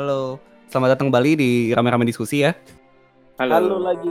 Halo, 0.00 0.40
selamat 0.72 0.96
datang 0.96 1.12
kembali 1.12 1.36
di 1.36 1.50
Rame-Rame 1.76 2.08
Diskusi 2.08 2.40
ya. 2.40 2.56
Halo. 3.36 3.52
Halo 3.52 3.76
lagi. 3.84 4.08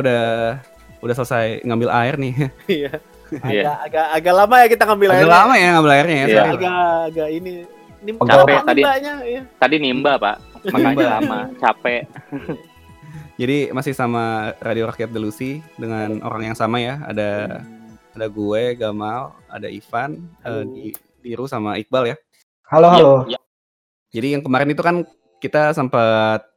Udah 0.00 0.22
udah 1.00 1.14
selesai 1.14 1.64
ngambil 1.64 1.88
air 1.90 2.14
nih. 2.16 2.32
Iya. 2.68 2.92
Iya. 3.30 3.62
Agak, 3.62 3.76
agak 3.86 4.06
agak 4.10 4.34
lama 4.34 4.54
ya 4.58 4.66
kita 4.66 4.82
ngambil 4.84 5.08
Agak 5.08 5.18
airnya. 5.22 5.36
lama 5.38 5.54
ya 5.54 5.68
ngambil 5.70 5.92
airnya 5.94 6.16
ya. 6.16 6.20
Iya. 6.20 6.34
sorry. 6.34 6.50
Agak 6.50 6.78
agak 7.06 7.28
ini. 7.30 7.54
Ini 8.00 8.10
Capek 8.16 8.58
tadi. 8.64 8.80
iya. 9.28 9.42
Tadi 9.54 9.76
nimba 9.76 10.12
pak, 10.16 10.36
makanya 10.66 10.88
Nimba. 10.88 11.12
lama, 11.20 11.38
capek. 11.62 12.02
Jadi 13.36 13.72
masih 13.72 13.92
sama 13.92 14.52
Radio 14.58 14.84
Rakyat 14.86 15.08
Delusi 15.08 15.60
dengan 15.76 16.20
orang 16.20 16.52
yang 16.52 16.56
sama 16.56 16.76
ya. 16.76 17.00
Ada 17.04 17.60
ada 18.10 18.26
gue, 18.26 18.62
Gamal, 18.74 19.32
ada 19.46 19.68
Ivan, 19.68 20.16
eh, 20.40 20.48
Halo. 20.48 20.64
Di- 20.66 20.96
Diru 21.20 21.44
sama 21.44 21.76
Iqbal 21.76 22.04
ya. 22.08 22.16
Halo, 22.66 22.88
halo. 22.88 23.14
Ya, 23.28 23.36
ya. 23.36 23.40
Jadi 24.10 24.28
yang 24.32 24.42
kemarin 24.42 24.72
itu 24.72 24.80
kan 24.80 25.04
kita 25.36 25.72
sempat 25.72 26.48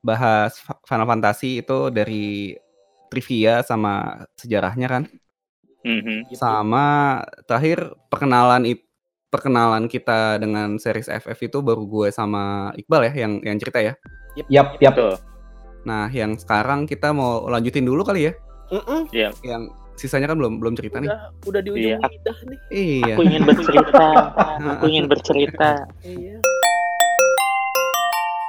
bahas 0.00 0.56
Final 0.82 1.04
Fantasy 1.04 1.60
itu 1.60 1.88
dari 1.88 2.56
trivia 3.06 3.60
sama 3.60 3.92
sejarahnya 4.34 4.88
kan. 4.88 5.02
Mhm. 5.82 6.34
Sama 6.34 6.86
terakhir 7.46 7.78
perkenalan 8.06 8.66
it- 8.66 8.84
perkenalan 9.26 9.86
kita 9.86 10.38
dengan 10.38 10.78
series 10.78 11.06
FF 11.06 11.38
itu 11.42 11.58
baru 11.60 11.84
gue 11.84 12.08
sama 12.10 12.70
Iqbal 12.74 13.10
ya 13.10 13.26
yang 13.26 13.38
yang 13.40 13.58
cerita 13.58 13.78
ya. 13.78 13.92
Yap, 14.48 14.78
yap. 14.78 14.94
Betul. 14.94 15.14
Nah, 15.84 16.10
yang 16.10 16.34
sekarang 16.34 16.84
kita 16.84 17.10
mau 17.10 17.46
lanjutin 17.46 17.86
dulu 17.86 18.02
kali 18.02 18.26
ya. 18.26 18.32
Mm-mm. 18.68 19.06
Yang 19.14 19.62
sisanya 19.94 20.26
kan 20.26 20.36
belum 20.36 20.58
belum 20.58 20.74
cerita 20.74 20.98
nih. 20.98 21.06
Udah 21.06 21.22
udah 21.46 21.60
di 21.62 21.70
ujung 21.70 21.90
Iya. 21.94 21.98
lidah 22.02 22.38
nih. 22.44 22.58
Iya. 22.68 23.14
Aku 23.14 23.22
ingin 23.22 23.42
bercerita. 23.44 24.06
Aku 24.74 24.84
ingin 24.86 25.06
bercerita. 25.12 25.70
Iya. 26.02 26.36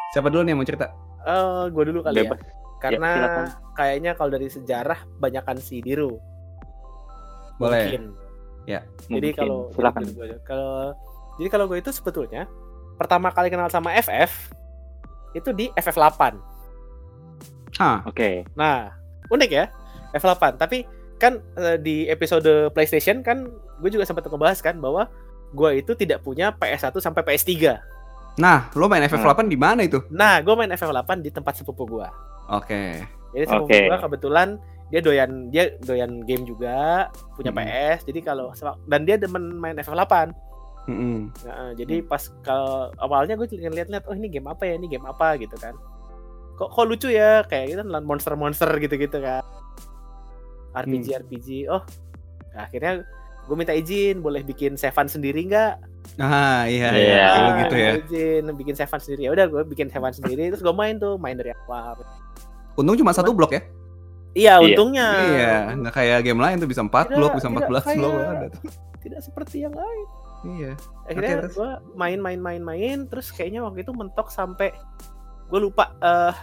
Siapa 0.10 0.28
dulu 0.28 0.42
nih 0.42 0.52
yang 0.52 0.60
mau 0.60 0.68
cerita? 0.68 0.88
Eh, 1.24 1.64
gua 1.70 1.84
dulu 1.84 2.00
kali 2.02 2.16
Bebas. 2.18 2.40
ya. 2.40 2.52
Karena 2.78 3.10
silakan. 3.14 3.46
kayaknya 3.74 4.12
kalau 4.14 4.30
dari 4.30 4.48
sejarah 4.48 5.00
banyakan 5.18 5.58
si 5.58 5.82
Diru. 5.82 6.18
Boleh. 7.58 7.90
Mungkin. 7.90 8.04
Jadi 9.08 9.30
Mungkin. 9.32 9.34
kalau 9.40 9.60
silakan. 9.72 10.02
jadi 10.04 10.36
kalau 10.44 10.72
jadi 11.40 11.50
kalau 11.54 11.66
gue 11.72 11.78
itu 11.80 11.92
sebetulnya 11.94 12.44
pertama 12.98 13.30
kali 13.32 13.48
kenal 13.48 13.70
sama 13.72 13.96
FF 13.96 14.52
itu 15.38 15.50
di 15.54 15.70
FF8. 15.78 16.22
Hah, 17.78 18.02
Oke. 18.10 18.44
Nah, 18.58 18.90
unik 19.30 19.52
ya 19.54 19.70
F8. 20.18 20.58
Tapi 20.58 20.84
kan 21.18 21.40
eh, 21.58 21.78
di 21.78 22.06
episode 22.10 22.74
PlayStation 22.74 23.22
kan 23.22 23.46
gue 23.82 23.90
juga 23.90 24.06
sempat 24.06 24.26
ngebahas 24.26 24.60
kan 24.62 24.78
bahwa 24.82 25.06
gue 25.54 25.80
itu 25.80 25.94
tidak 25.94 26.26
punya 26.26 26.52
PS1 26.58 26.94
sampai 27.00 27.22
PS3. 27.24 27.78
Nah, 28.38 28.70
lo 28.78 28.86
main 28.86 29.02
FF8 29.06 29.50
di 29.50 29.58
mana 29.58 29.82
itu? 29.86 29.98
Nah, 30.14 30.38
gue 30.46 30.54
main 30.54 30.70
FF8 30.70 31.26
di 31.26 31.30
tempat 31.34 31.58
sepupu 31.58 31.90
gue. 31.90 32.08
Oke. 32.50 33.04
Jadi 33.36 33.44
sepupu 33.46 33.68
Oke. 33.70 33.80
gue 33.92 34.00
kebetulan 34.00 34.50
dia 34.88 35.04
doyan 35.04 35.52
dia 35.52 35.76
doyan 35.84 36.24
game 36.24 36.48
juga, 36.48 37.12
punya 37.36 37.52
Hmm. 37.52 37.60
PS. 37.60 38.08
Jadi 38.08 38.20
kalau 38.24 38.56
dan 38.88 39.04
dia 39.04 39.20
demen 39.20 39.60
main 39.60 39.76
FF8. 39.76 40.32
Mm-mm. 40.88 41.36
Nah, 41.44 41.76
jadi 41.76 42.00
pas 42.00 42.32
kalau 42.48 42.88
awalnya 42.96 43.36
gue 43.36 43.44
lihat-lihat 43.52 44.08
oh 44.08 44.16
ini 44.16 44.32
game 44.32 44.48
apa 44.48 44.64
ya, 44.64 44.80
ini 44.80 44.88
game 44.88 45.04
apa 45.04 45.36
gitu 45.36 45.60
kan. 45.60 45.76
Kok 46.56 46.72
kok 46.72 46.88
lucu 46.88 47.12
ya 47.12 47.44
kayak 47.44 47.76
gitu 47.76 47.84
kan 47.84 48.04
monster-monster 48.08 48.72
gitu-gitu 48.80 49.20
kan. 49.20 49.44
RPG 50.72 51.28
RPG. 51.28 51.68
Oh. 51.68 51.84
Nah, 52.56 52.72
akhirnya 52.72 53.04
gue 53.48 53.56
minta 53.60 53.76
izin 53.76 54.24
boleh 54.24 54.44
bikin 54.48 54.80
Seven 54.80 55.12
sendiri 55.12 55.44
nggak? 55.52 55.74
Ah, 56.24 56.64
iya, 56.72 56.96
iya. 56.96 57.04
Iya. 57.04 57.28
Dulu 57.28 57.48
Ah, 57.52 57.58
gitu 57.60 57.76
ya. 57.76 57.92
Izin 58.00 58.44
bikin 58.56 58.76
Seven 58.80 59.00
sendiri. 59.04 59.22
Ya 59.28 59.32
udah 59.36 59.46
gue 59.52 59.62
bikin 59.68 59.92
Seven 59.92 60.14
sendiri 60.16 60.48
terus 60.56 60.64
gue 60.64 60.72
main 60.72 60.96
tuh, 60.96 61.20
main 61.20 61.36
dari 61.36 61.52
awal. 61.52 62.00
Untung 62.78 62.96
cuma 62.96 63.12
satu 63.12 63.34
blok 63.34 63.52
ya. 63.52 63.62
Iya, 64.32 64.54
Iya. 64.54 64.66
untungnya. 64.70 65.08
Iya, 65.26 65.56
nggak 65.76 65.94
kayak 65.94 66.20
game 66.22 66.38
lain 66.38 66.56
tuh 66.58 66.70
bisa 66.70 66.82
4 66.82 67.10
Tidak, 67.10 67.18
blok, 67.18 67.32
bisa 67.34 67.48
tidak 67.48 67.58
14 67.60 67.98
blok 67.98 68.14
ada 68.14 68.48
tuh. 68.48 68.62
Tidak 69.00 69.20
seperti 69.20 69.56
yang 69.60 69.74
lain. 69.74 70.06
Iya. 70.48 70.72
Akhirnya 71.04 71.36
terus? 71.42 71.56
gue 71.56 71.70
main 71.94 72.20
main 72.20 72.38
main 72.38 72.62
main 72.62 72.98
terus 73.04 73.30
kayaknya 73.30 73.60
waktu 73.60 73.82
itu 73.82 73.92
mentok 73.92 74.30
sampai 74.30 74.70
gue 75.48 75.60
lupa 75.60 75.90
eh 75.98 76.36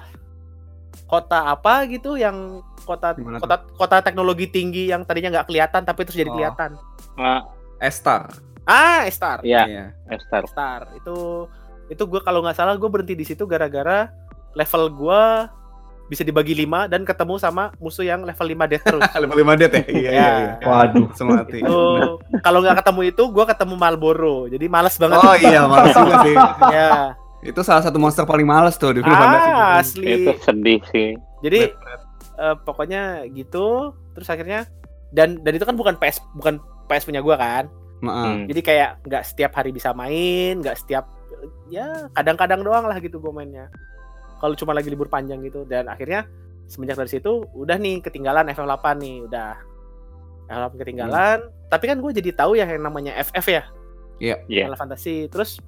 kota 1.05 1.47
apa 1.49 1.87
gitu 1.87 2.17
yang 2.17 2.59
kota 2.83 3.15
Gimana 3.15 3.39
tuh? 3.39 3.43
kota 3.45 3.57
kota 3.77 3.97
teknologi 4.01 4.47
tinggi 4.47 4.89
yang 4.89 5.03
tadinya 5.03 5.31
nggak 5.33 5.47
kelihatan 5.47 5.83
tapi 5.83 6.01
terus 6.03 6.19
jadi 6.19 6.29
Oh. 6.29 6.35
kelihatan. 6.35 6.71
Ah, 7.15 7.47
Estar. 7.79 8.35
Ah, 8.65 9.05
Star. 9.09 9.45
Iya, 9.45 9.63
Iya. 9.65 9.85
Esther. 10.09 10.43
Star 10.49 10.89
itu 10.97 11.47
itu 11.87 12.03
gue 12.03 12.19
kalau 12.19 12.41
nggak 12.41 12.57
salah 12.57 12.75
gue 12.75 12.89
berhenti 12.89 13.15
di 13.15 13.23
situ 13.23 13.45
gara-gara 13.45 14.09
level 14.55 14.85
gue 14.91 15.23
bisa 16.05 16.21
dibagi 16.21 16.53
5 16.55 16.87
dan 16.87 17.03
ketemu 17.03 17.35
sama 17.37 17.73
musuh 17.77 18.03
yang 18.03 18.23
level 18.23 18.45
5 18.47 18.69
death 18.69 18.85
terus. 18.85 19.03
Level 19.17 19.39
5 19.39 19.57
dead 19.57 19.71
ya? 19.71 19.83
Iya, 19.83 19.89
iya, 19.89 20.11
Ya. 20.13 20.29
iya. 20.37 20.53
Waduh. 20.63 21.09
Semati. 21.13 21.59
itu 21.59 21.81
kalau 22.39 22.59
nggak 22.61 22.77
ketemu 22.79 23.01
itu 23.07 23.23
gue 23.27 23.45
ketemu 23.47 23.75
Marlboro 23.75 24.37
jadi 24.47 24.67
males 24.67 24.95
banget 24.95 25.17
Oh 25.19 25.35
iya, 25.35 25.61
males 25.65 25.93
juga 25.93 26.15
sih. 26.23 26.37
ya 26.77 26.91
Itu 27.41 27.61
salah 27.61 27.81
satu 27.81 27.97
monster 27.97 28.25
paling 28.25 28.45
males 28.45 28.75
tuh 28.75 28.93
di 28.93 29.01
Fantasy. 29.01 29.49
ah 29.51 29.77
asli 29.77 30.13
Itu 30.19 30.33
sedih 30.41 30.81
sih. 30.89 31.09
jadi 31.41 31.59
Red, 31.69 31.77
red. 31.77 32.01
eh, 32.37 32.57
pokoknya 32.59 33.03
gitu 33.31 33.93
terus 34.13 34.29
akhirnya 34.29 34.65
dan 35.11 35.41
dan 35.41 35.53
itu 35.53 35.63
kan 35.63 35.73
bukan 35.73 35.95
PS 35.95 36.21
bukan 36.35 36.57
PS 36.87 37.05
punya 37.05 37.21
gua 37.21 37.37
kan. 37.37 37.65
Hmm. 38.01 38.45
jadi 38.45 38.61
kayak 38.61 38.91
nggak 39.03 39.25
setiap 39.25 39.53
hari 39.55 39.71
bisa 39.71 39.93
main 39.93 40.61
nggak 40.61 40.77
setiap 40.77 41.09
ya 41.67 42.05
kadang-kadang 42.13 42.61
doang 42.61 42.85
lah 42.85 42.97
gitu 42.97 43.17
gua 43.17 43.33
mainnya 43.33 43.73
kalau 44.41 44.55
cuma 44.55 44.73
lagi 44.75 44.89
libur 44.91 45.07
panjang 45.11 45.41
gitu 45.45 45.67
dan 45.67 45.87
akhirnya 45.91 46.27
semenjak 46.67 46.97
dari 46.97 47.11
situ 47.13 47.45
udah 47.53 47.77
nih 47.77 48.01
ketinggalan 48.01 48.49
FF8 48.51 48.87
nih 49.01 49.17
udah 49.29 49.51
FF8 50.49 50.73
ketinggalan 50.81 51.39
tapi 51.69 51.85
kan 51.91 51.99
gue 52.01 52.13
jadi 52.15 52.31
tahu 52.33 52.57
ya 52.57 52.69
yang 52.69 52.85
namanya 52.85 53.15
FF 53.21 53.47
ya 53.49 53.65
Iya. 54.23 54.37
Iya. 54.47 54.71
Final 54.71 54.79
Fantasy 54.79 55.27
terus 55.27 55.59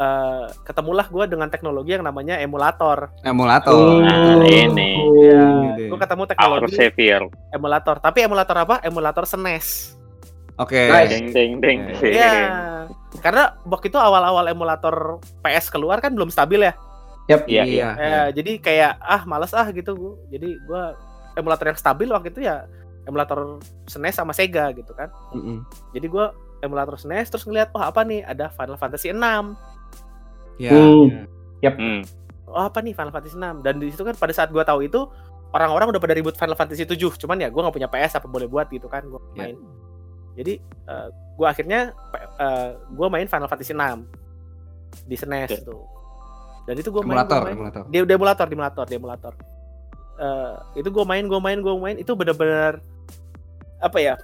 eh, 0.00 0.46
ketemulah 0.64 1.04
gua 1.12 1.28
dengan 1.28 1.52
teknologi 1.52 1.92
yang 1.92 2.04
namanya 2.06 2.40
emulator 2.40 3.12
Emulator. 3.20 4.00
Nah, 4.00 4.40
ini. 4.40 4.96
ya, 5.28 5.76
gue 5.76 5.98
ketemu 6.00 6.24
teknologi 6.24 6.76
emulator 7.52 7.96
tapi 8.00 8.24
emulator 8.24 8.56
apa 8.56 8.80
emulator 8.80 9.28
SNES 9.28 10.00
Oke. 10.60 10.76
Nice. 10.76 11.32
Deng 11.32 11.32
deng 11.32 11.50
deng. 11.64 11.80
Iya. 12.04 12.32
Karena 13.24 13.56
waktu 13.64 13.88
itu 13.88 13.96
awal-awal 13.96 14.44
emulator 14.52 15.16
PS 15.40 15.72
keluar 15.72 16.04
kan 16.04 16.12
belum 16.12 16.28
stabil 16.28 16.68
ya. 16.68 16.76
Yap. 17.30 17.46
Iya, 17.46 17.62
iya. 17.62 17.66
Iya. 17.70 17.88
Ya, 17.96 18.22
jadi 18.34 18.52
kayak 18.58 18.92
ah 18.98 19.22
males 19.22 19.54
ah 19.54 19.70
gitu 19.70 19.94
gua. 19.94 20.14
Jadi 20.34 20.58
gua 20.66 20.98
emulator 21.38 21.70
yang 21.70 21.78
stabil 21.78 22.10
waktu 22.10 22.34
itu 22.34 22.42
ya 22.42 22.66
emulator 23.06 23.62
SNES 23.86 24.18
sama 24.18 24.34
Sega 24.34 24.74
gitu 24.74 24.90
kan. 24.98 25.08
Mm-mm. 25.30 25.62
Jadi 25.94 26.06
gua 26.10 26.34
emulator 26.60 26.98
SNES 26.98 27.30
terus 27.30 27.46
ngeliat 27.46 27.70
oh 27.72 27.80
apa 27.80 28.02
nih 28.02 28.26
ada 28.26 28.50
Final 28.50 28.76
Fantasy 28.76 29.14
6. 29.14 29.16
Iya. 30.58 30.70
Hmm. 30.74 31.06
iya. 31.62 31.70
Hmm. 31.72 32.02
Oh 32.50 32.66
apa 32.66 32.82
nih 32.82 32.92
Final 32.98 33.14
Fantasy 33.14 33.38
6 33.38 33.62
dan 33.62 33.78
di 33.78 33.88
situ 33.94 34.02
kan 34.02 34.18
pada 34.18 34.34
saat 34.34 34.50
gua 34.50 34.66
tahu 34.66 34.82
itu 34.82 35.06
orang-orang 35.54 35.94
udah 35.94 36.02
pada 36.02 36.14
ribut 36.18 36.34
Final 36.34 36.58
Fantasy 36.58 36.82
7. 36.82 36.98
Cuman 36.98 37.38
ya 37.38 37.48
gua 37.48 37.70
nggak 37.70 37.76
punya 37.78 37.88
PS 37.88 38.18
apa 38.18 38.26
boleh 38.26 38.50
buat 38.50 38.66
gitu 38.68 38.90
kan 38.90 39.06
gua 39.06 39.22
Iya. 39.38 39.54
main. 39.54 39.56
Jadi 40.34 40.54
eh, 40.62 41.08
gua 41.38 41.54
akhirnya 41.54 41.94
eh, 42.42 42.70
gua 42.90 43.06
main 43.06 43.30
Final 43.30 43.46
Fantasy 43.46 43.70
6 43.70 44.02
di 45.06 45.14
SNES 45.14 45.50
Oke. 45.54 45.70
tuh. 45.70 45.99
Dan 46.64 46.74
itu 46.76 46.88
gua 46.88 47.02
main, 47.02 47.16
Emulator, 47.20 47.38
gua 47.40 47.46
main 47.46 47.56
emulator. 47.56 47.82
di, 47.84 47.96
di 47.98 48.12
emulator, 48.12 48.46
di 48.46 48.54
emulator, 48.54 48.84
di 48.86 48.94
emulator. 48.96 49.32
Eh, 50.16 50.54
itu 50.78 50.88
gua 50.92 51.04
main, 51.04 51.24
gua 51.24 51.40
main, 51.40 51.58
gua 51.58 51.74
main 51.76 51.96
itu 51.96 52.12
bener-bener 52.12 52.78
apa 53.80 53.98
ya? 53.98 54.14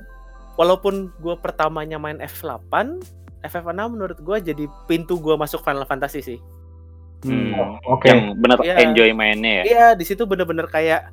Walaupun 0.56 1.12
gua 1.18 1.36
pertamanya 1.36 1.96
main 1.96 2.20
F8, 2.20 3.00
FF6 3.42 3.80
menurut 3.88 4.18
gua 4.20 4.36
jadi 4.38 4.68
pintu 4.84 5.16
gua 5.16 5.36
masuk 5.36 5.60
Final 5.60 5.88
Fantasy 5.88 6.20
sih. 6.20 6.38
Hmm. 7.24 7.56
Oke. 7.88 8.12
Yang 8.12 8.20
bener 8.38 8.58
Iya. 8.60 8.74
enjoy 8.84 9.08
mainnya 9.12 9.52
ya. 9.52 9.64
Iya, 9.64 9.86
di 9.96 10.04
situ 10.04 10.28
bener-bener 10.28 10.68
kayak 10.68 11.10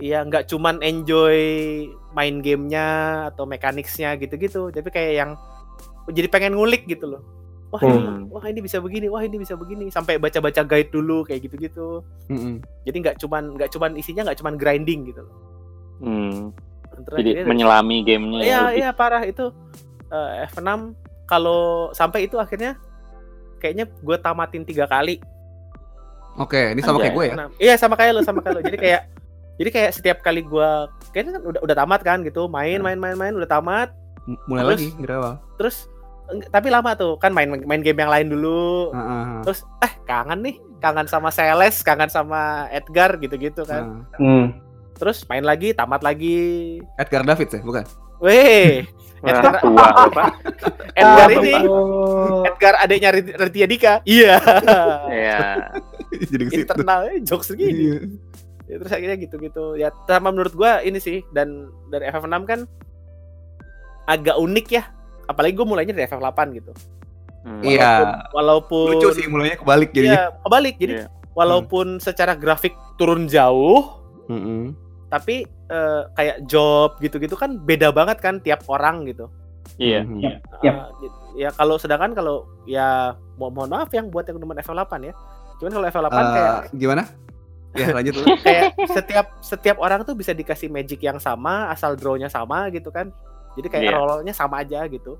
ya 0.00 0.24
nggak 0.24 0.48
cuman 0.48 0.80
enjoy 0.80 1.36
main 2.16 2.40
gamenya 2.40 2.88
atau 3.30 3.44
mekaniknya 3.44 4.16
gitu-gitu 4.16 4.72
tapi 4.72 4.88
kayak 4.88 5.12
yang 5.12 5.30
jadi 6.08 6.26
pengen 6.32 6.56
ngulik 6.56 6.88
gitu 6.88 7.04
loh 7.04 7.22
wah 7.70 7.80
ini 7.80 7.96
Hmm. 7.96 8.26
wah 8.28 8.44
ini 8.44 8.60
bisa 8.60 8.78
begini 8.78 9.06
wah 9.06 9.20
ini 9.20 9.36
bisa 9.36 9.54
begini 9.54 9.88
sampai 9.88 10.16
baca-baca 10.16 10.60
guide 10.60 10.90
dulu 10.90 11.22
kayak 11.22 11.40
gitu-gitu 11.42 12.02
Mm-mm. 12.26 12.58
jadi 12.82 12.96
nggak 13.00 13.16
cuman 13.16 13.54
nggak 13.54 13.70
cuman 13.70 13.94
isinya 13.94 14.22
nggak 14.24 14.38
cuman 14.38 14.54
grinding 14.54 15.06
gitu 15.06 15.22
loh 15.22 15.36
Hmm. 16.00 16.50
Jadi 17.06 17.44
menyelami 17.44 18.00
gamenya 18.02 18.38
ya 18.38 18.44
Iya, 18.44 18.60
iya 18.74 18.90
parah 18.90 19.20
itu 19.22 19.52
eh, 20.06 20.48
F6 20.48 20.96
kalau 21.24 21.60
sampai 21.90 22.24
itu 22.24 22.36
akhirnya 22.36 22.76
kayaknya 23.56 23.84
gue 23.86 24.16
tamatin 24.18 24.64
tiga 24.64 24.84
kali. 24.84 25.20
Oke, 26.34 26.72
ini 26.72 26.80
sama 26.80 26.98
kayak 26.98 27.12
Anjay. 27.12 27.16
gue 27.16 27.24
ya. 27.26 27.34
F6. 27.36 27.50
Iya 27.58 27.74
sama 27.76 27.94
kayak 27.94 28.12
lo, 28.12 28.20
sama 28.22 28.40
kayak 28.40 28.54
lo. 28.54 28.62
Jadi 28.62 28.78
kayak 28.78 29.02
jadi 29.60 29.70
kayak 29.70 29.90
setiap 29.92 30.18
kali 30.20 30.40
gue 30.40 30.70
kayaknya 31.10 31.32
kan 31.36 31.42
udah 31.46 31.60
udah 31.60 31.76
tamat 31.76 32.00
kan 32.00 32.18
gitu, 32.20 32.42
main 32.46 32.80
main 32.80 32.96
main 32.96 33.14
main 33.14 33.34
udah 33.34 33.48
tamat, 33.50 33.92
Mulai 34.46 34.62
Terus- 34.66 34.80
lagi 34.80 34.88
dari 34.98 35.14
awal. 35.14 35.34
terus 35.56 35.76
tapi 36.48 36.68
lama 36.68 36.94
tuh 36.94 37.16
kan 37.16 37.30
main 37.30 37.50
main 37.64 37.82
game 37.82 37.98
yang 37.98 38.08
lain 38.08 38.28
dulu. 38.28 38.90
Heeh. 38.90 39.42
Terus 39.42 39.60
eh 39.80 39.92
kangen 40.04 40.40
nih, 40.40 40.56
kangen 40.78 41.06
sama 41.06 41.28
Celeste, 41.28 41.82
kangen 41.82 42.08
sama 42.08 42.66
Edgar 42.70 43.18
gitu-gitu 43.18 43.62
kan. 43.64 44.06
Heeh. 44.14 44.22
Hmm. 44.22 44.46
Terus 44.94 45.24
main 45.26 45.42
lagi, 45.42 45.72
tamat 45.72 46.04
lagi. 46.04 46.78
Edgar 46.94 47.24
David 47.24 47.48
ya, 47.48 47.60
bukan? 47.64 47.84
Weh, 48.20 48.84
Edgar- 49.24 49.64
tua 49.64 49.88
apa? 50.12 50.24
Edgar 50.92 51.28
ini. 51.32 51.54
Edgar 52.44 52.74
adiknya 52.76 53.10
Raditya 53.16 53.66
Dika. 53.66 53.94
Iya. 54.04 54.36
Iya. 55.08 55.40
Jadi 56.10 56.44
internal 56.52 57.00
eh, 57.08 57.22
jokes 57.24 57.54
gini. 57.54 57.72
Iya. 57.72 57.98
Ya, 58.70 58.76
terus 58.78 58.92
akhirnya 58.92 59.16
gitu-gitu. 59.18 59.74
Ya 59.74 59.88
sama 60.04 60.30
menurut 60.30 60.54
gua 60.54 60.78
ini 60.80 61.00
sih 61.00 61.24
dan 61.32 61.70
dari 61.88 62.06
FF6 62.06 62.36
kan 62.44 62.60
agak 64.06 64.36
unik 64.36 64.66
ya. 64.70 64.84
Apalagi 65.30 65.54
gue 65.54 65.62
mulainya 65.64 65.94
dari 65.94 66.04
FF8 66.04 66.40
gitu. 66.52 66.72
Hmm. 67.40 67.62
Iya. 67.62 68.26
Walaupun 68.30 68.98
Lucu 68.98 69.14
sih 69.14 69.24
mulainya 69.24 69.56
kebalik 69.56 69.90
jadi. 69.90 70.08
Iya, 70.08 70.22
kebalik. 70.36 70.74
Jadi 70.76 70.94
Iya. 70.96 71.06
walaupun 71.32 71.86
secara 71.96 72.34
grafik 72.34 72.74
turun 72.96 73.24
jauh, 73.24 74.02
Mm-mm. 74.26 74.74
tapi 75.06 75.46
eh, 75.46 76.02
kayak 76.12 76.36
job 76.44 76.98
gitu-gitu 76.98 77.32
kan 77.32 77.54
beda 77.56 77.88
banget 77.90 78.18
kan 78.18 78.38
tiap 78.38 78.66
orang 78.66 79.06
gitu. 79.06 79.30
Iya. 79.78 80.02
Mhm. 80.02 80.18
Yap. 80.18 80.38
Yap. 80.60 80.74
Eh, 80.74 81.10
ya 81.38 81.48
kalau 81.50 81.78
sedangkan 81.78 82.10
kalau 82.10 82.36
ya 82.66 83.14
mo- 83.36 83.48
mohon 83.48 83.70
maaf 83.70 83.88
yang 83.88 84.10
buat 84.10 84.26
yang 84.26 84.36
demen 84.36 84.58
FF8 84.58 84.92
ya. 85.00 85.14
Cuman 85.56 85.70
kalau 85.70 85.86
FF8 85.86 86.10
Eh, 86.12 86.26
kayak 86.28 86.54
gimana? 86.74 87.02
Ya 87.70 87.86
lanjut 87.96 88.14
dulu. 88.16 88.34
kayak 88.42 88.74
setiap 88.90 89.26
setiap 89.40 89.76
orang 89.78 90.02
tuh 90.02 90.12
bisa 90.12 90.34
dikasih 90.34 90.66
magic 90.66 90.98
yang 90.98 91.16
sama 91.16 91.70
asal 91.70 91.94
draw-nya 91.94 92.26
sama 92.26 92.66
gitu 92.68 92.90
kan 92.90 93.14
jadi 93.54 93.68
kayak 93.68 93.84
Iya. 93.84 93.96
roll-nya 93.96 94.32
sama 94.32 94.60
aja 94.60 94.84
gitu 94.84 95.16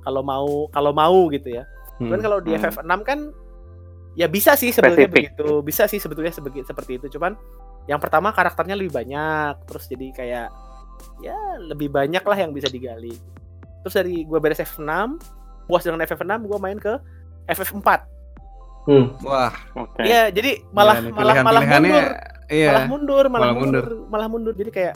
kalau 0.00 0.20
mau 0.20 0.48
kalau 0.68 0.90
mau 0.90 1.28
gitu 1.28 1.50
ya 1.50 1.64
cuman 1.98 2.14
Hmm. 2.14 2.24
kalau 2.24 2.38
di 2.38 2.50
Hmm. 2.50 2.60
FF6 2.60 2.92
kan 3.02 3.18
ya 4.14 4.26
bisa 4.26 4.54
sih 4.54 4.70
sebetulnya 4.70 5.06
Spesifik. 5.06 5.34
begitu 5.34 5.48
bisa 5.60 5.82
sih 5.84 5.98
sebetulnya 5.98 6.30
sebegi- 6.30 6.62
seperti 6.62 6.92
itu 6.96 7.06
cuman 7.10 7.38
yang 7.84 7.98
pertama 7.98 8.30
karakternya 8.30 8.74
lebih 8.74 8.92
banyak 8.92 9.62
terus 9.64 9.86
jadi 9.86 10.06
kayak 10.12 10.48
ya 11.20 11.36
lebih 11.60 11.88
banyak 11.88 12.20
lah 12.20 12.36
yang 12.36 12.50
bisa 12.50 12.66
digali 12.66 13.14
terus 13.80 13.94
dari 13.94 14.22
gua 14.22 14.38
beres 14.38 14.58
FF6 14.58 15.18
puas 15.64 15.82
dengan 15.82 16.00
FF6 16.00 16.42
gua 16.44 16.58
main 16.58 16.76
ke 16.76 16.98
FF4 17.46 18.18
Hmm. 18.80 19.12
Wah, 19.20 19.52
Oke. 19.76 20.00
Iya, 20.00 20.32
jadi 20.32 20.64
malah 20.70 20.96
ya, 20.96 21.12
malah 21.12 21.34
malah 21.42 21.60
mundur 21.62 22.04
Iya. 22.48 22.68
malah 22.72 22.84
mundur 22.88 23.24
malah, 23.28 23.44
malah 23.44 23.54
mundur. 23.54 23.84
malah 24.08 24.26
mundur 24.26 24.54
jadi 24.54 24.70
kayak 24.72 24.94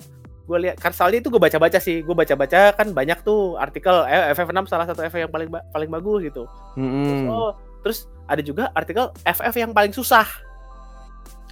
gue 0.53 0.61
lihat 0.63 0.77
kan 0.77 0.93
soalnya 0.93 1.19
itu 1.19 1.29
gue 1.29 1.41
baca 1.41 1.57
baca 1.57 1.79
sih 1.79 2.01
gue 2.01 2.13
baca 2.13 2.35
baca 2.35 2.61
kan 2.71 2.87
banyak 2.87 3.25
tuh 3.25 3.57
artikel 3.57 4.05
eh, 4.05 4.31
FF6 4.31 4.69
salah 4.69 4.85
satu 4.85 5.01
FF 5.01 5.17
yang 5.19 5.33
paling 5.33 5.49
ba- 5.49 5.65
paling 5.67 5.89
bagus 5.89 6.21
gitu 6.23 6.45
Mm-mm. 6.77 7.27
oh 7.27 7.51
terus 7.81 8.05
ada 8.25 8.39
juga 8.39 8.69
artikel 8.71 9.09
FF 9.19 9.55
yang 9.57 9.73
paling 9.73 9.91
susah 9.91 10.29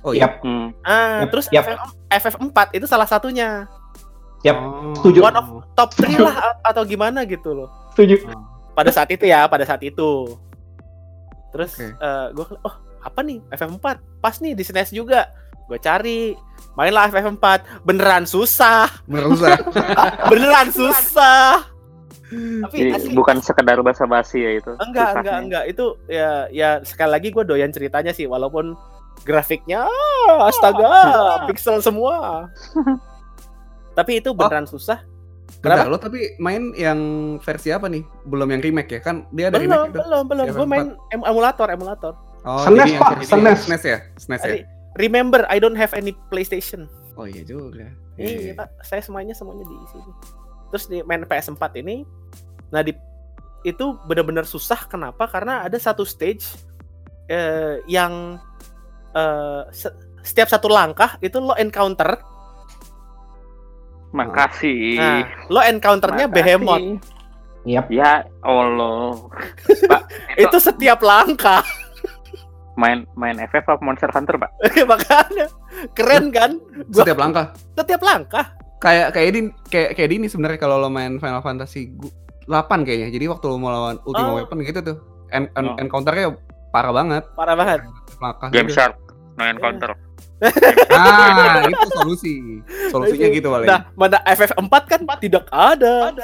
Oh 0.00 0.12
iya. 0.12 0.40
Hmm. 0.40 0.72
ah 0.80 1.20
Yap, 1.20 1.28
terus 1.28 1.46
yap. 1.50 1.64
FF, 1.66 1.80
FF4 2.32 2.72
itu 2.72 2.84
salah 2.84 3.04
satunya 3.04 3.68
Yap. 4.40 4.56
Oh. 4.56 4.96
Setuju. 4.96 5.20
One 5.20 5.36
of- 5.36 5.60
top 5.72 5.92
3 5.92 6.16
lah 6.16 6.36
atau 6.62 6.84
gimana 6.84 7.24
gitu 7.24 7.52
loh 7.52 7.68
Setuju. 7.92 8.24
pada 8.72 8.88
saat 8.88 9.08
itu 9.08 9.24
ya 9.24 9.44
pada 9.44 9.64
saat 9.64 9.80
itu 9.80 10.36
terus 11.50 11.74
Oke. 11.74 11.92
gue 12.32 12.46
oh 12.60 12.74
apa 13.00 13.20
nih 13.20 13.40
FF4 13.50 13.86
pas 14.20 14.36
nih 14.38 14.52
di 14.52 14.62
SNES 14.62 14.92
juga 14.92 15.28
gue 15.66 15.76
cari 15.76 16.32
mainlah 16.80 17.04
FF4 17.06 17.44
beneran 17.82 18.24
susah 18.24 18.88
Bener 19.04 19.28
usah. 19.36 19.52
beneran 20.26 20.72
susah 20.72 21.68
tapi 22.30 22.76
Jadi 22.78 22.90
asli 22.94 23.12
bukan 23.12 23.36
sekedar 23.38 23.76
basa-basi 23.80 24.38
ya 24.38 24.50
itu. 24.54 24.72
enggak 24.78 25.12
susahnya. 25.12 25.20
enggak 25.20 25.38
enggak 25.42 25.64
itu 25.68 25.84
ya 26.06 26.30
ya 26.48 26.70
sekali 26.80 27.10
lagi 27.10 27.28
gue 27.28 27.42
doyan 27.42 27.68
ceritanya 27.68 28.10
sih 28.10 28.24
walaupun 28.24 28.78
grafiknya 29.20 29.84
ah, 29.84 30.46
astaga 30.46 30.88
pixel 31.44 31.78
semua 31.78 32.46
tapi 33.98 34.18
itu 34.18 34.32
beneran 34.32 34.64
susah 34.64 35.04
Bentar, 35.52 35.82
Kenapa? 35.82 35.90
lo 35.90 35.98
tapi 35.98 36.20
main 36.38 36.72
yang 36.72 36.96
versi 37.36 37.68
apa 37.68 37.84
nih? 37.84 38.00
Belum 38.24 38.48
yang 38.48 38.62
remake 38.62 38.96
ya? 38.96 39.00
Kan 39.02 39.26
dia 39.28 39.50
ada 39.50 39.58
belum 39.58 39.66
remake 39.68 39.90
itu. 39.90 39.98
belum 39.98 40.22
belum 40.24 40.44
Si 40.46 40.50
gue 40.50 40.62
FF4. 40.62 40.70
main 40.70 40.86
em- 41.10 41.26
emulator 41.26 41.68
emulator 41.68 42.12
Oh, 42.40 42.64
SNES, 42.64 42.96
Pak, 42.96 43.10
SNES. 43.20 43.58
SNES 43.66 43.82
ya? 43.84 43.98
SNES 44.16 44.40
ya? 44.40 44.54
Re- 45.00 45.08
remember 45.08 45.48
I 45.48 45.56
don't 45.56 45.80
have 45.80 45.96
any 45.96 46.12
PlayStation 46.28 46.84
Oh 47.18 47.26
iya 47.28 47.42
juga. 47.44 47.90
Iya, 48.16 48.56
Pak. 48.56 48.80
Saya 48.80 49.04
semuanya 49.04 49.36
semuanya 49.36 49.68
di 49.68 49.76
sini. 49.92 50.10
Terus 50.72 50.84
di 50.88 50.98
main 51.04 51.20
PS4 51.28 51.60
ini, 51.82 52.06
nah 52.72 52.80
di 52.80 52.94
itu 53.66 53.98
benar-benar 54.08 54.48
susah. 54.48 54.88
Kenapa? 54.88 55.28
Karena 55.28 55.66
ada 55.66 55.76
satu 55.76 56.06
stage 56.06 56.48
eh, 57.28 57.82
yang 57.84 58.40
eh, 59.12 59.62
se- 59.68 59.96
setiap 60.24 60.48
satu 60.48 60.72
langkah 60.72 61.20
itu 61.20 61.36
lo 61.42 61.52
encounter. 61.60 62.24
Makasih. 64.16 64.96
Nah, 64.98 65.22
lo 65.52 65.60
encounternya 65.60 66.26
Makasih. 66.26 66.34
behemoth. 66.34 66.86
Yap. 67.68 67.86
Ya 67.92 68.24
Allah. 68.40 69.28
Itu 70.48 70.56
setiap 70.56 71.04
langkah. 71.04 71.60
Main 72.80 73.04
main 73.12 73.36
FF 73.38 73.64
apa 73.66 73.80
Monster 73.80 74.08
Hunter, 74.08 74.34
Pak? 74.36 74.50
Makanya 74.90 75.46
keren 75.92 76.32
kan? 76.32 76.56
Gua- 76.88 77.04
Setiap 77.04 77.18
langkah. 77.18 77.52
setiap 77.74 78.00
langkah. 78.00 78.44
Kayak 78.80 79.12
kayak 79.12 79.28
ini 79.28 79.40
kayak 79.68 79.90
kayak 79.92 80.08
ini 80.10 80.26
sebenarnya 80.26 80.56
kalau 80.56 80.80
lo 80.80 80.88
main 80.88 81.20
Final 81.20 81.40
Fantasy 81.40 81.92
gu- 81.92 82.08
8 82.46 82.82
kayaknya. 82.82 83.12
Jadi 83.12 83.24
waktu 83.28 83.44
lo 83.44 83.56
mau 83.56 83.68
lawan 83.68 84.00
Ultima 84.02 84.32
Oh. 84.32 84.36
Weapon 84.40 84.64
gitu 84.64 84.80
tuh. 84.80 84.96
En 85.28 85.52
en- 85.52 85.68
Oh. 85.68 85.76
encounternya 85.76 86.32
parah 86.70 86.90
banget. 86.90 87.22
Parah 87.30 87.52
banget. 87.52 87.84
Langkah 88.16 88.48
Game 88.48 88.66
gitu. 88.66 88.74
Shark. 88.74 88.96
No 89.36 89.44
encounter. 89.44 89.92
Ah, 90.90 91.60
itu 91.62 91.88
solusi. 91.92 92.34
Solusinya 92.88 93.28
gitu 93.28 93.48
paling. 93.50 93.68
Nah, 93.68 93.92
mana 93.92 94.24
FF4 94.24 94.72
kan 94.86 95.00
tidak 95.20 95.44
ada. 95.52 96.16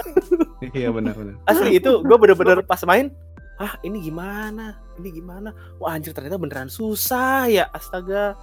Iya 0.66 0.88
benar 0.88 1.12
benar. 1.12 1.36
Asli 1.44 1.76
itu 1.76 2.00
gue 2.00 2.16
bener-bener 2.16 2.64
pas 2.64 2.80
main 2.82 3.12
ah 3.56 3.78
ini 3.80 4.00
gimana 4.02 4.66
ini 4.96 5.08
gimana 5.12 5.50
wah 5.76 5.92
anjir 5.92 6.12
ternyata 6.12 6.36
beneran 6.36 6.68
susah 6.68 7.46
ya 7.46 7.64
astaga 7.70 8.36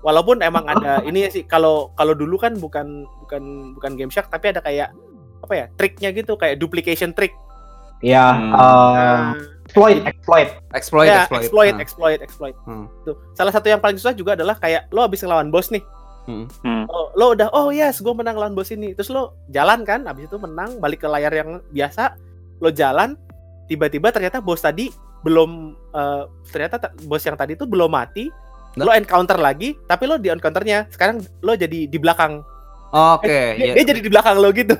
walaupun 0.00 0.38
emang 0.40 0.66
ada 0.72 1.02
ini 1.02 1.26
sih 1.28 1.42
kalau 1.42 1.94
kalau 1.94 2.12
dulu 2.12 2.34
kan 2.36 2.54
bukan 2.54 3.02
bukan 3.20 3.42
bukan 3.74 3.92
game 3.94 4.10
shark 4.10 4.26
tapi 4.26 4.50
ada 4.50 4.58
kayak 4.58 4.90
apa 5.38 5.52
ya 5.54 5.66
triknya 5.74 6.10
gitu 6.10 6.34
kayak 6.34 6.56
duplication 6.56 7.10
trick 7.12 7.34
Ya. 7.98 8.30
Hmm. 8.30 8.54
eh, 8.54 8.54
Nah, 8.54 9.34
exploit, 9.66 9.98
exploit. 10.06 10.48
Exploit, 10.70 11.08
ya, 11.08 11.18
exploit. 11.18 11.42
exploit 11.42 11.72
Nah. 11.74 11.82
exploit 11.82 12.18
exploit 12.20 12.54
Hmm. 12.62 12.86
Tuh. 13.02 13.18
salah 13.34 13.50
satu 13.50 13.66
yang 13.66 13.82
paling 13.82 13.98
susah 13.98 14.14
juga 14.14 14.38
adalah 14.38 14.54
kayak 14.54 14.86
lo 14.88 15.02
habis 15.02 15.18
ngelawan 15.18 15.50
bos 15.50 15.68
nih 15.68 15.82
Hmm. 16.24 16.46
Hmm. 16.62 16.84
oh, 16.86 17.10
lo 17.12 17.34
udah 17.34 17.50
oh 17.50 17.68
yes 17.68 17.98
gue 17.98 18.12
menang 18.12 18.36
lawan 18.36 18.54
bos 18.54 18.68
ini 18.68 18.94
terus 18.94 19.08
lo 19.08 19.34
jalan 19.48 19.82
kan 19.82 20.04
habis 20.04 20.28
itu 20.28 20.36
menang 20.36 20.78
balik 20.78 21.00
ke 21.00 21.08
layar 21.08 21.32
yang 21.32 21.58
biasa 21.68 22.14
lo 22.58 22.70
jalan 22.70 23.18
tiba-tiba 23.68 24.08
ternyata 24.08 24.40
bos 24.40 24.58
tadi 24.58 24.88
belum 25.20 25.50
eh, 25.90 26.22
ternyata 26.48 26.76
ta- 26.78 26.94
bos 27.02 27.20
yang 27.20 27.34
tadi 27.34 27.52
itu 27.52 27.62
belum 27.62 27.88
mati 27.88 28.32
Lah? 28.74 28.84
lo 28.84 28.92
encounter 28.92 29.36
lagi 29.36 29.76
tapi 29.82 30.04
lo 30.04 30.16
di 30.16 30.28
encounternya 30.28 30.88
sekarang 30.88 31.20
lo 31.38 31.52
jadi 31.52 31.84
di 31.84 31.98
belakang 31.98 32.40
Oke, 32.88 33.28
dia, 33.54 33.68
iya. 33.68 33.74
dia 33.74 33.84
jadi 33.86 34.00
di 34.00 34.08
belakang 34.08 34.36
lo 34.36 34.48
gitu 34.50 34.72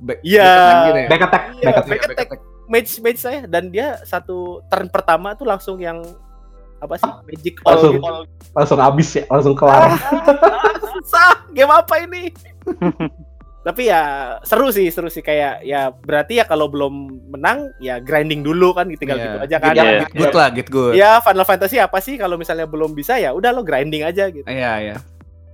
Back- 0.00 0.22
Iya. 0.22 0.40
back 0.42 0.56
attack 0.56 0.80
gitu 0.80 0.96
ya? 0.96 1.06
Back 1.06 1.22
attack, 1.22 1.42
back 1.60 1.76
attack. 1.76 1.98
back 2.08 2.20
attack. 2.26 2.40
mage 2.66 2.92
mage 2.98 3.18
saya 3.18 3.40
dan 3.44 3.68
dia 3.68 4.00
satu 4.02 4.64
turn 4.66 4.86
pertama 4.86 5.34
tuh 5.34 5.44
langsung 5.44 5.76
yang 5.76 6.00
apa 6.78 6.96
sih 6.96 7.10
magic 7.26 7.60
all 7.60 7.76
Langsung. 7.76 7.92
gitu. 7.94 8.12
Langsung 8.50 8.78
habis 8.80 9.08
ya, 9.12 9.24
langsung 9.26 9.52
kelar. 9.52 9.92
susah 10.90 11.44
game 11.50 11.68
apa 11.68 11.94
ini 12.00 12.32
tapi 13.70 13.86
ya 13.86 14.02
seru 14.42 14.68
sih 14.68 14.90
seru 14.90 15.06
sih 15.06 15.20
kayak 15.20 15.62
ya 15.62 15.94
berarti 15.94 16.42
ya 16.42 16.44
kalau 16.44 16.66
belum 16.66 16.90
menang 17.30 17.70
ya 17.78 18.02
grinding 18.02 18.42
dulu 18.42 18.74
kan 18.74 18.90
tinggal 18.90 19.14
Iya. 19.14 19.24
gitu 19.24 19.38
aja 19.40 19.56
kan 19.56 19.70
Iya. 19.70 19.82
ya, 19.82 19.90
Get 20.02 20.12
good 20.12 20.34
lah, 20.34 20.48
get 20.50 20.68
good. 20.68 20.92
ya 20.92 21.10
Final 21.22 21.46
Fantasy 21.46 21.78
apa 21.78 21.98
sih 21.98 22.18
kalau 22.18 22.34
misalnya 22.34 22.66
belum 22.66 22.90
bisa 22.92 23.14
ya 23.14 23.30
udah 23.30 23.50
lo 23.50 23.62
grinding 23.62 24.02
aja 24.02 24.26
gitu 24.26 24.42
Iya, 24.44 24.72
iya. 24.82 24.96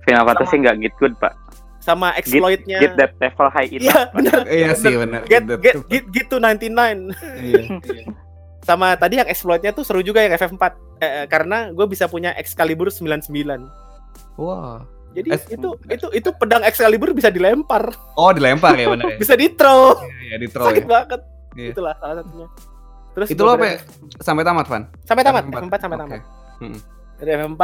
Final 0.01 0.25
Fantasy 0.25 0.57
nggak 0.57 0.75
git 0.79 0.95
good 0.97 1.13
pak. 1.15 1.37
sama 1.77 2.11
exploitnya. 2.15 2.83
git 2.83 2.99
that 2.99 3.15
level 3.15 3.47
high 3.47 3.69
enough. 3.69 3.85
Iya, 3.85 3.99
benar. 4.11 4.39
Iya 4.59 4.69
sih 4.75 4.91
benar. 4.91 5.21
Get 5.23 5.47
get 5.61 5.75
get 5.87 6.03
get 6.11 6.27
to 6.27 6.35
99. 6.35 7.15
Iya. 7.39 7.63
sama 8.67 8.99
tadi 8.99 9.15
yang 9.17 9.29
exploitnya 9.29 9.71
tuh 9.71 9.87
seru 9.87 10.01
juga 10.01 10.19
yang 10.19 10.35
FF4 10.35 10.63
Eh, 10.97 11.05
eh, 11.05 11.25
karena 11.29 11.69
gue 11.71 11.85
bisa 11.85 12.09
punya 12.09 12.33
Excalibur 12.33 12.89
99 12.89 13.29
Wah. 14.35 14.81
Jadi 15.17 15.29
Es- 15.33 15.49
itu 15.49 15.69
itu 15.89 16.07
itu 16.13 16.29
pedang 16.31 16.61
Excalibur 16.61 17.09
bisa 17.11 17.27
dilempar 17.27 17.89
Oh 18.13 18.29
dilempar 18.29 18.73
ya 18.73 18.85
benar 18.87 19.09
ya. 19.09 19.17
bisa 19.21 19.33
di 19.33 19.49
throw 19.49 19.97
Iya 20.21 20.37
di 20.37 20.47
throw 20.47 20.67
sakit 20.67 20.83
ya. 20.83 20.87
banget 20.87 21.21
Iya. 21.53 21.73
itulah 21.73 21.93
salah 21.95 22.21
satunya 22.21 22.47
terus 23.11 23.27
Itu 23.27 23.41
lo 23.41 23.51
apa? 23.51 23.65
ya? 23.65 23.75
Sampai 24.19 24.43
tamat, 24.43 24.65
Van? 24.67 24.83
sampai 25.01 25.23
tamat 25.23 25.43
FF4. 25.43 25.57
FF4 25.57 25.75
sampai 25.75 25.97
Oke. 25.97 26.03
tamat 26.03 26.21
Mm-mm. 26.59 26.79
dari 27.17 27.31
FF4 27.35 27.63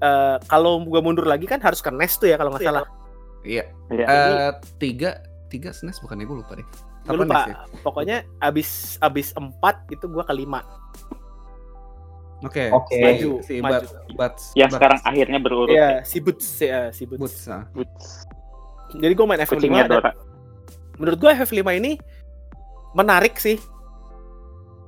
eh, 0.00 0.36
kalau 0.44 0.72
gue 0.82 1.00
mundur 1.00 1.24
lagi 1.24 1.46
kan 1.46 1.58
harus 1.58 1.78
ke 1.78 1.88
NES 1.88 2.18
tuh 2.18 2.26
ya 2.26 2.34
kalau 2.34 2.50
nggak 2.50 2.62
salah 2.64 2.82
Iya. 3.40 3.64
Iya. 3.88 4.04
Eh 4.04 4.50
tiga 4.76 5.22
tiga 5.46 5.70
SNES 5.70 6.00
bukan 6.00 6.16
ya 6.16 6.24
gue 6.24 6.36
lupa 6.36 6.52
deh. 6.54 6.66
gue 7.04 7.14
lupa 7.14 7.34
NES 7.38 7.46
ya? 7.46 7.56
pokoknya 7.80 8.16
abis 8.40 8.70
abis 8.98 9.30
4 9.30 9.52
itu 9.88 10.04
gue 10.04 10.24
kelima 10.24 10.66
Oke. 12.44 12.64
Oke. 12.68 12.92
Si- 12.92 13.02
Maju, 13.02 13.30
Si 13.40 13.54
maju. 13.58 13.86
Bats. 14.14 14.42
Yang 14.52 14.60
Bats- 14.62 14.74
sekarang 14.74 14.98
akhirnya 15.02 15.38
berurut. 15.38 15.68
Iya 15.68 15.90
si 16.02 16.18
Boots 16.18 16.46
ya 16.58 16.80
si 16.90 17.02
Boots, 17.04 17.20
Boots. 17.20 17.40
ah. 17.48 17.64
Boots. 17.70 18.28
jadi 18.94 19.10
gue 19.10 19.26
main 19.26 19.40
FF5 19.40 19.58
Kucingnya 19.58 19.84
dan 19.84 19.98
Dora. 19.98 20.10
menurut 20.94 21.18
gue 21.18 21.30
FF5 21.34 21.58
ini 21.74 21.92
menarik 22.92 23.34
sih 23.36 23.58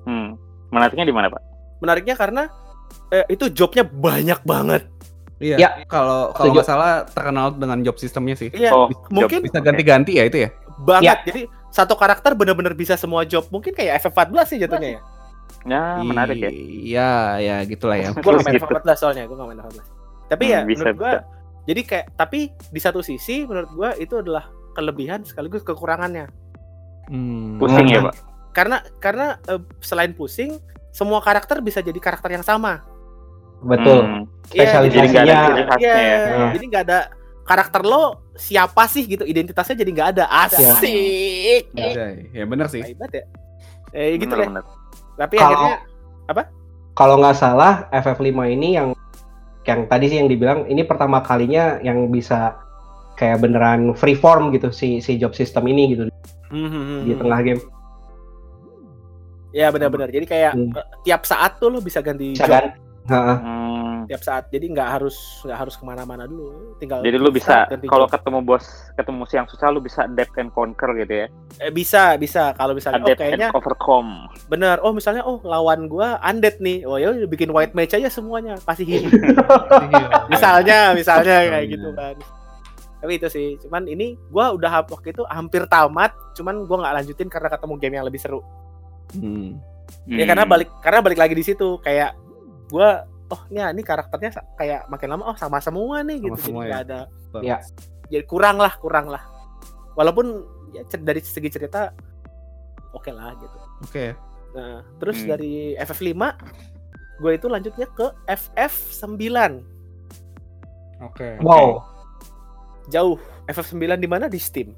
Hmm. 0.03 0.39
Menariknya 0.69 1.03
di 1.03 1.11
mana 1.11 1.27
pak? 1.27 1.43
menariknya 1.77 2.15
karena 2.15 2.49
eh, 3.09 3.27
itu 3.29 3.51
jobnya 3.51 3.83
banyak 3.83 4.41
banget 4.43 4.87
Iya. 5.37 5.57
Ya. 5.59 5.69
Kalau 5.85 6.33
kalau 6.33 6.49
nggak 6.51 6.65
salah 6.65 7.05
terkenal 7.05 7.53
dengan 7.53 7.77
job 7.81 7.93
sistemnya 7.95 8.33
sih. 8.33 8.49
Iya, 8.49 8.73
Oh, 8.73 8.89
mungkin 9.11 9.43
Bisa 9.43 9.59
Oke. 9.59 9.67
ganti-ganti 9.67 10.17
ya 10.17 10.25
itu 10.25 10.39
ya? 10.39 10.51
banget. 10.79 11.19
Jadi 11.25 11.43
satu 11.69 11.93
karakter 11.93 12.33
benar-benar 12.33 12.73
bisa 12.73 12.95
semua 12.95 13.21
job. 13.23 13.45
Mungkin 13.51 13.73
kayak 13.73 14.01
FF14 14.01 14.47
sih 14.47 14.59
jatuhnya 14.59 14.97
ya. 14.97 15.01
Ya 15.66 15.99
menarik 15.99 16.38
ya. 16.38 16.50
Iya, 16.50 17.11
ya 17.38 17.56
gitulah 17.66 17.99
ya. 17.99 18.08
Gue 18.16 18.32
gak 18.32 18.46
main 18.46 18.54
Gitu. 18.54 18.66
FF14 18.66 18.88
soalnya, 18.96 19.23
gue 19.26 19.35
gak 19.35 19.49
main 19.49 19.61
FF14. 19.61 19.87
Tapi 20.26 20.44
ya 20.46 20.58
Hmm, 20.58 20.66
bisa, 20.66 20.80
menurut 20.82 20.96
gue, 20.96 21.12
bisa. 21.12 21.23
jadi 21.64 21.80
kayak 21.82 22.06
tapi 22.14 22.38
di 22.50 22.80
satu 22.80 23.00
sisi 23.00 23.46
menurut 23.46 23.70
gue 23.70 23.90
itu 24.00 24.14
adalah 24.16 24.44
kelebihan 24.73 25.23
sekaligus 25.23 25.62
kekurangannya. 25.62 26.26
Hmm. 27.06 27.58
Pusing 27.58 27.87
ya 27.87 28.00
pak. 28.06 28.14
Karena 28.50 28.76
karena 28.99 29.26
eh, 29.46 29.61
selain 29.78 30.11
pusing, 30.12 30.58
semua 30.90 31.20
karakter 31.20 31.61
bisa 31.61 31.78
jadi 31.78 31.99
karakter 31.99 32.30
yang 32.32 32.42
sama. 32.42 32.82
Betul. 33.62 34.00
Hmm. 34.02 34.23
Iya, 34.50 34.85
Jadi 34.85 34.96
nggak 35.11 35.25
ada 35.26 35.35
Spesialisasinya 35.35 35.37
ciri 35.46 35.62
khasnya 35.64 35.80
Iya, 35.82 35.96
ya. 35.96 36.18
Hmm. 36.26 36.50
jadi 36.54 36.64
nggak 36.66 36.85
ada 36.87 36.99
karakter 37.46 37.82
lo 37.82 38.02
siapa 38.35 38.82
sih 38.87 39.06
gitu 39.06 39.23
identitasnya 39.23 39.76
jadi 39.78 39.90
nggak 39.94 40.08
ada 40.18 40.25
asik. 40.44 41.62
Ya, 41.73 42.06
ya 42.35 42.44
benar 42.44 42.66
sih. 42.66 42.82
Hebat 42.82 43.11
ya. 43.11 43.25
Eh 43.94 44.18
gitu 44.18 44.35
deh. 44.35 44.44
Bener-bener. 44.44 44.64
Tapi 45.16 45.35
Kalau- 45.37 45.56
akhirnya 45.56 45.76
Kalau 46.96 47.20
nggak 47.20 47.37
salah 47.37 47.92
FF5 47.92 48.25
ini 48.49 48.73
yang 48.73 48.96
yang 49.64 49.85
tadi 49.85 50.08
sih 50.08 50.16
yang 50.16 50.32
dibilang 50.32 50.64
ini 50.64 50.80
pertama 50.80 51.20
kalinya 51.20 51.76
yang 51.80 52.08
bisa 52.08 52.56
kayak 53.16 53.44
beneran 53.44 53.92
freeform 53.92 54.49
gitu 54.49 54.73
si 54.73 55.00
si 55.00 55.20
job 55.20 55.37
system 55.37 55.66
ini 55.66 55.92
gitu 55.92 56.08
Hmm, 56.49 57.04
di 57.04 57.12
tengah 57.12 57.40
game. 57.42 57.61
Ya 59.50 59.68
benar-benar. 59.68 60.08
Jadi 60.08 60.25
kayak 60.25 60.52
Hmm. 60.52 60.73
eh, 60.73 60.87
tiap 61.02 61.25
saat 61.25 61.56
tuh 61.56 61.68
lo 61.68 61.80
bisa 61.80 62.00
ganti 62.00 62.32
Bisa 62.32 62.44
job. 62.44 62.54
kan? 62.54 62.64
Heeh. 63.06 63.37
Hmm. 63.38 63.65
Tiap 64.07 64.23
saat. 64.23 64.45
Jadi 64.49 64.71
nggak 64.71 64.89
harus 64.89 65.17
nggak 65.43 65.59
harus 65.59 65.75
ke 65.75 65.83
mana-mana 65.83 66.25
dulu. 66.25 66.75
Tinggal 66.77 67.03
Jadi 67.03 67.17
lu 67.17 67.29
bisa 67.29 67.67
kalau 67.85 68.07
ketemu 68.07 68.39
bos, 68.41 68.65
ketemu 68.95 69.23
yang 69.29 69.47
susah 69.47 69.69
lu 69.69 69.79
bisa 69.79 70.05
adapt 70.05 70.35
and 70.35 70.51
conquer 70.51 70.91
gitu 70.97 71.15
ya. 71.15 71.27
eh, 71.59 71.71
bisa 71.71 72.15
bisa 72.15 72.51
kalau 72.53 72.73
misalnya 72.73 73.01
oh 73.01 73.07
Adapt 73.07 73.19
kayaknya 73.19 73.49
and 73.49 73.57
overcome. 73.57 74.11
bener. 74.47 74.77
Oh 74.81 74.91
misalnya 74.91 75.23
oh 75.23 75.43
lawan 75.43 75.87
gua 75.87 76.17
undead 76.21 76.59
nih. 76.59 76.83
Oh 76.83 76.97
ya 76.97 77.11
udah 77.11 77.27
bikin 77.27 77.51
white 77.51 77.73
match 77.73 77.93
aja 77.93 78.07
semuanya 78.07 78.55
pasti 78.61 78.83
heal. 78.83 79.07
misalnya 80.33 80.93
misalnya 80.93 81.37
kayak 81.43 81.51
Misalnya. 81.51 81.73
gitu 81.73 81.89
kan. 81.93 82.17
Tapi 82.97 83.13
itu 83.15 83.29
sih. 83.29 83.49
Cuman 83.61 83.87
ini 83.87 84.17
gua 84.29 84.51
udah 84.51 84.83
waktu 84.85 85.11
itu 85.11 85.23
hampir 85.27 85.67
tamat. 85.67 86.15
Cuman 86.33 86.65
gua 86.65 86.83
nggak 86.83 86.95
lanjutin 86.97 87.29
karena 87.29 87.49
ketemu 87.49 87.75
game 87.77 87.95
yang 87.95 88.07
lebih 88.07 88.21
seru. 88.21 88.41
Hmm. 89.13 89.59
Ya 90.05 90.25
karena 90.25 90.43
Hmm. 90.43 90.51
balik 90.51 90.69
karena 90.81 90.99
balik 90.99 91.17
lagi 91.17 91.35
di 91.35 91.45
situ 91.45 91.79
kayak 91.79 92.15
gua 92.69 93.07
oh 93.26 93.40
ini 93.50 93.59
ini 93.61 93.83
karakternya 93.83 94.30
kayak 94.54 94.87
makin 94.87 95.09
lama 95.11 95.25
oh 95.26 95.37
sama 95.37 95.59
semua 95.59 96.02
nih 96.02 96.23
gitu. 96.23 96.35
Sama 96.35 96.47
semua 96.47 96.62
Jadi 96.62 96.71
ya. 96.71 96.78
ada 96.83 97.00
Ya. 97.42 97.56
jadi 98.06 98.25
kurang 98.25 98.56
lah 98.56 98.73
kurang 98.78 99.11
lah. 99.11 99.23
Walaupun 99.95 100.47
ya, 100.73 100.83
dari 100.97 101.21
segi 101.21 101.49
cerita 101.49 101.90
oke 102.92 103.11
lah 103.11 103.35
gitu. 103.37 103.59
Oke. 103.83 104.06
Nah, 104.54 104.80
terus 104.97 105.21
Hmm. 105.21 105.28
dari 105.28 105.75
FF5 105.76 106.16
gue 107.16 107.33
itu 107.33 107.47
lanjutnya 107.49 107.88
ke 107.90 108.06
FF9. 108.25 109.25
Oke. 111.02 111.37
Wow. 111.40 111.85
Jauh. 112.88 113.18
FF9 113.47 113.97
di 113.97 114.09
mana? 114.09 114.28
Di 114.28 114.40
Steam. 114.40 114.73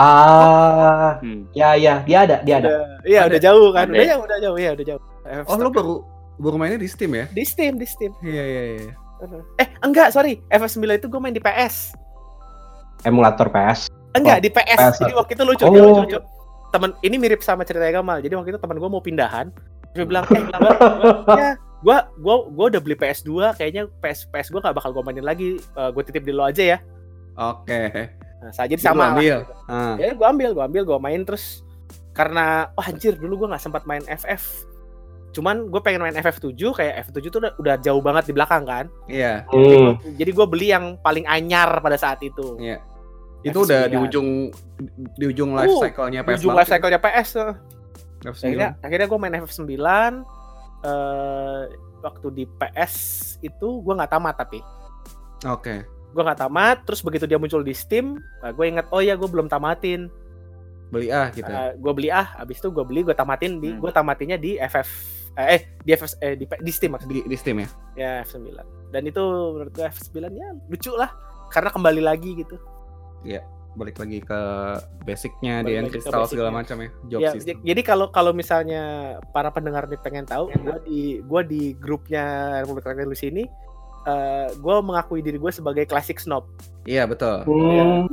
Ah, 0.00 1.20
Hmm. 1.20 1.44
ya 1.52 1.76
ya, 1.76 2.00
dia 2.02 2.24
ada, 2.24 2.36
dia 2.40 2.56
ada. 2.56 2.68
Udah, 2.70 2.86
iya, 3.04 3.20
udah 3.28 3.40
jauh 3.42 3.68
kan. 3.70 3.86
Ada. 3.90 3.92
Udah 3.92 4.06
jauh, 4.08 4.22
udah 4.24 4.38
jauh, 4.40 4.56
iya, 4.56 4.70
udah 4.72 4.84
jauh. 4.86 5.02
Oh, 5.44 5.56
lo 5.56 5.68
baru 5.68 5.94
baru 6.40 6.56
mainnya 6.56 6.80
di 6.80 6.88
Steam 6.88 7.12
ya? 7.12 7.28
di 7.28 7.44
Steam, 7.44 7.76
di 7.76 7.84
Steam. 7.84 8.12
Iya, 8.20 8.44
iya, 8.44 8.62
iya. 8.74 8.92
Eh, 9.60 9.68
enggak, 9.80 10.10
sorry. 10.10 10.40
FF9 10.48 10.80
itu 10.96 11.06
gue 11.06 11.20
main 11.20 11.30
di 11.30 11.38
PS. 11.38 11.92
Emulator 13.02 13.48
PS. 13.48 13.88
Enggak, 14.12 14.38
Oh, 14.38 14.42
di 14.42 14.50
PS. 14.50 14.78
PS. 14.80 14.96
Jadi 14.98 15.12
waktu 15.14 15.32
itu 15.36 15.44
lucu, 15.44 15.62
Oh. 15.62 15.70
lucu, 15.70 16.00
lucu. 16.08 16.18
Temen 16.70 16.90
ini 17.02 17.16
mirip 17.16 17.40
sama 17.40 17.62
ceritanya 17.62 18.00
Gamal. 18.00 18.18
Jadi 18.20 18.34
waktu 18.34 18.50
itu 18.50 18.58
teman 18.58 18.76
gue 18.76 18.88
mau 18.88 19.02
pindahan. 19.02 19.52
Dia 19.90 20.06
bilang, 20.06 20.22
"Eh, 20.30 20.38
gua, 20.46 20.70
ya, 21.40 21.50
gua 21.82 21.96
gua 22.16 22.34
gua 22.46 22.64
udah 22.70 22.80
beli 22.80 22.94
PS2, 22.94 23.28
kayaknya 23.52 23.90
PS 23.98 24.30
PS 24.30 24.48
gua 24.48 24.62
gak 24.62 24.78
bakal 24.78 24.94
gue 24.94 25.02
mainin 25.02 25.26
lagi. 25.26 25.58
gue 25.74 26.02
titip 26.06 26.22
di 26.22 26.30
lo 26.30 26.46
aja 26.46 26.62
ya." 26.62 26.78
Oke. 27.34 28.06
Nah, 28.40 28.52
saya 28.54 28.70
jadi 28.70 28.80
sama. 28.80 28.96
lah. 29.02 29.08
ambil. 29.18 29.36
Ah. 29.66 29.94
Ya, 29.98 30.14
gue 30.14 30.26
ambil, 30.26 30.50
gue 30.54 30.64
ambil, 30.64 30.82
gue 30.86 30.98
main 30.98 31.20
terus 31.26 31.60
karena 32.10 32.70
wah 32.72 32.86
anjir 32.86 33.14
dulu 33.14 33.44
gue 33.44 33.48
nggak 33.50 33.60
sempat 33.60 33.82
main 33.84 34.00
FF. 34.06 34.69
Cuman 35.30 35.66
gue 35.66 35.78
pengen 35.78 36.00
main 36.00 36.12
FF7 36.12 36.50
kayak 36.52 37.06
FF7 37.06 37.26
tuh 37.28 37.38
udah, 37.38 37.52
udah 37.56 37.74
jauh 37.78 37.98
banget 37.98 38.28
di 38.28 38.34
belakang 38.34 38.62
kan. 38.62 38.86
Iya. 39.06 39.46
Hmm. 39.46 39.94
Jadi 40.14 40.30
gue 40.30 40.46
beli 40.46 40.66
yang 40.68 40.98
paling 40.98 41.22
anyar 41.24 41.78
pada 41.78 41.94
saat 41.94 42.18
itu. 42.20 42.58
Iya. 42.58 42.82
Itu 43.40 43.62
udah 43.62 43.86
di 43.86 43.94
F9. 43.94 44.04
ujung 44.04 44.28
di 45.14 45.24
ujung 45.26 45.54
life 45.54 45.70
Uh, 45.70 45.80
cycle-nya 45.80 46.20
PS 46.20 46.34
Ujung 46.36 46.50
banget 46.50 46.58
life 46.60 46.70
cycle-nya 46.72 47.00
PS. 47.00 47.28
tuh. 47.32 47.50
F9. 48.22 48.42
Akhirnya 48.44 48.68
akhirnya 48.80 49.06
gue 49.06 49.18
main 49.18 49.34
FF9 49.38 49.72
eh 50.80 51.62
waktu 52.00 52.26
di 52.32 52.44
PS 52.50 52.94
itu 53.40 53.68
gue 53.80 53.92
nggak 53.92 54.10
tamat 54.10 54.34
tapi 54.34 54.64
Oke. 55.44 55.84
gue 55.84 56.22
nggak 56.22 56.40
tamat 56.40 56.84
terus 56.84 57.00
begitu 57.00 57.24
dia 57.24 57.36
muncul 57.36 57.60
di 57.60 57.72
Steam 57.72 58.16
gue 58.42 58.64
inget 58.64 58.88
oh 58.88 58.98
ya 58.98 59.12
gue 59.12 59.24
belum 59.24 59.46
tamatin 59.46 60.08
Beli 60.88 61.06
ah 61.08 61.28
gitu. 61.30 61.46
gue 61.76 61.92
beli 61.92 62.08
ah 62.08 62.34
abis 62.34 62.58
itu 62.58 62.68
gue 62.68 62.82
beli 62.82 63.04
gue 63.04 63.12
tamatin 63.12 63.56
di 63.56 63.70
Hmm. 63.70 63.78
gue 63.78 63.90
tamatinnya 63.90 64.34
di 64.36 64.56
FF 64.58 64.88
eh, 65.34 65.46
eh, 65.54 65.60
di 65.80 65.90
FF 65.92 66.12
eh, 66.18 66.34
di, 66.34 66.44
di 66.46 66.72
Steam 66.72 66.94
maksudnya 66.94 67.14
Di, 67.14 67.22
di 67.26 67.36
Steam 67.36 67.56
ya? 67.58 67.68
ya 67.94 68.12
F9 68.24 68.50
dan 68.90 69.02
itu 69.04 69.22
menurut 69.22 69.70
gue 69.70 69.86
F9 69.86 70.18
ya 70.30 70.48
lucu 70.66 70.92
lah 70.94 71.10
karena 71.48 71.70
kembali 71.70 72.02
lagi 72.02 72.30
gitu 72.36 72.56
Balik 73.70 74.02
lagi 74.02 74.18
ke 74.18 74.40
basicnya 75.06 75.62
Balik 75.62 75.86
di 75.86 75.90
Crystal 75.94 76.26
segala 76.26 76.50
macam 76.50 76.74
ya. 76.82 76.88
Job 77.06 77.20
ya 77.22 77.30
system. 77.38 77.62
jadi 77.62 77.80
kalau 77.86 78.10
kalau 78.10 78.34
misalnya 78.34 78.82
para 79.30 79.54
pendengar 79.54 79.86
nih 79.86 80.00
pengen 80.02 80.26
tahu 80.26 80.50
gue 80.50 80.76
di 80.82 81.00
gue 81.22 81.40
di 81.46 81.62
grupnya 81.78 82.24
Republik 82.60 82.82
Rakyat 82.82 83.06
Indonesia 83.06 83.30
ini 83.30 83.44
eh 84.00 84.48
gue 84.56 84.76
mengakui 84.80 85.20
diri 85.20 85.38
gue 85.38 85.52
sebagai 85.52 85.86
classic 85.86 86.18
snob 86.18 86.50
Iya, 86.88 87.04
betul. 87.04 87.44
Hmm. 87.44 88.08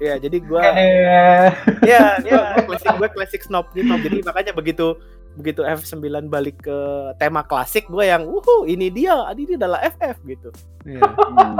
ya 0.00 0.16
jadi 0.16 0.40
gue 0.40 0.62
Eh, 0.64 1.48
ya 1.84 2.16
ya 2.24 2.64
klasik 2.64 2.96
gue 2.96 3.08
classic 3.12 3.40
snob 3.44 3.68
gitu 3.76 3.92
jadi 4.02 4.24
makanya 4.26 4.52
begitu 4.56 4.96
begitu 5.36 5.60
F9 5.60 6.00
balik 6.26 6.56
ke 6.60 6.78
tema 7.14 7.40
klasik 7.40 7.84
gue 7.86 8.02
yang 8.02 8.24
wuhu 8.24 8.64
ini 8.64 8.88
dia 8.88 9.12
ini 9.30 9.54
adalah 9.54 9.84
FF 9.86 10.16
gitu 10.24 10.48
Iya. 10.82 11.02
Hmm. 11.02 11.56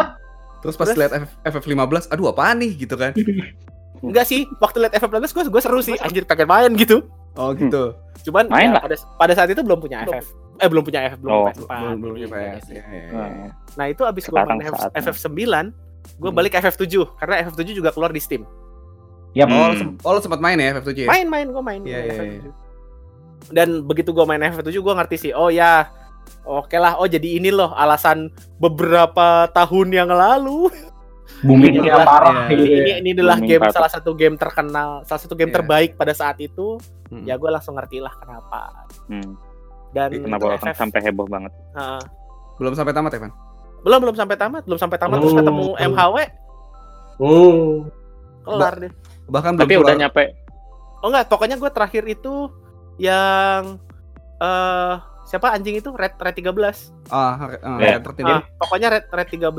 Terus 0.59 0.75
pas 0.75 0.89
lihat 0.89 1.13
FF, 1.15 1.31
FF15, 1.63 2.09
aduh 2.09 2.27
apaan 2.29 2.59
nih 2.59 2.73
gitu 2.77 2.97
kan. 2.97 3.13
enggak 4.03 4.25
sih 4.25 4.45
waktu 4.57 4.77
liat 4.79 4.93
FF15 4.95 5.25
gue 5.27 5.45
gue 5.49 5.63
seru 5.63 5.81
sih 5.81 5.97
anjir 5.97 6.25
pengen 6.25 6.47
main 6.47 6.73
gitu 6.75 7.05
Oh 7.35 7.53
gitu. 7.53 7.93
cuman 8.23 8.49
Main 8.49 8.71
ya, 8.71 8.75
lah. 8.75 8.83
pada 8.83 8.97
pada 9.15 9.33
saat 9.33 9.49
itu 9.49 9.61
belum 9.61 9.77
punya 9.77 10.05
FF 10.05 10.27
eh 10.57 10.67
belum 10.67 10.83
punya 10.83 11.01
FF 11.07 11.19
belum 11.19 11.31
Oh, 11.31 11.41
punya 11.43 11.53
PS4 11.55 11.69
belum 11.69 11.97
belum 11.97 12.13
punya 12.15 12.27
Iya, 12.27 12.33
PS. 12.33 12.65
iya. 12.67 12.77
Ya, 12.77 12.85
ya, 12.87 12.97
ya. 12.97 13.11
Nah, 13.13 13.29
nah 13.75 13.87
itu 13.87 14.03
abis 14.03 14.23
gue 14.25 14.37
main 14.37 14.61
saatnya. 14.63 15.01
FF9 15.03 15.33
gue 16.15 16.25
Hmm. 16.25 16.33
balik 16.33 16.51
ke 16.51 16.59
FF7 16.59 16.85
karena 17.15 17.35
FF7 17.43 17.69
juga 17.75 17.91
keluar 17.91 18.09
di 18.09 18.19
Steam. 18.19 18.43
Oh, 18.43 18.49
lo, 19.37 19.45
Hmm. 19.67 19.77
sem- 19.77 19.97
oh, 19.99 20.13
lo 20.13 20.19
sempat 20.19 20.41
main 20.41 20.57
ya 20.57 20.73
FF7 20.75 20.97
ya? 20.99 21.09
main 21.09 21.27
main 21.27 21.47
gue 21.47 21.63
main 21.63 21.81
Iya, 21.83 21.93
main 21.93 22.05
iya, 22.05 22.13
FF7. 22.15 22.49
Dan 23.49 23.83
begitu 23.83 24.11
gue 24.11 24.23
main 24.23 24.43
FF7 24.43 24.73
gue 24.73 24.95
ngerti 24.95 25.17
sih 25.19 25.33
oh 25.33 25.49
ya 25.49 25.89
Oke 26.43 26.75
lah, 26.75 26.95
oh 26.95 27.07
jadi 27.07 27.39
ini 27.39 27.51
loh 27.51 27.71
alasan 27.73 28.31
beberapa 28.57 29.27
tahun 29.49 29.91
yang 29.91 30.07
lalu. 30.07 30.71
Boomingnya 31.41 31.83
Inilah- 31.85 32.03
parah 32.03 32.37
Iya. 32.47 32.55
ini. 32.57 32.67
Ini 32.73 32.93
ini 32.99 33.09
adalah 33.13 33.35
Booming 33.37 33.47
game 33.49 33.63
parah. 33.63 33.75
salah 33.77 33.91
satu 33.91 34.11
game 34.13 34.35
terkenal, 34.37 34.91
salah 35.03 35.21
satu 35.21 35.35
game 35.35 35.51
Iya. 35.51 35.57
terbaik 35.59 35.91
pada 35.95 36.11
saat 36.13 36.39
itu. 36.39 36.79
Hmm. 37.09 37.23
Ya 37.23 37.35
gue 37.35 37.47
langsung 37.47 37.75
ngerti 37.75 37.99
lah 37.99 38.11
kenapa. 38.13 38.75
Hmm. 39.07 39.35
Dan 39.91 40.11
Kenapa 40.21 40.55
FF 40.57 40.75
sampai 40.77 40.99
heboh 41.01 41.27
banget? 41.27 41.51
Heeh. 41.73 42.03
Belum 42.57 42.73
sampai 42.73 42.93
tamat 42.93 43.11
ya, 43.13 43.21
Van? 43.21 43.33
belum 43.79 43.99
belum 44.01 44.17
sampai 44.17 44.37
tamat, 44.37 44.63
belum 44.65 44.81
sampai 44.81 44.99
tamat 44.99 45.17
terus 45.17 45.31
Oh. 45.31 45.39
ketemu 45.39 45.67
MHW 45.81 46.17
Hmm. 47.17 47.71
kelar 48.45 48.75
deh. 48.77 48.93
Bahkan 49.27 49.51
belum 49.53 49.63
Tapi 49.63 49.75
udah 49.75 49.83
keluar- 49.89 50.01
nyampe 50.01 50.25
Oh 50.97 51.09
enggak, 51.09 51.27
pokoknya 51.27 51.55
gue 51.55 51.71
terakhir 51.71 52.03
itu 52.05 52.35
yang 52.99 53.81
eh 54.37 54.95
siapa 55.27 55.51
anjing 55.51 55.77
itu 55.77 55.91
Red 55.91 56.15
Red 56.17 56.35
13. 56.37 56.93
Ah, 57.09 57.35
uh, 57.59 57.79
Iya. 57.79 57.99
Ah, 58.23 58.41
pokoknya 58.57 58.89
Red 58.93 59.07
Red 59.11 59.29
13 59.29 59.51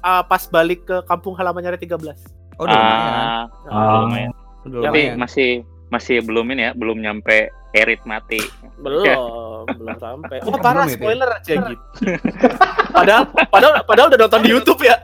ah, 0.00 0.20
pas 0.22 0.42
balik 0.46 0.84
ke 0.84 0.96
kampung 1.04 1.32
halamannya 1.32 1.74
Red 1.74 1.82
13. 1.82 2.18
Oh, 2.54 2.64
udah 2.64 2.76
lumayan. 2.76 3.14
ah, 3.16 3.44
Ah. 3.66 3.98
lumayan. 4.04 4.30
Tapi 4.64 5.00
masih 5.14 5.50
masih 5.88 6.20
belum 6.20 6.48
ini 6.50 6.62
ya, 6.62 6.72
belum 6.74 6.98
nyampe 6.98 7.48
Erit 7.72 8.00
mati. 8.04 8.38
Belum, 8.78 9.02
Ya. 9.02 9.16
belum 9.78 9.96
sampai. 9.98 10.36
Oh, 10.44 10.54
parah 10.54 10.86
spoiler 10.86 11.26
aja 11.26 11.52
gitu. 11.58 11.82
padahal 12.96 13.24
padahal 13.48 13.72
padahal 13.82 14.06
udah 14.12 14.20
nonton 14.20 14.42
di 14.42 14.50
YouTube 14.52 14.80
ya. 14.82 14.96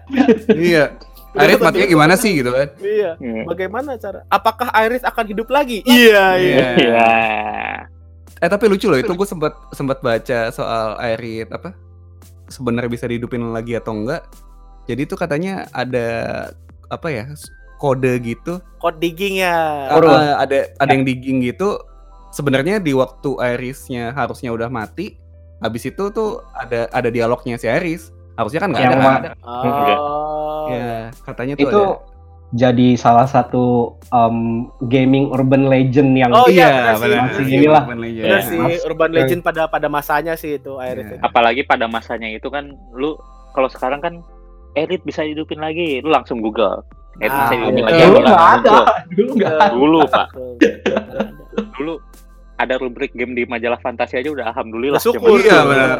Iya. 0.48 0.84
Arit 1.36 1.62
matinya 1.62 1.86
gimana 1.86 2.14
sih 2.18 2.42
gitu 2.42 2.50
kan? 2.50 2.68
Iya. 2.82 3.14
Hmm. 3.20 3.44
Bagaimana 3.46 3.94
cara? 4.00 4.26
Apakah 4.26 4.70
Iris 4.82 5.06
akan 5.06 5.24
hidup 5.30 5.48
lagi? 5.50 5.86
Iya, 5.86 6.24
iya. 6.36 6.56
Iya. 6.56 6.68
Iya. 6.74 7.10
Eh 8.40 8.48
tapi 8.48 8.72
lucu 8.72 8.88
loh 8.88 8.96
itu 8.96 9.12
gue 9.12 9.28
sempat 9.28 9.52
sempat 9.76 10.00
baca 10.00 10.48
soal 10.48 10.96
Arit 10.96 11.52
apa 11.52 11.76
sebenarnya 12.50 12.90
bisa 12.90 13.06
dihidupin 13.06 13.40
lagi 13.54 13.78
atau 13.78 13.94
enggak. 13.94 14.26
Jadi 14.90 15.06
itu 15.06 15.14
katanya 15.14 15.70
ada 15.70 16.08
apa 16.90 17.08
ya 17.12 17.24
kode 17.78 18.12
gitu. 18.26 18.58
Code 18.82 18.98
digging 18.98 19.40
ya. 19.40 19.88
Ah, 19.88 20.42
ada 20.42 20.68
ada 20.76 20.90
yang 20.90 21.06
digging 21.06 21.46
gitu. 21.46 21.78
Sebenarnya 22.34 22.82
di 22.82 22.94
waktu 22.94 23.38
Irisnya 23.38 24.12
harusnya 24.12 24.50
udah 24.50 24.68
mati. 24.68 25.16
Habis 25.62 25.92
itu 25.92 26.10
tuh 26.10 26.40
ada 26.56 26.90
ada 26.90 27.08
dialognya 27.08 27.56
si 27.56 27.70
Iris. 27.70 28.10
Harusnya 28.34 28.60
kan 28.60 28.68
nggak 28.70 28.82
ada. 28.82 28.96
ma- 28.96 29.20
kan? 29.20 29.32
Oh. 29.40 30.66
Ya, 30.66 30.94
katanya 31.20 31.54
tuh 31.54 31.62
Itu 31.64 31.80
ada. 31.80 31.98
jadi 32.52 32.88
salah 32.94 33.26
satu 33.26 33.64
um, 34.08 34.38
gaming 34.82 35.28
urban 35.28 35.66
legend 35.66 36.14
yang 36.14 36.30
Oh, 36.30 36.46
iya, 36.46 36.94
benar 36.96 37.26
masih 37.28 37.44
inilah. 37.48 37.82
Urban 37.84 38.00
Legend. 38.00 38.22
Bener 38.22 38.30
Iya. 38.32 38.46
sih 38.46 38.56
Mas- 38.56 38.84
Urban 38.84 39.10
Legend 39.12 39.40
pada 39.40 39.62
pada 39.66 39.88
masanya 39.88 40.34
sih 40.34 40.56
itu. 40.56 40.72
Iya. 40.76 40.94
itu. 40.96 41.14
Apalagi 41.20 41.62
pada 41.62 41.86
masanya 41.86 42.26
itu 42.26 42.46
kan 42.46 42.64
lu 42.92 43.18
kalau 43.50 43.66
sekarang 43.66 43.98
kan 43.98 44.14
Erit 44.72 45.02
bisa 45.02 45.22
hidupin 45.22 45.58
lagi, 45.58 45.98
lu 45.98 46.08
langsung 46.08 46.38
Google. 46.38 46.86
Erit 47.18 47.28
Ah, 47.28 47.38
bisa 47.44 47.54
hidupin 47.56 47.74
iya. 47.76 47.86
lagi. 47.88 47.98
Dulu 48.00 48.12
lu 48.12 48.20
nggak 48.24 48.44
ada, 48.56 48.76
dulu 49.10 49.30
nggak 49.34 49.50
ada. 49.52 49.66
Dulu, 49.72 49.98
Pak. 50.06 50.26
Ada. 50.30 51.20
Dulu 51.72 51.94
ada 52.60 52.76
rubrik 52.76 53.10
game 53.10 53.32
di 53.32 53.42
majalah 53.42 53.76
fantasi 53.76 54.16
aja 54.16 54.28
udah 54.28 54.52
alhamdulillah. 54.52 55.00
Bersyukur. 55.00 55.36
Cuman- 55.36 55.42
Iya, 55.42 55.58
benar. 55.64 55.90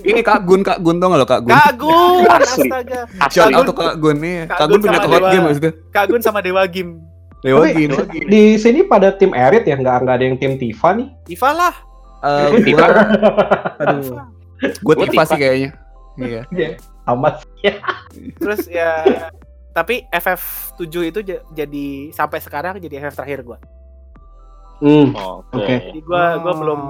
Ini 0.00 0.20
Kak 0.20 0.40
Gun, 0.44 0.60
Kak 0.60 0.78
Gun 0.78 0.96
tau 0.96 1.08
gak 1.08 1.16
lo 1.16 1.26
Kak 1.26 1.40
Gun? 1.42 1.56
Kagun, 1.56 2.22
Asli. 2.28 2.68
astaga. 2.68 3.00
Shout 3.28 3.50
out 3.50 3.68
Kak 3.70 3.94
Gun 3.96 4.16
nih. 4.18 4.38
Kak 4.44 4.54
Kak 4.54 4.66
Gun 4.66 4.70
Gun 4.70 4.80
punya 4.82 4.98
sama 4.98 5.08
hot 5.08 5.16
Dewa. 5.16 5.30
game 5.30 5.44
maksudnya. 5.46 5.72
Kagun 5.90 6.20
sama 6.20 6.38
Dewa 6.40 6.62
Game. 6.66 6.92
Dewa 7.40 7.64
Game. 7.66 7.96
Di 8.26 8.42
sini 8.54 8.84
pada 8.84 9.08
tim 9.10 9.32
Erit 9.32 9.64
ya, 9.64 9.74
nggak 9.74 9.96
nggak 9.98 10.14
ada 10.14 10.24
yang 10.24 10.36
tim 10.36 10.54
Tifa 10.54 10.92
nih. 10.92 11.08
Tifa 11.24 11.50
lah. 11.50 11.74
Eh, 12.20 12.48
Tifa. 12.62 12.84
gua, 12.84 13.02
aduh, 13.80 14.16
gue 14.60 14.76
Gua 14.84 14.94
Tifa 15.00 15.12
Tifa. 15.16 15.24
sih 15.26 15.38
kayaknya. 15.38 15.70
Iya. 16.16 16.42
Amat. 17.10 17.40
Terus 18.36 18.68
ya 18.68 19.02
tapi 19.70 20.04
FF7 20.10 20.84
itu 21.06 21.20
jadi 21.50 21.86
sampai 22.10 22.38
sekarang 22.38 22.76
jadi 22.76 23.00
FF 23.00 23.16
terakhir 23.16 23.40
gua. 23.40 23.58
Hmm. 24.80 25.12
Oke. 25.12 25.54
Oke. 25.54 25.74
Jadi 25.86 26.00
gua 26.00 26.22
gua 26.36 26.50
Oh. 26.50 26.58
belum 26.58 26.80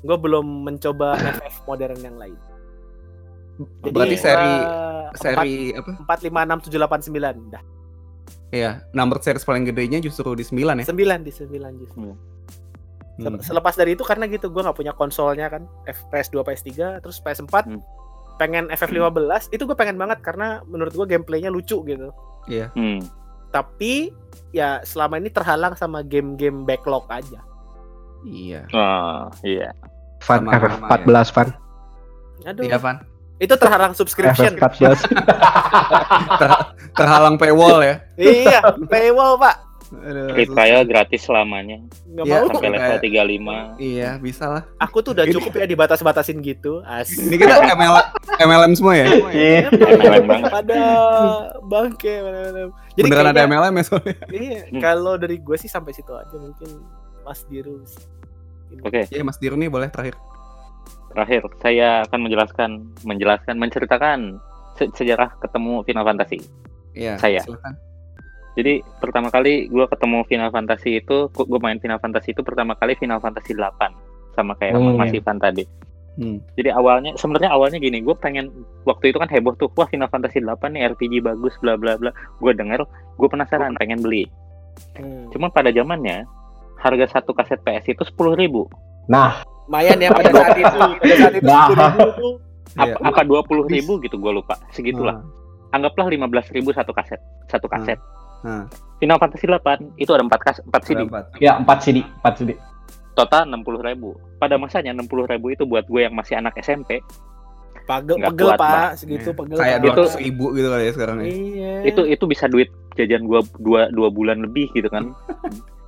gua 0.00 0.16
belum 0.16 0.46
mencoba 0.64 1.08
FF 1.16 1.56
modern 1.64 1.98
yang 1.98 2.16
lain. 2.16 2.38
Jadi 3.58 3.90
Berarti 3.90 4.16
seri 4.16 4.52
empat- 4.54 5.16
seri 5.16 5.54
apa? 5.72 5.90
4 5.98 6.18
5 6.24 6.40
6 6.44 6.58
7 6.62 6.78
8 6.78 7.00
9 7.04 7.36
dah. 7.48 7.62
Iya, 8.48 8.70
number 8.90 9.18
series 9.18 9.42
paling 9.42 9.62
gedenya 9.62 9.98
justru 9.98 10.32
di 10.32 10.42
9 10.42 10.78
ya. 10.78 10.86
9 10.86 11.20
di 11.20 11.30
9 11.30 11.74
justru. 11.76 12.14
Se- 13.14 13.26
Hmm. 13.26 13.38
Selepas 13.40 13.74
dari 13.74 13.92
itu 13.92 14.02
karena 14.02 14.26
gitu 14.26 14.46
gua 14.48 14.62
nggak 14.64 14.78
punya 14.78 14.92
konsolnya 14.92 15.46
kan 15.48 15.66
FPS2 15.84 16.38
PS3 16.40 16.70
terus 16.98 17.18
PS4 17.18 17.66
Hmm. 17.66 17.82
pengen 18.36 18.70
FF15 18.70 19.50
itu 19.50 19.58
gue 19.60 19.74
pengen 19.74 19.94
banget 19.96 20.22
karena 20.22 20.62
menurut 20.64 20.90
gua 20.92 21.02
gameplaynya 21.04 21.50
lucu 21.50 21.82
gitu. 21.82 22.14
Iya. 22.46 22.70
Hmm. 22.72 23.02
Tapi 23.48 24.12
ya 24.52 24.80
selama 24.84 25.20
ini 25.20 25.28
terhalang 25.28 25.76
sama 25.76 26.00
game-game 26.04 26.64
backlog 26.64 27.04
aja. 27.08 27.40
Iya. 28.26 28.66
Oh, 28.74 29.30
iya. 29.46 29.70
Fan 30.18 30.42
Sama- 30.42 30.52
sama, 30.58 30.86
FF14 30.98 31.28
Fan. 31.30 31.48
Aduh. 32.46 32.64
Iya, 32.66 32.76
Van. 32.82 32.96
Itu 33.38 33.54
terhalang 33.54 33.94
subscription. 33.94 34.58
FF14. 34.58 35.06
Terhalang 36.98 37.38
paywall 37.38 37.78
ya. 37.86 38.02
iya, 38.18 38.58
paywall, 38.90 39.38
Pak. 39.38 39.67
Aduh, 39.90 40.28
Free 40.30 40.44
susah. 40.44 40.56
trial 40.58 40.82
gratis 40.84 41.20
selamanya 41.22 41.80
Nggak 42.04 42.24
Iya, 42.24 42.34
mau. 42.34 42.46
sampai 42.46 42.68
level 42.68 42.84
Kayak- 42.90 43.02
35. 43.02 43.56
Iya, 43.78 44.10
bisa 44.18 44.44
lah. 44.46 44.62
Aku 44.78 45.00
tuh 45.00 45.12
udah 45.12 45.24
cukup 45.26 45.52
ya 45.54 45.64
dibatas-batasin 45.64 46.38
gitu. 46.38 46.80
Asik. 46.82 47.24
Ini 47.24 47.36
kita 47.36 47.54
ML 47.64 47.94
MLM 48.38 48.72
semua 48.74 48.94
ya. 48.94 49.06
Iya. 49.30 49.72
MLM 49.72 50.24
banget. 50.26 50.50
pada 50.52 50.80
bangke 51.62 52.12
MLM. 52.20 52.68
Jadi 52.92 53.00
Beneran 53.02 53.24
ada 53.26 53.32
kayaknya- 53.34 53.58
MLM 53.58 53.74
ya 53.74 53.84
soalnya. 53.84 54.16
Iya, 54.28 54.60
Hmm. 54.66 54.80
kalau 54.80 55.14
dari 55.14 55.36
gue 55.38 55.56
sih 55.56 55.66
sampai 55.66 55.92
situ 55.92 56.12
aja 56.12 56.34
mungkin 56.34 56.68
Mas 57.22 57.40
Diru. 57.44 57.80
Oke, 58.78 59.08
Iya, 59.08 59.22
Mas 59.22 59.36
Diru 59.36 59.54
nih 59.54 59.68
boleh 59.68 59.88
terakhir. 59.88 60.20
terakhir 61.08 61.40
saya 61.58 62.04
akan 62.04 62.20
menjelaskan 62.20 62.70
menjelaskan 63.02 63.56
menceritakan 63.56 64.18
se- 64.76 64.92
sejarah 64.92 65.32
ketemu 65.38 65.80
Final 65.82 66.04
Fantasy. 66.04 66.38
Iya, 66.92 67.16
Saya. 67.16 67.40
silakan. 67.40 67.74
Jadi 68.58 68.82
pertama 68.98 69.30
kali 69.30 69.70
gue 69.70 69.86
ketemu 69.86 70.26
Final 70.26 70.50
Fantasy 70.50 70.98
itu, 70.98 71.30
gue 71.30 71.60
main 71.62 71.78
Final 71.78 72.02
Fantasy 72.02 72.34
itu 72.34 72.42
pertama 72.42 72.74
kali 72.74 72.98
Final 72.98 73.22
Fantasy 73.22 73.54
8 73.54 74.34
sama 74.34 74.58
kayak 74.58 74.74
Hmm, 74.74 74.98
Mas 74.98 75.14
iya. 75.14 75.22
Ivan 75.22 75.38
tadi. 75.38 75.62
Hmm. 76.18 76.42
Jadi 76.58 76.74
awalnya 76.74 77.14
sebenarnya 77.14 77.54
awalnya 77.54 77.78
gini, 77.78 78.02
gue 78.02 78.18
pengen 78.18 78.50
waktu 78.82 79.14
itu 79.14 79.22
kan 79.22 79.30
heboh 79.30 79.54
tuh, 79.54 79.70
wah 79.78 79.86
Final 79.86 80.10
Fantasy 80.10 80.42
8 80.42 80.74
nih 80.74 80.90
RPG 80.90 81.22
bagus 81.22 81.54
bla 81.62 81.78
bla 81.78 81.94
bla. 81.94 82.10
Gue 82.42 82.50
denger, 82.50 82.82
gue 83.14 83.28
penasaran 83.30 83.78
pengen 83.78 84.02
beli. 84.02 84.26
Hmm. 84.98 85.30
Cuman 85.30 85.54
pada 85.54 85.70
zamannya 85.70 86.26
harga 86.82 87.06
satu 87.14 87.30
kaset 87.30 87.62
PS 87.62 87.94
itu 87.94 88.02
sepuluh 88.02 88.34
ribu. 88.34 88.66
Nah, 89.06 89.46
Lumayan 89.70 90.00
ya 90.02 90.10
pada 90.10 90.32
saat 90.34 90.56
itu. 90.58 90.78
Pada 91.04 91.14
saat 91.14 91.34
itu 91.36 91.44
Nah. 91.46 91.68
10.000 91.70 92.18
tuh. 92.18 92.34
Iya. 92.78 92.94
Apa, 93.00 93.10
apa 93.10 93.22
dua 93.24 93.40
puluh 93.46 93.64
ribu 93.64 93.96
gitu 94.02 94.18
gue 94.20 94.32
lupa 94.34 94.54
segitulah. 94.70 95.18
Ah, 95.72 95.76
Anggaplah 95.78 96.08
lima 96.08 96.28
belas 96.28 96.48
ribu 96.52 96.72
satu 96.72 96.92
kaset, 96.92 97.20
satu 97.48 97.64
kaset. 97.68 97.96
Ah. 98.44 98.64
Final 98.98 99.18
Fantasy 99.22 99.46
8 99.46 99.94
itu 99.94 100.10
ada 100.10 100.26
empat 100.26 100.40
kas, 100.42 100.56
empat 100.62 100.82
CD. 100.82 100.98
Ada 100.98 101.06
empat. 101.06 101.24
ya 101.38 101.52
4 101.62 101.84
CD, 101.84 101.98
4 102.02 102.38
CD. 102.38 102.50
Total 103.14 103.46
enam 103.46 103.62
puluh 103.66 103.82
ribu. 103.82 104.14
Pada 104.38 104.54
masanya 104.58 104.94
enam 104.94 105.06
puluh 105.06 105.26
ribu 105.26 105.50
itu 105.50 105.66
buat 105.66 105.86
gue 105.86 106.06
yang 106.06 106.14
masih 106.14 106.38
anak 106.38 106.54
SMP 106.62 107.02
Pagel, 107.88 108.20
Nggak 108.20 108.36
pegel 108.36 108.48
kuat, 108.52 108.58
Pak, 108.60 108.68
Pak. 108.68 108.90
segitu 109.00 109.30
Iya. 109.32 109.38
pegel. 109.40 109.56
Kayak 109.56 109.78
dua 109.80 109.92
ratus 109.96 110.14
ribu 110.20 110.44
gitu 110.52 110.68
kali 110.68 110.84
ya 110.84 110.92
sekarang 110.92 111.16
ya. 111.18 111.24
Iya. 111.24 111.72
itu 111.88 112.00
itu 112.04 112.24
bisa 112.28 112.44
duit 112.44 112.68
jajan 113.00 113.22
gua 113.24 113.40
dua 113.56 113.88
dua 113.88 114.08
bulan 114.12 114.44
lebih 114.44 114.68
gitu 114.76 114.92
kan 114.92 115.08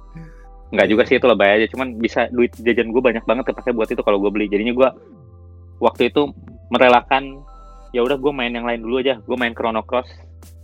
nggak 0.72 0.86
juga 0.86 1.02
sih 1.02 1.18
itu 1.18 1.26
lebay 1.26 1.60
aja 1.60 1.66
cuman 1.74 1.98
bisa 1.98 2.30
duit 2.30 2.54
jajan 2.62 2.94
gue 2.94 3.02
banyak 3.02 3.26
banget 3.26 3.50
kepake 3.50 3.74
buat 3.74 3.90
itu 3.90 4.00
kalau 4.06 4.22
gue 4.22 4.30
beli 4.30 4.46
jadinya 4.46 4.70
gua 4.70 4.88
waktu 5.82 6.14
itu 6.14 6.30
merelakan 6.70 7.42
ya 7.90 8.06
udah 8.06 8.14
gue 8.14 8.32
main 8.32 8.54
yang 8.54 8.62
lain 8.62 8.80
dulu 8.86 9.02
aja 9.02 9.18
gue 9.18 9.36
main 9.36 9.50
Chrono 9.50 9.82
Cross 9.82 10.06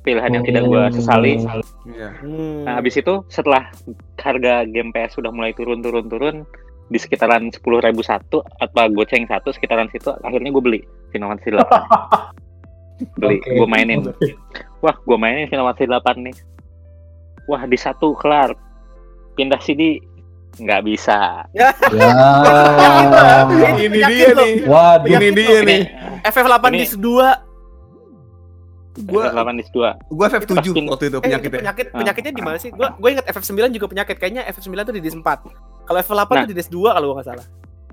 pilihan 0.06 0.30
yang 0.30 0.44
tidak 0.46 0.62
gue 0.64 0.82
sesali 0.94 1.42
Iya. 1.84 2.10
Hmm. 2.22 2.62
nah 2.62 2.78
habis 2.78 2.94
itu 2.94 3.26
setelah 3.26 3.66
harga 4.16 4.62
game 4.64 4.90
PS 4.90 5.18
sudah 5.18 5.30
mulai 5.30 5.50
turun 5.52 5.82
turun 5.82 6.06
turun 6.06 6.36
di 6.86 6.96
sekitaran 6.96 7.50
sepuluh 7.50 7.82
ribu 7.82 8.00
satu 8.00 8.46
atau 8.56 8.86
goceng 8.88 9.26
satu 9.26 9.50
sekitaran 9.50 9.90
situ 9.90 10.14
akhirnya 10.20 10.48
gue 10.48 10.62
beli 10.62 10.80
Final 11.10 11.34
Fantasy 11.34 11.50
8 11.50 11.58
beli 13.18 13.36
Oke. 13.36 13.50
gue 13.52 13.66
mainin 13.66 13.98
wah 14.86 14.94
gue 14.96 15.16
mainin 15.16 15.46
Final 15.46 15.66
Fantasy 15.68 15.90
8 15.90 15.98
nih 16.22 16.34
wah 17.44 17.62
di 17.62 17.74
satu 17.74 18.14
kelar 18.14 18.54
pindah 19.34 19.58
CD 19.58 19.98
nggak 20.56 20.82
bisa 20.82 21.42
Ya. 21.56 21.70
Ini 23.76 24.00
dia 24.02 24.28
nih. 24.32 24.54
Waduh. 24.64 25.08
Ini 25.08 25.28
dia 25.30 25.58
nih. 25.62 25.82
FF8 26.24 26.64
Ini- 26.66 26.78
disc 26.78 26.96
2 26.96 27.45
Gua 29.04 29.28
8 29.28 29.60
dis 29.60 29.68
2 29.68 29.92
gua 30.08 30.26
FF7 30.26 30.56
Pasti- 30.56 30.88
waktu 30.88 31.04
itu 31.06 31.18
Eh, 31.18 31.22
penyakitnya. 31.22 31.60
penyakit 31.60 31.86
Ah. 31.90 31.98
penyakitnya 32.00 32.32
di 32.32 32.42
mana 32.42 32.56
sih? 32.56 32.70
Gua 32.70 32.88
gue 32.92 33.10
inget 33.12 33.26
FF9 33.26 33.68
juga 33.70 33.86
penyakit. 33.86 34.16
Kayaknya 34.16 34.42
FF9 34.48 34.72
tuh 34.82 34.94
di 34.94 35.02
disc 35.02 35.14
4. 35.14 35.44
Kalau 35.84 35.98
FF8 35.98 36.32
Nah. 36.32 36.42
tuh 36.42 36.50
di 36.50 36.56
disc 36.56 36.70
2 36.70 36.90
kalau 36.90 37.06
gua 37.10 37.16
nggak 37.20 37.28
salah. 37.28 37.46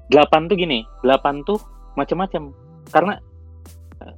8 0.07 0.47
tuh 0.47 0.55
gini 0.55 0.79
8 1.01 1.43
tuh 1.43 1.59
macam-macam 1.93 2.55
karena 2.87 3.13
eh, 3.99 4.15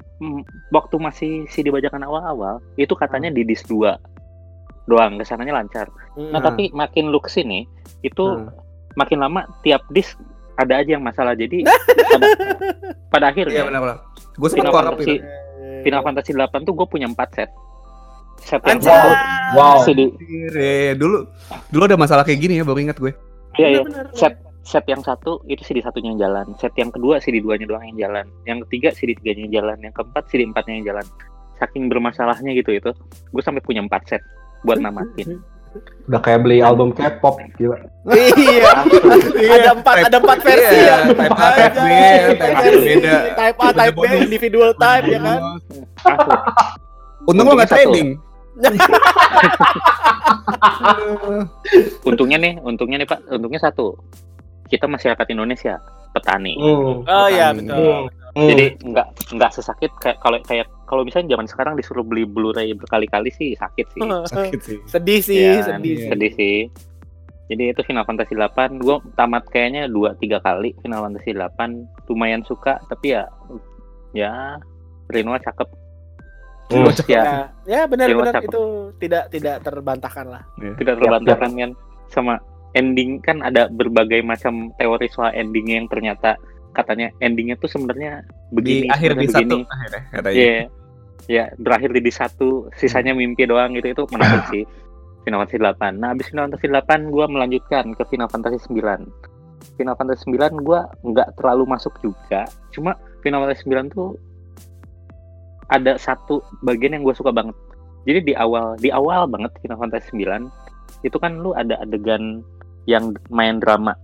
waktu 0.70 0.96
masih 0.96 1.32
si 1.46 1.60
dibacakan 1.62 2.02
awal-awal 2.02 2.58
itu 2.76 2.94
katanya 2.94 3.30
di 3.30 3.42
disk 3.42 3.66
2 3.66 3.98
doang 4.86 5.18
ke 5.18 5.26
sananya 5.26 5.54
lancar. 5.56 5.90
Nah, 6.16 6.38
Hmm. 6.38 6.46
tapi 6.46 6.70
makin 6.72 7.10
lu 7.10 7.18
ke 7.18 7.28
sini 7.28 7.66
itu 8.02 8.22
Hmm. 8.24 8.50
makin 8.96 9.20
lama 9.20 9.44
tiap 9.62 9.82
disk 9.90 10.14
ada 10.56 10.80
aja 10.80 10.96
yang 10.96 11.04
masalah. 11.04 11.34
Jadi 11.34 11.62
pada, 12.14 12.28
pada 13.10 13.26
Iya 13.26 13.32
akhirnya 13.34 13.62
benar-benar. 13.66 13.98
Gue 14.36 14.48
sempet 14.48 14.62
Final 14.62 14.74
korap 14.74 14.92
Fantasy 14.96 15.16
itu. 15.16 15.26
Final 15.86 16.02
Fantasy 16.02 16.34
8 16.34 16.66
tuh 16.66 16.74
gue 16.74 16.88
punya 16.90 17.06
4 17.06 17.38
set. 17.38 17.50
Set 18.42 18.62
yang 18.66 18.82
Anjay. 18.82 18.90
satu 18.90 19.10
Wow. 19.54 19.86
CD 19.86 20.10
Iya, 20.58 20.98
dulu 20.98 21.30
dulu 21.70 21.84
ada 21.86 21.96
masalah 21.96 22.26
kayak 22.26 22.42
gini 22.42 22.58
ya, 22.58 22.66
baru 22.66 22.82
ingat 22.82 22.98
gue. 22.98 23.14
Iya, 23.62 23.68
iya. 23.80 23.82
Set 24.18 24.42
set 24.66 24.82
yang 24.90 25.06
satu 25.06 25.46
itu 25.46 25.62
CD 25.62 25.86
satunya 25.86 26.10
yang 26.18 26.20
jalan. 26.26 26.46
Set 26.58 26.74
yang 26.74 26.90
kedua 26.90 27.22
CD 27.22 27.38
duanya 27.38 27.70
doang 27.70 27.86
yang 27.94 28.10
jalan. 28.10 28.26
Yang 28.50 28.66
ketiga 28.68 28.90
CD 28.98 29.14
tiganya 29.14 29.46
yang 29.46 29.54
jalan. 29.62 29.78
Yang 29.86 29.94
keempat 30.02 30.24
CD 30.34 30.42
empatnya 30.50 30.74
yang 30.82 30.86
jalan. 30.90 31.06
Saking 31.56 31.88
bermasalahnya 31.88 32.52
gitu 32.58 32.76
itu, 32.76 32.92
gue 33.32 33.44
sampai 33.46 33.64
punya 33.64 33.86
4 33.86 34.10
set 34.10 34.22
buat 34.66 34.82
namatin. 34.82 35.40
Udah 36.06 36.22
kayak 36.22 36.40
beli 36.42 36.60
album 36.60 36.92
K-pop 36.92 37.42
gila. 37.56 37.76
Iya. 38.08 38.72
ada 39.52 39.72
empat 39.74 39.96
ada 40.06 40.18
empat 40.18 40.40
versi 40.40 40.78
Iya, 40.78 40.86
ya. 40.86 40.98
type 41.10 41.34
A, 41.34 41.48
type 41.52 41.76
B, 41.76 41.90
type 42.36 42.56
versi. 42.56 42.86
beda. 42.86 43.16
Type 43.34 43.58
A, 43.58 43.68
type 43.72 43.96
B, 43.96 44.04
individual 44.22 44.72
type 44.74 45.06
ya 45.08 45.20
kan. 45.20 45.40
Untung 47.26 47.46
lo 47.46 47.54
nggak 47.56 47.72
trading. 47.72 48.10
Untungnya 52.06 52.38
nih, 52.38 52.54
untungnya 52.62 52.98
nih 52.98 53.08
Pak, 53.08 53.20
untungnya 53.30 53.60
satu. 53.60 53.98
Kita 54.66 54.86
masyarakat 54.86 55.26
Indonesia, 55.30 55.78
petani. 56.12 56.58
Hmm. 56.58 57.04
Oh 57.04 57.28
iya 57.28 57.52
Petani. 57.52 57.70
betul. 57.70 58.02
Hmm. 58.36 58.48
Jadi 58.50 58.66
nggak 58.84 59.08
nggak 59.32 59.52
sesakit 59.54 59.92
kayak 59.98 60.18
kalau 60.20 60.38
kayak 60.42 60.68
kalau 60.86 61.02
misalnya 61.02 61.34
zaman 61.34 61.46
sekarang 61.46 61.74
disuruh 61.74 62.02
beli 62.02 62.24
Blu-ray 62.24 62.74
berkali-kali 62.74 63.30
sih 63.30 63.54
sakit 63.54 63.86
sih. 63.92 64.02
Sakit 64.32 64.60
sih. 64.62 64.78
Sedih 64.86 65.20
sih, 65.20 65.42
Iya, 65.42 65.62
sedih. 65.76 65.96
iya. 65.96 66.08
sedih 66.10 66.32
sih. 66.34 66.58
Jadi 67.46 67.64
itu 67.70 67.82
Final 67.84 68.06
Fantasy 68.06 68.34
8 68.34 68.82
gue 68.82 68.98
tamat 69.14 69.46
kayaknya 69.48 69.86
2 69.86 70.18
3 70.18 70.42
kali 70.42 70.74
Final 70.80 71.06
Fantasy 71.06 71.30
8 71.30 71.54
lumayan 72.08 72.42
suka 72.42 72.82
tapi 72.86 73.14
ya 73.14 73.30
ya 74.12 74.58
Rinoa 75.06 75.38
cakep. 75.38 75.70
Hmm. 76.66 76.90
Terus 76.90 76.98
ya 77.06 77.22
Ya, 77.22 77.38
ya 77.66 77.82
benar-benar 77.86 78.42
itu 78.42 78.62
tidak 78.98 79.30
tidak 79.30 79.62
terbantahkan 79.62 80.26
lah. 80.26 80.44
tidak 80.58 80.98
terbantahkan 80.98 81.52
kan 81.54 81.72
sama 82.10 82.42
ending 82.74 83.22
kan 83.22 83.40
ada 83.40 83.70
berbagai 83.70 84.20
macam 84.20 84.74
teori 84.76 85.06
soal 85.08 85.30
endingnya 85.32 85.86
yang 85.86 85.88
ternyata 85.88 86.34
katanya 86.76 87.08
endingnya 87.24 87.56
tuh 87.58 87.72
sebenarnya 87.72 88.22
begini 88.52 88.86
Di 88.86 88.92
akhir 88.92 89.12
di 89.16 89.26
sebenarnya 89.26 89.32
satu 89.32 89.56
begini. 89.56 89.64
akhirnya 89.72 90.02
katanya. 90.12 90.36
Iya. 90.36 90.60
Ya, 91.26 91.46
berakhir 91.58 91.90
di, 91.96 92.02
di 92.06 92.14
satu, 92.14 92.70
sisanya 92.78 93.18
mimpi 93.18 93.50
doang 93.50 93.74
gitu 93.74 93.88
itu 93.96 94.04
menarik 94.14 94.46
sih. 94.54 94.64
Final 95.26 95.42
Fantasy 95.42 95.58
8. 95.58 95.98
Nah, 95.98 96.14
abis 96.14 96.30
Final 96.30 96.54
Fantasy 96.54 96.70
8 96.70 97.10
gua 97.10 97.26
melanjutkan 97.26 97.98
ke 97.98 98.04
Final 98.14 98.30
Fantasy 98.30 98.62
9. 98.70 99.10
Final 99.82 99.96
Fantasy 99.98 100.24
9 100.30 100.62
gua 100.62 100.86
nggak 101.02 101.34
terlalu 101.42 101.66
masuk 101.66 101.98
juga. 102.06 102.46
Cuma 102.70 102.94
Final 103.26 103.42
Fantasy 103.42 103.66
9 103.66 103.90
tuh 103.90 104.14
ada 105.74 105.98
satu 105.98 106.46
bagian 106.62 106.94
yang 106.94 107.02
gue 107.02 107.16
suka 107.18 107.34
banget. 107.34 107.58
Jadi 108.06 108.22
di 108.22 108.34
awal 108.38 108.78
di 108.78 108.94
awal 108.94 109.26
banget 109.26 109.50
Final 109.66 109.82
Fantasy 109.82 110.14
9 110.14 110.46
itu 111.02 111.18
kan 111.18 111.42
lu 111.42 111.58
ada 111.58 111.74
adegan 111.82 112.46
yang 112.86 113.18
main 113.34 113.58
drama 113.58 113.98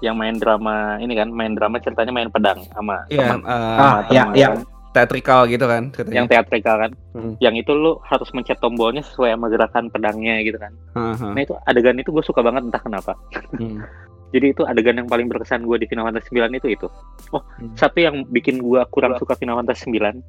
yang 0.00 0.14
main 0.14 0.34
drama 0.34 0.74
ini 0.96 1.12
kan 1.12 1.28
main 1.28 1.52
drama 1.52 1.76
ceritanya 1.76 2.10
main 2.10 2.28
pedang 2.28 2.60
sama 2.70 3.04
Iya, 3.06 3.36
teman- 3.36 3.44
Ah, 3.44 3.56
sama 4.00 4.08
iya, 4.08 4.22
teman 4.22 4.34
iya. 4.34 4.48
kan 4.50 4.60
teatrikal 4.90 5.40
gitu 5.46 5.64
kan 5.64 5.82
ceritanya. 5.90 6.16
yang 6.16 6.26
teatrikal 6.26 6.76
kan 6.78 6.90
Hmm. 7.10 7.32
yang 7.38 7.54
itu 7.54 7.70
lu 7.70 7.94
harus 8.02 8.26
mencet 8.30 8.58
tombolnya 8.58 9.00
sesuai 9.02 9.30
sama 9.30 9.46
gerakan 9.46 9.86
pedangnya 9.86 10.42
gitu 10.42 10.56
kan 10.56 10.72
Heeh. 10.92 11.30
nah 11.30 11.40
itu 11.40 11.54
adegan 11.62 11.94
itu 11.94 12.10
gue 12.10 12.22
suka 12.22 12.40
banget 12.40 12.64
entah 12.64 12.80
kenapa 12.80 13.12
Hmm. 13.52 13.86
jadi 14.34 14.46
itu 14.48 14.62
adegan 14.62 14.94
yang 14.96 15.06
paling 15.06 15.26
berkesan 15.26 15.62
gue 15.62 15.76
di 15.76 15.86
Final 15.86 16.06
Fantasy 16.06 16.30
9 16.32 16.50
itu 16.54 16.68
itu 16.72 16.86
oh 17.30 17.42
Hmm. 17.54 17.70
satu 17.74 17.98
yang 17.98 18.26
bikin 18.26 18.58
gue 18.58 18.80
kurang 18.88 19.14
suka 19.14 19.34
Final 19.34 19.58
Fantasy 19.58 19.86
9 19.88 20.22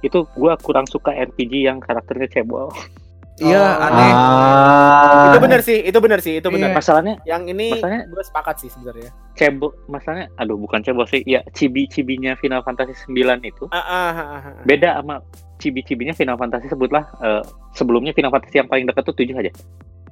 itu 0.00 0.18
gue 0.28 0.52
kurang 0.60 0.86
suka 0.86 1.10
RPG 1.10 1.64
yang 1.64 1.78
karakternya 1.78 2.28
cebol 2.28 2.70
Iya, 3.36 3.58
Oh. 3.58 3.84
aneh. 3.84 4.12
Ah. 4.14 5.26
Itu 5.26 5.38
benar 5.40 5.60
sih, 5.60 5.78
itu 5.80 5.98
benar 5.98 6.20
sih, 6.20 6.34
itu 6.36 6.48
benar. 6.48 6.70
Iya. 6.70 6.76
masalahnya 6.76 7.14
Yang 7.24 7.42
ini 7.50 7.66
Masalahnya- 7.72 8.06
gue 8.06 8.22
sepakat 8.22 8.54
sih 8.58 8.68
sebenarnya. 8.68 9.10
cebol 9.34 9.74
masalahnya 9.86 10.30
aduh 10.36 10.54
bukan 10.54 10.78
cebol 10.80 11.02
sih 11.04 11.18
ya 11.24 11.42
cibi-cibinya 11.50 12.36
Final 12.36 12.62
Fantasy 12.62 12.94
9 13.04 13.42
itu 13.42 13.66
Ah, 13.68 13.82
ah, 13.82 13.82
ah, 13.82 14.14
ah, 14.14 14.42
ah. 14.48 14.62
beda 14.62 14.94
sama 14.96 15.18
cibi-cibinya 15.56 16.14
Final 16.14 16.38
Fantasy 16.38 16.70
sebutlah 16.70 17.02
eh, 17.18 17.42
sebelumnya 17.72 18.12
Final 18.12 18.30
Fantasy 18.30 18.56
yang 18.56 18.70
paling 18.70 18.86
dekat 18.86 19.02
tuh 19.04 19.16
7 19.16 19.34
aja 19.34 19.50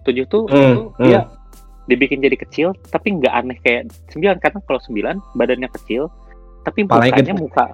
7 0.03 0.27
tuh 0.27 0.43
Hmm, 0.45 0.59
itu 0.59 0.81
hmm. 0.91 1.07
dia 1.07 1.21
dibikin 1.85 2.19
jadi 2.19 2.35
kecil 2.37 2.75
tapi 2.89 3.15
nggak 3.15 3.31
aneh 3.33 3.59
kayak 3.61 3.83
9 4.11 4.35
karena 4.37 4.59
kalau 4.61 4.81
9 4.81 5.23
badannya 5.33 5.71
kecil 5.73 6.11
tapi 6.61 6.83
Palanya 6.83 7.11
mukanya 7.13 7.23
gede. 7.25 7.33
muka 7.39 7.67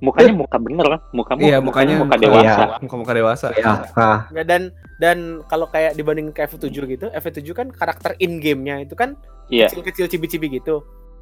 mukanya 0.00 0.32
muka 0.32 0.56
bener 0.56 0.86
kan 0.88 1.00
muka 1.12 1.32
Iya, 1.36 1.58
mukanya 1.60 1.94
muka 1.94 2.08
muka- 2.10 2.18
dewasa 2.18 2.62
Iya. 2.62 2.76
Muka-muka 2.80 3.12
dewasa. 3.12 3.46
Ya, 3.52 3.84
ah. 3.94 4.18
Nggak, 4.28 4.46
dan 4.46 4.62
dan 4.96 5.18
kalau 5.44 5.66
kayak 5.66 5.92
dibanding 5.92 6.32
ke 6.32 6.40
FF7 6.42 6.72
gitu, 6.88 7.06
FF7 7.10 7.48
kan 7.52 7.66
karakter 7.68 8.16
in 8.18 8.40
game-nya 8.40 8.80
itu 8.80 8.92
kan 8.92 9.16
iya 9.46 9.68
kecil-kecil 9.68 10.08
cibi-cibi 10.08 10.56
gitu. 10.56 10.80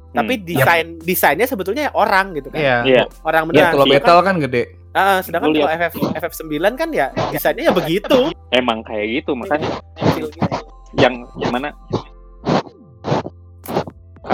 Hmm. 0.09 0.23
Tapi 0.23 0.41
desain 0.41 0.97
desainnya 0.99 1.45
sebetulnya 1.45 1.87
ya 1.87 1.93
orang 1.93 2.33
gitu 2.33 2.49
kan. 2.49 2.57
Iya. 2.57 2.77
iya 2.83 3.03
Orang 3.21 3.45
Ya, 3.45 3.47
beneran. 3.47 3.69
kalau 3.69 3.85
Sedangkan- 3.85 4.01
battle 4.01 4.21
kan 4.23 4.35
gede. 4.39 4.63
Ah, 4.89 5.17
sedangkan 5.21 5.49
kalau 5.53 5.69
FF 5.69 5.93
FF9 6.17 6.49
kan 6.73 6.89
ya 6.89 7.07
desainnya 7.29 7.69
ya 7.69 7.73
begitu. 7.75 8.19
emang 8.49 8.81
kayak 8.81 9.21
gitu 9.21 9.37
makanya 9.37 9.69
Kecil 9.93 10.27
gitu. 10.33 10.49
yang 10.97 11.13
yang 11.37 11.51
mana 11.51 11.69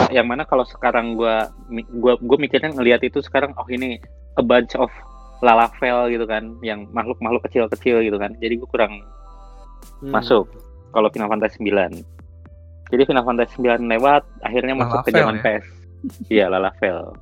yang 0.10 0.24
mana 0.24 0.44
kalau 0.44 0.64
sekarang 0.64 1.14
gua 1.14 1.52
gua 1.94 2.16
gua 2.18 2.38
mikirnya 2.38 2.72
ngelihat 2.72 3.04
itu 3.04 3.20
sekarang 3.20 3.52
oh 3.54 3.68
ini 3.68 4.00
a 4.36 4.44
bunch 4.44 4.76
of 4.76 4.92
lalavel 5.40 6.08
gitu 6.08 6.24
kan 6.24 6.56
yang 6.60 6.88
makhluk-makhluk 6.92 7.44
kecil-kecil 7.46 8.02
gitu 8.02 8.16
kan. 8.16 8.34
Jadi 8.40 8.58
gua 8.58 8.70
kurang 8.70 8.94
Hmm. 10.02 10.12
masuk 10.12 10.50
kalau 10.92 11.08
Final 11.08 11.30
Fantasy 11.30 11.62
9 11.62 12.02
jadi 12.90 13.06
Final 13.06 13.22
Fantasy 13.22 13.62
9 13.62 13.86
lewat 13.86 14.26
akhirnya 14.42 14.74
masuk 14.74 15.06
ke 15.06 15.14
zaman 15.14 15.38
ya? 15.38 15.62
PS 15.62 15.66
iya 16.28 16.46
Lalavel. 16.50 17.14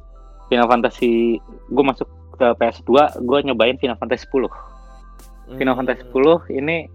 Final 0.47 0.67
Fantasy 0.71 1.38
gue 1.43 1.84
masuk 1.84 2.08
ke 2.34 2.47
PS2 2.56 2.89
gue 3.19 3.39
nyobain 3.43 3.76
Final 3.78 3.99
Fantasy 3.99 4.26
10 4.32 4.47
Final 5.60 5.76
Hmm. 5.76 5.80
Fantasy 5.84 6.04
10 6.08 6.15
ini 6.56 6.88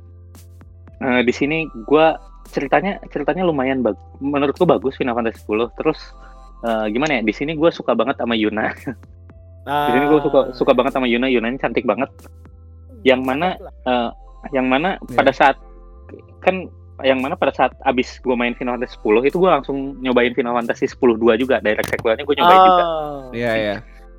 eh, 0.98 1.20
di 1.22 1.32
sini 1.36 1.58
gue 1.68 2.06
ceritanya 2.48 2.96
ceritanya 3.12 3.44
lumayan 3.44 3.84
bagus 3.84 4.00
menurut 4.18 4.56
gue 4.56 4.64
bagus 4.66 4.96
Final 4.96 5.14
Fantasy 5.14 5.44
10 5.44 5.68
terus 5.76 6.00
eh, 6.64 6.86
gimana 6.90 7.20
ya 7.20 7.22
di 7.22 7.34
sini 7.36 7.54
gue 7.54 7.68
suka 7.68 7.92
banget 7.92 8.16
sama 8.18 8.32
Yuna 8.34 8.72
di 9.68 9.90
sini 9.92 10.06
gue 10.06 10.20
suka 10.22 10.40
suka 10.52 10.72
banget 10.72 10.92
sama 10.92 11.04
Yuna 11.04 11.26
Yunanya 11.26 11.60
cantik 11.60 11.84
banget 11.84 12.08
yang 13.02 13.20
mana 13.20 13.54
eh, 13.84 14.10
yang 14.50 14.66
mana 14.66 14.96
Iya. 15.02 15.14
pada 15.14 15.30
saat 15.30 15.56
kan 16.40 16.66
yang 17.00 17.18
mana 17.18 17.34
pada 17.34 17.52
saat 17.52 17.76
abis 17.84 18.18
gue 18.18 18.32
main 18.32 18.52
Final 18.52 18.74
Fantasy 18.74 18.98
10 18.98 19.22
itu 19.24 19.36
gue 19.36 19.50
langsung 19.50 19.76
nyobain 19.98 20.32
Final 20.32 20.56
Fantasy 20.56 20.88
10 20.88 20.98
2 21.14 21.36
juga 21.36 21.60
direct 21.60 21.86
sequelnya 21.86 22.24
gue 22.24 22.34
nyobain 22.34 22.58
juga 22.64 22.82
Oh. 22.82 23.30
Iya, 23.30 23.52
iya. 23.54 23.76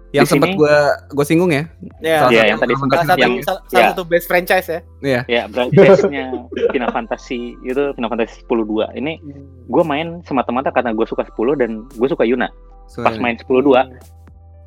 Yang 0.10 0.26
Di 0.26 0.32
sempat 0.32 0.50
sini- 0.50 0.58
gua 0.58 0.76
gua 1.08 1.22
singgung 1.24 1.52
ya. 1.52 1.64
Ya. 2.02 2.02
Iya, 2.02 2.18
satu 2.18 2.34
yang 2.34 2.58
tadi 2.58 2.74
Fantasy 2.74 3.06
satu 3.06 3.20
yang 3.20 3.34
salah, 3.46 3.62
ya. 3.70 3.88
satu 3.94 4.02
best 4.04 4.26
franchise 4.26 4.68
ya. 4.68 4.80
Iya. 5.02 5.22
ya 5.28 5.42
base-nya 5.46 6.24
Final 6.68 6.90
Fantasy 6.90 7.40
itu 7.62 7.84
Final 7.94 8.10
Fantasy 8.10 8.42
10 8.42 8.50
2 8.66 8.90
ini 8.96 9.22
gue 9.66 9.84
main 9.84 10.18
semata-mata 10.24 10.74
karena 10.74 10.98
gue 10.98 11.06
suka 11.06 11.22
10 11.28 11.62
dan 11.62 11.70
gue 11.86 12.08
suka 12.08 12.26
Yuna 12.26 12.50
pas 12.98 13.14
main 13.18 13.38
10 13.38 13.46
2 13.62 14.19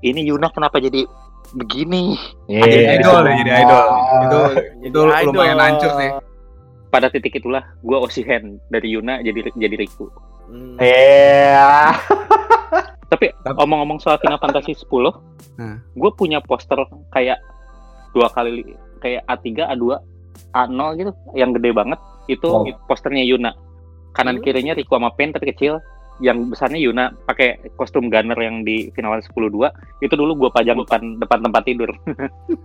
ini 0.02 0.20
Yuna 0.24 0.48
kenapa 0.48 0.76
jadi 0.76 1.06
begini 1.52 2.14
Iya. 2.46 2.62
jadi 2.62 2.76
idol 2.96 3.20
ya, 3.22 3.34
jadi 3.36 3.52
idol. 3.58 3.86
Itu 4.20 4.40
Jadi 4.80 4.88
itu 4.88 4.98
lumayan 5.28 5.54
idol. 5.54 5.64
hancur 5.64 5.92
sih. 5.96 6.10
pada 6.88 7.08
titik 7.08 7.32
itulah 7.34 7.64
gue 7.80 7.96
Osihen 7.96 8.60
dari 8.68 8.90
Yuna 8.90 9.20
jadi 9.20 9.48
jadi 9.50 9.76
Riku 9.78 10.12
Hmm. 10.44 10.76
Iya. 10.76 11.96
tapi 13.08 13.28
omong-omong 13.46 13.96
soal 13.96 14.18
Final 14.18 14.36
Fantasy 14.36 14.74
10 14.74 15.16
Nah. 15.54 15.80
gue 15.90 16.10
punya 16.12 16.40
poster 16.40 16.76
kayak 17.08 17.40
dua 18.10 18.28
kali 18.28 18.60
li- 18.60 18.76
kayak 18.98 19.24
A3 19.26 19.64
A2 19.66 19.84
A0 20.52 20.80
gitu 20.94 21.10
yang 21.32 21.52
gede 21.52 21.70
banget 21.70 21.96
itu 22.26 22.44
Wow. 22.44 22.68
posternya 22.84 23.22
Yuna 23.22 23.56
kanan 24.12 24.36
Hmm. 24.36 24.44
kirinya 24.44 24.72
Riku 24.72 24.92
sama 24.92 25.08
Pen 25.10 25.30
tapi 25.30 25.48
kecil 25.48 25.80
yang 26.22 26.48
besarnya 26.48 26.78
Yuna 26.78 27.10
pakai 27.26 27.74
kostum 27.74 28.06
gunner 28.06 28.38
yang 28.38 28.62
di 28.62 28.88
Final 28.92 29.18
Fantasy 29.18 29.34
10 29.34 29.50
2 29.50 29.68
itu 30.00 30.14
dulu 30.14 30.32
gue 30.38 30.50
pajang 30.50 30.78
depan 30.78 31.18
depan 31.18 31.38
tempat 31.42 31.62
tidur 31.66 31.90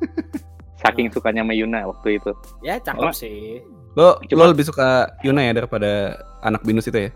saking 0.82 1.10
sukanya 1.10 1.42
sama 1.42 1.52
Yuna 1.52 1.80
waktu 1.86 2.22
itu 2.22 2.32
Ya 2.62 2.78
cakep 2.78 3.02
Cuma- 3.02 3.12
sih. 3.12 3.66
Lo 3.98 4.22
Cuma- 4.24 4.46
lo 4.46 4.54
lebih 4.54 4.62
suka 4.64 5.10
Yuna 5.20 5.42
ya 5.42 5.58
daripada 5.58 6.14
anak 6.40 6.62
binus 6.62 6.86
itu 6.86 7.10
ya? 7.10 7.12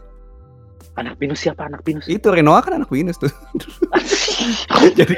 anak 0.91 1.15
binus 1.15 1.39
siapa 1.39 1.71
anak 1.71 1.85
binus 1.85 2.03
Itu 2.03 2.27
Renoa 2.27 2.59
kan 2.59 2.75
anak 2.75 2.89
binus 2.89 3.15
tuh. 3.15 3.31
jadi 4.99 5.13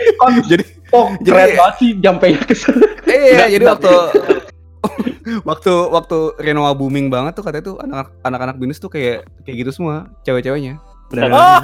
jadi 0.45 0.63
Oh, 0.93 1.09
Jadi- 1.17 1.25
keren 1.25 1.57
banget 1.57 1.75
sih 1.79 1.91
ke 2.37 2.53
sana. 2.53 2.85
Iya, 3.09 3.45
jadi 3.49 3.65
waktu 3.65 3.89
waktu 5.49 5.73
waktu 5.89 6.17
Renoa 6.37 6.77
booming 6.77 7.09
banget 7.09 7.33
tuh 7.33 7.41
katanya 7.41 7.65
tuh 7.65 7.75
anak 7.81 8.13
anak-anak 8.21 8.55
binus 8.59 8.77
tuh 8.77 8.91
kayak 8.91 9.25
kayak 9.41 9.65
gitu 9.65 9.71
semua 9.73 10.11
cewek-ceweknya. 10.21 10.77
Bentar. 11.13 11.29
Oh, 11.29 11.59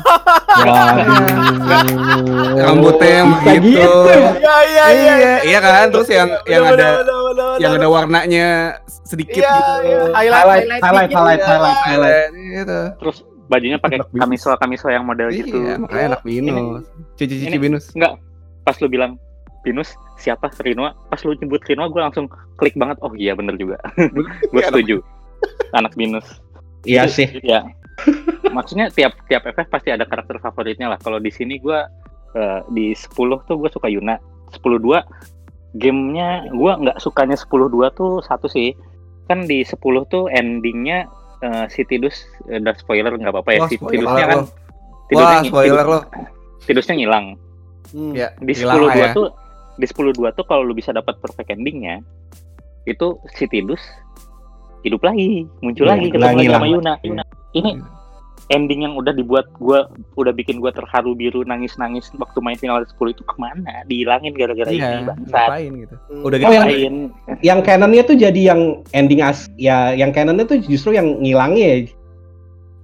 Waduh. 0.62 1.06
Rambutnya 2.62 3.10
yang 3.26 3.30
gitu 3.42 3.82
ya? 4.06 4.30
iya 4.38 4.56
iya 4.62 4.86
iya. 4.94 5.14
Iya, 5.18 5.34
iya 5.42 5.60
kan? 5.60 5.86
Terus 5.90 6.10
yang 6.14 6.30
yang 6.46 6.64
ada 6.70 6.88
yang 7.58 7.74
ada 7.82 7.88
warnanya 7.90 8.48
sedikit 8.86 9.42
Iya, 9.42 9.50
gitu. 9.50 9.74
iya. 9.90 10.00
Highlight, 10.14 10.38
highlight, 10.38 10.82
highlight, 10.86 11.10
dikit. 11.10 11.18
highlight, 11.18 11.42
highlight, 11.42 11.78
highlight. 11.82 12.30
Gitu. 12.34 12.80
Terus 13.02 13.18
bajunya 13.50 13.78
pakai 13.82 13.98
kamisol 14.14 14.54
kamisol 14.62 14.90
yang 14.94 15.04
model 15.10 15.34
gitu. 15.34 15.58
Iya, 15.58 15.82
makanya 15.82 16.06
anak 16.14 16.22
binus. 16.22 16.86
Cici-cici 17.18 17.58
binus. 17.58 17.86
Enggak, 17.98 18.22
pas 18.62 18.78
lu 18.78 18.88
bilang 18.88 19.18
Binus 19.60 19.92
siapa 20.16 20.48
Rinoa 20.64 20.96
pas 21.12 21.20
lu 21.28 21.36
nyebut 21.36 21.60
Rinoa 21.68 21.92
gue 21.92 22.00
langsung 22.00 22.32
klik 22.56 22.80
banget 22.80 22.96
oh 23.04 23.12
iya 23.20 23.36
bener 23.36 23.60
juga 23.60 23.76
gue 24.56 24.64
setuju 24.64 25.04
anak 25.76 25.92
Binus 26.00 26.24
Iya 26.88 27.12
sih. 27.12 27.28
ya 27.44 27.68
maksudnya 28.50 28.90
tiap 28.90 29.14
tiap 29.28 29.44
FF 29.46 29.68
pasti 29.70 29.90
ada 29.90 30.04
karakter 30.04 30.38
favoritnya 30.38 30.90
lah 30.90 31.00
kalau 31.00 31.18
di 31.18 31.30
sini 31.30 31.58
gue 31.58 31.80
eh, 32.34 32.60
di 32.70 32.92
10 32.92 33.14
tuh 33.46 33.56
gue 33.58 33.70
suka 33.70 33.88
Yuna 33.88 34.18
10 34.52 34.60
2 34.60 35.78
gamenya 35.78 36.50
gue 36.50 36.72
nggak 36.82 36.98
sukanya 36.98 37.38
10 37.38 37.46
2 37.70 37.94
tuh 37.94 38.26
satu 38.26 38.50
sih 38.50 38.74
kan 39.30 39.46
di 39.46 39.62
10 39.62 39.78
tuh 40.10 40.26
endingnya 40.34 41.06
eh, 41.46 41.66
si 41.70 41.86
Tidus 41.86 42.26
eh, 42.50 42.58
udah 42.58 42.74
spoiler 42.78 43.14
nggak 43.14 43.30
apa-apa 43.30 43.52
ya 43.54 43.60
Wah, 43.62 43.70
si 43.70 43.78
spoiler 43.78 43.94
Tidusnya 44.02 44.26
kan 44.26 44.38
lo. 44.38 44.46
Tidusnya 45.10 45.38
Wah, 45.38 45.46
spoiler 45.46 45.86
lo. 45.86 46.00
Tidusnya 46.66 46.96
ngilang 46.98 47.28
Hmm. 47.90 48.14
Ya, 48.14 48.30
di 48.38 48.54
hilang 48.54 48.78
10 48.78 48.86
lah 48.86 48.94
2 48.94 49.02
ya. 49.02 49.10
tuh 49.18 49.28
di 49.82 49.86
10 49.90 50.14
2 50.14 50.38
tuh 50.38 50.46
kalau 50.46 50.62
lu 50.62 50.78
bisa 50.78 50.94
dapat 50.94 51.18
perfect 51.18 51.50
endingnya 51.50 52.06
itu 52.86 53.18
si 53.34 53.50
Tidus 53.50 53.82
hidup 54.86 55.02
lagi 55.02 55.50
muncul 55.66 55.90
Iya, 55.90 55.98
lagi 55.98 56.08
ketemu 56.14 56.38
lagi 56.38 56.46
sama 56.54 56.68
Yuna 56.70 56.94
Yuna 57.02 57.24
ini 57.52 57.82
ending 58.50 58.82
yang 58.82 58.94
udah 58.94 59.12
dibuat 59.12 59.46
gua 59.56 59.86
udah 60.16 60.32
bikin 60.32 60.58
gua 60.58 60.70
terharu 60.70 61.14
biru 61.14 61.44
nangis 61.44 61.76
nangis 61.76 62.10
waktu 62.16 62.40
main 62.40 62.56
final 62.56 62.82
10 62.82 62.90
itu 63.10 63.22
ke 63.22 63.36
mana 63.36 63.86
dihilangin 63.86 64.34
gara-gara 64.34 64.66
ini 64.68 64.80
Iya, 64.80 65.06
bangsat 65.06 65.30
ngapain 65.30 65.72
gitu. 65.78 65.96
Udah 66.20 66.38
Oh, 66.38 66.40
gitu 66.40 66.50
yang- 66.50 66.66
Ngapain? 66.66 66.96
Yang 67.42 67.60
canonnya 67.64 68.04
tuh 68.04 68.16
jadi 68.16 68.42
yang 68.44 68.62
ending 68.92 69.22
as 69.22 69.46
ya 69.56 69.94
yang 69.94 70.10
canonnya 70.10 70.44
tuh 70.44 70.58
justru 70.60 70.92
yang 70.92 71.18
ngilangnya 71.18 71.66
ya. 71.68 71.78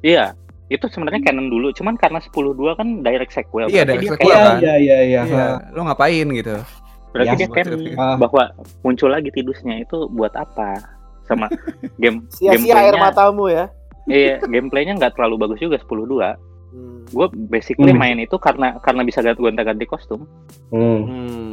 iya 0.04 0.26
itu 0.68 0.86
sebenarnya 0.88 1.22
canon 1.24 1.48
dulu 1.48 1.70
cuman 1.72 1.94
karena 1.96 2.18
10 2.20 2.30
2 2.52 2.74
kan 2.76 2.88
direct 3.02 3.30
sequel 3.32 3.66
Iya, 3.68 3.86
direct 3.86 4.06
sequel. 4.12 4.26
Iya, 4.28 4.38
kan? 4.40 4.56
iya, 4.60 4.74
iya, 4.76 4.98
iya. 5.04 5.22
Iya, 5.24 5.46
lo 5.72 5.82
ngapain 5.84 6.26
gitu. 6.32 6.56
berarti 7.10 7.26
Ya, 7.28 7.38
dia 7.38 7.48
canon 7.48 7.80
itu. 7.80 7.96
Ah. 7.96 8.18
bahwa 8.18 8.44
muncul 8.82 9.08
lagi 9.08 9.30
Tidusnya 9.32 9.80
itu 9.80 10.10
buat 10.10 10.34
apa 10.36 10.78
sama 11.24 11.48
game 11.98 12.26
Sia-sia 12.30 12.76
air 12.76 12.94
matamu 12.96 13.48
ya. 13.48 13.70
Iya 14.08 14.38
gameplaynya 14.40 14.94
nggak 14.96 15.14
terlalu 15.14 15.36
bagus 15.40 15.60
juga 15.60 15.78
10 15.78 16.06
2 16.06 16.36
Hmm. 16.68 17.08
gue 17.08 17.28
basically 17.48 17.90
Hmm. 17.90 18.02
main 18.02 18.18
itu 18.20 18.36
karena 18.36 18.76
karena 18.80 19.02
bisa 19.02 19.24
gonta-ganti 19.24 19.86
kostum 19.86 20.28
Hmm. 20.68 21.02
Hmm. 21.06 21.48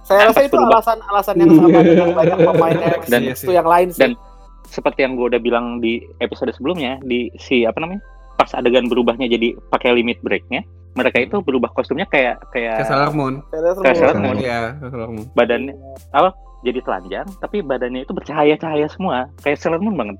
Saya 0.00 0.28
rasa 0.28 0.40
itu 0.42 0.52
berubah. 0.52 0.80
alasan-alasan 0.80 1.34
yang 1.36 1.50
sama 1.54 1.78
dengan 1.80 2.08
banyak 2.12 2.38
pemain 2.48 2.76
yang 2.78 3.00
Dan- 3.06 3.24
itu 3.26 3.50
yang 3.50 3.64
lain 3.64 3.88
sih. 3.88 4.00
dan- 4.00 4.18
seperti 4.66 5.00
yang 5.00 5.14
gue 5.14 5.28
udah 5.28 5.38
bilang 5.38 5.78
di 5.78 6.00
episode 6.18 6.50
sebelumnya 6.50 6.98
di 7.00 7.30
si 7.36 7.62
apa 7.62 7.78
namanya 7.78 8.00
pas 8.34 8.50
adegan 8.50 8.84
berubahnya 8.84 9.28
jadi 9.28 9.54
pakai 9.68 9.94
limit 9.94 10.18
breaknya 10.18 10.64
mereka 10.92 11.20
itu 11.20 11.38
berubah 11.38 11.70
kostumnya 11.70 12.06
kayak 12.06 12.42
kayak 12.50 12.80
Kayak 12.80 12.88
Sailor 12.88 13.12
Moon. 13.12 13.34
Sailor 13.48 13.74
kayak 13.76 13.84
Moon. 13.84 13.94
Sailor 13.94 14.16
Moon. 14.16 14.36
Kayak 14.36 14.62
Sailor 14.82 15.10
Moon. 15.10 15.26
badannya 15.30 15.74
apa 16.10 16.30
jadi 16.64 16.80
telanjang 16.80 17.26
tapi 17.38 17.60
badannya 17.60 18.02
itu 18.02 18.10
bercahaya-cahaya 18.10 18.88
semua 18.88 19.28
kayak 19.38 19.56
Sailor 19.56 19.78
Moon 19.78 19.94
banget 19.94 20.16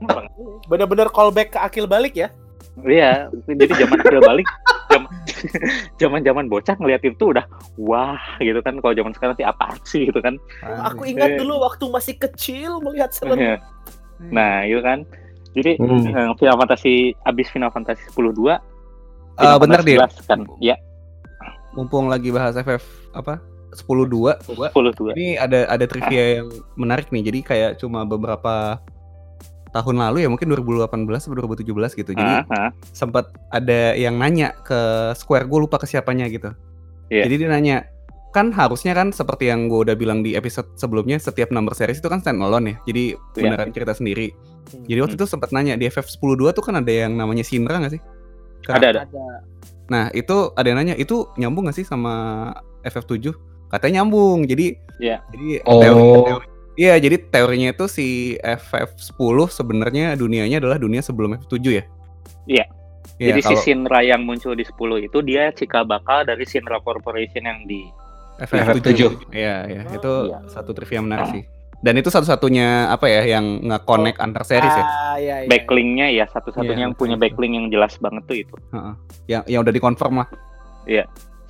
Bener-bener 0.65 1.09
callback 1.09 1.51
ke 1.51 1.59
akil 1.59 1.85
balik 1.85 2.15
ya. 2.15 2.29
iya 2.81 3.27
jadi 3.47 3.71
zaman 3.79 3.99
akil 3.99 4.21
balik 4.21 4.49
zaman 5.97 6.21
zaman 6.21 6.47
bocah 6.47 6.75
ngeliat 6.75 7.03
itu 7.03 7.25
udah 7.27 7.45
wah 7.77 8.19
gitu 8.39 8.61
kan 8.61 8.77
kalau 8.79 8.93
zaman 8.93 9.13
sekarang 9.13 9.35
sih 9.35 9.45
apa 9.45 9.67
sih 9.83 10.03
gitu 10.05 10.19
kan 10.19 10.37
Aku 10.85 11.05
ingat 11.05 11.31
Eh. 11.31 11.39
dulu 11.39 11.59
waktu 11.61 11.85
masih 11.87 12.15
kecil 12.17 12.79
melihat 12.81 13.11
Sailor 13.11 13.37
Moon. 13.37 13.47
Iya. 13.47 13.57
nah 14.27 14.63
itu 14.63 14.81
kan 14.81 14.99
jadi 15.53 15.79
Hmm. 15.79 16.03
eh, 16.05 16.31
Final 16.35 16.59
Fantasy 16.59 16.95
abis 17.23 17.47
Final 17.49 17.71
Fantasy 17.71 18.03
10 18.11 18.33
2 18.33 18.59
Eh, 19.35 19.57
bener 19.59 19.81
deh. 19.81 19.99
kan 20.25 20.43
ya 20.59 20.79
Mumpung 21.73 22.07
lagi 22.07 22.31
bahas 22.31 22.55
FF 22.55 22.83
apa? 23.13 23.43
10-2. 23.75 24.39
10 24.47 24.71
2 24.95 25.19
Ini 25.19 25.29
ada 25.39 25.67
ada 25.69 25.85
trivia 25.85 26.41
yang 26.41 26.49
menarik 26.79 27.11
nih. 27.11 27.23
Jadi 27.27 27.39
kayak 27.43 27.71
cuma 27.83 28.07
beberapa 28.07 28.79
tahun 29.75 29.99
lalu 29.99 30.23
ya, 30.23 30.29
mungkin 30.31 30.47
2018 30.55 30.87
atau 31.27 31.35
2017 31.35 31.99
gitu. 31.99 32.15
Jadi 32.15 32.35
Ah, 32.47 32.71
ah. 32.71 32.71
sempat 32.95 33.35
ada 33.51 33.99
yang 33.99 34.15
nanya 34.15 34.55
ke 34.63 35.11
Square, 35.19 35.51
gue 35.51 35.59
lupa 35.67 35.83
ke 35.83 35.87
siapanya 35.91 36.31
gitu. 36.31 36.55
Iya. 37.11 37.27
Jadi 37.27 37.35
dia 37.43 37.49
nanya, 37.51 37.77
kan 38.31 38.55
harusnya 38.55 38.95
kan 38.95 39.11
seperti 39.11 39.51
yang 39.51 39.67
gue 39.67 39.83
udah 39.91 39.99
bilang 39.99 40.23
di 40.23 40.39
episode 40.39 40.71
sebelumnya, 40.79 41.19
setiap 41.19 41.51
number 41.51 41.75
series 41.75 41.99
itu 41.99 42.07
kan 42.07 42.23
standalone 42.23 42.71
ya. 42.71 42.77
Jadi 42.87 43.05
Iya. 43.19 43.43
beneran 43.51 43.75
cerita 43.75 43.99
sendiri. 43.99 44.31
Hmm. 44.31 44.87
Jadi 44.87 44.99
waktu 45.03 45.15
itu 45.19 45.27
sempat 45.27 45.51
nanya 45.51 45.75
di 45.75 45.91
FF102 45.91 46.55
tuh 46.55 46.63
kan 46.63 46.79
ada 46.79 46.93
yang 46.95 47.19
namanya 47.19 47.43
Shinra 47.43 47.83
nggak 47.83 47.99
sih? 47.99 48.03
ada 48.65 48.97
ada 48.97 49.01
Ada. 49.05 49.27
Nah 49.93 50.05
itu 50.17 50.55
ada 50.57 50.67
yang 50.71 50.79
nanya, 50.81 50.95
itu 50.97 51.29
nyambung 51.37 51.69
nggak 51.69 51.77
sih 51.83 51.85
sama 51.85 52.49
FF7? 52.87 53.35
Katanya 53.75 54.01
nyambung. 54.01 54.47
Jadi 54.47 54.79
Iya. 54.97 55.19
jadi 55.29 55.49
Oh. 55.67 55.83
teori- 55.83 56.53
Iya, 56.75 56.99
jadi 56.99 57.17
teorinya 57.25 57.71
itu 57.71 57.87
si 57.87 58.07
FF10 58.37 59.15
sebenarnya 59.49 60.15
dunianya 60.15 60.59
adalah 60.59 60.75
dunia 60.75 60.99
sebelum 60.99 61.39
F7 61.39 61.55
ya? 61.71 61.85
Iya. 62.51 62.67
Iya, 63.15 63.31
Jadi 63.31 63.41
si 63.41 63.47
kalau 63.47 63.63
Shinra 63.63 64.01
yang 64.03 64.27
muncul 64.27 64.59
di 64.59 64.67
10 64.67 64.99
itu 64.99 65.23
dia 65.23 65.55
cikal 65.55 65.87
bakal 65.87 66.27
dari 66.27 66.43
Shinra 66.43 66.83
Corporation 66.83 67.47
yang 67.47 67.63
di 67.63 67.87
FF7. 68.41 68.75
FF7. 68.75 69.01
Iya, 69.31 69.57
iya. 69.71 69.83
Oh, 69.85 69.95
Itu 69.95 70.13
iya. 70.27 70.39
satu 70.51 70.75
trivia 70.75 70.99
menarik 70.99 71.31
sih. 71.31 71.45
Dan 71.79 71.95
itu 71.95 72.11
satu-satunya 72.11 72.91
apa 72.91 73.07
ya 73.07 73.23
yang 73.29 73.61
nge-connect 73.61 74.19
antar 74.19 74.43
series 74.43 74.67
ya? 74.67 74.83
Ah, 74.83 75.15
iya, 75.15 75.35
iya. 75.45 75.49
backlinknya 75.53 76.11
ya 76.11 76.25
satu-satunya 76.27 76.75
Iya, 76.75 76.85
yang 76.89 76.95
punya 76.97 77.15
backlink 77.15 77.55
yang 77.55 77.69
jelas 77.71 77.95
banget 78.01 78.25
tuh 78.25 78.37
itu. 78.41 78.55
Yang 79.29 79.43
yang 79.47 79.61
udah 79.63 79.71
dikonfirm 79.71 80.15
lah. 80.19 80.29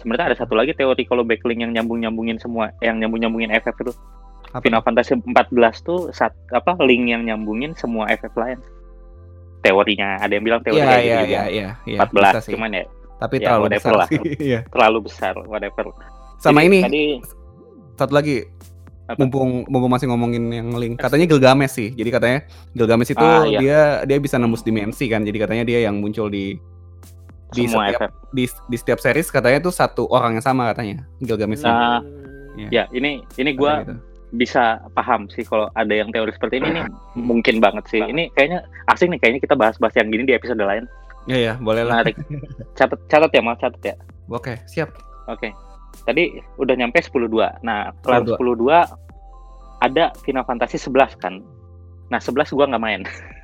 Sebenarnya 0.05 0.27
ada 0.31 0.37
satu 0.37 0.53
lagi 0.53 0.77
teori 0.77 1.09
kalau 1.09 1.25
backlink 1.25 1.65
yang 1.65 1.73
nyambung-nyambungin 1.73 2.37
semua, 2.37 2.77
yang 2.85 3.01
nyambung-nyambungin 3.01 3.49
FF 3.57 3.73
itu. 3.81 3.93
Apa? 4.53 4.61
Final 4.61 4.85
Fantasy 4.85 5.17
14 5.17 5.35
tuh 5.81 6.13
saat 6.13 6.37
apa 6.53 6.77
link 6.85 7.09
yang 7.09 7.25
nyambungin 7.25 7.73
semua 7.75 8.05
FF 8.13 8.37
lain. 8.37 8.61
Teorinya 9.65 10.21
ada 10.21 10.29
yang 10.31 10.45
bilang 10.45 10.61
teori 10.61 10.77
gitu 10.77 10.93
iya, 10.93 11.19
juga. 11.25 11.43
iya, 11.49 11.69
iya. 11.89 11.99
14 12.05 12.13
bisa 12.13 12.39
sih. 12.45 12.53
cuman 12.53 12.71
ya 12.71 12.85
Tapi 13.17 13.35
ya, 13.41 13.47
terlalu 13.49 13.67
besar 13.73 13.93
lah. 13.97 14.09
sih. 14.13 14.21
Iya. 14.53 14.61
terlalu 14.69 14.99
besar 15.09 15.35
whatever. 15.49 15.85
Sama 16.37 16.61
Jadi 16.61 16.69
ini 16.69 16.79
tadi 16.85 17.05
satu 17.97 18.13
lagi 18.13 18.37
Apa? 19.09 19.17
mumpung 19.21 19.65
mumpung 19.69 19.89
masih 19.89 20.07
ngomongin 20.13 20.45
yang 20.53 20.69
link 20.77 20.97
katanya 20.97 21.29
Gilgamesh 21.29 21.77
sih 21.77 21.89
jadi 21.93 22.09
katanya 22.09 22.39
Gilgamesh 22.73 23.13
itu 23.13 23.21
Ah, 23.21 23.45
iya. 23.45 23.59
dia 23.61 23.81
dia 24.05 24.19
bisa 24.21 24.37
nembus 24.37 24.65
dimensi 24.65 25.09
kan 25.09 25.25
jadi 25.25 25.45
katanya 25.45 25.65
dia 25.65 25.85
yang 25.85 26.01
muncul 26.01 26.29
di 26.29 26.57
di 27.55 27.65
semua 27.65 27.83
setiap 27.87 28.01
FF. 28.01 28.13
di, 28.31 28.45
di 28.67 28.77
setiap 28.77 28.99
series 28.99 29.29
katanya 29.29 29.59
tuh 29.61 29.71
satu 29.71 30.03
orang 30.09 30.35
yang 30.35 30.45
sama 30.45 30.69
katanya 30.69 31.07
Gilgamesh. 31.19 31.63
Nah. 31.63 32.03
Iya, 32.55 32.69
Ya, 32.71 32.85
ini 32.91 33.19
ini 33.35 33.51
gua 33.53 33.81
katanya 33.81 33.99
gitu. 33.99 34.13
bisa 34.33 34.65
paham 34.91 35.27
sih 35.27 35.43
kalau 35.43 35.67
ada 35.73 35.91
yang 35.91 36.11
teori 36.11 36.31
seperti 36.31 36.59
ini 36.59 36.71
nih 36.73 36.85
mungkin 37.17 37.59
banget 37.59 37.87
sih. 37.89 37.99
Ini 38.01 38.31
kayaknya 38.31 38.63
asing 38.89 39.11
nih 39.11 39.19
kayaknya 39.19 39.41
kita 39.41 39.55
bahas-bahas 39.55 39.95
yang 39.95 40.07
gini 40.09 40.23
di 40.25 40.35
episode 40.35 40.59
lain. 40.59 40.87
Iya 41.25 41.39
ya 41.41 41.55
boleh 41.57 41.83
lah 41.83 42.03
Menarik. 42.03 42.15
catat 42.75 43.01
catat 43.07 43.31
ya, 43.31 43.41
Mal, 43.41 43.57
catat 43.57 43.83
ya. 43.83 43.95
oke 44.27 44.55
siap 44.65 44.93
Oke. 45.25 45.51
Tadi 46.05 46.29
udah 46.55 46.75
nyampe 46.75 47.01
10-2. 47.01 47.33
Nah, 47.61 47.89
kelar 48.01 48.23
10-2. 48.29 48.37
10-2 48.37 48.85
ada 49.81 50.13
Final 50.21 50.45
Fantasy 50.45 50.77
11 50.77 51.17
kan. 51.17 51.41
Nah, 52.07 52.21
11 52.21 52.53
gua 52.53 52.69
nggak 52.69 52.83
main. 52.83 53.03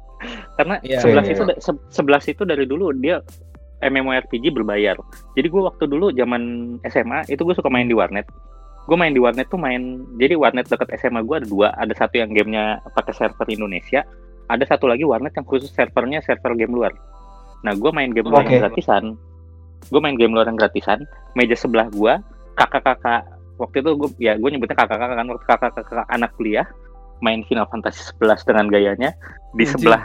Karena 0.57 0.77
Iya, 0.83 1.01
11 1.01 1.25
iya. 1.25 1.33
itu 1.33 1.43
da- 1.47 1.57
se- 1.59 1.83
11 1.91 2.29
itu 2.29 2.43
dari 2.45 2.65
dulu 2.65 2.93
dia 2.95 3.25
MMORPG 3.81 4.53
berbayar. 4.53 4.97
Jadi 5.35 5.47
gua 5.49 5.73
waktu 5.73 5.89
dulu 5.89 6.13
zaman 6.13 6.77
SMA 6.89 7.29
itu 7.33 7.41
gue 7.43 7.57
suka 7.57 7.73
main 7.73 7.89
di 7.89 7.97
warnet. 7.97 8.29
Gue 8.89 8.97
main 8.97 9.13
di 9.13 9.21
warnet 9.21 9.49
tuh 9.49 9.61
main 9.61 10.05
jadi 10.21 10.37
warnet 10.37 10.69
deket 10.69 10.89
SMA 11.01 11.25
gue 11.25 11.37
ada 11.45 11.49
dua. 11.49 11.69
Ada 11.77 12.07
satu 12.07 12.21
yang 12.21 12.33
gamenya 12.33 12.85
pakai 12.93 13.13
server 13.17 13.47
Indonesia. 13.49 14.05
Ada 14.51 14.77
satu 14.77 14.91
lagi 14.91 15.07
warnet 15.07 15.33
yang 15.37 15.47
khusus 15.47 15.71
servernya 15.73 16.21
server 16.27 16.59
game 16.59 16.75
luar. 16.75 16.93
Nah, 17.61 17.77
gue 17.77 17.91
main 17.93 18.11
game 18.11 18.29
luar 18.29 18.45
Oke. 18.45 18.57
yang 18.57 18.67
gratisan. 18.67 19.15
Gue 19.89 20.01
main 20.03 20.17
game 20.17 20.33
luar 20.33 20.49
yang 20.49 20.59
gratisan. 20.59 21.07
Meja 21.39 21.55
sebelah 21.55 21.87
gue 21.93 22.13
kakak-kakak 22.59 23.25
waktu 23.61 23.85
itu 23.85 23.91
gue 23.97 24.11
ya 24.21 24.33
gue 24.41 24.49
nyebutnya 24.49 24.77
kakak-kakak 24.77 25.17
kan 25.17 25.27
waktu 25.29 25.47
kakak-kakak 25.47 26.07
anak 26.09 26.33
kuliah 26.37 26.67
main 27.21 27.45
Final 27.45 27.69
Fantasy 27.69 28.01
11 28.17 28.49
dengan 28.49 28.67
gayanya 28.73 29.11
di 29.53 29.65
Anjing. 29.65 29.73
sebelah 29.77 30.03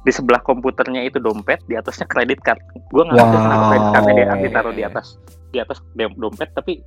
di 0.00 0.12
sebelah 0.12 0.40
komputernya 0.40 1.04
itu 1.04 1.20
dompet 1.20 1.60
di 1.68 1.76
atasnya 1.76 2.08
kredit 2.08 2.40
card. 2.40 2.60
Gue 2.88 3.04
nggak 3.04 3.16
ngerti 3.20 3.36
kenapa 3.36 3.64
kredit 3.68 3.88
cardnya 3.92 4.14
dia 4.14 4.26
ditaruh 4.48 4.72
di 4.72 4.82
atas 4.84 5.06
di 5.50 5.58
atas 5.60 5.78
dompet 5.94 6.48
tapi 6.56 6.80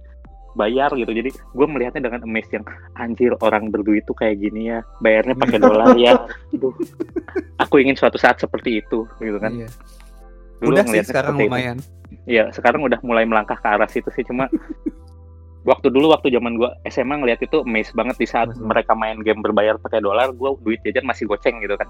bayar 0.58 0.90
gitu. 0.98 1.12
Jadi 1.14 1.30
gue 1.34 1.68
melihatnya 1.70 2.10
dengan 2.10 2.26
amaze 2.26 2.50
yang 2.54 2.66
anjir 2.98 3.34
orang 3.42 3.70
berduit 3.70 4.06
tuh 4.06 4.18
kayak 4.18 4.42
gini 4.42 4.74
ya 4.74 4.82
bayarnya 5.02 5.36
pakai 5.38 5.60
dolar 5.62 5.94
ya. 5.98 6.18
Aduh, 6.58 6.74
aku 7.62 7.76
ingin 7.82 7.98
suatu 7.98 8.18
saat 8.18 8.42
seperti 8.42 8.82
itu 8.82 9.06
gitu 9.22 9.38
kan. 9.38 9.54
Iya. 9.54 9.70
Dulu 10.64 10.74
Udah 10.80 10.86
sih 10.88 11.04
sekarang 11.04 11.36
lumayan. 11.38 11.78
Iya, 12.30 12.54
sekarang 12.54 12.86
udah 12.86 13.02
mulai 13.04 13.26
melangkah 13.26 13.58
ke 13.58 13.68
arah 13.68 13.90
situ 13.90 14.08
sih 14.14 14.24
cuma 14.24 14.48
waktu 15.70 15.90
dulu 15.90 16.14
waktu 16.14 16.30
zaman 16.30 16.56
gua 16.56 16.78
SMA 16.88 17.20
ngeliat 17.20 17.42
itu 17.42 17.66
amazed 17.66 17.98
banget 17.98 18.16
di 18.22 18.28
saat 18.30 18.54
mereka 18.62 18.94
main 18.94 19.20
game 19.26 19.42
berbayar 19.42 19.76
pakai 19.82 20.00
dolar, 20.00 20.32
gua 20.32 20.56
duit 20.62 20.80
jajan 20.86 21.04
masih 21.04 21.26
goceng 21.26 21.60
gitu 21.60 21.76
kan. 21.76 21.90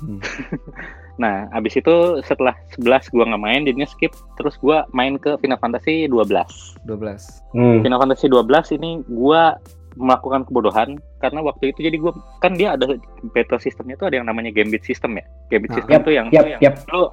Hmm. 0.00 0.18
nah, 1.22 1.46
abis 1.54 1.78
itu 1.78 1.94
setelah 2.26 2.54
11 2.78 3.12
gua 3.14 3.24
nggak 3.30 3.42
main, 3.42 3.60
jadinya 3.66 3.88
skip. 3.88 4.12
Terus 4.34 4.58
gua 4.58 4.88
main 4.90 5.18
ke 5.18 5.38
Final 5.38 5.58
Fantasy 5.58 6.10
12. 6.10 6.34
12. 6.86 7.54
Hmm. 7.54 7.78
Final 7.82 7.98
Fantasy 8.02 8.26
12 8.26 8.76
ini 8.80 8.90
gua 9.06 9.58
melakukan 9.94 10.42
kebodohan 10.50 10.98
karena 11.22 11.38
waktu 11.38 11.70
itu 11.70 11.86
jadi 11.86 11.96
gua 12.02 12.10
kan 12.42 12.58
dia 12.58 12.74
ada 12.74 12.98
battle 13.30 13.62
sistemnya 13.62 13.94
tuh 13.94 14.10
ada 14.10 14.18
yang 14.18 14.26
namanya 14.26 14.50
gambit 14.50 14.82
system 14.82 15.14
ya. 15.14 15.24
Gambit 15.54 15.70
Ah. 15.70 15.76
system 15.78 15.98
tuh 16.02 16.14
yang 16.14 16.26
Yap, 16.34 16.58
yap. 16.58 16.74
lu 16.90 17.06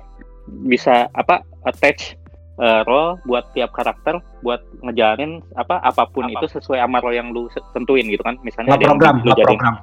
bisa 0.66 1.06
apa 1.14 1.46
attach 1.70 2.18
uh, 2.58 2.82
role 2.90 3.22
buat 3.30 3.46
tiap 3.54 3.70
karakter 3.78 4.18
buat 4.42 4.62
ngejalanin 4.82 5.46
apa 5.54 5.78
apa 5.86 6.10
pun 6.10 6.26
itu 6.28 6.50
sesuai 6.50 6.82
sama 6.82 6.98
role 7.00 7.18
yang 7.18 7.30
lu 7.30 7.46
tentuin 7.78 8.06
gitu 8.10 8.26
kan 8.26 8.38
misalnya 8.42 8.74
ada 8.76 8.84
yang 8.84 8.98
program, 8.98 9.16
lu 9.22 9.32
jadi 9.38 9.54
program. 9.56 9.76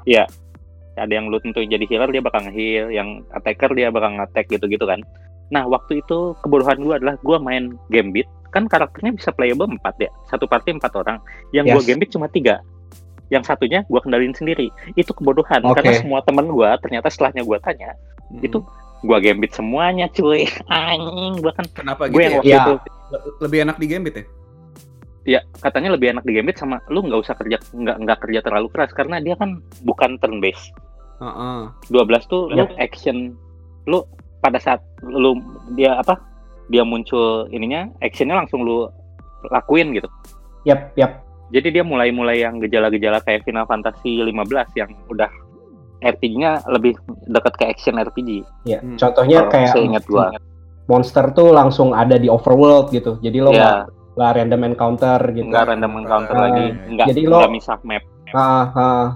Ada 0.98 1.10
yang 1.10 1.26
lu 1.26 1.38
tentuin 1.38 1.66
jadi 1.66 1.84
healer 1.84 2.10
dia 2.10 2.20
bakal 2.20 2.42
nge-heal 2.42 2.90
yang 2.90 3.08
attacker 3.32 3.70
dia 3.72 3.88
bakal 3.88 4.10
nge-attack 4.12 4.46
gitu-gitu 4.48 4.82
kan 4.82 5.00
nah 5.48 5.64
waktu 5.64 5.98
itu 5.98 6.36
kebodohan 6.42 6.76
gua 6.78 6.98
adalah 6.98 7.14
gua 7.20 7.38
main 7.38 7.72
gambit 7.88 8.26
kan 8.50 8.64
karakternya 8.64 9.14
bisa 9.14 9.30
playable 9.30 9.70
4 9.70 9.80
ya 9.98 10.10
satu 10.26 10.44
party 10.44 10.74
empat 10.74 10.92
orang 10.94 11.16
yang 11.50 11.64
gua 11.64 11.78
Yes. 11.78 11.88
gambit 11.88 12.08
cuma 12.10 12.26
tiga 12.26 12.60
yang 13.28 13.40
satunya 13.40 13.84
gua 13.86 14.00
kendalin 14.00 14.32
sendiri 14.32 14.68
itu 14.92 15.10
kebodohan 15.10 15.60
Oke. 15.62 15.78
karena 15.78 15.92
semua 15.96 16.20
temen 16.20 16.48
gua 16.48 16.76
ternyata 16.76 17.08
setelahnya 17.08 17.42
gua 17.42 17.56
tanya 17.58 17.94
Hmm. 18.28 18.44
Itu 18.44 18.60
gua 19.00 19.18
gambit 19.18 19.52
semuanya 19.52 20.04
cuy 20.06 20.44
anjing 20.68 21.40
gua 21.40 21.52
kan 21.54 21.64
kenapa 21.72 22.06
gue 22.06 22.12
gitu 22.12 22.20
yang 22.20 22.32
ya? 22.32 22.38
waktu 22.38 22.50
Ya. 22.50 22.60
itu 22.60 22.74
Le- 23.08 23.24
Lebih 23.40 23.58
enak 23.64 23.76
di 23.76 23.86
Gambit 23.86 24.14
ya? 24.14 24.24
ya 25.26 25.40
katanya 25.60 25.92
lebih 25.92 26.08
enak 26.08 26.24
di 26.24 26.32
gambit 26.32 26.56
sama 26.56 26.80
lu 26.88 27.04
nggak 27.04 27.20
usah 27.20 27.36
kerja 27.36 27.60
nggak 27.68 27.96
nggak 28.00 28.18
kerja 28.24 28.40
terlalu 28.40 28.68
keras 28.68 28.96
karena 28.96 29.20
dia 29.20 29.36
kan 29.36 29.60
bukan 29.80 30.16
turn 30.16 30.40
based 30.40 30.72
Heeh. 31.18 31.58
12 31.88 31.98
tuh 32.26 32.46
lu 32.48 32.62
Ya. 32.62 32.66
action 32.78 33.34
lu 33.84 34.04
pada 34.38 34.56
saat 34.56 34.78
lu 35.02 35.34
dia 35.72 35.96
apa 35.96 36.14
dia 36.66 36.82
muncul 36.82 37.48
ininya 37.48 37.90
actionnya 37.98 38.36
langsung 38.36 38.62
lu 38.62 38.86
lakuin 39.48 39.90
gitu 39.92 40.06
Yap, 40.62 40.92
yap. 40.94 41.24
jadi 41.48 41.68
dia 41.70 41.82
mulai-mulai 41.82 42.38
yang 42.38 42.58
gejala-gejala 42.58 43.18
kayak 43.20 43.42
Final 43.42 43.64
Fantasy 43.64 44.20
15 44.20 44.36
yang 44.74 44.90
udah 45.08 45.30
RPG-nya 45.98 46.62
lebih 46.68 46.94
dekat 47.26 47.54
ke 47.56 47.64
action 47.66 47.96
RPG 47.96 48.46
Ya, 48.62 48.78
Hmm. 48.78 48.94
contohnya 48.96 49.42
Kalau 49.42 49.50
kayak 49.50 49.72
seingat 49.72 50.04
gua 50.06 50.30
monster 50.86 51.24
tuh 51.32 51.50
langsung 51.50 51.92
ada 51.92 52.14
di 52.14 52.26
overworld 52.26 52.88
gitu. 52.90 53.18
Jadi 53.18 53.38
lo 53.38 53.50
nggak 53.50 53.76
ya 53.76 53.84
nggak 54.14 54.30
random 54.34 54.62
encounter 54.66 55.18
gitu. 55.30 55.46
nggak 55.46 55.64
random 55.68 55.92
encounter 55.96 56.34
Ah, 56.34 56.42
lagi 56.44 56.64
iya. 56.64 56.86
nggak 56.88 57.06
Jadi 57.08 57.20
lo- 57.24 57.38
nggak 57.38 57.54
misah 57.54 57.78
map 57.82 58.02
Ah, 58.30 58.66
ah. 58.72 59.06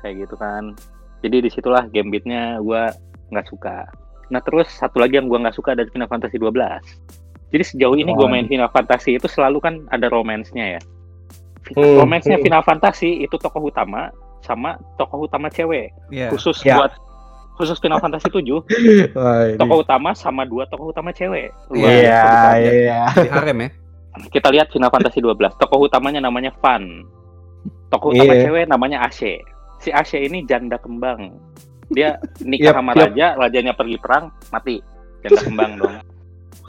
Kayak 0.00 0.24
gitu 0.24 0.34
kan 0.34 0.74
jadi 1.20 1.36
di 1.38 1.48
situlah 1.48 1.84
gambitnya 1.86 2.58
gua 2.58 2.90
nggak 3.28 3.46
suka 3.46 3.84
nah 4.28 4.40
terus 4.40 4.68
satu 4.70 4.98
lagi 4.98 5.16
yang 5.16 5.26
gua 5.26 5.40
nggak 5.40 5.54
suka 5.54 5.72
dari 5.72 5.88
Final 5.88 6.06
Fantasy 6.06 6.36
12 6.36 6.52
jadi 7.50 7.64
sejauh 7.66 7.94
ini 7.94 8.10
gua 8.10 8.24
Oh. 8.24 8.30
main 8.30 8.44
Final 8.44 8.68
Fantasy 8.68 9.14
itu 9.14 9.26
selalu 9.26 9.58
kan 9.58 9.74
ada 9.88 10.08
romance-nya 10.08 10.76
ya 10.76 10.82
Hmm, 11.70 12.00
romance-nya 12.00 12.34
hmm. 12.34 12.44
Final 12.44 12.64
Fantasy 12.64 13.20
itu 13.20 13.36
tokoh 13.36 13.62
utama 13.64 14.10
sama 14.40 14.74
tokoh 14.96 15.28
utama 15.28 15.46
cewek 15.46 15.92
Iya. 16.08 16.26
khusus 16.28 16.56
Ya. 16.60 16.74
buat 16.74 16.90
khusus 17.54 17.76
Final 17.78 18.00
Fantasy 18.00 18.26
7 18.26 18.42
Wah, 19.12 19.44
ini. 19.46 19.54
tokoh 19.54 19.84
utama 19.84 20.10
sama 20.10 20.42
dua 20.42 20.64
tokoh 20.66 20.88
utama 20.88 21.12
cewek 21.12 21.52
Iya, 21.70 21.86
besarnya. 22.00 22.70
iya. 22.72 23.00
Di 23.14 23.28
harem 23.28 23.58
ya? 23.60 23.68
kita 24.28 24.48
lihat 24.48 24.66
Final 24.68 24.90
Fantasy 24.90 25.20
12 25.20 25.36
tokoh 25.56 25.84
utamanya 25.84 26.18
namanya 26.18 26.50
Van 26.58 27.04
tokoh 27.88 28.10
utama 28.10 28.32
Iya. 28.32 28.42
cewek 28.42 28.64
namanya 28.66 28.98
Ashe 29.04 29.38
si 29.80 29.90
Ashe 29.90 30.20
ini 30.20 30.44
janda 30.44 30.76
kembang. 30.76 31.34
Dia 31.90 32.20
nikah 32.48 32.70
Yap, 32.72 32.78
sama 32.78 32.92
yap. 32.94 33.10
raja 33.10 33.26
rajanya 33.34 33.72
pergi 33.74 33.96
perang 33.98 34.30
mati. 34.48 34.78
Janda 35.24 35.40
kembang 35.42 35.72
dong. 35.80 35.96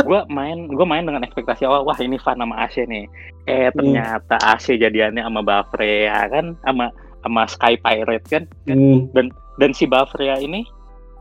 Gua 0.01 0.25
main 0.31 0.65
gua 0.71 0.87
main 0.87 1.05
dengan 1.05 1.21
ekspektasi 1.21 1.67
awal 1.67 1.85
wah 1.85 1.99
ini 1.99 2.17
Van 2.17 2.39
sama 2.39 2.55
Ashe 2.65 2.87
nih. 2.87 3.05
Eh 3.45 3.69
Hmm. 3.69 3.75
ternyata 3.77 4.35
Ashe 4.41 4.79
jadiannya 4.79 5.21
sama 5.21 5.41
Bafrea 5.45 6.25
kan? 6.31 6.57
Sama 6.65 6.89
sama 7.21 7.41
Sky 7.45 7.77
Pirate 7.77 8.25
kan? 8.25 8.43
Hmm, 8.65 9.13
dan 9.59 9.71
si 9.77 9.85
Bafrea 9.85 10.41
ini 10.41 10.65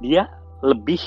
dia 0.00 0.24
lebih 0.64 1.00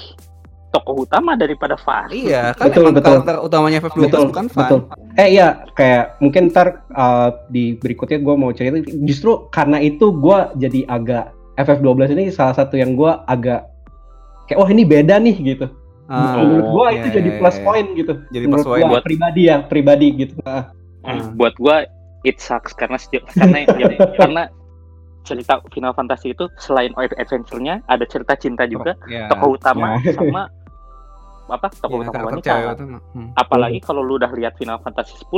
tokoh 0.73 1.05
utama 1.05 1.33
daripada 1.33 1.77
Van 1.77 2.09
Iya, 2.09 2.51
kan 2.51 2.67
Betul, 2.67 2.81
emang 2.83 2.95
betul. 2.97 3.13
karakter 3.15 3.35
utamanya 3.39 3.77
FF12 3.79 4.01
betul, 4.03 4.23
bukan 4.27 4.45
Van. 4.47 4.57
betul. 4.57 4.79
Eh 5.13 5.27
iya, 5.31 5.47
kayak 5.71 6.17
mungkin 6.17 6.49
ntar 6.49 6.67
uh, 6.89 7.29
di 7.47 7.77
berikutnya 7.77 8.17
gue 8.17 8.33
mau 8.33 8.49
cerita. 8.49 8.81
Justru 8.99 9.31
karena 9.47 9.77
itu 9.77 10.09
gue 10.11 10.37
jadi 10.57 10.79
agak 10.87 11.25
FF12 11.55 12.09
ini 12.11 12.25
salah 12.27 12.51
satu 12.51 12.73
yang 12.73 12.97
gue 12.97 13.11
agak 13.23 13.69
kayak 14.43 14.57
wah 14.57 14.67
ini 14.67 14.81
beda 14.83 15.21
nih 15.21 15.37
gitu. 15.45 15.69
Ah, 16.03 16.35
Menurut 16.35 16.67
gue 16.67 16.85
iya, 16.85 16.97
itu 16.97 17.07
jadi 17.13 17.29
iya, 17.29 17.37
plus 17.37 17.55
iya. 17.55 17.63
point 17.63 17.87
gitu. 17.93 18.13
Jadi 18.27 18.45
Menurut 18.45 18.57
plus 18.59 18.67
point 18.67 18.83
gua 18.83 18.91
buat- 18.91 19.05
pribadi 19.05 19.41
ya, 19.45 19.57
pribadi 19.61 20.07
gitu. 20.17 20.35
Ah, 20.43 20.73
Eh, 21.03 21.19
Hmm. 21.19 21.35
buat 21.35 21.51
gua 21.55 21.83
it 22.23 22.39
sucks 22.39 22.71
karena 22.71 22.95
karena 23.29 23.67
ya, 23.67 23.87
karena 24.19 24.43
cerita 25.23 25.59
Final 25.69 25.91
Fantasy 25.91 26.31
itu 26.31 26.47
selain 26.57 26.91
adventure-nya 26.95 27.79
ada 27.85 28.03
cerita 28.03 28.35
cinta 28.35 28.63
juga 28.65 28.95
Iya. 29.05 29.27
tokoh 29.27 29.55
utama 29.55 29.99
Ya. 29.99 30.15
sama 30.15 30.47
apa 31.53 31.67
tokoh 31.71 31.99
Iya, 31.99 32.09
utama 32.09 32.27
wanita 32.27 32.47
cewek 32.49 32.73
itu. 32.73 32.85
Hmm. 33.13 33.29
apalagi 33.33 33.79
kalau 33.79 34.01
lu 34.01 34.17
udah 34.17 34.31
lihat 34.31 34.53
Final 34.55 34.79
Fantasy 34.79 35.13
10 35.23 35.33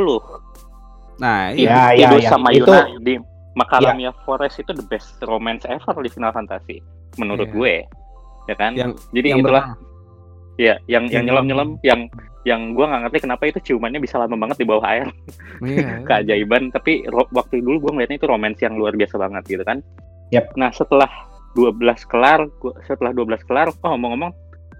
Nah, 1.15 1.47
iya. 1.51 1.95
Ya, 1.95 2.11
ya, 2.11 2.19
ya. 2.19 2.29
sama 2.29 2.51
Itu- 2.51 2.67
Yuna 2.67 2.99
di 2.99 3.13
Macadamia 3.53 4.11
Forest 4.23 4.59
itu 4.59 4.71
the 4.71 4.83
best 4.83 5.15
romance 5.21 5.63
ever 5.63 5.95
di 5.97 6.09
Final 6.09 6.31
Fantasy 6.31 6.83
menurut 7.15 7.47
Iya. 7.47 7.55
gue 7.55 7.75
ya 8.45 8.55
kan 8.55 8.71
Yang 8.73 8.91
jadi 9.11 9.27
yang 9.29 9.39
itulah 9.39 9.65
ya 10.55 10.75
yang 10.85 11.07
yang 11.07 11.11
Yang 11.13 11.23
nyelam 11.25 11.45
nyelam 11.45 11.69
yang 11.81 12.01
yang 12.45 12.61
gua 12.71 12.85
nggak 12.85 13.01
ngerti 13.07 13.17
kenapa 13.23 13.43
itu 13.45 13.59
ciumannya 13.63 13.97
bisa 13.97 14.15
lama 14.15 14.35
banget 14.35 14.59
di 14.59 14.67
bawah 14.67 14.85
air 14.85 15.07
Iya. 15.65 16.03
keajaiban 16.03 16.69
tapi 16.69 17.07
waktu 17.09 17.57
dulu 17.57 17.79
gue 17.81 17.91
ngeliatnya 17.95 18.17
itu 18.19 18.27
romance 18.27 18.59
yang 18.59 18.75
luar 18.75 18.93
biasa 18.93 19.15
banget 19.15 19.43
gitu 19.49 19.63
kan 19.63 19.79
Yap. 20.29 20.51
nah 20.53 20.69
setelah 20.69 21.09
12 21.55 21.79
kelar 22.05 22.45
gua, 22.59 22.75
setelah 22.83 23.15
12 23.15 23.39
kelar 23.41 23.71
oh 23.71 23.89
ngomong-ngomong 23.89 24.29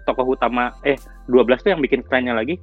tokoh 0.06 0.34
utama 0.34 0.72
eh 0.82 0.96
12 1.28 1.36
tuh 1.60 1.70
yang 1.70 1.82
bikin 1.82 2.02
kerennya 2.02 2.34
lagi 2.34 2.56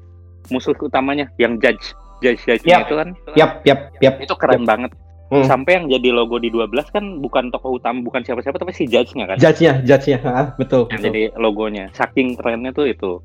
musuh 0.48 0.74
utamanya 0.76 1.26
yang 1.36 1.58
judge 1.58 1.94
judge 2.18 2.42
judge 2.42 2.62
Yap. 2.64 2.86
itu 2.86 2.94
kan 2.94 3.08
Yap, 3.34 3.50
yap, 3.62 3.90
yap. 3.98 4.14
itu 4.18 4.34
keren 4.34 4.64
banget 4.64 4.90
Hmm. 5.32 5.48
sampai 5.48 5.80
yang 5.80 5.88
jadi 5.88 6.12
logo 6.12 6.36
di 6.36 6.52
12 6.52 6.68
kan 6.92 7.00
bukan 7.16 7.48
tokoh 7.48 7.80
utama 7.80 8.04
bukan 8.04 8.20
siapa-siapa 8.20 8.52
tapi 8.54 8.68
si 8.70 8.84
judge-nya 8.84 9.24
kan 9.24 9.40
Judge-nya, 9.40 9.80
judge-nya, 9.80 10.20
Ah, 10.22 10.52
betul. 10.52 10.84
yang 10.92 11.00
betul. 11.00 11.08
jadi 11.08 11.22
logonya 11.34 11.84
saking 11.90 12.36
kerennya 12.36 12.68
tuh 12.68 12.84
itu 12.84 13.16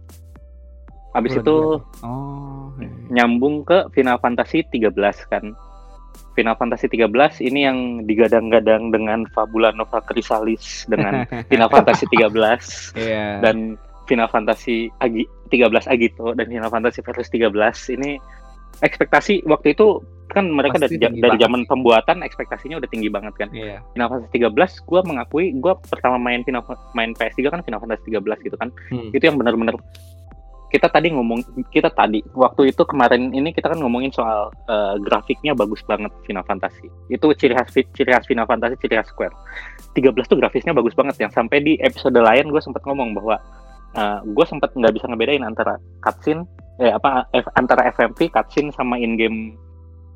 habis 1.11 1.35
itu. 1.35 1.81
Oh. 1.99 2.71
iya. 2.77 2.87
nyambung 3.11 3.65
ke 3.65 3.91
Final 3.91 4.19
Fantasy 4.19 4.63
13 4.63 4.93
kan. 5.25 5.51
Final 6.31 6.53
Fantasy 6.55 6.85
13 6.87 7.09
ini 7.41 7.65
yang 7.65 7.77
digadang-gadang 8.05 8.87
dengan 8.87 9.25
Fabula 9.27 9.73
Nova 9.73 9.97
Chrysalis 9.99 10.85
dengan 10.85 11.25
Final 11.49 11.67
Fantasy 11.67 12.05
13 12.07 12.93
Iya. 12.95 13.41
dan 13.41 13.75
Final 14.07 14.31
Fantasy 14.31 14.87
Agi 15.03 15.27
13 15.51 15.91
Agito 15.91 16.31
dan 16.33 16.47
Final 16.47 16.71
Fantasy 16.71 17.03
Versus 17.03 17.27
13 17.29 17.53
ini 17.99 18.17
ekspektasi 18.81 19.43
waktu 19.47 19.73
itu 19.73 19.99
kan 20.27 20.43
mereka 20.51 20.75
Pasti 20.75 20.99
dari, 20.99 21.23
dari 21.23 21.37
zaman 21.39 21.63
pembuatan 21.71 22.19
ekspektasinya 22.19 22.83
udah 22.83 22.89
tinggi 22.91 23.07
banget 23.07 23.33
kan. 23.39 23.49
Iya. 23.55 23.79
Final 23.95 24.07
Fantasy 24.11 24.43
13 24.43 24.87
gua 24.89 25.01
mengakui 25.07 25.55
gua 25.55 25.79
pertama 25.79 26.19
main 26.19 26.43
Final 26.43 26.63
main 26.91 27.15
PS3 27.15 27.47
kan 27.47 27.61
Final 27.63 27.79
Fantasy 27.79 28.11
13 28.11 28.45
gitu 28.47 28.57
kan 28.59 28.69
Hmm. 28.91 29.11
itu 29.15 29.23
yang 29.23 29.39
benar-benar 29.39 29.79
kita 30.67 30.91
tadi 30.91 31.15
ngomong 31.15 31.39
kita 31.71 31.87
tadi 31.95 32.19
waktu 32.35 32.75
itu 32.75 32.83
kemarin 32.83 33.31
ini 33.31 33.55
kita 33.55 33.71
kan 33.71 33.79
ngomongin 33.79 34.11
soal 34.11 34.51
eh, 34.67 34.99
grafiknya 34.99 35.55
bagus 35.55 35.79
banget 35.87 36.11
Final 36.27 36.43
Fantasy 36.43 36.91
itu 37.07 37.23
ciri 37.39 37.55
khas 37.55 37.71
ciri 37.71 38.11
khas 38.11 38.27
Final 38.27 38.43
Fantasy 38.43 38.75
ciri 38.83 38.99
khas 38.99 39.07
Square 39.07 39.31
13 39.95 40.11
tuh 40.27 40.35
grafisnya 40.35 40.75
bagus 40.75 40.91
banget 40.91 41.15
yang 41.23 41.31
sampai 41.31 41.63
di 41.63 41.79
episode 41.79 42.19
lain 42.19 42.51
gue 42.51 42.59
sempat 42.59 42.83
ngomong 42.83 43.15
bahwa 43.15 43.39
gue 44.23 44.45
sempat 44.45 44.71
nggak 44.71 44.93
bisa 44.93 45.05
ngebedain 45.05 45.41
antara 45.41 45.75
cutscene 45.99 46.43
eh 46.77 46.89
apa 46.89 47.25
F- 47.31 47.53
antara 47.53 47.87
FMV 47.89 48.29
cutscene 48.29 48.69
sama 48.71 48.95
in 48.95 49.15
game 49.15 49.55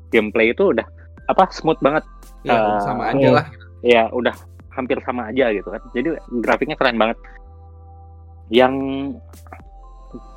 gameplay 0.08 0.50
itu 0.50 0.70
udah 0.70 0.84
apa 1.26 1.48
smooth 1.50 1.78
banget 1.78 2.04
Iya, 2.42 2.52
Eh, 2.52 2.78
sama 2.82 3.02
aja 3.08 3.22
oh. 3.24 3.34
lah. 3.34 3.46
ya 3.80 4.02
udah 4.10 4.34
hampir 4.70 4.98
sama 5.00 5.28
aja 5.28 5.50
gitu 5.50 5.68
kan 5.68 5.82
jadi 5.90 6.14
grafiknya 6.38 6.74
keren 6.74 6.96
banget 6.96 7.18
yang 8.48 8.74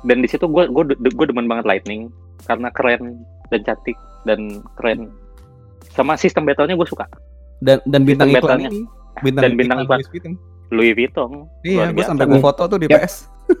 dan 0.02 0.18
di 0.18 0.26
situ 0.26 0.44
gue 0.44 0.64
gue 0.66 0.84
gue 0.96 1.26
demen 1.26 1.44
banget 1.44 1.66
lightning 1.66 2.08
karena 2.42 2.70
keren 2.70 3.20
dan 3.46 3.60
cantik 3.62 3.94
dan 4.24 4.40
keren. 4.74 5.10
Sama 5.88 6.16
sistem 6.16 6.42
battle-nya 6.42 6.74
gue 6.74 6.84
suka. 6.84 7.06
Dan 7.58 7.78
dan 7.84 8.02
bintang 8.02 8.26
Sistem 8.26 8.40
iklan 8.42 8.58
battle-nya. 8.58 8.68
ini. 8.68 8.80
Bintang, 9.18 9.42
Dan 9.42 9.52
bintang 9.54 9.78
iklan. 9.80 10.32
Louis 10.70 10.92
Vuitton. 10.94 11.46
Iya, 11.62 11.94
gue 11.94 12.04
sampai 12.04 12.26
gue 12.26 12.40
foto 12.42 12.62
tuh 12.66 12.78
di 12.78 12.86
Yap. 12.90 13.06
PS. 13.06 13.14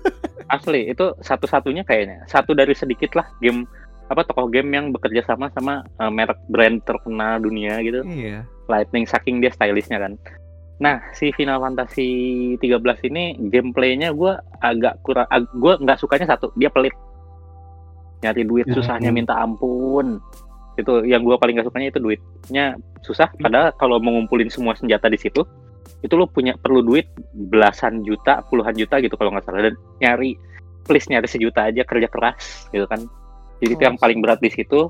Asli 0.54 0.90
itu 0.90 1.14
satu-satunya 1.22 1.82
kayaknya. 1.82 2.22
Satu 2.30 2.54
dari 2.54 2.74
sedikit 2.74 3.14
lah 3.18 3.26
game 3.42 3.66
apa 4.06 4.22
tokoh 4.22 4.46
game 4.46 4.70
yang 4.70 4.94
bekerja 4.94 5.26
sama 5.26 5.50
sama 5.50 5.82
eh, 5.82 6.10
merek 6.10 6.38
brand 6.50 6.78
terkenal 6.86 7.42
dunia 7.42 7.82
gitu. 7.82 8.06
Iya. 8.06 8.46
Lightning 8.70 9.06
saking 9.06 9.42
dia 9.42 9.50
stylishnya 9.50 9.98
kan. 9.98 10.14
Nah, 10.76 11.00
si 11.16 11.32
Final 11.32 11.64
Fantasy 11.64 12.08
13 12.60 13.08
ini 13.08 13.32
gameplaynya 13.48 14.12
gue 14.12 14.36
agak 14.60 15.00
kurang, 15.00 15.24
ag- 15.32 15.48
gue 15.56 15.72
nggak 15.80 15.96
sukanya 15.96 16.36
satu, 16.36 16.52
dia 16.52 16.68
pelit. 16.68 16.92
Nyari 18.20 18.44
duit 18.44 18.66
Ya, 18.68 18.76
susahnya 18.76 19.08
hmm. 19.08 19.16
minta 19.16 19.34
ampun. 19.40 20.20
Itu 20.76 21.00
yang 21.08 21.24
gue 21.24 21.32
paling 21.40 21.56
nggak 21.56 21.68
sukanya 21.72 21.88
itu 21.88 22.00
duitnya 22.00 22.76
susah. 23.00 23.32
Padahal 23.40 23.72
kalau 23.80 23.96
mau 24.04 24.12
ngumpulin 24.20 24.52
semua 24.52 24.76
senjata 24.76 25.08
di 25.08 25.16
situ, 25.16 25.40
itu 26.06 26.14
lo 26.14 26.30
punya 26.30 26.54
perlu 26.54 26.80
duit 26.80 27.10
belasan 27.34 28.00
juta, 28.00 28.46
puluhan 28.46 28.72
juta 28.72 29.02
gitu 29.02 29.18
kalau 29.18 29.34
nggak 29.34 29.44
salah. 29.44 29.66
Dan 29.66 29.74
nyari, 29.98 30.38
please 30.82 31.10
nyari 31.10 31.26
sejuta 31.26 31.66
aja 31.66 31.82
kerja 31.82 32.06
keras 32.06 32.70
gitu 32.70 32.86
kan. 32.86 33.02
Jadi 33.58 33.72
itu 33.74 33.82
Oh, 33.82 33.86
yang 33.90 33.98
paling 33.98 34.22
berat 34.22 34.38
di 34.38 34.48
situ 34.48 34.88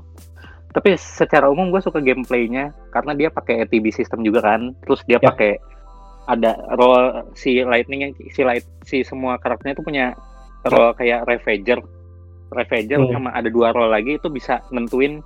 tapi 0.67 0.93
secara 0.93 1.49
umum 1.49 1.73
gue 1.73 1.81
suka 1.81 1.97
gameplaynya 1.97 2.69
karena 2.93 3.17
dia 3.17 3.29
pakai 3.33 3.65
ATB 3.65 3.89
system 3.89 4.21
juga 4.21 4.45
kan 4.45 4.77
terus 4.85 5.01
dia 5.09 5.17
Ya. 5.17 5.31
pakai 5.33 5.57
ada 6.27 6.53
role 6.75 7.23
si 7.33 7.63
lightning 7.65 8.05
yang 8.05 8.11
si 8.13 8.45
light 8.45 8.61
si 8.85 9.01
semua 9.01 9.39
karakternya 9.41 9.73
itu 9.73 9.81
punya 9.81 10.13
role 10.67 10.93
kayak 10.93 11.25
ravager 11.25 11.81
ravager 12.51 12.99
Hmm. 12.99 13.09
sama 13.09 13.29
ada 13.33 13.49
dua 13.49 13.71
role 13.73 13.89
lagi 13.89 14.19
itu 14.19 14.27
bisa 14.29 14.59
nentuin 14.69 15.23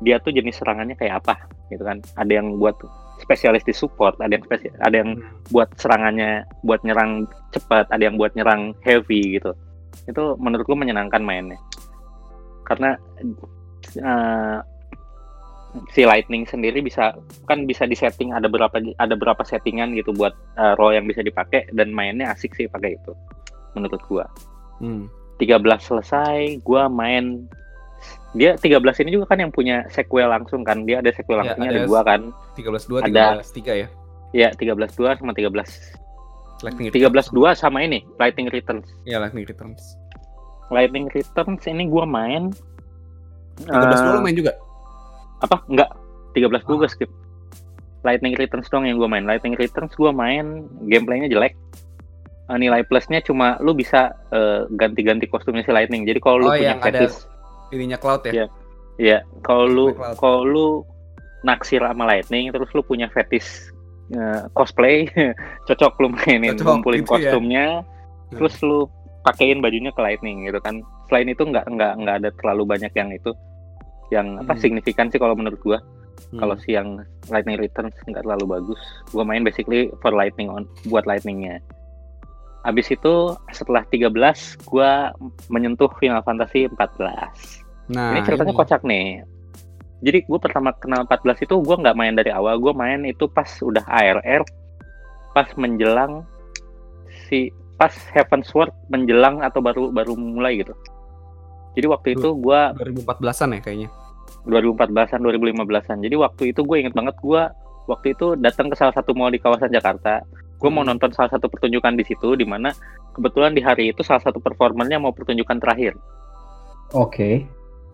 dia 0.00 0.16
tuh 0.18 0.32
jenis 0.32 0.56
serangannya 0.56 0.96
kayak 0.96 1.20
apa 1.20 1.36
gitu 1.68 1.84
kan 1.84 2.00
ada 2.16 2.32
yang 2.32 2.56
buat 2.56 2.78
spesialis 3.24 3.64
di 3.64 3.72
support 3.72 4.20
ada 4.20 4.36
yang 4.36 4.44
spesial 4.44 4.76
ada 4.84 4.96
yang 5.00 5.10
buat 5.48 5.72
serangannya 5.80 6.44
buat 6.60 6.84
nyerang 6.84 7.24
cepat 7.56 7.88
ada 7.88 8.04
yang 8.04 8.20
buat 8.20 8.36
nyerang 8.36 8.76
heavy 8.84 9.40
gitu. 9.40 9.56
Itu 10.04 10.36
menurut 10.36 10.68
gue 10.68 10.76
menyenangkan 10.76 11.24
mainnya. 11.24 11.56
Karena 12.68 13.00
eh, 13.96 14.58
si 15.90 16.06
lightning 16.06 16.46
sendiri 16.46 16.78
bisa 16.84 17.16
kan 17.50 17.66
bisa 17.66 17.88
disetting 17.88 18.30
ada 18.30 18.46
berapa 18.46 18.78
ada 19.00 19.14
berapa 19.18 19.42
settingan 19.42 19.96
gitu 19.98 20.14
buat 20.14 20.36
eh, 20.60 20.74
role 20.76 21.00
yang 21.00 21.08
bisa 21.08 21.24
dipakai 21.24 21.66
dan 21.72 21.90
mainnya 21.90 22.30
asik 22.30 22.52
sih 22.54 22.68
pakai 22.68 23.00
itu 23.00 23.12
menurut 23.74 24.00
gua. 24.06 24.26
Hmm. 24.78 25.10
13 25.42 25.66
selesai 25.82 26.62
gua 26.62 26.86
main 26.86 27.50
dia 28.34 28.50
13 28.54 28.76
ini 29.02 29.10
juga 29.12 29.30
kan 29.30 29.38
yang 29.38 29.48
punya 29.48 29.86
sequel 29.88 30.26
langsung 30.26 30.62
kan? 30.62 30.82
Dia 30.82 30.98
ada 30.98 31.10
sequel 31.10 31.38
Ya, 31.38 31.54
langsungnya 31.54 31.70
ada 31.70 31.80
ada 31.80 31.88
dua 31.88 32.00
kan? 32.02 32.20
13 32.54 32.84
2 32.84 33.06
Ada. 33.06 33.24
13 33.40 33.58
3 33.62 33.72
ya. 33.74 33.88
ya 34.34 34.48
13 34.50 34.74
2 34.74 35.18
sama 35.18 35.32
13 35.32 35.54
Lightning 36.62 36.88
13 36.90 37.06
2 37.30 37.54
sama 37.54 37.78
ini 37.80 38.02
Lightning 38.16 38.48
Returns. 38.48 38.86
Iya, 39.04 39.18
Lightning 39.18 39.44
Returns. 39.44 39.82
Lightning 40.68 41.06
Returns 41.08 41.62
ini 41.64 41.86
gua 41.86 42.04
main 42.04 42.50
13 43.60 43.70
eh, 43.70 44.02
dulu 44.02 44.18
main 44.20 44.34
juga. 44.34 44.52
apa? 45.38 45.62
Enggak. 45.68 45.90
13 46.32 46.50
Ah. 46.56 46.74
gue 46.74 46.88
skip. 46.88 47.10
Lightning 48.02 48.34
Returns 48.34 48.66
dong 48.66 48.84
yang 48.84 48.98
gue 48.98 49.06
main. 49.06 49.22
Lightning 49.22 49.54
Returns 49.54 49.94
gue 49.94 50.10
main 50.10 50.66
gameplaynya 50.82 51.30
jelek. 51.30 51.54
Eh, 52.44 52.58
nilai 52.58 52.82
plusnya 52.82 53.20
cuma 53.20 53.56
lu 53.60 53.72
bisa 53.72 54.12
eh, 54.28 54.66
ganti-ganti 54.70 55.24
kostumnya 55.24 55.62
si 55.62 55.70
Lightning. 55.70 56.04
Jadi 56.04 56.18
kalau 56.18 56.36
lu 56.38 56.46
Oh, 56.48 56.52
punya 56.52 56.74
yang 56.74 56.80
ada 56.82 57.06
fetish 57.06 57.28
Ininya 57.74 57.98
Cloud 57.98 58.22
ya. 58.24 58.32
Iya. 58.32 58.46
ya 58.94 59.18
kalau 59.42 59.66
lu 59.66 59.86
kalau 60.14 60.40
lu 60.42 60.66
naksir 61.42 61.82
sama 61.82 62.06
Lightning 62.06 62.48
terus 62.48 62.70
lu 62.70 62.80
punya 62.80 63.10
fetish 63.10 63.74
eh, 64.10 64.46
cosplay 64.52 65.10
cocok 65.66 65.92
lu 65.98 66.08
mainin 66.08 66.54
Cocok, 66.54 66.66
ngumpulin 66.70 67.00
gitu 67.00 67.10
ya. 67.10 67.10
kostumnya 67.10 67.66
Hmm. 68.24 68.40
terus 68.40 68.56
lu 68.62 68.88
pakein 69.20 69.58
bajunya 69.58 69.90
ke 69.90 70.00
Lightning 70.00 70.44
gitu 70.44 70.56
kan 70.58 70.80
selain 71.06 71.28
itu 71.28 71.42
nggak 71.42 71.66
nggak 71.66 71.92
nggak 71.98 72.16
ada 72.18 72.30
terlalu 72.38 72.64
banyak 72.66 72.92
yang 72.92 73.10
itu 73.10 73.30
yang 74.08 74.38
apa 74.38 74.52
Hmm. 74.52 74.60
signifikan 74.60 75.06
sih 75.08 75.18
kalau 75.18 75.34
menurut 75.34 75.60
gua 75.60 75.78
Hmm. 76.30 76.38
kalau 76.38 76.54
si 76.56 76.72
yang 76.72 77.02
Lightning 77.26 77.58
Returns 77.58 77.94
nggak 78.00 78.22
terlalu 78.22 78.46
bagus 78.48 78.80
gue 79.10 79.22
main 79.22 79.42
basically 79.42 79.90
for 79.98 80.10
Lightning 80.10 80.46
on 80.46 80.64
buat 80.84 81.04
Lightningnya 81.04 81.58
Abis 82.64 82.88
itu 82.88 83.14
setelah 83.50 83.84
13 83.84 84.08
gue 84.64 84.90
menyentuh 85.46 85.90
Final 85.98 86.22
Fantasy 86.22 86.64
14 86.64 87.63
nah, 87.90 88.16
ini 88.16 88.20
ceritanya 88.24 88.54
kocak 88.56 88.80
nih 88.86 89.24
jadi 90.04 90.18
gue 90.24 90.38
pertama 90.40 90.72
kenal 90.76 91.08
14 91.08 91.44
itu 91.48 91.54
gue 91.64 91.76
nggak 91.80 91.96
main 91.96 92.14
dari 92.16 92.30
awal 92.32 92.60
gue 92.60 92.72
main 92.76 93.04
itu 93.08 93.24
pas 93.28 93.48
udah 93.60 93.84
ARR 93.88 94.44
pas 95.32 95.48
menjelang 95.56 96.24
si 97.26 97.50
pas 97.74 97.92
Heaven's 98.14 98.48
Sword 98.52 98.70
menjelang 98.92 99.42
atau 99.42 99.58
baru 99.64 99.90
baru 99.90 100.14
mulai 100.14 100.62
gitu 100.62 100.76
jadi 101.74 101.86
waktu 101.90 102.14
itu 102.14 102.28
gue 102.38 102.60
2014-an 102.78 103.58
ya 103.58 103.60
kayaknya. 103.60 103.88
2014-an 104.46 105.20
2015-an. 105.20 105.98
Jadi 106.06 106.16
waktu 106.16 106.42
itu 106.54 106.60
gue 106.62 106.76
inget 106.78 106.94
banget 106.94 107.18
gue 107.18 107.42
waktu 107.90 108.06
itu 108.14 108.38
datang 108.38 108.70
ke 108.70 108.76
salah 108.78 108.94
satu 108.94 109.12
mall 109.12 109.34
di 109.34 109.42
kawasan 109.42 109.74
Jakarta. 109.74 110.22
Gue 110.62 110.70
mau 110.70 110.86
Hmm. 110.86 110.94
nonton 110.94 111.10
salah 111.12 111.28
satu 111.34 111.50
pertunjukan 111.50 111.98
di 111.98 112.06
situ 112.06 112.38
di 112.38 112.46
mana 112.46 112.70
kebetulan 113.12 113.52
di 113.52 113.60
hari 113.60 113.90
itu 113.90 114.06
salah 114.06 114.22
satu 114.22 114.38
performernya 114.38 115.02
mau 115.02 115.10
pertunjukan 115.10 115.58
terakhir. 115.58 115.98
Oke. 116.94 117.44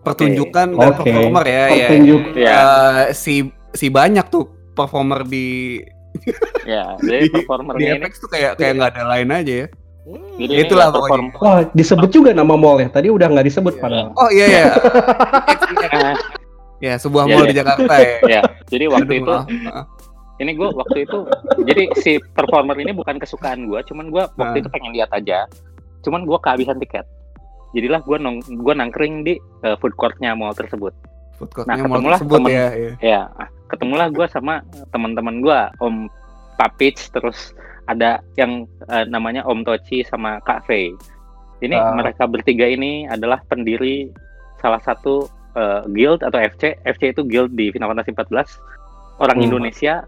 Pertunjukan 0.01 0.67
dan 0.73 0.89
Oke. 0.91 1.05
performer 1.05 1.45
ya, 1.45 1.53
ya. 1.53 1.87
Pertunjuk. 1.87 2.21
Ya, 2.33 2.51
Eh, 2.51 3.05
si 3.13 3.35
si 3.71 3.87
banyak 3.87 4.25
tuh 4.27 4.45
performer 4.73 5.21
di 5.23 5.77
ya. 6.67 6.97
Jadi 6.97 7.29
di, 7.29 7.39
di 7.39 7.85
ini 7.85 7.97
Apex 7.97 8.19
tuh 8.19 8.29
kayak 8.29 8.57
kayak 8.57 8.73
nggak 8.75 8.91
ada 8.97 9.03
lain 9.07 9.29
aja 9.31 9.53
ya. 9.65 9.67
Hmm. 10.01 10.33
jadi 10.33 10.65
Itulah 10.65 10.89
perform 10.89 11.29
Wah, 11.37 11.61
disebut 11.71 12.09
juga 12.09 12.33
nama 12.33 12.57
mall 12.57 12.81
ya. 12.81 12.89
Tadi 12.89 13.07
udah 13.07 13.29
nggak 13.29 13.45
disebut 13.45 13.77
padahal. 13.77 14.09
Oh 14.17 14.29
iya 14.33 14.45
ya. 14.49 14.65
Ah, 15.93 16.17
ya, 16.85 16.93
sebuah 16.97 17.29
Iya, 17.29 17.31
mall 17.31 17.45
iya. 17.45 17.49
di 17.49 17.55
Jakarta 17.55 17.93
ya. 17.95 18.13
ya. 18.37 18.41
Jadi 18.67 18.85
waktu 18.89 19.13
Aduh, 19.13 19.21
itu 19.21 19.33
maaf, 19.61 19.85
ini 20.41 20.51
gue 20.57 20.69
waktu 20.73 20.97
itu 21.05 21.17
jadi 21.61 21.83
si 22.01 22.11
performer 22.33 22.73
ini 22.75 22.89
bukan 22.91 23.21
kesukaan 23.21 23.69
gue, 23.69 23.77
cuman 23.85 24.09
gue 24.09 24.23
waktu 24.25 24.57
Ah. 24.57 24.61
itu 24.65 24.69
pengen 24.73 24.91
lihat 24.91 25.13
aja. 25.13 25.45
Cuman 26.01 26.25
gue 26.25 26.37
kehabisan 26.41 26.81
tiket. 26.81 27.05
Jadilah 27.71 28.01
gue 28.01 28.17
nong 28.17 28.37
gue 28.43 28.73
nangkring 28.73 29.23
di 29.23 29.33
eh, 29.61 29.75
food 29.77 29.95
courtnya 29.95 30.33
mall 30.33 30.51
tersebut. 30.51 30.91
food 31.35 31.49
Nah, 31.63 31.73
courtnya 31.73 31.75
mall 31.79 31.87
ketemulah 31.89 32.17
tersebut 32.17 32.37
temen- 32.37 32.51
ya. 32.51 32.67
ya. 32.69 32.91
ya 33.01 33.21
ketemulah 33.65 34.07
gue 34.09 34.25
sama 34.27 34.53
teman-teman 34.89 35.39
gue 35.39 35.59
Om 35.79 35.95
Papich 36.53 37.07
terus 37.09 37.55
ada 37.85 38.19
yang 38.35 38.63
eh, 38.85 39.05
namanya 39.05 39.41
Om 39.43 39.63
Tochi 39.63 40.03
sama 40.03 40.37
Kak 40.41 40.65
Fei 40.65 40.91
ini 41.59 41.73
Ah. 41.73 41.93
mereka 41.93 42.25
bertiga 42.25 42.65
ini 42.65 43.05
adalah 43.05 43.39
pendiri 43.43 44.11
salah 44.57 44.79
satu 44.79 45.25
eh, 45.51 45.81
guild 45.89 46.21
atau 46.21 46.37
FC 46.37 46.75
FC 46.81 47.11
itu 47.11 47.23
guild 47.23 47.51
di 47.51 47.69
Final 47.69 47.89
Fantasy 47.89 48.11
14 48.11 48.59
orang 49.17 49.37
Hmm. 49.37 49.47
Indonesia 49.47 50.03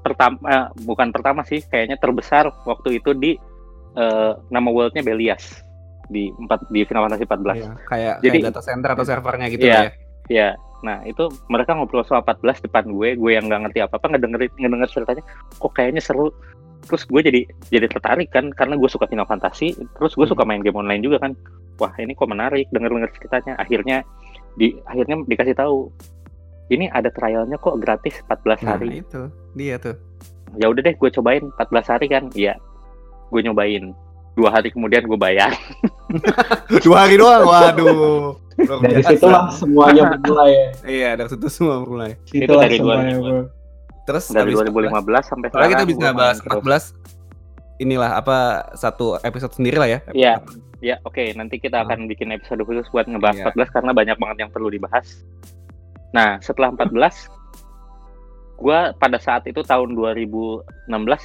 pertama 0.00 0.38
bukan 0.80 1.10
pertama 1.10 1.42
sih 1.42 1.60
kayaknya 1.60 1.96
terbesar 1.96 2.48
waktu 2.64 2.96
itu 2.96 3.10
di 3.12 3.34
eh, 3.94 4.32
nama 4.48 4.68
worldnya 4.68 5.00
Belias 5.00 5.60
di 6.06 6.30
empat 6.32 6.66
di 6.68 6.82
Final 6.82 7.06
Fantasy 7.06 7.24
14 7.24 7.56
Iya, 7.56 7.70
kayak 7.84 8.14
Jadi- 8.18 8.30
kayak 8.32 8.46
data 8.48 8.62
center 8.62 8.88
atau 8.92 9.04
servernya 9.04 9.46
gitu 9.48 9.64
Iya. 9.64 9.78
ya. 9.78 9.90
Ya, 10.26 10.48
nah 10.82 10.98
itu 11.02 11.22
mereka 11.46 11.72
ngobrol 11.72 12.02
soal 12.02 12.18
14 12.20 12.58
depan 12.60 12.82
gue, 12.88 13.14
gue 13.14 13.30
yang 13.30 13.46
nggak 13.46 13.62
ngerti 13.62 13.78
apa-apa 13.80 14.06
ngedengerin 14.10 14.50
ngedenger 14.56 14.90
ceritanya, 14.90 15.22
kok 15.52 15.70
kayaknya 15.70 16.02
seru. 16.02 16.34
Terus 16.82 17.02
gue 17.04 17.20
jadi 17.20 17.40
jadi 17.68 17.86
tertarik 17.86 18.30
kan 18.30 18.50
karena 18.50 18.74
gue 18.74 18.86
suka 18.86 19.06
Final 19.06 19.26
Fantasy, 19.26 19.74
terus 19.94 20.14
gue 20.14 20.26
suka 20.26 20.42
main 20.42 20.58
game 20.60 20.74
online 20.74 20.98
juga 21.00 21.18
kan. 21.20 21.38
Wah 21.78 21.94
ini 21.96 22.12
kok 22.12 22.26
menarik 22.26 22.66
denger-denger 22.70 23.10
ceritanya. 23.14 23.54
Akhirnya 23.56 24.02
di 24.54 24.74
akhirnya 24.82 25.22
dikasih 25.22 25.54
tahu 25.54 25.90
ini 26.68 26.90
ada 26.90 27.10
trialnya 27.10 27.54
kok 27.56 27.78
gratis 27.78 28.18
14 28.26 28.58
Nah, 28.62 28.74
hari. 28.74 29.02
itu 29.02 29.30
dia 29.54 29.78
tuh. 29.78 29.94
Ya 30.54 30.66
udah 30.66 30.82
deh 30.82 30.94
gue 30.94 31.10
cobain 31.12 31.46
14 31.54 31.86
hari 31.86 32.06
kan. 32.06 32.30
Iya, 32.34 32.58
gue 33.30 33.40
nyobain. 33.42 33.94
Dua 34.36 34.48
hari 34.50 34.68
kemudian 34.68 35.02
gue 35.02 35.16
bayar. 35.16 35.50
Dua 36.84 36.96
hari 37.02 37.16
doang. 37.16 37.42
Waduh. 37.44 38.36
Luar 38.56 38.78
Dari 38.80 39.00
biasa. 39.00 39.10
situlah 39.12 39.42
semuanya 39.50 40.02
bermulai. 40.10 40.50
ya. 40.50 40.68
Iya, 40.84 41.10
dari 41.14 41.28
situ 41.28 41.46
semua 41.48 41.76
mulai. 41.82 42.10
Situlah 42.24 42.62
dari 42.62 42.76
semuanya. 42.76 43.12
2000. 43.12 43.20
bro. 43.20 43.40
Terus 44.06 44.24
Dari 44.28 44.52
habis 44.54 44.70
2015 44.70 45.24
sampai 45.26 45.46
Soalnya 45.50 45.66
kita 45.66 45.74
sekarang 45.74 45.88
bisa 45.90 46.08
bahas 46.14 46.36
terus. 46.38 46.62
14 46.94 46.94
inilah 47.78 48.10
apa 48.14 48.38
satu 48.72 49.06
episode 49.18 49.52
sendiri 49.52 49.76
lah 49.76 49.88
ya. 49.90 50.00
Iya. 50.14 50.34
Ya, 50.78 50.96
oke. 51.02 51.32
Nanti 51.32 51.56
kita 51.56 51.80
Hmm. 51.80 51.84
akan 51.84 51.98
bikin 52.06 52.28
episode 52.30 52.60
khusus 52.62 52.86
buat 52.88 53.04
ngebahas 53.04 53.36
Iya. 53.36 53.44
14 53.50 53.68
karena 53.70 53.92
banyak 53.92 54.16
banget 54.16 54.36
yang 54.38 54.50
perlu 54.50 54.68
dibahas. 54.68 55.24
Nah, 56.12 56.38
setelah 56.38 56.70
14, 56.70 57.28
gua 58.56 58.90
pada 58.96 59.16
saat 59.16 59.44
itu 59.44 59.60
tahun 59.60 59.92
2016 59.92 60.64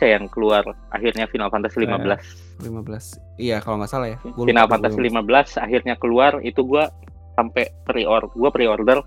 ya 0.03 0.19
yang 0.19 0.25
keluar 0.27 0.63
akhirnya 0.89 1.25
Final 1.27 1.47
Fantasy 1.47 1.83
15. 1.83 2.61
15. 2.61 3.17
Iya, 3.39 3.57
kalau 3.59 3.79
nggak 3.79 3.89
salah 3.89 4.07
ya. 4.11 4.17
Gua 4.21 4.45
Final 4.45 4.67
Fantasy 4.67 4.99
15. 4.99 5.57
15 5.57 5.57
akhirnya 5.57 5.95
keluar 5.95 6.31
itu 6.41 6.61
gua 6.61 6.91
sampai 7.33 7.71
pre-order, 7.83 8.27
gua 8.33 8.49
pre-order 8.49 8.99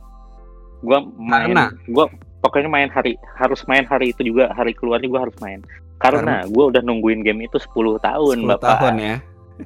Gua 0.80 1.00
main, 1.16 1.48
Karena? 1.48 1.72
gua 1.88 2.04
pokoknya 2.40 2.68
main 2.68 2.92
hari 2.92 3.16
harus 3.40 3.64
main 3.64 3.88
hari 3.88 4.12
itu 4.12 4.20
juga 4.20 4.52
hari 4.52 4.76
keluarnya 4.76 5.08
gua 5.08 5.24
harus 5.24 5.36
main. 5.40 5.64
Karena 5.96 6.44
gua 6.44 6.68
udah 6.68 6.84
nungguin 6.84 7.24
game 7.24 7.48
itu 7.48 7.56
10 7.56 7.96
tahun, 8.04 8.36
10 8.44 8.52
Bapak. 8.52 8.68
tahun 8.84 8.96
ya. 9.00 9.16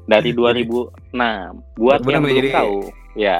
Dari 0.07 0.31
2006. 0.39 1.11
Buat 1.75 2.01
2006 2.07 2.07
yang 2.07 2.23
belum 2.23 2.39
jadi- 2.39 2.55
tahu, 2.55 2.77
ya. 3.19 3.27
Ya. 3.27 3.39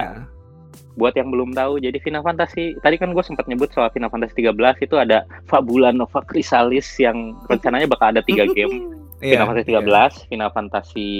Buat 0.99 1.15
yang 1.15 1.31
belum 1.31 1.55
tahu, 1.55 1.79
jadi 1.79 1.95
Final 2.03 2.27
Fantasy 2.27 2.75
tadi 2.83 2.99
kan 2.99 3.15
gue 3.15 3.23
sempat 3.23 3.47
nyebut 3.47 3.71
soal 3.71 3.89
Final 3.95 4.11
Fantasy 4.11 4.43
13 4.43 4.83
itu 4.83 4.99
ada 4.99 5.23
Fabula 5.47 5.95
Nova 5.95 6.21
Chrysalis 6.27 6.91
yang 6.99 7.39
rencananya 7.47 7.87
bakal 7.87 8.11
ada 8.11 8.23
tiga 8.27 8.51
game. 8.57 8.91
Iya, 9.23 9.39
Final 9.39 9.47
Fantasy 9.55 9.71
13, 9.75 10.31
Final 10.35 10.51
Fantasy 10.51 11.11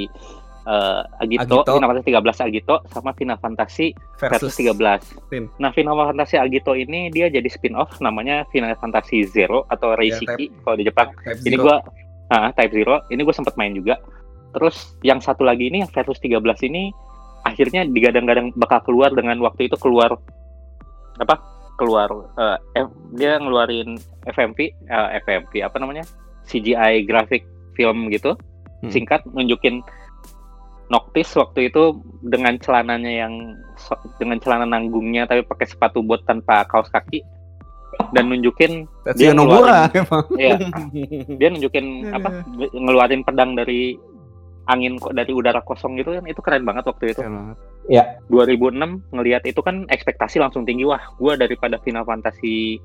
eh, 0.67 1.03
Agito, 1.23 1.63
Agito. 1.63 1.73
Final 1.79 1.89
Fantasy 1.95 2.11
13 2.11 2.49
Agito, 2.51 2.75
sama 2.91 3.11
Final 3.15 3.39
Fantasy 3.39 3.87
versus, 4.19 4.55
13. 4.59 5.31
Tin. 5.31 5.47
Nah, 5.63 5.71
Final 5.71 5.95
Fantasy 5.95 6.37
Agito 6.39 6.75
ini 6.75 7.11
dia 7.15 7.31
jadi 7.31 7.47
spin-off 7.47 8.03
namanya 8.03 8.43
Final 8.51 8.75
Fantasy 8.83 9.27
Zero 9.31 9.63
atau 9.71 9.95
Reishiki 9.95 10.51
kalau 10.67 10.75
di 10.75 10.85
Jepang. 10.91 11.15
Type 11.23 11.47
Ini 11.47 11.57
gua 11.59 11.79
ah, 12.35 12.51
Type 12.53 12.73
Zero, 12.75 13.03
ini 13.09 13.21
gue 13.25 13.35
sempat 13.35 13.57
main 13.57 13.73
juga. 13.73 13.97
Terus 14.57 14.97
yang 15.05 15.21
satu 15.21 15.45
lagi 15.45 15.69
ini 15.69 15.85
yang 15.85 15.91
versus 15.93 16.19
13 16.21 16.41
ini 16.69 16.93
akhirnya 17.49 17.83
digadang-gadang 17.85 18.53
bakal 18.55 18.81
keluar 18.83 19.11
dengan 19.11 19.39
waktu 19.41 19.67
itu 19.67 19.77
keluar 19.77 20.17
apa? 21.17 21.35
Keluar 21.75 22.11
eh, 22.37 22.57
F- 22.79 22.97
dia 23.13 23.39
ngeluarin 23.39 23.97
FMV, 24.25 24.59
eh, 24.61 25.09
FMV 25.23 25.53
apa 25.63 25.77
namanya? 25.79 26.05
CGI 26.45 27.05
graphic 27.05 27.45
film 27.73 28.09
gitu 28.09 28.35
Hmm. 28.79 28.95
singkat 28.95 29.27
nunjukin 29.29 29.83
Noctis 30.89 31.29
waktu 31.35 31.67
itu 31.67 31.99
dengan 32.23 32.57
celananya 32.57 33.27
yang 33.27 33.35
dengan 34.17 34.39
celana 34.39 34.65
nanggungnya 34.65 35.27
tapi 35.27 35.43
pakai 35.43 35.67
sepatu 35.67 36.01
bot 36.01 36.23
tanpa 36.25 36.63
kaos 36.65 36.89
kaki 36.89 37.21
dan 38.15 38.31
nunjukin 38.31 38.87
Tetsuya 39.03 39.35
dia 39.35 39.91
emang. 39.93 40.25
ya 40.39 40.57
dia 41.43 41.49
nunjukin 41.51 41.87
apa 42.09 42.41
ngeluarin 42.87 43.21
pedang 43.21 43.53
dari 43.53 43.99
angin 44.69 44.97
kok 44.97 45.13
dari 45.13 45.33
udara 45.33 45.59
kosong 45.61 45.97
gitu 45.97 46.13
kan 46.13 46.25
itu 46.25 46.39
keren 46.39 46.63
banget 46.63 46.85
waktu 46.85 47.11
itu 47.11 47.21
Keren 47.21 47.35
banget. 47.35 47.57
2006 48.29 48.77
ngelihat 49.11 49.43
itu 49.43 49.59
kan 49.59 49.89
ekspektasi 49.89 50.39
langsung 50.39 50.63
tinggi 50.63 50.85
wah 50.85 51.01
gua 51.17 51.35
daripada 51.35 51.81
Final 51.81 52.05
Fantasy 52.05 52.77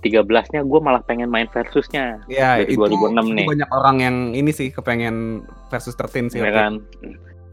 13-nya 0.00 0.62
gue 0.62 0.80
malah 0.80 1.02
pengen 1.02 1.30
main 1.30 1.46
versusnya 1.48 2.18
Ya, 2.26 2.58
Dari 2.58 2.74
itu, 2.74 2.82
2006 2.82 3.14
itu 3.14 3.34
nih. 3.34 3.46
banyak 3.46 3.70
orang 3.72 3.96
yang 3.98 4.16
ini 4.32 4.50
sih 4.50 4.68
kepengen 4.68 5.42
versus 5.70 5.94
13 5.94 6.28
sih. 6.28 6.38
ya 6.38 6.50
kan 6.50 6.82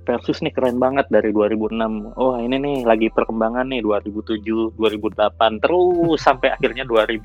versus 0.04 0.38
nih 0.38 0.50
keren 0.50 0.78
banget 0.78 1.06
dari 1.10 1.30
2006 1.30 1.78
oh 2.14 2.38
ini 2.38 2.58
nih 2.58 2.78
lagi 2.82 3.10
perkembangan 3.10 3.66
nih 3.68 3.82
2007 3.82 4.42
2008 4.74 5.18
terus 5.62 6.18
sampai 6.20 6.50
akhirnya 6.52 6.86
2000 6.86 7.22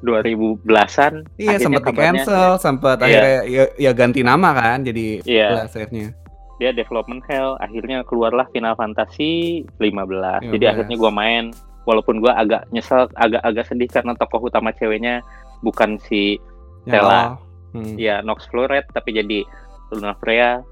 2010-an 0.00 1.26
Iya 1.34 1.48
akhirnya 1.50 1.58
sempat 1.60 1.82
di 1.84 1.94
cancel, 1.94 2.50
sempat 2.56 2.96
Iya. 2.98 3.04
akhirnya 3.04 3.36
ya, 3.44 3.64
ya 3.76 3.90
ganti 3.92 4.20
nama 4.20 4.48
kan 4.52 4.78
jadi 4.82 5.06
Iya. 5.22 5.46
Blast 5.52 5.74
akhirnya. 5.74 6.08
dia 6.56 6.70
development 6.72 7.22
hell 7.24 7.54
akhirnya 7.58 8.02
keluarlah 8.02 8.46
Final 8.48 8.74
Fantasy 8.74 9.62
15 9.78 10.42
jadi 10.48 10.58
15. 10.60 10.72
akhirnya 10.72 10.96
gua 10.96 11.12
main 11.12 11.44
walaupun 11.84 12.18
gua 12.18 12.34
agak 12.34 12.66
nyesel 12.68 13.06
agak-agak 13.14 13.64
sedih 13.64 13.86
karena 13.86 14.12
tokoh 14.14 14.42
utama 14.44 14.70
ceweknya 14.72 15.22
bukan 15.60 15.98
si 16.00 16.38
Ya, 16.82 16.98
Stella. 16.98 17.20
oh. 17.20 17.30
Hmm. 17.70 17.94
ya 17.94 18.18
Nox 18.20 18.48
Floret 18.48 18.88
tapi 18.90 19.12
jadi 19.12 19.44
Luna 19.90 20.16
Freya 20.16 20.64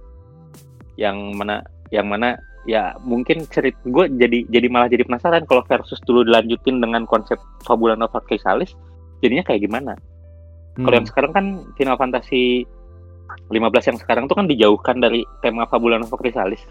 yang 0.97 1.15
mana 1.35 1.61
yang 1.91 2.09
mana 2.09 2.35
ya 2.65 2.97
mungkin 2.99 3.47
cerit 3.47 3.77
gue 3.85 4.11
jadi 4.11 4.43
jadi 4.49 4.67
malah 4.67 4.89
jadi 4.89 5.05
penasaran 5.05 5.45
kalau 5.45 5.63
versus 5.63 6.01
dulu 6.03 6.25
dilanjutin 6.25 6.81
dengan 6.81 7.05
konsep 7.05 7.37
Fabula 7.63 7.95
Nova 7.95 8.19
Chrysalis 8.23 8.75
jadinya 9.19 9.43
kayak 9.43 9.63
gimana 9.63 9.93
kalau 10.75 10.89
Hmm. 10.89 10.99
yang 10.99 11.07
sekarang 11.07 11.33
kan 11.33 11.47
Final 11.75 11.97
Fantasy 11.97 12.65
15 13.49 13.59
yang 13.87 13.99
sekarang 13.99 14.25
tuh 14.27 14.35
kan 14.35 14.47
dijauhkan 14.47 14.97
dari 14.99 15.23
tema 15.41 15.65
Fabula 15.65 15.97
Nova 15.97 16.15
Chrysalis 16.15 16.63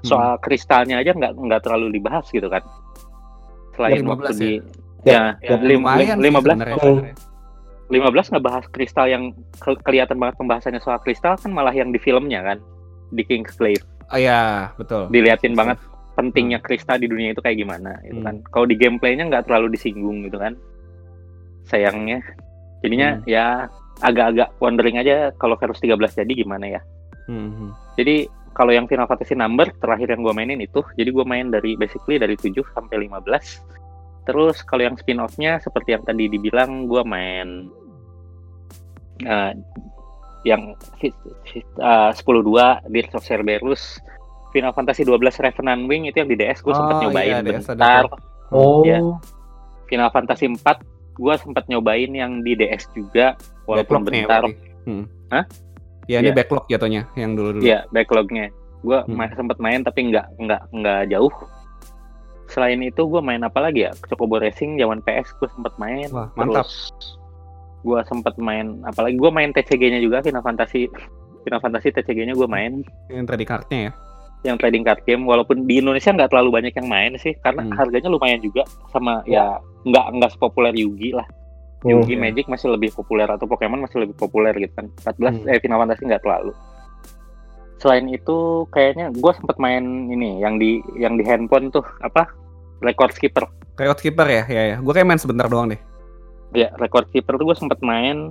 soal 0.00 0.38
kristalnya 0.38 0.96
aja 0.96 1.10
nggak 1.10 1.34
nggak 1.34 1.60
terlalu 1.60 1.90
dibahas 1.92 2.28
gitu 2.28 2.46
kan 2.46 2.62
selain 3.74 3.98
15 3.98 4.08
waktu 4.08 4.28
ya? 4.28 4.38
di 4.38 4.52
Ya, 5.00 5.14
ya, 5.38 5.54
ya, 5.54 5.56
lim- 5.58 5.78
Lumayan 5.80 6.18
lim- 6.18 6.34
sih 6.34 6.42
15 6.42 6.56
sebenarnya. 6.58 6.76
Hmm. 6.76 7.14
15 7.88 8.26
nggak 8.28 8.44
bahas 8.44 8.64
kristal 8.68 9.06
yang 9.06 9.24
ke- 9.56 9.80
kelihatan 9.80 10.18
banget 10.18 10.34
pembahasannya 10.36 10.82
soal 10.82 10.98
kristal 10.98 11.34
kan 11.34 11.48
malah 11.48 11.70
yang 11.70 11.88
di 11.88 11.96
filmnya 11.96 12.42
kan 12.44 12.58
di 13.08 13.22
Kingsglaive 13.22 13.86
Oh 14.08 14.18
iya, 14.18 14.74
betul. 14.74 15.06
diliatin 15.08 15.54
banget 15.54 15.78
pentingnya 16.12 16.58
kristal 16.58 16.96
di 16.96 17.06
dunia 17.06 17.30
itu 17.30 17.38
kayak 17.38 17.56
gimana 17.56 17.94
gitu 18.02 18.18
Hmm. 18.18 18.26
kan 18.26 18.34
kalau 18.50 18.66
di 18.66 18.74
gameplaynya 18.74 19.24
nggak 19.24 19.46
terlalu 19.46 19.72
disinggung 19.72 20.20
gitu 20.22 20.36
kan 20.36 20.58
sayangnya 21.68 22.24
jadinya 22.80 23.16
Hmm. 23.16 23.24
ya 23.24 23.46
agak-agak 23.98 24.54
wondering 24.58 24.96
aja 24.96 25.30
kalau 25.36 25.54
Verus 25.54 25.78
13 25.78 25.94
jadi 26.16 26.32
gimana 26.34 26.66
ya 26.68 26.80
Hmm, 27.26 27.50
hmm. 27.50 27.70
jadi 27.94 28.24
kalau 28.50 28.72
yang 28.72 28.86
Final 28.86 29.06
Fantasy 29.06 29.34
number 29.34 29.68
terakhir 29.76 30.10
yang 30.10 30.22
gue 30.22 30.32
mainin 30.32 30.58
itu 30.58 30.80
jadi 30.94 31.08
gue 31.08 31.22
main 31.22 31.46
dari 31.46 31.74
basically 31.74 32.16
dari 32.16 32.34
7 32.34 32.50
sampai 32.72 33.04
15 33.04 33.60
terus 34.24 34.60
kalau 34.62 34.82
yang 34.82 34.94
spin 34.94 35.18
off-nya 35.18 35.56
seperti 35.58 35.92
yang 35.92 36.02
tadi 36.02 36.26
dibilang 36.26 36.84
gue 36.84 37.02
main 37.02 37.68
eh, 39.20 39.52
yang 40.44 40.72
fi- 40.96 41.14
eh, 41.76 42.10
10-2 42.14 42.86
Dirge 42.86 43.14
of 43.14 43.22
Cerberus 43.22 43.98
Final 44.48 44.72
Fantasy 44.72 45.02
12 45.02 45.20
Revenant 45.42 45.82
Wing 45.84 46.06
itu 46.06 46.16
yang 46.16 46.28
di 46.28 46.36
DS 46.36 46.62
gue 46.62 46.72
sempat 46.72 46.94
Oh, 46.94 47.02
nyobain 47.04 47.28
iya, 47.28 47.38
DS 47.42 47.66
ada 47.66 47.74
bentar 47.74 48.04
Oh, 48.48 48.80
Ya. 48.80 48.96
Final 49.86 50.08
Fantasy 50.08 50.48
4 50.48 50.56
gue 51.18 51.34
sempat 51.36 51.66
nyobain 51.66 52.10
yang 52.10 52.40
di 52.40 52.54
DS 52.54 52.86
juga 52.94 53.34
walaupun 53.66 54.00
Backlog 54.00 54.14
ya 54.14 54.22
bentar 54.24 54.42
berarti. 54.46 54.54
Hmm. 54.86 55.04
Hah? 55.28 55.44
Ya 56.08 56.18
ini 56.24 56.32
Iya. 56.32 56.36
backlog 56.40 56.64
jatuhnya 56.72 57.02
yang 57.14 57.36
dulu-dulu. 57.36 57.60
Iya, 57.60 57.84
backlognya. 57.92 58.48
Gue 58.80 58.98
Hmm. 59.04 59.28
sempat 59.34 59.58
main 59.60 59.84
tapi 59.84 60.08
nggak 60.08 60.26
nggak 60.40 60.62
nggak 60.72 61.00
jauh. 61.12 61.34
Selain 62.48 62.80
itu 62.80 63.02
gue 63.04 63.20
main 63.20 63.44
apa 63.44 63.60
lagi 63.60 63.84
ya? 63.84 63.92
Chocobo 64.08 64.40
Racing 64.40 64.80
zaman 64.80 65.04
PS 65.04 65.36
gue 65.36 65.48
sempat 65.52 65.76
main. 65.76 66.08
Wah, 66.08 66.32
mantap. 66.32 66.64
Terus 66.64 66.88
gue 67.84 68.00
sempat 68.08 68.34
main 68.40 68.80
apalagi 68.82 69.14
gue 69.14 69.30
main 69.30 69.52
TCG-nya 69.52 70.00
juga 70.00 70.18
Final 70.24 70.42
Fantasy 70.42 70.90
Final 71.46 71.60
Fantasy 71.62 71.94
TCG-nya 71.94 72.34
gue 72.34 72.48
main 72.50 72.82
Yang 73.06 73.24
trading 73.28 73.48
card-nya 73.48 73.78
ya. 73.78 73.92
Yang 74.42 74.54
trading 74.54 74.86
card 74.86 75.02
game 75.02 75.22
walaupun 75.22 75.66
di 75.66 75.82
Indonesia 75.82 76.10
nggak 76.10 76.30
terlalu 76.30 76.50
banyak 76.54 76.74
yang 76.74 76.86
main 76.86 77.12
sih 77.16 77.34
karena 77.38 77.66
Hmm. 77.66 77.74
harganya 77.74 78.06
lumayan 78.06 78.38
juga 78.38 78.62
sama 78.88 79.22
ya 79.24 79.58
nggak 79.82 80.06
nggak 80.14 80.30
sepopuler 80.32 80.70
Yugi 80.70 81.10
lah 81.10 81.26
Hmm. 81.78 81.94
Yugi 81.94 82.14
iya. 82.14 82.22
Magic 82.22 82.46
masih 82.46 82.70
lebih 82.70 82.90
populer 82.90 83.26
atau 83.26 83.46
Pokemon 83.46 83.82
masih 83.82 84.02
lebih 84.02 84.14
populer 84.14 84.54
gitu 84.54 84.70
kan 84.74 84.86
14 85.02 85.42
Hmm. 85.42 85.48
eh 85.48 85.58
Final 85.58 85.78
Fantasy 85.80 86.02
nggak 86.06 86.22
terlalu 86.22 86.52
selain 87.78 88.10
itu 88.10 88.36
kayaknya 88.68 89.14
gue 89.14 89.32
sempet 89.32 89.54
main 89.56 89.82
ini 90.08 90.42
yang 90.42 90.58
di 90.58 90.82
yang 90.94 91.14
di 91.14 91.22
handphone 91.22 91.70
tuh 91.70 91.86
apa 92.02 92.26
Record 92.78 93.14
Skipper 93.14 93.46
Record 93.74 93.98
Keeper 94.00 94.26
ya, 94.26 94.42
ya 94.44 94.62
ya. 94.68 94.76
Gue 94.78 94.90
kayak 94.90 95.06
main 95.06 95.18
sebentar 95.18 95.46
doang 95.46 95.70
deh. 95.70 95.78
ya 96.50 96.74
Record 96.74 97.06
Keeper 97.10 97.38
tuh 97.38 97.46
gue 97.46 97.56
sempet 97.56 97.78
main 97.80 98.30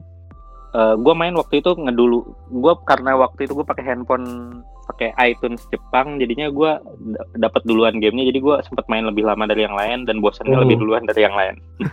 Eh 0.69 0.95
gue 0.99 1.13
main 1.15 1.31
waktu 1.31 1.63
itu 1.63 1.71
ngedulu 1.73 2.27
gue 2.53 2.73
karena 2.83 3.15
waktu 3.15 3.47
itu 3.47 3.55
gue 3.55 3.63
pakai 3.63 3.87
handphone 3.87 4.59
pakai 4.87 5.11
iTunes 5.21 5.61
Jepang 5.67 6.15
jadinya 6.15 6.47
gue 6.47 6.71
dapat 7.35 7.61
duluan 7.63 7.97
gamenya 7.97 8.27
jadi 8.27 8.39
gue 8.39 8.55
sempet 8.63 8.87
main 8.87 9.03
lebih 9.03 9.23
lama 9.23 9.43
dari 9.43 9.61
yang 9.61 9.73
lain 9.73 10.03
dan 10.03 10.17
bosannya 10.17 10.53
Hmm. 10.53 10.63
lebih 10.63 10.77
duluan 10.77 11.03
dari 11.03 11.21
yang 11.21 11.33
lain 11.33 11.55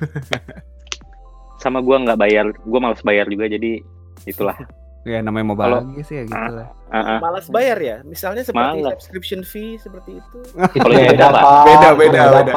sama 1.56 1.80
gue 1.80 1.96
nggak 1.98 2.16
bayar 2.16 2.46
gue 2.50 2.78
males 2.78 3.00
bayar 3.00 3.26
juga 3.26 3.46
jadi 3.46 3.80
itulah 4.24 4.56
Ya 5.04 5.20
namanya 5.20 5.44
mau 5.44 5.52
Kalau- 5.54 5.84
lagi 5.84 6.00
sih 6.00 6.16
ya 6.16 6.24
gitu 6.24 6.32
lah. 6.32 6.72
Ah, 6.88 6.96
ah. 6.96 7.18
Malas 7.20 7.52
bayar 7.52 7.76
ya, 7.76 7.96
misalnya 8.08 8.40
seperti 8.40 8.80
Malas. 8.80 8.96
subscription 8.96 9.44
fee 9.44 9.76
seperti 9.76 10.16
itu. 10.16 10.38
Itu 10.48 10.80
Kalau 10.80 10.96
beda, 10.96 11.12
beda, 11.12 11.26
Pak. 11.28 11.44
Beda, 11.44 11.88
beda, 11.92 12.20
Beda, 12.24 12.40
beda. 12.40 12.54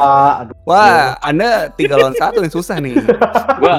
Wah, 0.63 1.19
Anda 1.19 1.67
tiga 1.75 1.99
lawan 1.99 2.15
satu 2.15 2.39
yang 2.39 2.47
susah 2.49 2.79
nih. 2.79 2.95
gue 3.59 3.73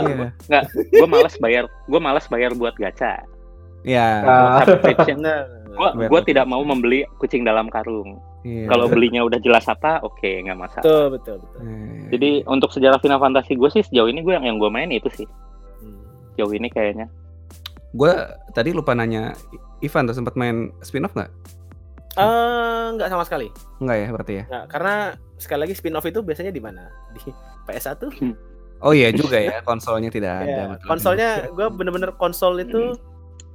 Iya. 0.52 0.60
gue 0.84 1.08
malas 1.08 1.40
bayar 1.40 1.64
gue 1.64 1.96
malas 1.98 2.28
bayar 2.28 2.52
buat 2.52 2.76
gacha 2.76 3.24
Ya. 3.88 4.20
Ah. 4.20 4.60
subscription 4.60 5.24
Gue 5.68 6.08
buat 6.08 6.24
tidak 6.24 6.48
mau 6.48 6.64
membeli 6.64 7.04
kucing 7.20 7.44
dalam 7.44 7.68
karung 7.68 8.16
iya. 8.46 8.70
kalau 8.70 8.88
belinya 8.88 9.20
udah 9.26 9.36
jelas 9.42 9.68
apa 9.68 10.00
oke 10.00 10.24
nggak 10.24 10.56
masalah 10.56 10.84
betul 10.84 11.04
betul 11.12 11.36
betul. 11.44 11.60
Eh, 11.60 12.08
jadi 12.14 12.30
untuk 12.48 12.70
sejarah 12.72 12.96
Final 13.02 13.20
Fantasy 13.20 13.52
gue 13.58 13.68
sih 13.68 13.82
sejauh 13.84 14.08
ini 14.08 14.24
gue 14.24 14.32
yang 14.32 14.46
yang 14.48 14.56
gue 14.56 14.70
main 14.72 14.88
itu 14.88 15.10
sih 15.12 15.28
Hmm. 15.78 16.02
sejauh 16.34 16.50
ini 16.56 16.66
kayaknya 16.72 17.06
gue 17.94 18.12
tadi 18.52 18.70
lupa 18.74 18.92
nanya 18.98 19.32
Ivan 19.78 20.10
tuh 20.10 20.16
sempat 20.16 20.34
main 20.34 20.74
spin-off 20.82 21.14
nggak? 21.14 21.30
Eh, 22.18 22.86
nggak 22.98 23.08
sama 23.14 23.22
sekali. 23.22 23.46
Enggak 23.78 23.96
ya 24.02 24.08
berarti 24.10 24.32
ya. 24.42 24.44
Nggak, 24.50 24.64
karena 24.74 24.94
sekali 25.38 25.60
lagi 25.62 25.74
spin 25.78 25.94
off 25.94 26.06
itu 26.08 26.18
biasanya 26.18 26.50
di 26.50 26.58
mana? 26.58 26.90
Di 27.14 27.30
PS1. 27.70 28.02
Oh 28.82 28.90
iya 28.90 29.10
juga 29.14 29.38
ya, 29.38 29.62
konsolnya 29.62 30.10
tidak 30.10 30.46
ada. 30.46 30.62
Betul. 30.74 30.86
konsolnya 30.90 31.30
gue 31.56 31.66
bener-bener 31.70 32.10
konsol 32.18 32.58
itu 32.58 32.94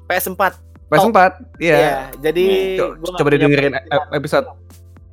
PS4. 0.07 0.72
PS4. 0.95 1.19
Iya. 1.57 1.75
Iya, 1.75 1.93
jadi 2.19 2.45
Co- 2.75 2.93
gua 2.93 2.93
nggak 2.93 3.13
coba 3.13 3.23
punya 3.23 3.33
didengerin 3.35 3.71
PS5. 3.73 3.91
ep- 3.91 4.11
episode 4.13 4.47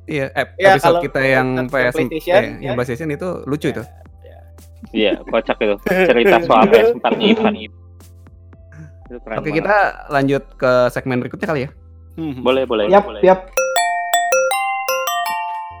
Iya, 0.03 0.25
ep- 0.33 0.53
Ya, 0.55 0.69
episode 0.71 0.85
kalau- 0.89 1.03
kita 1.03 1.21
yang 1.21 1.47
yang 1.55 1.67
PS 1.67 1.93
PlayStation, 1.95 2.33
eh, 2.35 2.43
yang 2.59 2.73
ya. 2.73 2.75
PlayStation 2.75 3.09
itu 3.09 3.29
lucu 3.45 3.67
itu. 3.69 3.83
Iya, 4.91 5.11
kocak 5.23 5.57
itu. 5.57 5.75
Cerita 5.87 6.35
soal 6.41 6.63
PS4 6.67 7.05
Ivan 7.21 7.53
itu. 7.55 7.77
Oke, 9.11 9.19
banget. 9.43 9.53
kita 9.57 9.75
lanjut 10.07 10.43
ke 10.55 10.71
segmen 10.89 11.19
berikutnya 11.19 11.47
kali 11.47 11.61
ya. 11.65 11.69
Hmm. 12.11 12.43
boleh 12.43 12.63
boleh. 12.63 12.87
Yap, 12.87 13.03
boleh. 13.05 13.21
yap. 13.21 13.39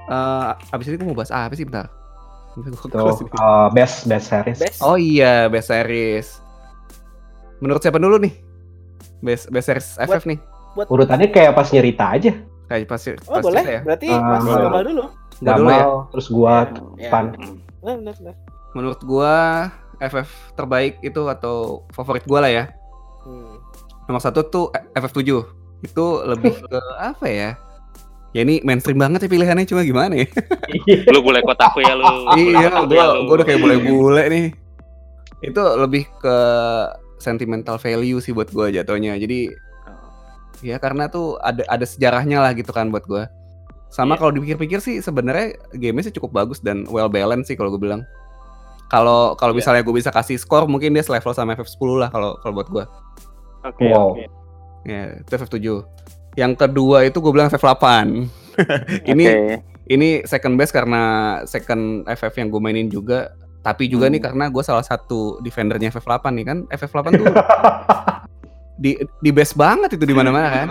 Eh, 0.05 0.49
abis 0.69 0.85
ini 0.87 0.95
gue 0.95 1.07
mau 1.07 1.15
bahas 1.15 1.31
apa 1.31 1.51
sih 1.51 1.63
bentar? 1.63 1.87
Tuh, 2.51 2.67
ini. 2.67 2.75
uh, 3.33 3.71
best 3.71 4.03
best 4.05 4.27
series. 4.27 4.59
Best. 4.59 4.79
Oh 4.79 4.95
iya, 4.95 5.47
best 5.47 5.71
series. 5.71 6.43
Menurut 7.59 7.79
siapa 7.79 7.95
dulu 7.95 8.19
nih? 8.19 8.33
Best 9.21 9.49
best 9.49 9.67
series 9.69 9.89
FF 9.97 10.23
nih. 10.25 10.39
Urutannya 10.75 11.29
kayak 11.29 11.53
pas 11.53 11.67
nyerita 11.69 12.05
aja. 12.17 12.31
Kayak 12.65 12.87
pasti 12.87 13.09
Oh 13.27 13.37
pasti 13.37 13.45
boleh, 13.51 13.63
ya. 13.67 13.79
berarti 13.83 14.07
Ah, 14.07 14.19
Mas 14.23 14.43
boleh. 14.43 14.63
Gamal 14.63 14.81
dulu. 14.83 15.03
Gamal, 15.41 15.89
terus 16.13 16.27
gua, 16.29 16.53
Ya. 16.95 17.09
Pan. 17.09 17.33
Benar, 17.81 17.95
benar, 17.99 18.13
benar. 18.17 18.35
Menurut 18.71 18.99
gua 19.03 19.33
FF 19.99 20.29
terbaik 20.55 21.01
itu 21.01 21.21
atau 21.27 21.83
favorit 21.91 22.23
gua 22.23 22.45
lah 22.45 22.51
ya. 22.51 22.63
Hmm. 23.21 23.59
Nomor 24.07 24.21
satu 24.21 24.41
tuh 24.43 24.65
FF7. 24.93 25.21
Itu 25.81 26.05
lebih 26.23 26.61
ke 26.61 26.79
apa 27.11 27.25
ya? 27.27 27.49
Ya 28.31 28.47
ini 28.47 28.63
mainstream 28.63 28.95
banget 28.95 29.27
ya 29.27 29.29
pilihannya 29.29 29.67
cuma 29.67 29.83
gimana 29.83 30.15
ya? 30.15 30.27
Lu 31.13 31.19
boleh 31.19 31.43
kotaku 31.43 31.83
ya 31.83 31.91
lu. 31.91 32.07
iya, 32.39 32.71
Bule 32.71 32.87
kotaku 32.87 32.93
ya, 32.95 33.05
gua, 33.27 33.33
udah 33.35 33.45
kayak 33.45 33.59
bule-bule 33.59 34.23
nih. 34.31 34.45
Itu 35.43 35.59
lebih 35.75 36.07
ke 36.23 36.37
sentimental 37.21 37.77
value 37.77 38.17
sih 38.17 38.33
buat 38.33 38.49
gua 38.49 38.67
jatuhnya. 38.67 39.15
Jadi 39.15 39.53
ya 40.61 40.77
karena 40.77 41.07
tuh 41.07 41.37
ada 41.39 41.61
ada 41.65 41.85
sejarahnya 41.85 42.41
lah 42.41 42.51
gitu 42.51 42.73
kan 42.73 42.89
buat 42.89 43.05
gua. 43.05 43.29
Sama 43.91 44.15
Iya. 44.15 44.19
kalau 44.19 44.31
dipikir-pikir 44.33 44.79
sih 44.79 44.99
sebenarnya 44.99 45.53
gamenya 45.75 46.09
sih 46.09 46.15
cukup 46.15 46.31
bagus 46.33 46.63
dan 46.63 46.87
well 46.87 47.11
balanced 47.11 47.51
sih 47.51 47.57
kalau 47.59 47.69
gue 47.69 47.81
bilang. 47.81 48.07
Kalau 48.87 49.35
kalau 49.35 49.51
Iya. 49.51 49.59
misalnya 49.59 49.81
gue 49.83 49.95
bisa 49.95 50.11
kasih 50.11 50.39
skor 50.39 50.63
mungkin 50.63 50.95
dia 50.95 51.03
selevel 51.03 51.35
sama 51.35 51.55
FF10 51.55 51.91
lah 51.99 52.09
kalau 52.09 52.39
kalau 52.39 52.53
buat 52.55 52.69
gua. 52.71 52.85
Oke, 53.61 53.87
Wow. 53.87 54.15
oke. 54.15 54.25
Ya, 54.87 55.19
itu 55.19 55.29
FF7. 55.29 55.83
Yang 56.33 56.53
kedua 56.57 57.03
itu 57.03 57.19
gue 57.19 57.31
bilang 57.35 57.51
FF8. 57.51 57.85
ini 59.11 59.25
Oke. 59.27 59.59
ini 59.87 60.09
second 60.23 60.55
best 60.55 60.71
karena 60.71 61.01
second 61.43 62.07
FF 62.07 62.31
yang 62.39 62.47
gue 62.47 62.61
mainin 62.63 62.87
juga. 62.87 63.35
Tapi 63.61 63.85
juga 63.85 64.09
Hmm. 64.09 64.13
nih 64.13 64.21
karena 64.21 64.45
gue 64.49 64.63
salah 64.65 64.81
satu 64.81 65.37
defendernya 65.39 65.89
FF8 65.89 66.25
nih 66.33 66.45
kan. 66.45 66.57
FF8 66.67 67.07
tuh 67.13 67.25
di 68.83 68.91
di 69.21 69.29
best 69.29 69.53
banget 69.53 69.93
itu 69.93 70.03
di 70.03 70.13
mana-mana 70.13 70.49
kan. 70.49 70.67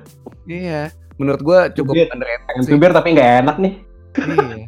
iya. 0.50 0.90
Menurut 1.14 1.40
gue 1.40 1.58
cukup 1.74 1.94
underrated 1.94 2.54
sih. 2.60 2.74
tapi 2.74 3.08
nggak 3.14 3.30
enak 3.40 3.56
nih. 3.58 3.74
Iya. 4.18 4.66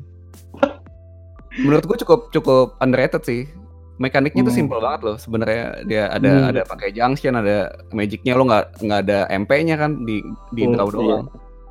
Menurut 1.56 1.84
gue 1.84 1.96
cukup 2.04 2.20
cukup 2.30 2.78
underrated 2.78 3.22
sih. 3.24 3.50
Mekaniknya 3.96 4.44
tuh 4.44 4.52
Hmm. 4.52 4.60
simple 4.60 4.78
banget 4.78 5.00
loh. 5.02 5.16
Sebenarnya 5.16 5.62
dia 5.88 6.02
ada 6.06 6.30
Hmm. 6.30 6.50
ada 6.52 6.60
pakai 6.62 6.92
junction, 6.92 7.34
ada 7.34 7.56
magicnya 7.90 8.36
lo 8.36 8.44
nggak 8.44 8.64
nggak 8.78 9.00
ada 9.08 9.18
MP-nya 9.32 9.74
kan 9.74 10.04
di 10.04 10.20
di 10.52 10.62
Hmm, 10.62 10.76
draw 10.76 10.86
iya. 10.86 10.94
doang. 10.94 11.26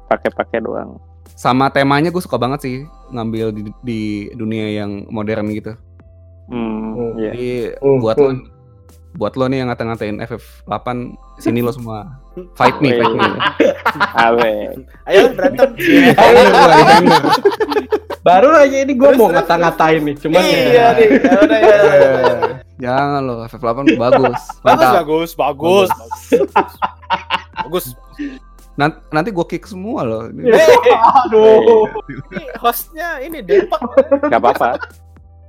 Pakai-pakai 0.05 0.59
doang. 0.59 0.97
Sama 1.27 1.67
temanya 1.67 2.07
gue 2.07 2.19
suka 2.19 2.37
banget 2.37 2.59
sih 2.61 2.75
ngambil 3.09 3.49
di, 3.49 3.61
di 3.81 4.01
dunia 4.31 4.69
yang 4.75 5.09
modern 5.09 5.49
gitu. 5.49 5.73
Hmm, 6.45 6.93
Hmm. 6.93 7.11
iya. 7.15 7.29
Jadi 7.31 7.49
Hmm, 7.77 7.97
buat 7.99 8.15
lo 8.15 8.29
buat 9.15 9.33
lo 9.33 9.47
nih 9.47 9.57
yang 9.57 9.69
ngata-ngatain 9.69 10.19
FF8 10.21 10.87
sini 11.37 11.59
lo 11.59 11.71
semua 11.71 12.19
fight 12.59 12.77
me, 12.77 12.93
fight 12.93 13.11
me. 13.11 13.27
Awe. 14.27 14.53
Ayo 15.05 15.21
berantem. 15.31 15.69
Gua, 16.15 16.67
defender. 16.69 17.21
Baru 18.21 18.49
aja 18.51 18.77
ini 18.79 18.93
gua 18.93 19.09
Terus, 19.09 19.19
mau 19.19 19.29
ngata-ngatain 19.29 20.01
nih, 20.01 20.15
cuman 20.17 20.41
iya 20.41 20.57
ya. 20.65 20.87
nih. 20.91 21.07
Ya 21.13 21.37
udah 21.39 21.59
ya. 21.59 21.75
Eh, 21.77 22.41
Jangan 22.75 23.21
lo 23.21 23.35
FF8 23.45 23.65
bagus. 23.95 23.95
Bagus, 23.95 24.41
Mantap. 24.61 24.93
bagus, 24.99 25.29
bagus. 25.33 25.89
Bagus. 27.55 27.85
Nan- 28.75 28.99
Nanti 29.07 29.29
gue 29.29 29.45
kick 29.45 29.63
semua 29.63 30.01
loh. 30.01 30.27
Aduh. 30.27 31.87
Ini 32.31 32.43
hostnya 32.57 33.19
ini 33.19 33.39
Depak. 33.39 33.79
Gak 34.25 34.35
apa-apa. 34.35 34.75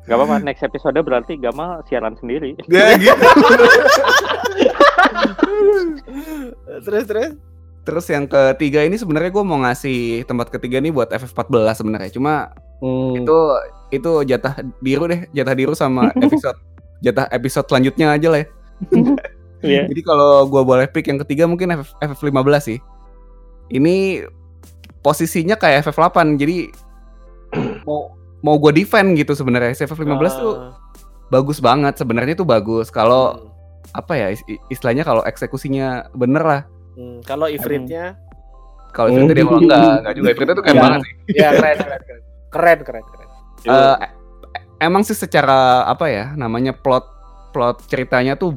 Gak 0.04 0.14
apa-apa. 0.14 0.36
Next 0.40 0.62
episode 0.62 0.94
berarti 0.96 1.34
Gamal 1.34 1.82
siaran 1.84 2.14
sendiri. 2.16 2.54
Ya 2.66 2.94
gitu. 3.00 3.26
Terus 6.82 7.04
terus. 7.04 7.30
Terus 7.82 8.06
yang 8.06 8.26
ketiga 8.26 8.82
ini 8.82 8.94
sebenarnya 8.94 9.30
gue 9.30 9.44
mau 9.44 9.62
ngasih 9.62 9.98
tempat 10.24 10.50
ketiga 10.50 10.78
nih 10.78 10.90
buat 10.90 11.06
FF14 11.08 11.46
sebenarnya. 11.76 12.10
Cuma 12.10 12.50
Hmm. 12.76 13.16
itu 13.16 13.36
itu 13.88 14.10
jatah 14.28 14.52
biru 14.78 15.08
deh, 15.08 15.24
jatah 15.32 15.56
biru 15.56 15.72
sama 15.72 16.12
episode 16.20 16.60
jatah 17.00 17.24
episode 17.30 17.64
selanjutnya 17.64 18.12
aja 18.12 18.28
lah 18.28 18.38
ya. 18.38 18.46
Iya. 19.64 19.82
Jadi 19.88 20.00
kalau 20.04 20.44
gue 20.44 20.60
boleh 20.60 20.84
pick 20.84 21.08
yang 21.08 21.16
ketiga 21.16 21.48
mungkin 21.48 21.72
FF, 21.72 21.96
FF15 22.04 22.60
sih. 22.60 22.78
Ini 23.68 24.22
posisinya 25.00 25.54
kayak 25.54 25.84
FF8 25.84 26.16
jadi 26.34 26.70
mau 27.82 28.12
mau 28.40 28.56
gue 28.56 28.72
defend 28.74 29.14
gitu 29.14 29.32
sebenarnya. 29.32 29.72
FF15 29.72 30.32
tuh 30.34 30.54
Ah. 30.56 30.74
bagus 31.28 31.58
banget 31.58 31.94
sebenarnya 31.96 32.34
tuh 32.34 32.44
bagus. 32.44 32.88
Kalau 32.88 33.34
Hmm. 33.34 33.50
apa 33.92 34.12
ya 34.14 34.28
is- 34.30 34.44
istilahnya 34.68 35.02
kalau 35.02 35.22
eksekusinya 35.22 36.10
bener 36.12 36.42
lah. 36.42 36.62
Hmm, 36.92 37.20
kalau 37.22 37.46
ifritnya 37.46 38.18
Kalau 38.88 39.12
Hmm. 39.12 39.28
itu 39.28 39.32
dia 39.34 39.44
mau 39.44 39.60
enggak, 39.60 39.76
enggak 40.00 40.14
juga. 40.16 40.28
Itu 40.32 40.52
tuh 40.52 40.64
keren 40.64 40.72
Ya. 40.72 40.80
banget 40.80 41.00
sih. 41.02 41.14
ya 41.36 41.48
keren 41.52 41.76
keren 41.76 42.00
keren. 42.00 42.22
Keren 42.48 42.78
keren 42.80 43.04
keren. 43.04 43.28
Eh, 43.66 43.96
e- 44.00 44.14
emang 44.80 45.02
sih 45.02 45.12
secara 45.12 45.58
apa 45.84 46.08
ya 46.08 46.32
namanya 46.32 46.72
plot 46.72 47.04
plot 47.52 47.84
ceritanya 47.84 48.36
tuh 48.36 48.56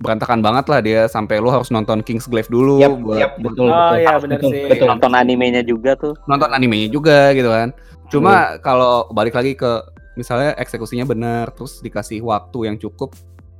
berantakan 0.00 0.40
banget 0.40 0.64
lah 0.66 0.80
dia 0.80 1.00
sampai 1.06 1.38
lu 1.38 1.48
harus 1.48 1.68
nonton 1.68 2.00
King's 2.00 2.24
Glaive 2.24 2.48
dulu 2.48 2.80
Yap, 2.80 2.96
buat, 2.98 3.18
yap, 3.18 3.32
buat 3.36 3.52
betul, 3.52 3.68
Oh, 3.68 3.76
betul. 3.76 3.96
iya, 3.98 4.14
benar 4.16 4.36
Betul, 4.36 4.50
sih. 4.50 4.62
betul. 4.66 4.86
Nonton 4.88 5.12
animenya 5.12 5.62
juga 5.62 5.90
tuh. 5.94 6.14
nonton 6.24 6.50
animenya 6.50 6.88
juga 6.88 7.18
gitu 7.32 7.48
kan. 7.48 7.68
Cuma 8.08 8.32
kalau 8.58 9.06
balik 9.10 9.32
lagi 9.32 9.52
ke 9.52 9.70
misalnya 10.14 10.56
eksekusinya 10.56 11.04
benar 11.04 11.52
terus 11.52 11.78
dikasih 11.78 12.20
waktu 12.20 12.58
yang 12.64 12.76
cukup 12.76 13.12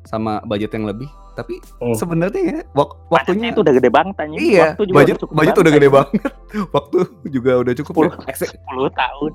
sama 0.02 0.40
budget 0.42 0.72
yang 0.72 0.84
lebih, 0.84 1.06
tapi 1.30 1.60
Hmm. 1.76 1.92
sebenarnya 1.92 2.42
ya 2.42 2.58
wak- 2.72 2.96
Waktunya 3.10 3.52
itu 3.52 3.60
udah 3.60 3.74
gede 3.74 3.90
banget 3.90 4.14
tanya. 4.16 4.36
Iya, 4.36 4.64
Waktu 4.72 4.82
juga 4.82 4.96
budget 4.96 5.12
udah 5.12 5.22
cukup 5.22 5.34
budget 5.36 5.56
udah 5.56 5.72
gede 5.72 5.88
banget. 5.88 6.20
Waktu 6.74 6.98
juga 7.30 7.52
udah 7.60 7.72
cukup. 7.76 7.92
ya. 7.94 8.08
10, 8.10 8.26
Ekse- 8.26 8.50
10 8.56 8.88
tahun. 8.90 9.32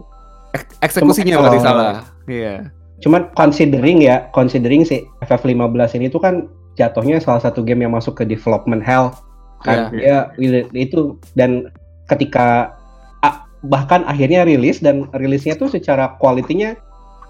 ek- 0.52 0.76
eksekusinya 0.82 1.32
Cuma- 1.32 1.42
berarti 1.46 1.60
salah. 1.62 1.94
Iya. 2.26 2.54
Cuman 2.98 3.22
considering 3.32 3.98
ya, 4.02 4.16
considering 4.32 4.82
si 4.82 5.06
FF15 5.22 5.62
ini 5.94 6.08
tuh 6.08 6.18
kan 6.18 6.50
jatuhnya 6.76 7.18
salah 7.18 7.40
satu 7.40 7.60
game 7.60 7.82
yang 7.82 7.92
masuk 7.92 8.16
ke 8.16 8.24
development 8.24 8.80
hell 8.80 9.16
kan. 9.60 9.90
Iya. 9.90 10.30
Ya 10.36 10.58
itu 10.72 11.16
dan 11.34 11.72
ketika 12.06 12.76
ah, 13.20 13.36
bahkan 13.62 14.04
akhirnya 14.04 14.44
rilis 14.44 14.78
dan 14.78 15.10
rilisnya 15.12 15.56
tuh 15.56 15.68
secara 15.68 16.16
kualitinya 16.16 16.76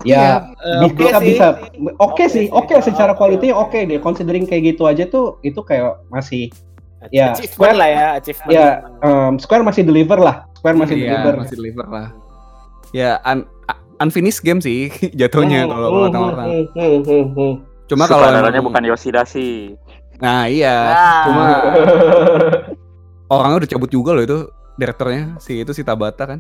ya 0.03 0.51
Eh, 0.59 0.91
bisa 0.91 1.15
oke 1.15 1.23
sih. 1.23 1.27
bisa 1.31 1.45
oke 1.55 1.93
Oke 1.97 2.23
sih 2.25 2.43
sih. 2.43 2.45
oke 2.51 2.75
secara 2.81 3.11
Oke, 3.11 3.17
kualitinya 3.17 3.55
oke. 3.55 3.71
oke 3.71 3.87
deh 3.87 3.99
considering 3.99 4.43
kayak 4.43 4.75
gitu 4.75 4.83
aja 4.83 5.05
tuh 5.05 5.39
itu 5.41 5.55
kayak 5.57 6.03
masih 6.09 6.51
ya, 7.07 7.31
achievement 7.31 7.53
Square- 7.71 7.77
lah 7.77 7.87
ya 7.87 8.05
achievement. 8.13 8.51
ya 8.51 8.65
um, 8.99 9.33
Square 9.37 9.63
masih 9.63 9.83
deliver 9.83 10.19
lah 10.19 10.43
Square 10.53 10.75
masih 10.75 10.95
Iya, 10.97 11.05
deliver 11.15 11.33
masih 11.39 11.55
deliver 11.55 11.85
lah. 11.87 12.07
Ya 12.91 13.23
un- 13.23 13.47
un- 13.47 13.81
unfinished 14.01 14.41
game 14.41 14.59
sih 14.59 14.91
jatuhnya 15.19 15.63
Hmm, 15.63 15.71
kalau 15.71 15.87
hmm, 15.87 15.95
kalau 15.95 16.05
kata 16.05 16.19
orang. 16.19 16.45
hmm, 16.45 16.65
hmm, 16.67 16.99
hmm, 16.99 17.25
hmm. 17.31 17.53
Cuma 17.85 18.09
kalau 18.09 18.25
Sutradaranya 18.25 18.59
emang- 18.59 18.73
bukan 18.73 18.83
Yoshida 18.89 19.21
sih. 19.23 19.77
Nah, 20.17 20.47
iya. 20.47 20.75
Ah. 20.95 21.23
Cuma 21.27 21.43
orangnya 23.35 23.57
udah 23.65 23.69
cabut 23.69 23.89
juga 23.91 24.11
loh 24.13 24.23
itu 24.23 24.37
direkturnya 24.75 25.37
si 25.39 25.61
itu 25.61 25.71
si 25.71 25.81
Tabata 25.81 26.25
kan. 26.25 26.39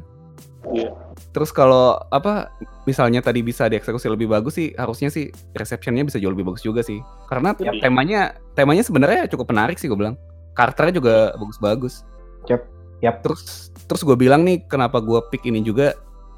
Iya. 0.65 0.89
Terus 1.31 1.53
kalau 1.53 1.99
apa 2.09 2.49
misalnya 2.89 3.21
tadi 3.21 3.45
bisa 3.45 3.69
dieksekusi 3.69 4.09
lebih 4.09 4.31
bagus 4.31 4.57
sih 4.57 4.73
harusnya 4.73 5.13
sih 5.13 5.29
receptionnya 5.53 6.01
bisa 6.01 6.17
jauh 6.17 6.33
lebih 6.33 6.47
bagus 6.49 6.65
juga 6.65 6.81
sih. 6.81 6.99
Karena 7.29 7.53
Yap. 7.55 7.83
temanya 7.83 8.21
temanya 8.57 8.81
sebenarnya 8.81 9.29
cukup 9.29 9.53
menarik 9.53 9.77
sih 9.77 9.85
gue 9.85 9.97
bilang. 9.97 10.17
Karakternya 10.55 11.03
juga 11.03 11.15
bagus-bagus. 11.35 12.07
Yap, 12.47 12.63
yap. 13.03 13.19
Terus 13.21 13.69
terus 13.85 14.01
gue 14.01 14.15
bilang 14.15 14.47
nih 14.47 14.63
kenapa 14.65 15.03
gue 15.03 15.19
pick 15.29 15.43
ini 15.45 15.59
juga 15.61 15.93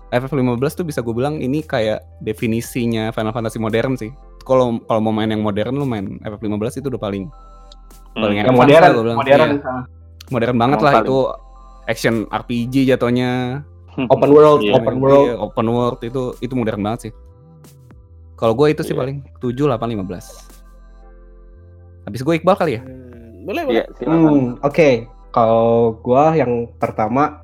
FF15 0.09 0.71
tuh 0.73 0.85
bisa 0.87 0.99
gue 1.03 1.13
bilang 1.13 1.37
ini 1.37 1.61
kayak 1.61 2.01
definisinya 2.19 3.13
Final 3.13 3.31
Fantasy 3.31 3.61
modern 3.61 3.93
sih. 3.95 4.09
Kalau 4.47 4.79
kalau 4.81 5.01
mau 5.01 5.11
main 5.11 5.27
yang 5.27 5.43
modern 5.43 5.75
lu 5.75 5.83
main 5.83 6.23
FF15 6.23 6.79
itu 6.79 6.87
udah 6.87 7.01
paling 7.01 7.27
Paling 8.15 8.33
Hmm. 8.33 8.39
yang 8.39 8.47
Advance 8.47 8.57
modern 8.57 8.79
lah 8.79 8.91
bilang. 8.95 9.17
modern 9.17 9.49
Iya. 9.51 9.75
modern 10.27 10.55
banget 10.57 10.79
lah 10.79 10.93
paling. 10.95 11.05
itu 11.05 11.17
action 11.85 12.15
RPG 12.25 12.75
jatuhnya. 12.87 13.31
open 14.13 14.29
world 14.29 14.61
Iya. 14.61 14.73
open 14.73 14.95
world 14.97 15.25
Iya, 15.25 15.35
open 15.37 15.67
world 15.67 15.99
itu 16.01 16.21
itu 16.39 16.53
modern 16.53 16.81
banget 16.81 16.99
sih. 17.01 17.13
Kalau 18.33 18.53
gue 18.53 18.67
itu 18.69 18.81
sih 18.81 18.93
Iya. 18.93 18.99
paling 18.99 19.17
7 19.37 19.67
8 19.67 19.91
15. 19.91 20.25
Habis 22.05 22.21
gue 22.21 22.33
Iqbal 22.35 22.55
kali 22.55 22.71
ya? 22.73 22.81
Hmm, 22.81 23.43
boleh 23.43 23.61
boleh. 23.63 23.75
Iya, 23.75 23.83
silakan. 23.93 24.17
Hmm, 24.17 24.45
oke. 24.61 24.89
Kalau 25.27 25.67
gua 25.99 26.33
yang 26.33 26.51
pertama 26.75 27.43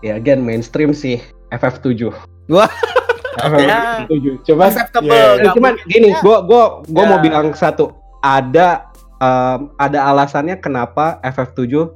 ya 0.00 0.16
again 0.16 0.40
mainstream 0.40 0.90
sih 0.90 1.20
FF7. 1.50 2.10
Wah. 2.48 2.66
FF7. 3.36 4.10
Coba 4.44 4.62
Acceptable. 4.66 5.12
Yeah. 5.12 5.32
nggak 5.38 5.54
cuman 5.54 5.72
mungkin. 5.74 5.90
gini, 5.90 6.08
Ya. 6.10 6.20
gua 6.20 6.36
gua 6.40 6.62
gua 6.86 7.04
mau 7.06 7.18
Ya. 7.18 7.22
bilang 7.22 7.46
satu. 7.52 7.92
Ada 8.18 8.88
um, 9.18 9.70
ada 9.76 9.98
alasannya 10.06 10.56
kenapa 10.58 11.20
FF7 11.22 11.92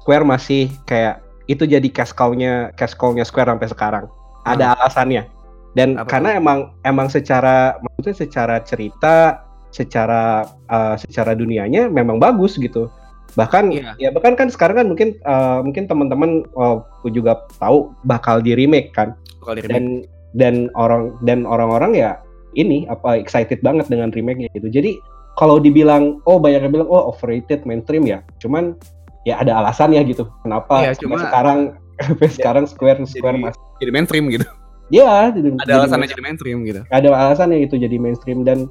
Square 0.00 0.26
masih 0.26 0.66
kayak 0.82 1.22
itu 1.46 1.62
jadi 1.62 1.84
cash 1.88 2.10
cow-nya 2.10 2.74
cash 2.74 2.92
cow-nya 2.92 3.22
Square 3.22 3.50
sampai 3.50 3.68
sekarang. 3.70 4.04
Ada 4.42 4.74
alasannya. 4.74 5.30
Dan 5.72 5.96
Apa 5.96 6.18
karena 6.18 6.36
emang 6.36 6.58
emang 6.82 7.08
secara 7.08 7.78
maksudnya 7.80 8.16
secara 8.18 8.56
cerita, 8.60 9.40
secara 9.72 10.44
uh, 10.68 10.94
secara 10.98 11.32
dunianya 11.32 11.88
memang 11.88 12.18
bagus 12.18 12.58
gitu. 12.58 12.92
Bahkan 13.32 13.72
Iya. 13.72 13.96
ya 13.96 14.08
bahkan 14.12 14.36
kan 14.36 14.52
sekarang 14.52 14.76
kan 14.76 14.86
mungkin 14.92 15.08
uh, 15.24 15.64
mungkin 15.64 15.88
teman-teman 15.88 16.44
uh, 16.52 16.84
juga 17.08 17.48
tahu 17.56 17.88
bakal 18.04 18.44
di 18.44 18.52
remake 18.52 18.92
kan 18.92 19.16
Kalau 19.40 19.56
di 19.56 19.64
remake. 19.64 19.72
dan 19.72 19.84
dan 20.32 20.68
orang 20.74 21.16
dan 21.22 21.44
orang-orang 21.44 21.92
ya 21.92 22.10
ini 22.52 22.84
apa 22.86 23.16
excited 23.16 23.60
banget 23.60 23.88
dengan 23.88 24.12
remake-nya 24.12 24.48
gitu. 24.52 24.68
Jadi 24.68 25.00
kalau 25.34 25.56
dibilang 25.56 26.20
oh 26.24 26.36
banyak 26.36 26.60
yang 26.60 26.72
bilang 26.72 26.88
oh 26.88 27.08
overrated 27.08 27.64
mainstream 27.64 28.04
ya. 28.04 28.20
Cuman 28.38 28.76
ya 29.24 29.40
ada 29.40 29.56
alasannya 29.58 30.04
gitu. 30.04 30.28
Kenapa 30.42 30.84
Iya, 30.84 30.92
sampai 30.92 31.00
cuma- 31.00 31.24
sekarang 31.24 31.58
sampai 32.04 32.28
sekarang 32.28 32.64
Square 32.66 32.98
Square 33.04 33.36
Jadi- 33.36 33.44
masih 33.46 33.60
jadi 33.78 33.90
mainstream 33.90 34.24
gitu. 34.28 34.46
ya 34.92 35.32
jadi- 35.32 35.56
Ada 35.56 35.64
jadi 35.64 35.78
alasannya 35.80 36.08
jadi 36.10 36.22
mainstream 36.22 36.58
gitu. 36.62 36.80
ada 36.86 37.08
alasannya 37.08 37.58
itu 37.60 37.74
jadi 37.74 37.96
mainstream 37.96 38.44
dan 38.44 38.68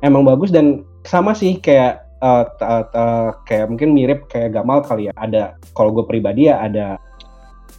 emang 0.00 0.24
bagus 0.24 0.48
dan 0.48 0.80
sama 1.04 1.30
sih 1.30 1.58
kayak 1.58 2.00
eh, 2.18 2.44
t- 2.56 2.84
t- 2.88 3.32
kayak 3.44 3.66
mungkin 3.68 3.92
mirip 3.92 4.26
kayak 4.26 4.50
Gamal 4.50 4.80
kali 4.80 5.06
ya 5.06 5.14
ada 5.14 5.54
kalau 5.72 5.92
gue 5.92 6.02
pribadi 6.02 6.48
ya 6.48 6.58
ada 6.58 6.96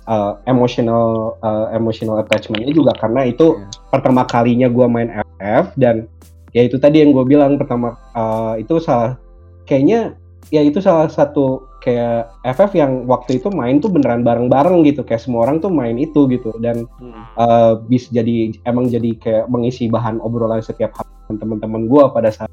eh, 0.10 0.34
emotional 0.46 1.38
eh, 1.40 1.78
emotional 1.78 2.18
attachmentnya 2.20 2.74
juga 2.74 2.92
karena 2.98 3.24
itu 3.24 3.56
Iya. 3.56 3.70
pertama 3.90 4.26
kalinya 4.26 4.68
gue 4.68 4.86
main 4.86 5.10
FF 5.38 5.78
dan 5.78 6.10
ya 6.50 6.66
itu 6.66 6.76
tadi 6.76 7.06
yang 7.06 7.14
gue 7.14 7.24
bilang 7.24 7.56
pertama 7.56 7.94
eh, 8.12 8.66
itu 8.66 8.82
salah 8.82 9.16
kayaknya 9.64 10.18
ya 10.50 10.66
itu 10.66 10.82
salah 10.82 11.06
satu 11.06 11.70
kayak 11.80 12.28
FF 12.44 12.76
yang 12.76 13.08
waktu 13.08 13.40
itu 13.40 13.48
main 13.50 13.80
tuh 13.80 13.88
beneran 13.88 14.20
bareng-bareng 14.20 14.84
gitu 14.84 15.00
kayak 15.02 15.24
semua 15.24 15.48
orang 15.48 15.64
tuh 15.64 15.72
main 15.72 15.96
itu 15.96 16.28
gitu 16.28 16.52
dan 16.60 16.84
Hmm. 17.00 17.24
eh 17.38 17.74
bisa 17.88 18.10
jadi 18.12 18.52
emang 18.66 18.90
jadi 18.90 19.16
kayak 19.16 19.46
mengisi 19.48 19.88
bahan 19.88 20.20
obrolan 20.20 20.60
setiap 20.60 20.92
hari 20.92 21.08
teman-teman 21.40 21.86
gue 21.86 22.04
pada 22.10 22.34
saat 22.34 22.50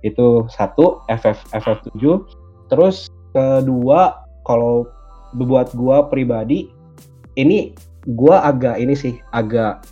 itu 0.00 0.46
satu 0.48 1.02
FF 1.10 1.50
FF7 1.50 1.98
terus 2.70 3.10
kedua 3.34 4.22
kalau 4.46 4.86
buat 5.36 5.72
gue 5.74 5.96
pribadi 6.08 6.70
ini 7.36 7.74
gue 8.08 8.36
agak 8.36 8.80
ini 8.80 8.94
sih 8.96 9.20
agak 9.36 9.84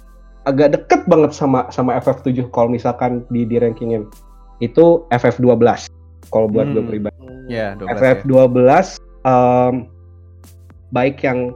agak 0.46 0.78
deket 0.78 1.04
banget 1.10 1.34
sama 1.34 1.66
sama 1.74 1.98
FF7 2.00 2.48
kalau 2.54 2.70
misalkan 2.70 3.26
di 3.28 3.42
di 3.44 3.58
rankingin 3.58 4.06
itu 4.62 5.04
FF12 5.10 5.90
kalau 6.30 6.46
buat 6.48 6.70
gue 6.70 6.80
Hmm. 6.82 6.90
pribadi 6.90 7.16
Ya, 7.46 7.78
12 7.78 7.86
ya. 7.86 7.94
FF12 7.94 8.58
em, 9.22 9.74
baik 10.90 11.22
yang 11.22 11.54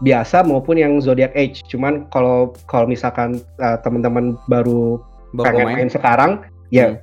biasa 0.00 0.44
maupun 0.44 0.76
yang 0.76 1.00
Zodiac 1.00 1.32
Age. 1.36 1.64
Cuman 1.68 2.08
kalau 2.12 2.52
kalau 2.68 2.84
misalkan 2.88 3.40
uh, 3.60 3.76
teman-teman 3.80 4.36
baru 4.48 5.00
Baru 5.32 5.44
pengen 5.52 5.66
main. 5.68 5.76
main 5.84 5.90
sekarang, 5.92 6.32
ya 6.72 6.96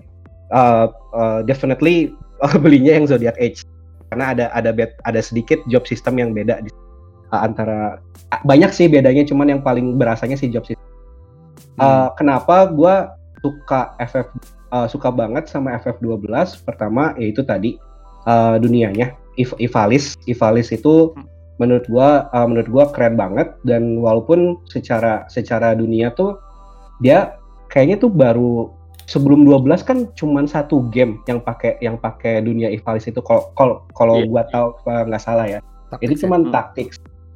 uh, 0.49 0.89
uh, 1.13 1.41
definitely 1.45 2.13
uh, 2.41 2.57
belinya 2.63 2.97
yang 2.97 3.05
Zodiac 3.05 3.37
Age. 3.37 3.65
Karena 4.13 4.37
ada 4.37 4.45
ada 4.53 4.69
bet- 4.69 5.01
ada 5.09 5.17
sedikit 5.25 5.57
job 5.65 5.89
system 5.89 6.21
yang 6.21 6.37
beda 6.37 6.61
di 6.61 6.69
uh, 7.33 7.41
antara 7.41 7.97
uh, 8.29 8.41
banyak 8.45 8.69
sih 8.69 8.85
bedanya, 8.85 9.25
cuman 9.25 9.57
yang 9.57 9.61
paling 9.65 9.97
berasanya 9.97 10.37
sih 10.37 10.53
job 10.53 10.61
system. 10.61 10.85
Uh, 11.81 12.13
kenapa 12.13 12.69
gua 12.69 13.17
suka 13.41 13.97
FF 13.97 14.29
uh, 14.69 14.85
suka 14.85 15.09
banget 15.09 15.49
sama 15.49 15.73
FF12? 15.81 16.61
Pertama 16.61 17.17
yaitu 17.17 17.41
tadi 17.41 17.81
uh, 18.29 18.61
dunianya 18.61 19.17
Iv- 19.41 19.57
Ivalis 19.57 20.13
Ivalis 20.29 20.69
itu 20.69 21.17
menurut 21.57 21.89
gua 21.89 22.29
uh, 22.29 22.45
menurut 22.45 22.69
gua 22.69 22.85
keren 22.93 23.17
banget 23.17 23.49
dan 23.65 23.97
walaupun 23.97 24.61
secara 24.69 25.25
secara 25.25 25.73
dunia 25.73 26.13
tuh 26.13 26.37
dia 27.01 27.41
kayaknya 27.73 27.97
tuh 27.97 28.13
baru 28.13 28.69
sebelum 29.05 29.43
12 29.43 29.83
kan 29.83 29.97
cuman 30.13 30.45
satu 30.45 30.87
game 30.87 31.19
yang 31.23 31.39
pakai 31.39 31.75
yang 31.79 31.95
pakai 31.95 32.39
dunia 32.39 32.67
Ivalis 32.67 33.05
itu 33.05 33.19
kalau 33.19 33.51
kalau 33.53 33.75
kalau 33.91 34.15
Iya. 34.17 34.27
gua 34.27 34.43
tahu 34.47 34.67
nggak 34.85 35.19
salah 35.19 35.45
ya 35.45 35.59
Taktik 35.89 36.05
itu 36.05 36.13
sih. 36.13 36.21
cuman 36.23 36.41
Hmm. 36.43 36.51
taktik 36.51 36.89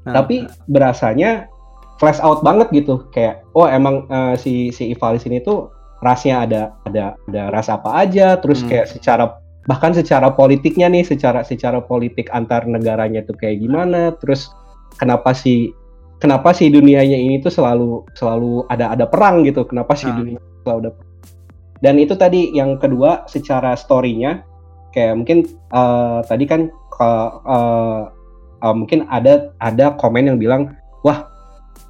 Nah, 0.03 0.13
tapi 0.15 0.47
berasanya 0.67 1.51
flash 1.97 2.19
out 2.19 2.39
banget 2.39 2.71
gitu 2.71 3.03
kayak 3.09 3.43
oh 3.51 3.65
emang 3.65 4.07
uh, 4.07 4.33
si 4.33 4.69
si 4.69 4.87
Ivalis 4.89 5.25
ini 5.25 5.39
tuh 5.39 5.67
rasnya 5.99 6.41
ada 6.41 6.61
ada 6.83 7.17
ada 7.25 7.41
ras 7.49 7.67
apa 7.67 7.91
aja 7.97 8.37
terus 8.37 8.61
Hmm. 8.61 8.69
kayak 8.69 8.87
secara 8.87 9.23
bahkan 9.65 9.91
secara 9.91 10.31
politiknya 10.31 10.87
nih 10.87 11.03
secara 11.03 11.43
secara 11.43 11.81
politik 11.81 12.31
antar 12.31 12.63
negaranya 12.63 13.19
tuh 13.21 13.35
kayak 13.35 13.59
gimana 13.59 14.15
terus 14.15 14.47
kenapa 14.95 15.33
sih 15.33 15.75
kenapa 16.17 16.49
sih 16.49 16.69
dunianya 16.69 17.17
ini 17.17 17.37
tuh 17.37 17.51
selalu 17.51 18.07
selalu 18.13 18.63
ada 18.67 18.95
ada 18.95 19.03
perang 19.03 19.43
gitu 19.43 19.67
kenapa 19.67 19.91
sih 19.91 20.07
Ah. 20.07 20.15
dunia 20.15 20.39
selalu 20.63 20.79
ada 20.79 20.91
perang. 20.93 21.06
Dan 21.81 22.01
itu 22.01 22.17
tadi 22.17 22.53
yang 22.53 22.81
kedua 22.81 23.25
secara 23.29 23.77
storynya 23.77 24.41
kayak 24.95 25.13
mungkin 25.13 25.45
uh, 25.71 26.25
tadi 26.25 26.49
kan 26.49 26.73
uh, 26.97 27.31
uh, 27.45 28.01
uh, 28.65 28.73
mungkin 28.73 29.05
ada 29.13 29.53
ada 29.61 29.93
komen 29.97 30.29
yang 30.29 30.37
bilang 30.41 30.73
wah 31.05 31.29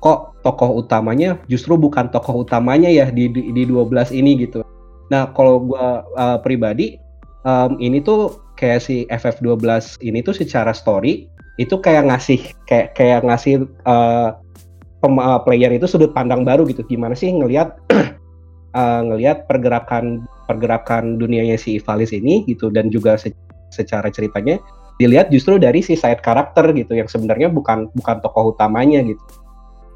kok 0.04 0.38
tokoh 0.44 0.84
utamanya 0.84 1.40
justru 1.50 1.76
bukan 1.80 2.12
tokoh 2.12 2.44
utamanya 2.46 2.92
ya 2.92 3.10
di 3.10 3.32
di, 3.32 3.52
di 3.52 3.64
12 3.66 4.14
ini 4.14 4.48
gitu. 4.48 4.62
Nah, 5.08 5.32
kalau 5.32 5.64
gua 5.64 6.04
uh, 6.20 6.38
pribadi 6.44 7.00
um, 7.48 7.80
ini 7.80 8.04
tuh 8.04 8.44
kayak 8.60 8.84
si 8.84 9.08
FF12 9.08 10.00
ini 10.04 10.20
tuh 10.20 10.36
secara 10.36 10.76
story 10.76 11.32
itu 11.58 11.74
kayak 11.80 12.12
ngasih 12.12 12.40
kayak 12.70 12.94
kayak 12.94 13.22
ngasih 13.26 13.66
uh, 13.88 14.38
pem- 15.02 15.24
uh, 15.24 15.42
player 15.42 15.72
itu 15.74 15.88
sudut 15.90 16.12
pandang 16.14 16.44
baru 16.44 16.68
gitu. 16.70 16.84
Gimana 16.86 17.16
sih 17.18 17.32
ngelihat 17.34 17.74
uh, 18.74 19.02
ngelihat 19.08 19.46
pergerakan 19.46 20.26
pergerakan 20.48 21.20
dunianya 21.20 21.60
si 21.60 21.78
Ivalis 21.80 22.16
ini 22.16 22.44
gitu 22.48 22.72
dan 22.72 22.88
juga 22.88 23.16
se- 23.20 23.36
secara 23.72 24.08
ceritanya 24.08 24.58
dilihat 24.98 25.30
justru 25.30 25.62
dari 25.62 25.84
si 25.86 25.94
side 25.94 26.24
karakter 26.26 26.74
gitu 26.74 26.98
yang 26.98 27.06
sebenarnya 27.06 27.54
bukan 27.54 27.92
bukan 27.94 28.18
tokoh 28.24 28.56
utamanya 28.56 29.04
gitu 29.06 29.22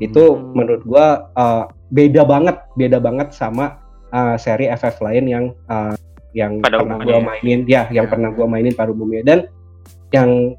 itu 0.01 0.23
Hmm. 0.37 0.53
menurut 0.57 0.81
gua 0.85 1.29
uh, 1.37 1.65
beda 1.89 2.25
banget 2.25 2.57
beda 2.77 2.97
banget 3.01 3.33
sama 3.33 3.77
uh, 4.11 4.35
seri 4.37 4.69
FF 4.69 4.97
lain 5.01 5.25
yang 5.29 5.45
uh, 5.69 5.93
yang 6.37 6.57
Pada 6.61 6.81
pernah 6.81 6.95
umumnya 6.99 7.17
gua 7.17 7.19
mainin 7.33 7.59
ya 7.65 7.83
yang 7.89 8.05
Ya. 8.07 8.11
pernah 8.11 8.29
gua 8.33 8.47
mainin 8.49 8.73
pada 8.73 8.91
umumnya 8.93 9.21
dan 9.25 9.39
yang 10.11 10.53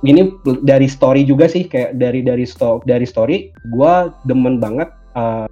ini 0.00 0.32
dari 0.64 0.88
story 0.88 1.28
juga 1.28 1.44
sih 1.44 1.68
kayak 1.68 1.96
dari 2.00 2.24
dari 2.24 2.42
sto 2.48 2.80
dari 2.88 3.04
story 3.04 3.50
gua 3.74 4.10
demen 4.24 4.56
banget 4.58 4.88
uh, 5.14 5.44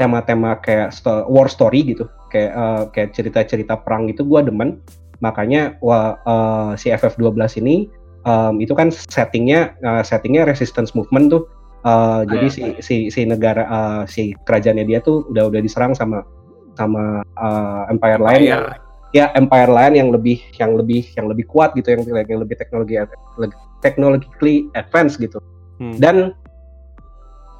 tema-tema 0.00 0.58
kayak 0.58 0.90
sto- 0.90 1.26
war 1.30 1.46
story 1.46 1.94
gitu 1.94 2.10
kayak 2.32 2.52
uh, 2.54 2.82
kayak 2.90 3.14
cerita-cerita 3.14 3.78
perang 3.82 4.10
gitu 4.10 4.26
gua 4.26 4.42
demen 4.42 4.82
makanya 5.22 5.78
wah, 5.78 6.18
uh, 6.26 6.72
si 6.74 6.90
FF12 6.90 7.38
ini 7.62 7.86
um, 8.26 8.58
itu 8.58 8.74
kan 8.74 8.90
settingnya 8.90 9.78
uh, 9.86 10.02
settingnya 10.02 10.44
resistance 10.44 10.92
movement 10.92 11.30
tuh 11.30 11.44
Uh, 11.84 12.24
jadi 12.32 12.48
iya. 12.48 12.56
si 12.56 12.62
si 12.80 12.96
si 13.12 13.20
negara 13.28 13.68
uh, 13.68 14.02
si 14.08 14.32
kerajaannya 14.48 14.88
dia 14.88 15.04
tuh 15.04 15.28
udah 15.28 15.52
udah 15.52 15.60
diserang 15.60 15.92
sama 15.92 16.24
sama 16.80 17.20
uh, 17.36 17.84
empire 17.92 18.24
lain 18.24 18.72
ya 19.12 19.28
empire 19.36 19.68
lain 19.68 19.92
yang 19.92 20.08
lebih 20.08 20.40
yang 20.56 20.80
lebih 20.80 21.04
yang 21.12 21.28
lebih 21.28 21.44
kuat 21.44 21.76
gitu 21.76 21.92
yang 21.92 22.02
yang 22.08 22.40
lebih 22.40 22.56
teknologi 22.56 22.96
technologically 23.84 24.66
advance 24.74 25.20
gitu. 25.20 25.36
Hmm. 25.76 25.94
Dan 26.00 26.16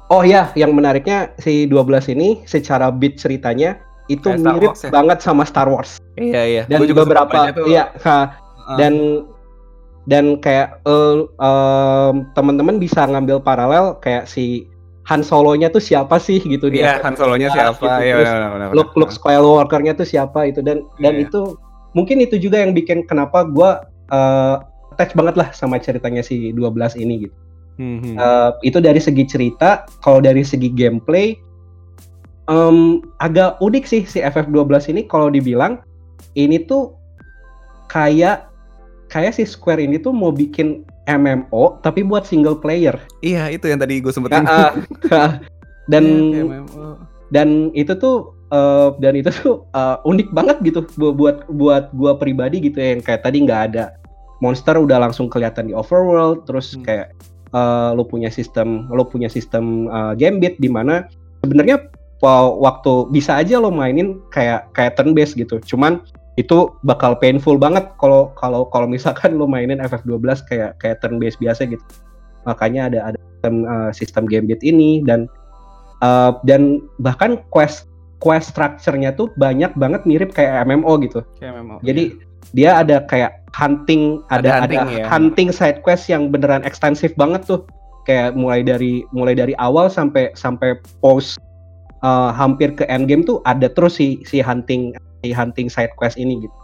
oh 0.07 0.21
ya 0.21 0.53
yang 0.53 0.71
menariknya 0.71 1.33
si 1.37 1.65
12 1.65 2.11
ini 2.11 2.43
secara 2.43 2.89
beat 2.89 3.17
ceritanya 3.17 3.79
itu 4.05 4.21
Kayak 4.23 4.45
mirip 4.45 4.71
Wars 4.71 4.83
ya? 4.83 4.89
banget 4.93 5.17
sama 5.19 5.43
Star 5.43 5.65
Wars. 5.65 5.97
Iya 6.13 6.41
iya. 6.45 6.63
Dan 6.69 6.77
Gua 6.79 6.87
juga 6.87 7.01
beberapa 7.03 7.37
iya 7.65 7.89
ha, 8.01 8.41
Uh, 8.65 8.81
dan 8.81 8.93
dan 10.05 10.37
kayak 10.37 10.81
eh, 10.81 11.17
em, 11.21 12.15
teman-teman 12.33 12.77
bisa 12.77 13.05
ngambil 13.05 13.37
paralel 13.37 13.93
kayak 13.99 14.25
si 14.25 14.65
Han 15.05 15.21
Solo-nya 15.21 15.69
tuh 15.69 15.77
siapa 15.77 16.17
sih 16.17 16.41
gitu 16.41 16.69
Iya, 16.69 16.97
dia. 16.97 17.05
Han 17.05 17.13
Solo-nya 17.13 17.49
Ah, 17.49 17.69
siapa? 17.69 17.77
gitu. 17.77 18.01
Iya, 18.01 18.15
Terus 18.15 18.25
benar, 18.27 18.49
benar, 18.49 18.67
Luke 18.73 18.89
benar. 18.89 18.99
Luke 18.99 19.13
Skywalker-nya 19.13 19.93
tuh 19.93 20.01
siapa 20.03 20.49
itu 20.49 20.61
dan 20.61 20.81
dan 20.97 21.13
Iya. 21.15 21.29
itu 21.29 21.41
mungkin 21.93 22.17
itu 22.19 22.35
juga 22.37 22.57
yang 22.57 22.73
bikin 22.73 23.05
kenapa 23.05 23.45
gua 23.45 23.85
eh, 24.07 24.55
attach 24.93 25.13
banget 25.13 25.35
lah 25.35 25.49
sama 25.51 25.77
ceritanya 25.77 26.21
si 26.21 26.49
12 26.49 26.97
ini 26.97 27.29
gitu. 27.29 27.35
Hmm, 27.75 27.99
hmm. 27.99 28.15
Eh, 28.15 28.49
itu 28.63 28.79
dari 28.79 28.97
segi 28.97 29.23
cerita, 29.23 29.69
kalau 29.99 30.19
dari 30.19 30.41
segi 30.41 30.69
gameplay 30.69 31.35
em, 32.45 32.77
agak 33.17 33.57
unik 33.57 33.83
sih 33.83 34.01
si 34.03 34.19
FF12 34.19 34.63
ini 34.89 35.01
kalau 35.03 35.27
dibilang 35.27 35.81
ini 36.33 36.61
tuh 36.61 36.93
kayak 37.87 38.47
kayak 39.07 39.33
si 39.33 39.43
Square 39.43 39.79
ini 39.79 39.97
tuh 39.97 40.11
mau 40.11 40.29
bikin 40.29 40.81
MMO 41.05 41.77
tapi 41.79 42.01
buat 42.01 42.23
single 42.23 42.55
player. 42.55 42.97
Iya, 43.19 43.49
itu 43.49 43.65
yang 43.65 43.77
tadi 43.77 43.99
gue 43.99 44.09
sebutin. 44.09 44.45
Ah. 44.45 44.73
dan 45.85 46.03
MMO. 46.33 46.97
dan 47.27 47.49
itu 47.71 47.93
tuh 47.93 48.33
eh, 48.49 48.89
dan 48.99 49.13
itu 49.13 49.29
tuh 49.31 49.65
eh, 49.69 49.97
unik 50.01 50.29
banget 50.31 50.57
gitu 50.63 50.85
bu- 50.95 51.13
buat 51.13 51.45
buat 51.47 51.89
gua 51.91 52.15
pribadi 52.15 52.57
gitu 52.59 52.77
ya 52.77 52.93
yang 52.93 53.01
kayak 53.01 53.21
tadi 53.21 53.41
nggak 53.41 53.61
ada 53.69 53.93
monster 54.37 54.75
udah 54.75 54.97
langsung 54.99 55.25
kelihatan 55.25 55.69
di 55.69 55.73
overworld 55.73 56.45
terus 56.45 56.73
Hmm. 56.73 56.85
kayak 56.85 57.07
eh, 57.55 57.89
lo 57.95 58.03
punya 58.03 58.27
sistem 58.27 58.91
lo 58.91 59.07
punya 59.07 59.31
sistem 59.31 59.87
eh, 59.87 60.13
gambit 60.19 60.59
di 60.59 60.67
mana 60.67 61.07
sebenarnya 61.41 61.87
wa- 62.19 62.51
waktu 62.59 63.07
bisa 63.15 63.39
aja 63.39 63.63
lo 63.63 63.71
mainin 63.71 64.19
kayak 64.35 64.67
kayak 64.75 64.99
turn 64.99 65.15
based 65.15 65.39
gitu. 65.39 65.63
Cuman 65.63 66.03
itu 66.35 66.67
bakal 66.83 67.15
painful 67.15 67.55
banget 67.55 67.87
kalau 67.95 68.35
kalau 68.35 68.67
kalau 68.67 68.91
misalkan 68.91 69.39
lo 69.39 69.47
mainin 69.47 69.79
FF12 69.79 70.43
kayak 70.51 70.71
kayak 70.83 70.99
turn 70.99 71.15
based 71.15 71.39
biasa 71.39 71.63
gitu. 71.63 71.83
Makanya 72.43 72.91
ada 72.91 72.99
ada 73.13 73.17
sistem 73.19 73.55
eh, 73.63 73.91
sistem 73.95 74.23
gambit 74.27 74.59
ini 74.59 74.99
dan 75.07 75.31
eh, 76.03 76.31
dan 76.43 76.83
bahkan 76.99 77.39
quest 77.55 77.87
quest 78.19 78.51
structure-nya 78.55 79.13
tuh 79.13 79.29
banyak 79.39 79.71
banget 79.79 80.03
mirip 80.07 80.35
kayak 80.35 80.65
MMO 80.67 80.97
gitu. 81.03 81.23
Kayak 81.39 81.61
MMO. 81.61 81.77
jadi 81.83 82.03
dia 82.51 82.77
ada 82.77 83.01
kayak 83.07 83.41
hunting, 83.55 84.21
Ada 84.27 84.37
ada 84.37 84.49
ada 84.67 84.75
hunting 84.83 85.05
hunting, 85.07 85.47
ya. 85.49 85.55
side 85.55 85.79
quest 85.81 86.05
yang 86.05 86.29
beneran 86.29 86.61
ekstensif 86.61 87.15
banget 87.15 87.47
tuh. 87.47 87.63
Kayak 88.05 88.37
mulai 88.37 88.61
dari 88.61 89.01
mulai 89.09 89.33
dari 89.33 89.57
awal 89.57 89.89
sampai 89.89 90.29
sampai 90.35 90.77
post 90.99 91.41
uh, 92.01 92.29
hampir 92.29 92.69
ke 92.69 92.85
end 92.85 93.09
game 93.09 93.25
tuh 93.25 93.41
ada 93.43 93.65
terus 93.65 93.97
si 93.97 94.21
si 94.23 94.37
hunting 94.37 94.93
si 95.23 95.33
hunting 95.33 95.65
side 95.65 95.89
quest 95.97 96.13
ini 96.15 96.43
gitu. 96.43 96.55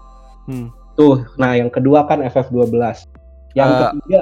Hmm. 0.46 0.68
Tuh, 0.94 1.24
nah 1.40 1.56
yang 1.56 1.72
kedua 1.72 2.06
kan 2.06 2.22
FF12. 2.22 2.76
Yang 3.56 3.70
Eh, 3.72 3.80
ketiga 3.80 4.22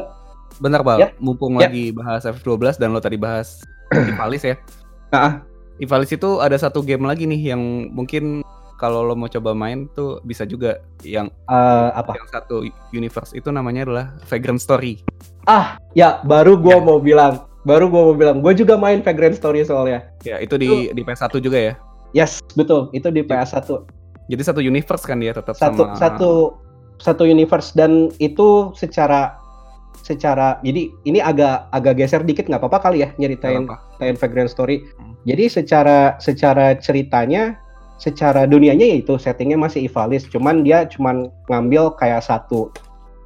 Bentar, 0.60 0.82
Bal. 0.82 0.98
Ya. 1.00 1.10
Mumpung 1.18 1.56
Ya. 1.56 1.68
lagi 1.68 1.92
bahas 1.92 2.24
F12 2.24 2.78
dan 2.78 2.92
lo 2.92 3.00
tadi 3.00 3.16
bahas 3.16 3.60
Ivalis 4.12 4.44
ya. 4.44 4.56
Ah. 5.10 5.42
Ivalis 5.78 6.12
itu 6.12 6.40
ada 6.40 6.54
satu 6.56 6.84
game 6.84 7.04
lagi 7.04 7.24
nih 7.24 7.56
yang 7.56 7.62
mungkin 7.90 8.44
kalau 8.80 9.04
lo 9.04 9.14
mau 9.14 9.28
coba 9.28 9.52
main 9.52 9.92
tuh 9.92 10.24
bisa 10.24 10.48
juga 10.48 10.80
yang 11.04 11.28
eh, 11.52 11.90
apa? 11.92 12.16
yang 12.16 12.30
satu 12.32 12.64
universe 12.96 13.36
itu 13.36 13.52
namanya 13.52 13.84
adalah 13.84 14.06
Vagrant 14.32 14.64
Story. 14.64 15.04
Ah, 15.44 15.76
ya 15.92 16.24
baru 16.24 16.56
gua 16.56 16.80
Ya. 16.80 16.84
mau 16.88 16.98
bilang. 16.98 17.44
Baru 17.68 17.92
gua 17.92 18.10
mau 18.10 18.16
bilang, 18.16 18.40
gue 18.40 18.56
juga 18.56 18.80
main 18.80 19.04
Vagrant 19.04 19.36
Story 19.36 19.68
soalnya. 19.68 20.08
Ya, 20.24 20.40
itu 20.40 20.56
di 20.56 20.96
di 20.96 21.02
PS1 21.04 21.44
juga 21.44 21.60
ya. 21.60 21.74
Yes, 22.16 22.40
betul. 22.56 22.88
Itu 22.96 23.12
di 23.12 23.20
PS1. 23.22 23.68
Jadi 24.32 24.42
satu 24.42 24.64
universe 24.64 25.04
kan 25.04 25.20
dia 25.20 25.36
tetap 25.36 25.60
satu 25.60 25.84
sama 25.92 26.00
satu 26.00 26.32
satu 27.04 27.24
universe 27.28 27.76
dan 27.76 28.16
itu 28.24 28.72
secara 28.80 29.36
secara 30.00 30.58
jadi 30.64 30.88
ini 31.04 31.20
agak 31.20 31.68
agak 31.76 32.00
geser 32.00 32.24
dikit 32.24 32.48
nggak 32.48 32.64
apa-apa 32.64 32.90
kali 32.90 33.04
ya 33.04 33.12
nyeritain 33.20 33.68
apa. 33.68 33.84
Vagrant 34.00 34.48
Story. 34.48 34.88
Hmm. 34.96 35.20
Jadi 35.28 35.52
secara 35.52 36.16
secara 36.24 36.80
ceritanya 36.80 37.60
secara 38.00 38.48
dunianya 38.48 38.88
ya 38.88 38.98
itu 39.04 39.20
settingnya 39.20 39.60
masih 39.60 39.86
Ivalice, 39.92 40.26
cuman 40.32 40.64
dia 40.64 40.88
cuman 40.88 41.28
ngambil 41.52 41.94
kayak 42.00 42.24
satu 42.24 42.72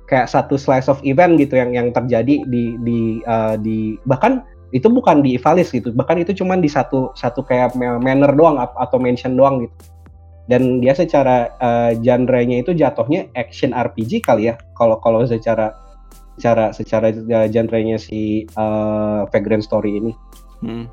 kayak 0.09 0.27
satu 0.27 0.57
slice 0.59 0.89
of 0.89 0.99
event 1.05 1.37
gitu 1.39 1.55
yang 1.55 1.71
yang 1.71 1.87
terjadi 1.93 2.43
di 2.49 2.75
di 2.81 3.21
uh, 3.29 3.55
di 3.55 3.95
bahkan 4.09 4.43
itu 4.73 4.89
bukan 4.89 5.21
di 5.21 5.37
Ivalice 5.37 5.69
gitu, 5.77 5.93
bahkan 5.93 6.17
itu 6.17 6.33
cuman 6.33 6.57
di 6.57 6.67
satu 6.67 7.13
satu 7.13 7.45
kayak 7.45 7.77
ma- 7.77 8.01
manor 8.01 8.33
doang 8.33 8.57
atau 8.57 8.97
mansion 8.97 9.37
doang 9.37 9.69
gitu. 9.69 9.75
Dan 10.49 10.83
dia 10.83 10.91
secara 10.91 11.55
uh, 11.63 11.95
genre-nya 11.95 12.59
itu 12.65 12.75
jatuhnya 12.75 13.31
action 13.39 13.71
RPG 13.71 14.27
kali 14.27 14.51
ya. 14.51 14.59
Kalau 14.75 14.99
kalau 14.99 15.23
secara 15.23 15.71
secara 16.35 16.73
secara 16.73 17.13
uh, 17.13 17.47
genre-nya 17.47 18.01
si 18.01 18.49
uh, 18.57 19.29
Vagrant 19.29 19.61
Story 19.63 20.01
ini 20.01 20.11
Hmm. 20.63 20.87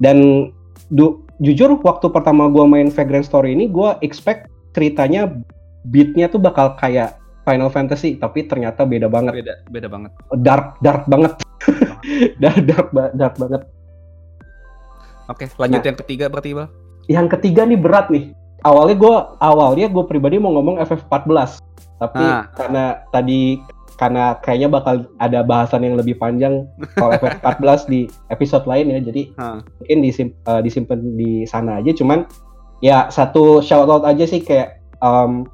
dan 0.00 0.48
du- 0.88 1.20
jujur 1.38 1.76
waktu 1.78 2.06
pertama 2.08 2.46
gua 2.46 2.64
main 2.64 2.88
Vagrant 2.88 3.22
Story 3.22 3.52
ini 3.52 3.66
gua 3.66 3.96
expect 4.00 4.46
ceritanya 4.72 5.28
beatnya 5.84 6.26
tuh 6.26 6.38
bakal 6.38 6.74
kayak 6.74 7.16
Final 7.42 7.68
Fantasy 7.68 8.14
tapi 8.14 8.42
ternyata 8.42 8.82
beda 8.82 9.06
banget 9.06 9.38
Beda 9.38 9.54
beda 9.68 9.88
banget. 9.88 10.10
dark 10.36 10.76
dark 10.80 11.06
banget 11.06 11.32
dark 12.42 12.58
dark, 12.62 12.88
dark 13.12 13.34
banget 13.36 13.62
Oke, 15.26 15.50
lanjut 15.56 15.80
Nah. 15.80 15.86
yang 15.86 15.98
ketiga 15.98 16.24
berarti, 16.26 16.50
Bal. 16.54 16.68
yang 17.06 17.26
ketiga 17.26 17.62
nih 17.62 17.74
berat 17.76 18.10
nih 18.10 18.30
awalnya 18.62 18.96
gua 18.96 19.14
awalnya 19.38 19.86
gue 19.86 20.04
pribadi 20.04 20.38
mau 20.38 20.50
ngomong 20.52 20.78
FF14 20.80 21.62
tapi 21.96 22.18
Ah. 22.18 22.50
karena 22.52 22.84
tadi 23.08 23.58
karena 23.96 24.36
kayaknya 24.44 24.68
bakal 24.68 25.08
ada 25.16 25.40
bahasan 25.40 25.80
yang 25.84 25.96
lebih 25.96 26.20
panjang 26.20 26.68
soal 26.96 27.16
FF14 27.20 27.88
di 27.88 28.00
episode 28.28 28.68
lain 28.68 28.92
ya. 28.92 29.00
Jadi 29.00 29.22
Ah. 29.40 29.60
mungkin 29.80 29.98
disim, 30.04 30.28
eh, 30.32 30.60
disimpan 30.60 31.00
di 31.16 31.48
sana 31.48 31.80
aja. 31.80 31.92
Cuman 31.96 32.28
ya 32.84 33.08
satu 33.08 33.64
shout 33.64 33.88
out 33.88 34.04
aja 34.04 34.28
sih 34.28 34.44
kayak 34.44 34.76
em, 35.00 35.48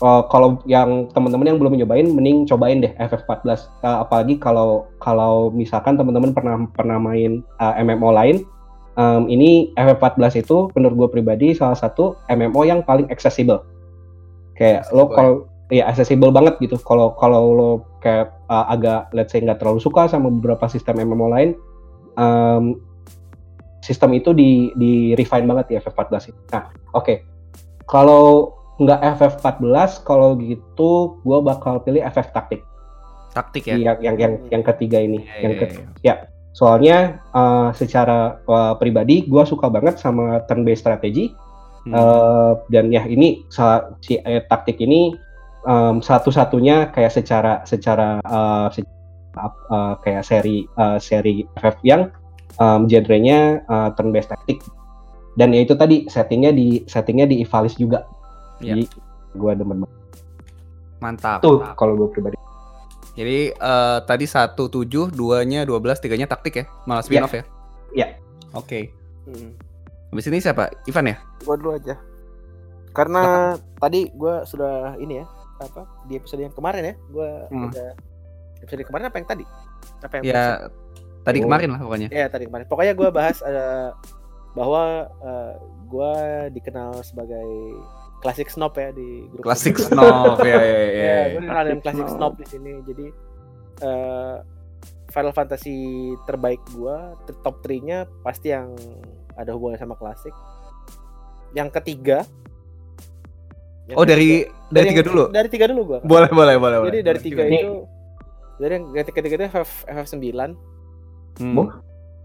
eh, 0.00 0.22
kalau 0.28 0.60
yang 0.68 1.08
teman-teman 1.12 1.48
yang 1.48 1.58
belum 1.58 1.80
nyobain 1.80 2.08
mending 2.12 2.44
cobain 2.44 2.84
deh 2.84 2.92
FF14 3.00 3.72
Eh, 3.80 3.96
apalagi 4.04 4.36
kalau 4.36 4.88
kalau 5.00 5.48
misalkan 5.50 5.96
teman-teman 5.96 6.36
pernah 6.36 6.56
pernah 6.76 7.00
main 7.00 7.40
eh, 7.40 7.74
MMO 7.80 8.12
lain 8.12 8.44
em, 9.00 9.22
ini 9.32 9.72
FF14 9.80 10.44
itu 10.44 10.68
menurut 10.76 11.08
gue 11.08 11.08
pribadi 11.16 11.56
salah 11.56 11.76
satu 11.76 12.20
MMO 12.28 12.68
yang 12.68 12.84
paling 12.84 13.08
accessible. 13.08 13.64
Kayak 14.60 14.92
lo 14.92 15.08
Accessible, 15.08 15.16
kalau 15.16 15.32
ya 15.70 15.86
accessible 15.86 16.34
banget 16.34 16.58
gitu 16.58 16.76
kalau 16.82 17.14
kalau 17.14 17.42
lo 17.54 17.70
kayak 18.02 18.34
eh, 18.50 18.66
agak 18.74 19.08
let's 19.14 19.30
say 19.30 19.40
nggak 19.40 19.62
terlalu 19.62 19.78
suka 19.78 20.10
sama 20.10 20.28
beberapa 20.28 20.66
sistem 20.66 20.98
MMO 21.06 21.30
lain 21.30 21.54
em, 22.18 22.76
sistem 23.80 24.12
itu 24.12 24.34
di 24.36 24.74
di 24.76 25.16
refine 25.16 25.48
banget 25.48 25.66
di 25.72 25.74
FF14 25.80 26.30
ini. 26.30 26.40
Nah, 26.52 26.64
oke. 26.92 27.14
Kalau 27.88 28.54
nggak 28.76 29.00
FF14, 29.18 30.04
kalau 30.04 30.36
gitu 30.38 31.20
gue 31.24 31.38
bakal 31.40 31.80
pilih 31.80 32.04
FF 32.04 32.28
Taktik. 32.30 32.60
Taktik 33.32 33.66
ya. 33.66 33.76
Yang 33.80 33.98
yang 34.04 34.16
yang 34.20 34.34
yang 34.52 34.62
ketiga 34.62 34.98
ini. 35.00 35.24
Iya, 35.24 35.38
yang 35.42 35.52
iya, 35.54 35.60
ke- 35.60 35.86
iya. 36.04 36.14
soalnya 36.50 37.22
eh, 37.30 37.68
secara 37.78 38.42
eh, 38.42 38.74
pribadi 38.76 39.24
gue 39.24 39.42
suka 39.46 39.70
banget 39.70 39.96
sama 40.02 40.42
turn 40.44 40.66
based 40.66 40.82
strategy 40.84 41.32
Hmm. 41.80 41.96
Eh, 41.96 42.52
dan 42.68 42.92
ya 42.92 43.08
ini 43.08 43.40
si 44.04 44.20
eh, 44.20 44.44
taktik 44.44 44.76
ini 44.84 45.16
em, 45.62 45.98
satu-satunya 45.98 46.90
kayak 46.90 47.12
secara 47.12 47.52
secara 47.64 48.20
eh, 48.20 48.68
se- 48.72 48.86
eh, 49.36 49.94
kayak 50.00 50.22
seri 50.22 50.64
eh, 50.66 50.98
seri 50.98 51.44
FF 51.54 51.76
yang 51.82 52.08
em, 52.56 52.80
genrenya 52.86 53.60
eh, 53.60 53.88
turn 53.94 54.10
based 54.10 54.28
taktik 54.28 54.60
dan 55.34 55.52
ya 55.52 55.62
itu 55.62 55.72
tadi 55.72 56.04
settingnya 56.04 56.50
di 56.50 56.82
settingnya 56.84 57.24
di 57.24 57.40
Ivalice 57.40 57.76
juga 57.76 58.04
Iya. 58.60 58.76
jadi 58.76 58.84
gue 59.32 59.52
demen 59.54 59.78
banget 59.80 59.98
Mantap. 61.00 61.40
tuh 61.40 61.64
kalau 61.74 61.96
gue 61.96 62.08
pribadi 62.10 62.36
Jadi 63.10 63.52
eh, 63.52 63.98
tadi 64.06 64.24
satu 64.24 64.70
tujuh, 64.70 65.10
duanya 65.10 65.66
dua 65.66 65.76
belas, 65.76 65.98
tiganya 65.98 66.24
taktik 66.24 66.56
ya, 66.56 66.64
malah 66.86 67.02
spin 67.02 67.20
off 67.20 67.34
ya. 67.34 67.42
Iya. 67.90 68.06
Oke. 68.54 68.94
Hmm. 69.26 69.50
Habis 70.14 70.30
ini 70.30 70.38
siapa? 70.38 70.70
Ivan 70.86 71.10
ya? 71.10 71.16
Gua 71.42 71.58
dulu 71.58 71.74
aja. 71.74 71.98
Karena 72.94 73.22
tadi 73.76 74.08
gua 74.14 74.46
sudah 74.46 74.94
ini 74.96 75.20
ya, 75.20 75.26
apa 75.62 75.82
di 76.06 76.16
episode 76.16 76.40
yang 76.40 76.52
kemarin 76.52 76.82
ya, 76.82 76.94
gua 77.08 77.28
Hmm. 77.48 77.68
udah 77.68 77.90
episode 78.60 78.84
kemarin 78.84 79.06
apa 79.08 79.16
yang 79.16 79.28
tadi? 79.28 79.44
Apa 80.00 80.12
yang 80.18 80.24
Ya 80.24 80.44
tadi 81.20 81.38
Oh. 81.40 81.44
kemarin 81.44 81.68
lah 81.72 81.80
pokoknya. 81.80 82.08
Ya 82.08 82.26
tadi 82.26 82.44
kemarin. 82.44 82.64
Pokoknya 82.64 82.92
gue 82.92 83.08
bahas 83.08 83.38
ada 83.40 83.96
bahwa 84.50 84.82
eh, 85.20 85.54
gue 85.86 86.12
dikenal 86.52 87.00
sebagai 87.00 87.48
klasik 88.20 88.48
snob 88.48 88.72
ya 88.74 88.92
di 88.92 89.28
grup. 89.28 89.44
Klasik 89.46 89.76
snob 89.76 90.36
ya 90.44 90.56
ya 90.56 90.60
ya. 90.60 90.80
Ya, 90.96 91.04
ya. 91.04 91.20
gue 91.32 91.40
dikenal 91.44 91.64
dengan 91.64 91.80
klasik 91.80 92.08
snob 92.08 92.32
di 92.36 92.46
sini. 92.46 92.72
Jadi 92.84 93.06
eh, 93.80 94.36
Final 95.10 95.34
Fantasy 95.34 95.74
terbaik 96.22 96.62
gue, 96.70 96.96
top 97.42 97.58
3-nya 97.60 98.06
pasti 98.22 98.52
yang 98.52 98.70
ada 99.34 99.50
hubungannya 99.50 99.80
sama 99.80 99.96
klasik. 99.96 100.30
Yang 101.50 101.68
ketiga. 101.74 102.18
yang 103.88 103.96
Oh 103.98 104.06
dari 104.06 104.46
ketiga- 104.70 104.72
dari 104.72 104.86
yang- 104.86 104.94
tiga 104.94 105.04
dulu. 105.04 105.24
Dari 105.28 105.48
tiga 105.48 105.66
dulu 105.66 105.82
gue. 105.84 105.98
Boleh 106.02 106.30
boleh 106.30 106.54
boleh. 106.56 106.76
Jadi 106.80 106.90
boleh. 106.92 107.02
dari 107.02 107.20
tiga 107.20 107.42
Nih. 107.44 107.60
itu, 107.60 107.74
dari 108.56 108.72
yang 108.72 108.84
dari 108.90 109.10
ketiga 109.10 109.34
itu 109.36 109.44
FF, 109.50 109.70
FF9. 109.84 110.26
Hmm. 111.36 111.54
Bu? 111.54 111.62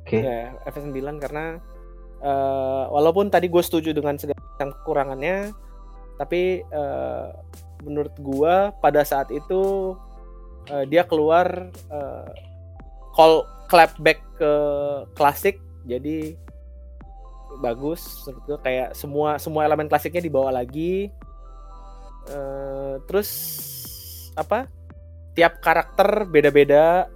Oke. 0.02 0.22
Ya, 0.22 0.54
FF9 0.64 0.94
karena 1.18 1.58
eh, 2.22 2.84
walaupun 2.88 3.28
tadi 3.28 3.46
gue 3.46 3.60
setuju 3.60 3.90
dengan 3.92 4.16
segala 4.16 4.38
macam 4.38 4.70
kekurangannya, 4.72 5.50
tapi 6.16 6.62
eh, 6.62 7.28
menurut 7.82 8.14
gua 8.18 8.74
pada 8.76 9.02
saat 9.02 9.30
itu 9.30 9.94
eh, 10.68 10.86
dia 10.86 11.04
keluar 11.04 11.46
eh, 11.70 12.30
call 13.14 13.44
clapback 13.66 14.22
ke 14.38 14.52
klasik, 15.14 15.58
jadi 15.84 16.34
bagus. 17.58 18.04
Menurut 18.26 18.44
gua 18.46 18.58
kayak 18.62 18.90
semua 18.94 19.30
semua 19.38 19.64
elemen 19.64 19.88
klasiknya 19.88 20.22
dibawa 20.22 20.52
lagi. 20.52 21.10
Eh, 22.30 22.96
terus 23.06 23.30
apa? 24.36 24.68
tiap 25.36 25.60
karakter 25.60 26.24
beda-beda. 26.32 27.12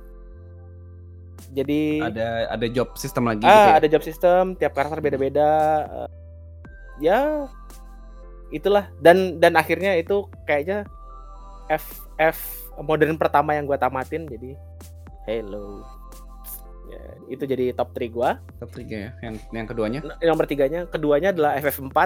Jadi 1.56 2.04
Ada 2.04 2.52
ada 2.52 2.68
job 2.68 2.94
system 3.00 3.32
lagi 3.32 3.48
ah 3.48 3.48
gitu 3.48 3.70
ya. 3.72 3.78
ada 3.80 3.88
job 3.88 4.04
system, 4.04 4.44
tiap 4.60 4.76
karakter 4.76 5.00
beda-beda. 5.00 5.50
Eh, 5.88 6.10
ya 7.00 7.48
itulah 8.52 8.92
dan 9.00 9.40
dan 9.40 9.56
akhirnya 9.56 9.96
itu 9.96 10.28
kayaknya 10.44 10.84
FF 11.72 12.38
modern 12.84 13.16
pertama 13.16 13.56
yang 13.56 13.64
gua 13.64 13.80
tamatin 13.80 14.28
jadi 14.28 14.60
Halo. 15.30 15.86
Ya, 16.90 17.02
itu 17.30 17.44
jadi 17.46 17.70
top 17.78 17.94
3 17.94 18.10
gua. 18.10 18.42
Top 18.58 18.74
tiga 18.74 18.98
ya. 18.98 19.12
Yang 19.22 19.36
yang 19.54 19.68
keduanya? 19.70 20.00
Nomor 20.26 20.50
tiganya, 20.50 20.90
keduanya 20.90 21.30
adalah 21.30 21.54
FF4. 21.62 21.98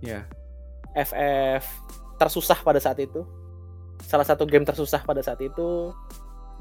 Ya. 0.00 0.24
FF 0.96 1.60
tersusah 2.24 2.56
pada 2.64 2.80
saat 2.80 2.96
itu. 2.96 3.20
Salah 4.00 4.24
satu 4.24 4.48
game 4.48 4.64
tersusah 4.64 5.04
pada 5.04 5.20
saat 5.20 5.38
itu. 5.44 5.92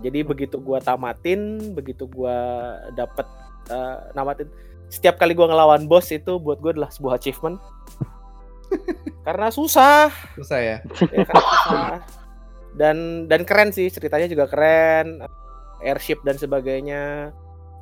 Jadi 0.03 0.25
begitu 0.27 0.59
gua 0.59 0.83
tamatin, 0.83 1.71
begitu 1.71 2.03
gua 2.09 2.35
dapet 2.91 3.23
eh, 3.71 3.97
namatin 4.11 4.49
setiap 4.91 5.17
kali 5.17 5.33
gua 5.33 5.49
ngelawan 5.49 5.89
bos 5.89 6.09
itu 6.13 6.37
buat 6.37 6.59
gua 6.61 6.75
adalah 6.75 6.91
sebuah 6.91 7.17
achievement. 7.17 7.57
Karena 9.27 9.47
susah, 9.53 10.11
Susah 10.35 10.59
ya. 10.59 10.77
ya, 11.13 11.23
karena 11.23 11.45
susah. 11.45 11.97
Dan 12.75 13.29
dan 13.31 13.45
keren 13.47 13.69
sih 13.71 13.87
ceritanya 13.87 14.27
juga 14.27 14.49
keren. 14.51 15.23
Airship 15.79 16.19
dan 16.27 16.35
sebagainya. 16.35 17.31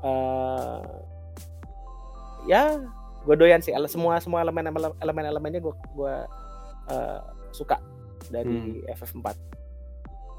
eh 0.01 0.81
ya, 2.49 2.81
gue 3.25 3.35
doyan 3.37 3.61
sih 3.61 3.73
semua 3.85 4.17
semua 4.17 4.41
elemen 4.41 4.65
elemen 5.01 5.25
elemennya 5.25 5.61
gue 5.61 5.73
gua 5.93 6.25
eh, 6.89 7.19
suka 7.51 7.77
dari 8.27 8.55
FF4 8.87 9.27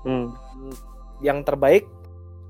Hmm. 0.03 0.35
yang 1.21 1.41
terbaik 1.41 1.87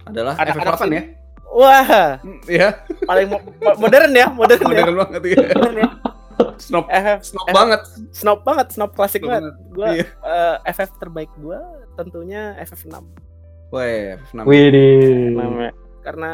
Adalah 0.02 0.34
Anak-anak 0.34 0.74
FF8 0.74 0.82
sih. 0.82 0.92
ya. 0.92 1.02
wah 1.46 1.88
Hmm, 2.18 2.40
Iya, 2.46 2.68
paling 3.02 3.26
mo- 3.28 3.44
mo- 3.44 3.78
modern 3.78 4.10
ya 4.10 4.26
modern, 4.28 4.60
ya 4.60 4.68
modern 4.80 4.96
banget 4.98 5.22
ya. 5.22 5.36
modern 5.52 5.76
ya 5.76 5.90
Snob 6.56 6.86
FF 6.86 7.18
snob 7.22 7.44
FF 7.44 7.54
banget. 7.54 7.80
snob 8.10 8.38
banget 8.40 8.66
snob 8.70 8.90
klasik 8.92 9.20
Snob 9.20 9.30
banget 9.30 9.54
gue 9.68 9.88
Iya. 9.92 10.06
FF 10.64 10.90
terbaik 10.96 11.30
gue 11.36 11.58
tentunya 11.94 12.56
FF6 12.58 12.94
Wah, 13.68 13.88
FF6. 14.20 14.44
Widih. 14.44 15.32
Namanya. 15.32 15.72
karena 16.02 16.32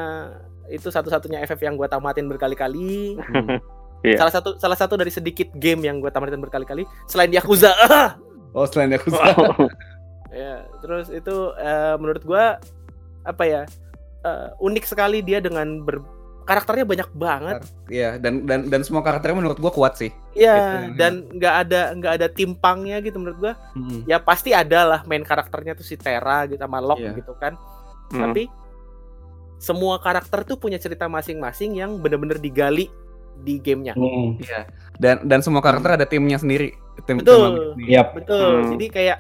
itu 0.67 0.87
satu-satunya 0.87 1.39
FF 1.41 1.61
yang 1.61 1.75
gue 1.75 1.87
tamatin 1.87 2.27
berkali-kali 2.27 3.15
Hmm. 3.17 3.59
Iya. 4.01 4.17
salah 4.17 4.33
satu 4.33 4.51
salah 4.57 4.75
satu 4.75 4.95
dari 4.95 5.09
sedikit 5.09 5.51
game 5.53 5.83
yang 5.83 5.99
gue 5.99 6.09
tamatin 6.09 6.39
berkali-kali 6.39 6.87
selain 7.05 7.31
Yakuza 7.31 7.75
Oh, 8.51 8.65
selain 8.65 8.91
aku 8.91 9.13
ya 10.31 10.65
terus 10.83 11.09
itu 11.09 11.37
eh, 11.55 11.95
menurut 11.97 12.23
gua 12.23 12.57
apa 13.23 13.45
ya 13.45 13.63
eh, 14.23 14.49
unik 14.57 14.85
sekali 14.87 15.21
dia 15.21 15.39
dengan 15.39 15.83
ber 15.83 16.01
karakternya 16.43 16.87
banyak 16.87 17.09
banget 17.13 17.61
Iya, 17.87 18.17
dan 18.17 18.43
dan 18.43 18.65
dan 18.67 18.81
semua 18.81 19.05
karakternya 19.05 19.37
menurut 19.37 19.59
gua 19.59 19.69
kuat 19.69 19.95
sih. 19.95 20.09
ya 20.33 20.89
Itu. 20.89 20.97
dan 20.97 21.13
nggak 21.29 21.55
ada 21.61 21.81
nggak 21.93 22.13
ada 22.15 22.27
timpangnya 22.27 22.97
gitu 22.99 23.21
menurut 23.21 23.37
gua 23.39 23.53
Hmm. 23.75 24.01
ya 24.07 24.17
pasti 24.17 24.51
ada 24.51 24.81
lah 24.87 25.01
main 25.05 25.21
karakternya 25.21 25.75
tuh 25.75 25.85
si 25.85 25.95
Terra 25.95 26.47
gitu 26.47 26.57
sama 26.57 26.81
Locke 26.81 27.05
Iya. 27.05 27.13
gitu 27.15 27.37
kan 27.37 27.53
Hmm. 28.09 28.23
tapi 28.25 28.49
semua 29.59 29.99
karakter 29.99 30.47
tuh 30.47 30.57
punya 30.57 30.79
cerita 30.79 31.05
masing-masing 31.05 31.77
yang 31.77 31.99
bener-bener 31.99 32.39
digali 32.39 32.89
di 33.39 33.59
gamenya 33.59 33.93
Hmm. 33.93 34.37
Iya. 34.39 34.67
Dan 34.95 35.25
dan 35.25 35.41
semua 35.41 35.59
karakter 35.59 35.95
ada 35.95 36.05
timnya 36.05 36.37
sendiri. 36.37 36.75
Tim 37.01 37.19
Betul. 37.19 37.75
tim- 37.77 37.89
Yap. 37.89 38.13
betul 38.13 38.53
Hmm. 38.59 38.71
jadi 38.75 38.87
kayak 38.89 39.19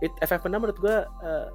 it, 0.00 0.12
FF6 0.18 0.48
menurut 0.50 0.76
gua 0.76 0.96
eh, 1.20 1.46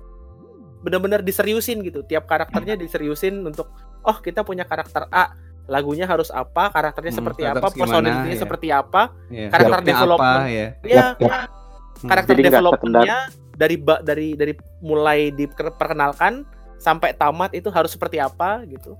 bener-bener 0.79 1.19
diseriusin 1.19 1.81
gitu 1.81 2.01
tiap 2.01 2.23
karakternya 2.23 2.75
diseriusin 2.75 3.41
untuk 3.41 3.67
oh 3.99 4.17
kita 4.17 4.41
punya 4.41 4.61
karakter 4.63 5.09
A 5.09 5.33
lagunya 5.67 6.05
harus 6.05 6.29
apa 6.29 6.69
karakternya 6.69 7.11
Hmm, 7.11 7.19
seperti 7.19 7.41
karakter 7.43 7.59
apa 7.59 7.67
gimana, 7.67 7.81
personality 7.81 8.29
ya. 8.29 8.37
seperti 8.37 8.67
apa 8.69 9.01
Iya. 9.27 9.47
Karakter 9.49 9.71
Plotnya 9.73 9.91
development. 9.91 10.37
apa 10.37 10.47
ya. 10.47 10.67
ya 10.79 11.05
yap. 11.17 11.17
Hmm. 11.17 12.07
karakter 12.07 12.31
Jadi 12.31 12.43
developmentnya 12.45 13.17
dari 13.51 13.75
dari 13.81 14.27
dari 14.37 14.53
mulai 14.79 15.19
diperkenalkan 15.31 16.33
sampai 16.77 17.09
tamat 17.11 17.51
itu 17.51 17.67
harus 17.67 17.89
seperti 17.89 18.21
apa 18.21 18.61
gitu 18.63 18.93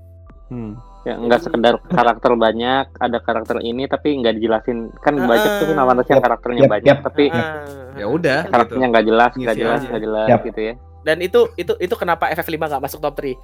Hmm. 0.48 0.74
Ya, 1.08 1.16
nggak 1.16 1.40
sekedar 1.40 1.74
karakter 1.96 2.36
banyak, 2.36 2.84
ada 2.94 3.18
karakter 3.18 3.56
ini 3.60 3.88
tapi 3.88 4.12
nggak 4.14 4.36
dijelasin. 4.36 4.92
Kan 4.98 5.16
Ah, 5.16 5.24
banyak 5.24 5.50
tuh 5.50 5.64
ah. 5.64 5.68
Final 5.70 5.86
Fantasy 5.86 6.10
yang 6.10 6.20
karakternya 6.20 6.60
yap, 6.60 6.70
banyak 6.70 6.88
yap. 6.92 7.00
tapi 7.02 7.24
Ah, 7.30 7.64
Ya 7.96 8.06
udah. 8.06 8.40
karakternya 8.46 8.84
gitu. 8.84 8.92
nggak 8.92 9.06
jelas, 9.06 9.32
nggak 9.34 9.56
jelas, 9.56 9.80
nggak 9.82 10.02
jelas 10.02 10.28
Yap. 10.28 10.40
gitu 10.44 10.60
ya. 10.62 10.74
dan 10.98 11.16
itu 11.18 11.40
itu 11.56 11.72
itu 11.78 11.94
kenapa 11.94 12.28
FF5 12.28 12.58
nggak 12.60 12.82
masuk 12.82 13.00
top 13.00 13.16
3 13.16 13.24
Iya, 13.24 13.38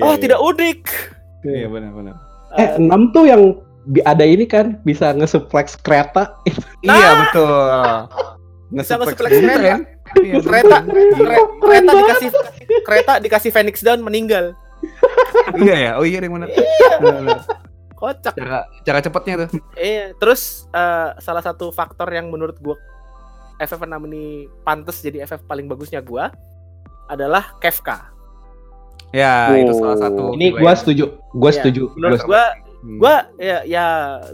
oh 0.04 0.12
iya. 0.12 0.20
tidak 0.20 0.38
unik 0.38 0.80
Iya 1.40 1.66
benar-benar. 1.66 2.14
Eh, 2.52 2.68
6 2.78 2.86
tuh 3.10 3.24
yang 3.24 3.42
ada 4.04 4.22
ini 4.22 4.44
kan 4.44 4.78
bisa 4.80 5.10
nge-suplex 5.10 5.74
kereta. 5.78 6.38
Iya 6.80 7.10
betul. 7.18 7.48
Nge-suplex 8.70 9.16
kereta. 9.16 9.52
ya. 9.58 9.76
Iya, 10.16 10.34
kereta 10.40 10.76
kereta 11.58 11.90
dikasih 11.92 12.28
kereta 12.80 13.12
dikasih 13.18 13.50
Phoenix 13.50 13.80
Down 13.80 14.00
meninggal 14.00 14.54
Iya 15.60 15.76
ya. 15.76 15.90
Oh 15.96 16.04
iya 16.04 16.20
yang 16.20 16.34
benar. 16.34 16.48
Benar-benar. 17.00 17.40
kocak 17.92 18.30
Cara 18.32 18.62
cara 18.86 18.98
cepatnya 19.02 19.34
tuh. 19.42 19.58
Iya, 19.74 20.14
terus 20.14 20.70
eh, 20.70 21.10
salah 21.18 21.42
satu 21.42 21.70
faktor 21.70 22.06
yang 22.08 22.30
menurut 22.30 22.54
gua 22.58 22.78
FF6 23.58 23.90
ini 24.06 24.24
pantas 24.62 25.02
jadi 25.02 25.26
FF 25.26 25.42
paling 25.44 25.66
bagusnya 25.66 25.98
gua 25.98 26.30
adalah 27.06 27.58
Kefka. 27.58 28.14
Ya, 29.10 29.50
itu 29.56 29.72
Oh. 29.72 29.80
salah 29.82 29.98
satu. 29.98 30.22
Ini 30.30 30.52
juga 30.52 30.60
gua 30.60 30.70
ya. 30.70 30.78
setuju. 30.78 31.04
Gua 31.32 31.50
Iya. 31.50 31.56
setuju. 31.58 31.82
Menurut 31.96 32.20
Gua 32.20 32.28
gua 32.28 32.44
Hmm. 32.78 32.98
gua 33.02 33.14
ya 33.36 33.58
ya 33.66 33.86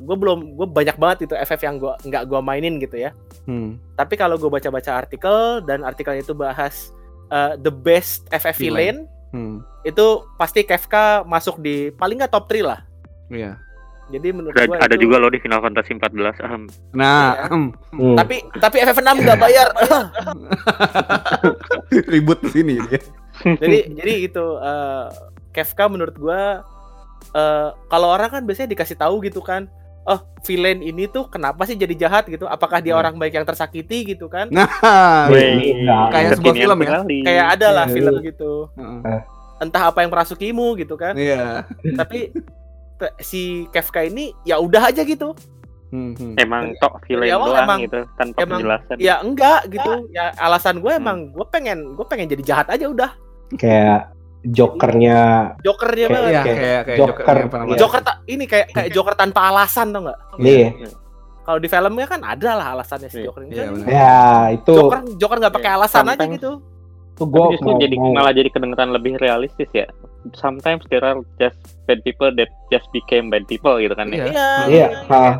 gua 0.04 0.16
belum 0.18 0.38
gua 0.52 0.66
banyak 0.68 0.96
banget 1.00 1.18
itu 1.24 1.34
FF 1.34 1.60
yang 1.64 1.80
gua 1.80 1.96
nggak 1.98 2.22
gua 2.28 2.44
mainin 2.44 2.76
gitu 2.76 3.00
ya. 3.00 3.16
Hmm. 3.48 3.80
Tapi 3.96 4.20
kalau 4.20 4.36
gua 4.36 4.52
baca-baca 4.52 4.92
artikel 4.92 5.64
dan 5.64 5.80
artikelnya 5.80 6.20
itu 6.20 6.36
bahas 6.36 6.92
eh, 7.30 7.56
the 7.56 7.72
best 7.72 8.28
FF 8.28 8.52
Villain. 8.60 9.08
villain 9.08 9.13
Hmm. 9.34 9.66
itu 9.82 10.06
pasti 10.34 10.62
Kefka 10.62 11.26
masuk 11.26 11.58
di 11.58 11.90
paling 11.90 12.16
nggak 12.16 12.30
top 12.30 12.46
3 12.46 12.62
lah. 12.62 12.80
Iya. 13.26 13.58
Jadi 14.06 14.30
menurut 14.30 14.52
Ada, 14.52 14.68
gua 14.68 14.76
ada 14.78 14.94
itu- 14.94 15.02
juga 15.02 15.16
loh 15.16 15.26
di 15.26 15.40
Final 15.40 15.58
Fantasy 15.58 15.90
14. 15.92 16.36
ahem. 16.38 16.68
Nah, 16.92 17.34
Iya. 17.42 17.50
em, 17.50 17.62
Hmm. 17.90 18.14
tapi 18.14 18.36
tapi 18.54 18.76
FF6 18.78 19.16
nggak 19.18 19.40
bayar. 19.40 19.68
ribut 22.06 22.38
di 22.40 22.50
sini 22.50 22.74
ya. 22.80 22.98
jadi 23.56 23.78
jadi 23.92 24.12
itu 24.24 24.44
eh, 24.56 25.06
Kefka 25.50 25.86
menurut 25.86 26.14
gua 26.14 26.62
eh, 27.32 27.68
kalau 27.88 28.08
orang 28.08 28.30
kan 28.30 28.42
biasanya 28.42 28.70
dikasih 28.70 28.94
tahu 28.94 29.18
gitu 29.20 29.40
kan 29.40 29.66
oh 30.04 30.18
villain 30.40 30.78
ini 30.78 31.04
tuh 31.06 31.26
kenapa 31.26 31.64
sih 31.64 31.74
jadi 31.74 31.94
jahat 31.98 32.24
gitu 32.26 32.44
apakah 32.44 32.78
dia 32.78 32.92
Hmm. 32.92 33.00
orang 33.00 33.14
baik 33.16 33.34
yang 33.34 33.42
tersakiti 33.42 34.04
gitu 34.06 34.26
kan 34.26 34.48
Nah, 34.50 34.68
Wih, 35.26 35.82
nah, 35.82 36.08
kayak 36.08 36.36
sebuah 36.36 36.54
film 36.54 36.78
ya. 36.78 37.00
kayak 37.24 37.46
ada 37.52 37.68
lah 37.72 37.86
Iya. 37.86 37.94
film 37.94 38.14
gitu 38.20 38.52
Heeh. 38.74 39.20
entah 39.58 39.82
apa 39.86 39.98
yang 39.98 40.10
merasukimu 40.10 40.76
gitu 40.76 40.94
kan 40.94 41.14
Iya. 41.14 41.64
tapi 41.94 42.28
te- 42.94 43.14
si 43.18 43.42
Kefka 43.68 44.02
ini 44.02 44.36
ya 44.42 44.56
udah 44.56 44.88
aja 44.88 45.02
gitu 45.02 45.32
Hmm, 45.88 46.10
hmm. 46.12 46.34
Emang 46.36 46.74
tok 46.76 47.06
villain 47.06 47.30
awal 47.30 47.48
doang 47.48 47.62
emang- 47.64 47.80
gitu 47.80 48.00
tanpa 48.12 48.38
emang- 48.40 48.58
penjelasan. 48.58 48.96
ya 48.98 49.14
enggak 49.16 49.60
gitu 49.68 49.90
ya 50.10 50.34
alasan 50.36 50.78
gue 50.78 50.90
emang 50.90 51.30
gue 51.30 51.46
pengen 51.46 51.94
gue 51.94 52.02
pengen 52.04 52.26
jadi 52.26 52.42
jahat 52.44 52.66
aja 52.68 52.84
udah 52.84 53.14
kayak 53.54 54.10
jokernya 54.44 55.20
jokernya 55.58 56.06
Kayak- 56.06 56.12
banget 56.14 56.30
Iya, 56.30 56.42
Kayak 56.42 56.56
kayak 56.56 56.82
kayak 56.84 56.98
Joker. 56.98 57.24
Joker 57.24 57.36
Iya. 57.64 57.78
Joker 57.78 58.00
ini 58.26 58.44
kayak 58.44 58.66
kayak 58.70 58.88
Joker 58.90 59.14
tanpa 59.14 59.40
alasan 59.48 59.86
tau 59.88 60.00
nggak 60.02 60.18
nih 60.38 60.64
kalau 61.40 61.58
di 61.58 61.68
filmnya 61.68 62.06
kan 62.06 62.20
ada 62.22 62.50
lah 62.52 62.66
alasannya 62.72 63.08
si 63.08 63.16
Iya. 63.18 63.24
Joker 63.26 63.40
ini 63.42 63.52
Iya, 63.52 63.64
Kan 63.64 63.74
ya 63.86 64.22
itu 64.52 64.72
Joker 64.74 64.98
Joker 65.16 65.36
nggak 65.40 65.54
pakai 65.54 65.70
Iya, 65.70 65.78
alasan 65.78 66.02
aja 66.02 66.12
sometimes- 66.14 66.34
gitu 66.34 66.50
tuh 67.14 67.26
gua 67.26 67.46
justru 67.48 67.70
mau, 67.70 67.78
jadi 67.78 67.94
mau 67.94 68.10
malah 68.12 68.32
jadi 68.32 68.50
kedengeran 68.50 68.90
lebih 68.90 69.14
realistis 69.16 69.70
ya. 69.70 69.86
Sometimes 70.34 70.82
there 70.88 70.98
are 71.00 71.22
just 71.36 71.54
bad 71.84 72.02
people 72.02 72.26
that 72.28 72.50
just 72.68 72.90
became 72.90 73.28
bad 73.28 73.44
people 73.44 73.76
gitu 73.76 73.92
kan 73.92 74.08
Iya. 74.08 74.18
ya. 74.18 74.26
iya 74.26 74.48
iya 74.66 74.86
ah, 75.06 75.34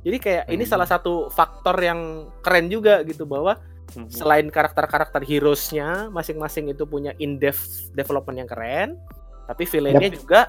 jadi 0.00 0.16
kayak 0.18 0.44
ini 0.50 0.60
Hmm. 0.60 0.72
salah 0.72 0.84
satu 0.84 1.28
faktor 1.28 1.78
yang 1.78 2.00
keren 2.40 2.66
juga 2.66 3.00
gitu 3.02 3.22
bahwa 3.22 3.54
Mhm. 3.92 4.08
selain 4.08 4.46
karakter-karakter 4.48 5.20
heroesnya 5.20 6.08
masing-masing 6.08 6.68
itu 6.68 6.84
punya 6.84 7.12
in-depth 7.16 7.92
development 7.92 8.36
yang 8.40 8.48
keren 8.48 8.88
tapi 9.44 9.66
villainnya 9.66 10.08
juga 10.08 10.48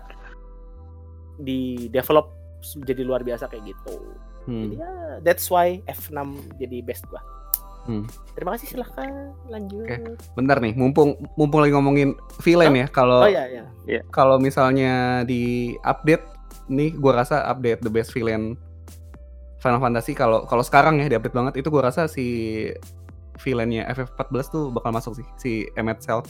di 1.35 1.89
develop 1.89 2.31
jadi 2.79 3.03
luar 3.03 3.21
biasa 3.21 3.47
kayak 3.47 3.75
gitu 3.75 3.95
Hmm. 4.43 4.67
jadi 4.67 4.75
ya 4.75 4.91
that's 5.23 5.47
why 5.47 5.79
F6 5.87 6.19
jadi 6.59 6.83
best 6.83 7.03
gua 7.07 7.23
Hmm. 7.83 8.07
terima 8.31 8.55
kasih 8.55 8.79
silahkan 8.79 9.35
lanjut 9.51 9.83
Oke. 9.83 10.15
Bentar 10.39 10.63
nih, 10.63 10.71
mumpung 10.71 11.19
mumpung 11.35 11.59
lagi 11.59 11.75
ngomongin 11.75 12.15
villain 12.39 12.71
ya. 12.71 12.87
Kalau 12.87 13.23
oh 13.23 13.27
ya 13.27 13.43
ya 13.83 13.99
kalau 14.07 14.39
misalnya 14.39 15.27
di 15.27 15.75
update 15.83 16.23
nih, 16.71 16.95
gua 16.95 17.19
rasa 17.19 17.43
update 17.43 17.83
the 17.83 17.91
best 17.91 18.15
villain 18.15 18.55
Final 19.59 19.83
Fantasy 19.83 20.15
kalau 20.15 20.47
kalau 20.47 20.63
sekarang 20.63 21.03
ya 21.03 21.11
di 21.11 21.15
update 21.19 21.35
banget 21.35 21.53
itu 21.59 21.67
gua 21.67 21.91
rasa 21.91 22.07
si 22.07 22.23
villainnya 23.39 23.87
FF14 23.89 24.45
tuh 24.49 24.63
bakal 24.69 24.91
masuk 24.91 25.13
sih 25.17 25.25
si 25.35 25.51
Emmet 25.73 25.99
Cell. 25.99 26.21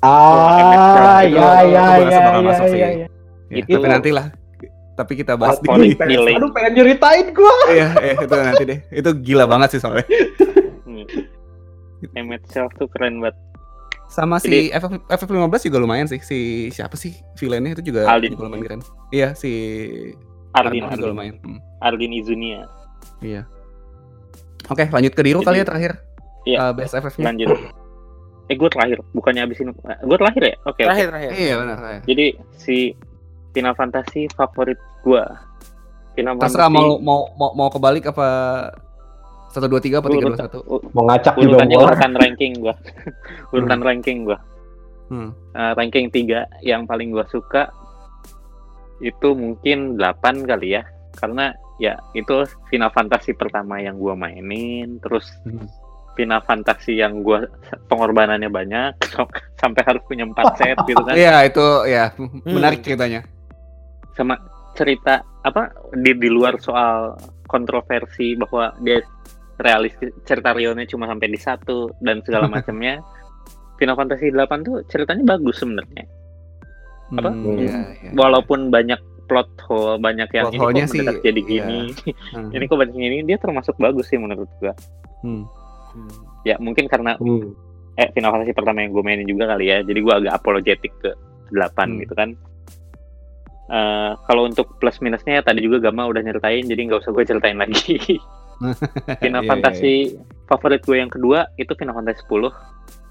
Ah, 0.00 1.20
Itu- 1.24 1.36
ya, 1.36 1.50
itu 1.60 1.74
ya, 1.74 1.80
gua 1.80 1.84
rasa 1.84 2.10
ya, 2.10 2.20
bakal 2.20 2.40
ya, 2.40 2.48
masuk 2.48 2.66
sih. 2.66 2.78
ya, 2.78 2.88
ya. 2.88 3.06
Ya, 3.50 3.56
Itu- 3.58 3.74
tapi 3.74 3.86
nantilah. 3.88 4.26
Tapi 4.94 5.12
kita 5.16 5.32
bahas 5.34 5.56
di 5.58 5.66
pengen-. 5.96 6.36
Aduh, 6.36 6.50
pengen 6.52 6.72
nyeritain 6.76 7.26
gua. 7.32 7.54
Iya, 7.72 7.88
eh, 7.98 8.14
itu 8.20 8.34
nanti 8.36 8.64
deh. 8.68 8.78
Itu 8.92 9.10
gila 9.16 9.44
banget 9.44 9.76
sih 9.76 9.80
soalnya. 9.80 10.04
Hmm. 10.84 11.04
Emmet 12.12 12.42
Self 12.48 12.72
tuh 12.76 12.88
keren 12.88 13.20
banget. 13.20 13.36
Sama 14.10 14.36
si 14.42 14.50
Jadi- 14.50 14.70
FF, 14.74 14.92
FF15 15.08 15.70
juga 15.70 15.78
lumayan 15.78 16.04
sih. 16.04 16.20
Si 16.20 16.38
siapa 16.70 16.98
sih 16.98 17.14
villainnya 17.38 17.74
itu 17.74 17.92
juga, 17.94 18.10
Aldin. 18.10 18.34
juga 18.34 18.44
lumayan 18.46 18.62
keren. 18.62 18.80
Iya, 19.08 19.32
si 19.32 19.50
Arlin, 20.50 20.82
Ardin 20.82 20.82
juga 20.82 20.94
Arlin, 20.98 21.10
lumayan. 21.14 21.34
Hmm, 21.40 21.58
Arlin 21.80 22.12
Izunia. 22.12 22.60
iya. 23.20 23.46
Oke, 24.66 24.86
lanjut 24.86 25.12
ke 25.14 25.22
Diru 25.24 25.40
Jadi- 25.40 25.46
kali 25.46 25.56
ya 25.58 25.66
terakhir. 25.66 25.92
Iya. 26.42 26.58
Eh, 26.60 26.72
best 26.72 26.94
FF-nya. 26.94 27.26
Lanjut. 27.26 27.48
Eh, 28.46 28.54
gue 28.54 28.68
terakhir, 28.68 28.98
bukannya 29.10 29.42
abis 29.44 29.60
ini. 29.60 29.70
Gue 30.00 30.16
terakhir 30.16 30.42
ya? 30.42 30.54
Oke, 30.62 30.82
oke. 30.82 30.82
Terakhir 30.84 31.06
terakhir. 31.08 31.30
Iya, 31.32 31.54
benar. 31.56 31.76
ya. 31.78 32.00
Jadi 32.04 32.26
si 32.52 32.76
Final 33.50 33.74
Fantasy 33.74 34.26
favorit 34.30 34.78
gue. 35.00 35.22
Final 36.12 36.34
Terserah 36.36 36.66
Fantasy 36.66 36.74
mau 36.74 36.98
mau 36.98 37.20
mau 37.34 37.50
mau 37.54 37.68
kebalik 37.68 38.06
apa 38.06 38.28
1 39.50 39.62
2 39.62 39.78
3 39.80 39.98
apa 39.98 40.08
3 40.08 40.14
2 40.14 40.18
urutan, 40.24 40.46
1. 40.48 40.62
u- 40.64 40.84
Mau 40.92 41.04
ngacak 41.06 41.34
juga 41.34 41.46
urutannya 41.48 41.76
boleh. 41.76 41.86
urutan 41.88 42.12
ranking 42.16 42.52
gue. 42.56 42.74
urutan 43.54 43.80
ranking 43.80 44.18
gue. 44.24 44.38
Hmm. 45.08 45.30
Eh, 45.52 45.72
ranking 45.74 46.06
3 46.08 46.46
yang 46.62 46.82
paling 46.84 47.10
gue 47.10 47.26
suka 47.28 47.70
itu 49.00 49.28
mungkin 49.32 49.94
8 49.94 50.10
kali 50.44 50.74
ya. 50.74 50.82
Karena 51.12 51.50
ya 51.76 51.98
itu 52.12 52.42
Final 52.68 52.90
Fantasy 52.90 53.32
pertama 53.32 53.78
yang 53.78 53.94
gue 53.96 54.12
mainin. 54.12 54.98
Terus 54.98 55.26
Hmm. 55.42 55.66
Final 56.12 56.42
Fantasy 56.42 56.98
yang 56.98 57.22
gue 57.22 57.46
pengorbanannya 57.86 58.48
banyak 58.48 58.92
sampai 59.60 59.82
harus 59.84 60.02
punya 60.04 60.26
4 60.26 60.36
set 60.56 60.76
gitu 60.84 61.00
kan. 61.00 61.14
Iya, 61.14 61.46
itu 61.46 61.66
ya 61.86 62.04
menarik 62.44 62.80
ceritanya. 62.80 63.22
sama 64.10 64.36
cerita 64.72 65.22
apa 65.40 65.70
di 65.94 66.12
di 66.12 66.28
luar 66.28 66.58
soal 66.58 67.14
kontroversi 67.46 68.36
bahwa 68.36 68.74
dia 68.80 69.00
realistis 69.58 70.12
cerita 70.22 70.52
Rionnya 70.52 70.84
cuma 70.84 71.06
sampai 71.06 71.28
di 71.28 71.38
satu 71.38 71.88
dan 72.00 72.20
segala 72.20 72.46
macamnya 72.52 73.00
Final 73.76 73.96
Fantasy 73.96 74.28
8 74.28 74.44
tuh 74.60 74.84
ceritanya 74.86 75.24
bagus 75.24 75.58
sebenarnya 75.58 76.04
Apa? 77.10 77.30
Hmm, 77.32 77.58
iya, 77.58 77.78
iya. 77.98 78.10
walaupun 78.12 78.68
banyak 78.68 78.98
plot 79.24 79.50
hole 79.64 79.96
banyak 79.98 80.26
yang 80.30 80.50
Plot 80.50 80.74
ini 80.74 80.80
kok 80.80 80.90
sih, 80.90 81.06
jadi 81.22 81.40
gini 81.40 81.78
Hmm. 82.34 82.50
ini 82.50 82.64
kok 82.66 82.76
banyak 82.76 82.94
ini 82.94 83.18
dia 83.24 83.38
termasuk 83.38 83.74
bagus 83.78 84.06
sih 84.06 84.18
menurut 84.18 84.50
gua 84.58 84.74
Hmm. 85.20 85.44
Hmm. 85.90 86.10
ya 86.42 86.56
mungkin 86.56 86.86
karena 86.86 87.14
Hmm. 87.16 87.52
eh 87.94 88.08
Final 88.12 88.32
Fantasy 88.32 88.52
pertama 88.52 88.80
yang 88.80 88.90
gue 88.90 89.02
mainin 89.02 89.26
juga 89.26 89.50
kali 89.50 89.68
ya 89.68 89.82
jadi 89.82 89.98
gua 90.00 90.14
agak 90.18 90.32
apologetik 90.34 90.92
ke 90.98 91.10
8 91.50 91.70
Hmm. 91.76 92.00
gitu 92.00 92.14
kan 92.14 92.30
Eh, 93.70 94.12
kalau 94.26 94.50
untuk 94.50 94.82
plus 94.82 94.98
minusnya 94.98 95.38
ya 95.38 95.42
tadi 95.46 95.62
juga 95.62 95.78
Gama 95.78 96.10
udah 96.10 96.18
nyeritain 96.18 96.66
jadi 96.66 96.90
nggak 96.90 97.06
usah 97.06 97.14
gue 97.14 97.22
ceritain 97.22 97.54
lagi 97.54 98.02
Final 99.22 99.40
Iya, 99.40 99.46
iya, 99.46 99.46
Fantasy 99.46 99.94
favorit 100.50 100.82
gue 100.82 100.98
yang 100.98 101.06
kedua 101.06 101.46
itu 101.54 101.70
Final 101.78 101.94
Fantasy 101.94 102.18
10 102.26 102.50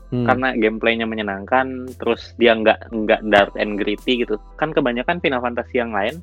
Hmm. 0.10 0.26
karena 0.26 0.58
gameplaynya 0.58 1.06
menyenangkan 1.06 1.86
terus 1.96 2.34
dia 2.36 2.58
nggak 2.58 2.90
nggak 2.92 3.22
dark 3.30 3.54
and 3.56 3.78
gritty 3.78 4.20
gitu 4.20 4.42
kan 4.58 4.74
kebanyakan 4.74 5.22
Final 5.22 5.38
Fantasy 5.38 5.78
yang 5.78 5.94
lain 5.94 6.18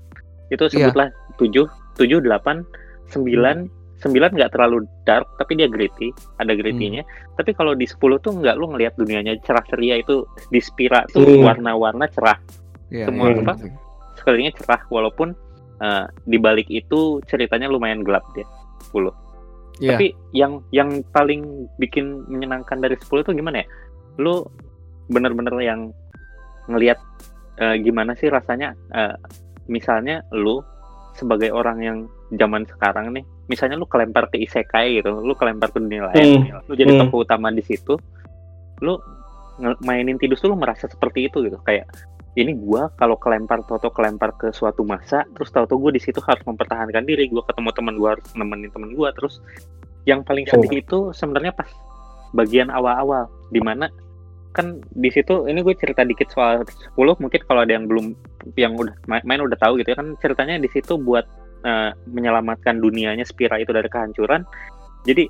itu 0.50 0.66
Iya. 0.68 0.90
sebutlah 0.90 1.08
7 1.38 1.64
7 1.94 2.18
8 2.18 2.66
9 3.08 3.70
9 3.98 4.12
nggak 4.32 4.50
terlalu 4.50 4.84
dark 5.02 5.24
tapi 5.36 5.56
dia 5.56 5.66
gritty 5.66 6.12
ada 6.36 6.52
gritty-nya 6.52 7.00
tapi 7.34 7.50
kalau 7.50 7.72
di 7.72 7.84
10 7.84 7.96
tuh 8.18 8.32
nggak 8.34 8.54
lu 8.54 8.68
ngelihat 8.68 8.92
dunianya 8.94 9.40
cerah 9.40 9.64
ceria 9.64 9.96
itu 9.96 10.22
di 10.48 10.60
Spira 10.60 11.04
tuh 11.08 11.24
Hmm. 11.24 11.44
warna-warna 11.44 12.04
cerah 12.08 12.36
Iya, 12.86 13.08
semua 13.08 13.26
iya, 13.26 13.34
apa? 13.34 13.40
benar 13.42 13.56
sih. 13.58 13.72
sekelilingnya 14.16 14.54
cerah 14.56 14.82
walaupun 14.88 15.28
eh, 15.76 16.04
di 16.24 16.36
balik 16.36 16.68
itu 16.68 16.98
ceritanya 17.24 17.66
lumayan 17.66 18.00
gelap 18.00 18.24
dia 18.32 18.44
10 18.88 19.12
Iya. 19.76 19.92
tapi 19.92 20.06
yang 20.32 20.64
yang 20.70 20.88
paling 21.10 21.44
bikin 21.76 22.24
menyenangkan 22.26 22.80
dari 22.80 22.96
10 22.96 23.20
itu 23.20 23.32
gimana 23.34 23.60
ya? 23.60 23.66
Lu 24.16 24.40
bener-bener 25.06 25.52
yang 25.60 25.92
ngelihat 26.66 26.96
eh, 27.56 27.76
gimana 27.78 28.12
sih 28.12 28.28
rasanya 28.28 28.72
eh, 28.90 29.12
misalnya 29.66 30.24
lu 30.32 30.64
sebagai 31.12 31.48
orang 31.48 31.78
yang 31.80 31.98
zaman 32.34 32.64
sekarang 32.66 33.12
nih, 33.12 33.24
misalnya 33.46 33.78
lu 33.78 33.86
kelempar 33.86 34.30
ke 34.30 34.42
isekai 34.42 35.00
gitu, 35.00 35.22
lu 35.22 35.34
kelempar 35.38 35.70
ke 35.70 35.78
dunia 35.78 36.10
lain, 36.10 36.50
lu 36.66 36.74
jadi 36.74 36.94
Hmm. 36.94 37.00
tokoh 37.06 37.22
utama 37.22 37.50
di 37.54 37.62
situ, 37.62 37.94
lu 38.82 38.98
mainin 39.82 40.20
tidus 40.20 40.42
tuh 40.42 40.52
lu 40.52 40.58
merasa 40.58 40.84
seperti 40.90 41.32
itu 41.32 41.40
gitu, 41.46 41.56
kayak 41.64 41.88
ini 42.36 42.52
gua 42.52 42.92
kalau 43.00 43.16
kelempar 43.16 43.64
toto 43.64 43.88
kelempar 43.88 44.36
ke 44.36 44.52
suatu 44.52 44.84
masa 44.84 45.24
terus 45.32 45.48
tahu-tahu 45.48 45.88
gue 45.88 45.96
di 45.96 46.02
situ 46.04 46.20
harus 46.20 46.44
mempertahankan 46.44 47.08
diri 47.08 47.32
gua 47.32 47.40
ketemu 47.48 47.72
teman 47.72 47.94
gua 47.96 48.08
harus 48.12 48.28
nemenin 48.36 48.68
teman 48.68 48.92
gua 48.92 49.08
terus 49.16 49.40
yang 50.04 50.20
paling 50.20 50.44
sedih 50.44 50.84
itu 50.84 51.16
sebenarnya 51.16 51.56
pas 51.56 51.66
bagian 52.36 52.68
awal-awal 52.68 53.32
di 53.48 53.64
mana 53.64 53.88
kan 54.52 54.80
di 54.96 55.12
situ 55.12 55.44
ini 55.48 55.60
gue 55.60 55.76
cerita 55.76 56.00
dikit 56.00 56.32
soal 56.32 56.64
10 56.64 56.96
mungkin 57.20 57.40
kalau 57.44 57.60
ada 57.64 57.76
yang 57.76 57.84
belum 57.84 58.16
yang 58.56 58.72
udah 58.72 58.96
main, 59.04 59.20
main 59.28 59.40
udah 59.44 59.58
tahu 59.60 59.76
gitu 59.80 59.92
ya 59.92 59.98
kan 60.00 60.16
ceritanya 60.16 60.56
di 60.56 60.68
situ 60.72 60.96
buat 60.96 61.28
eh, 61.66 61.90
menyelamatkan 62.06 62.78
dunianya 62.78 63.26
Spira 63.26 63.58
itu 63.58 63.74
dari 63.74 63.90
kehancuran 63.90 64.46
jadi 65.02 65.26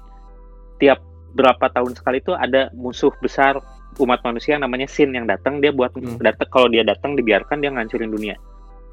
tiap 0.77 1.01
berapa 1.33 1.73
tahun 1.73 1.97
sekali 1.97 2.21
itu 2.21 2.37
ada 2.37 2.69
musuh 2.77 3.13
besar 3.21 3.57
umat 3.97 4.21
manusia 4.21 4.61
namanya 4.61 4.85
Sin 4.85 5.17
yang 5.17 5.25
datang 5.25 5.65
dia 5.65 5.73
buat 5.73 5.97
Hmm. 5.97 6.21
datang 6.21 6.49
kalau 6.53 6.69
dia 6.69 6.85
datang 6.85 7.17
dibiarkan 7.17 7.65
dia 7.65 7.73
ngancurin 7.73 8.13
dunia 8.13 8.37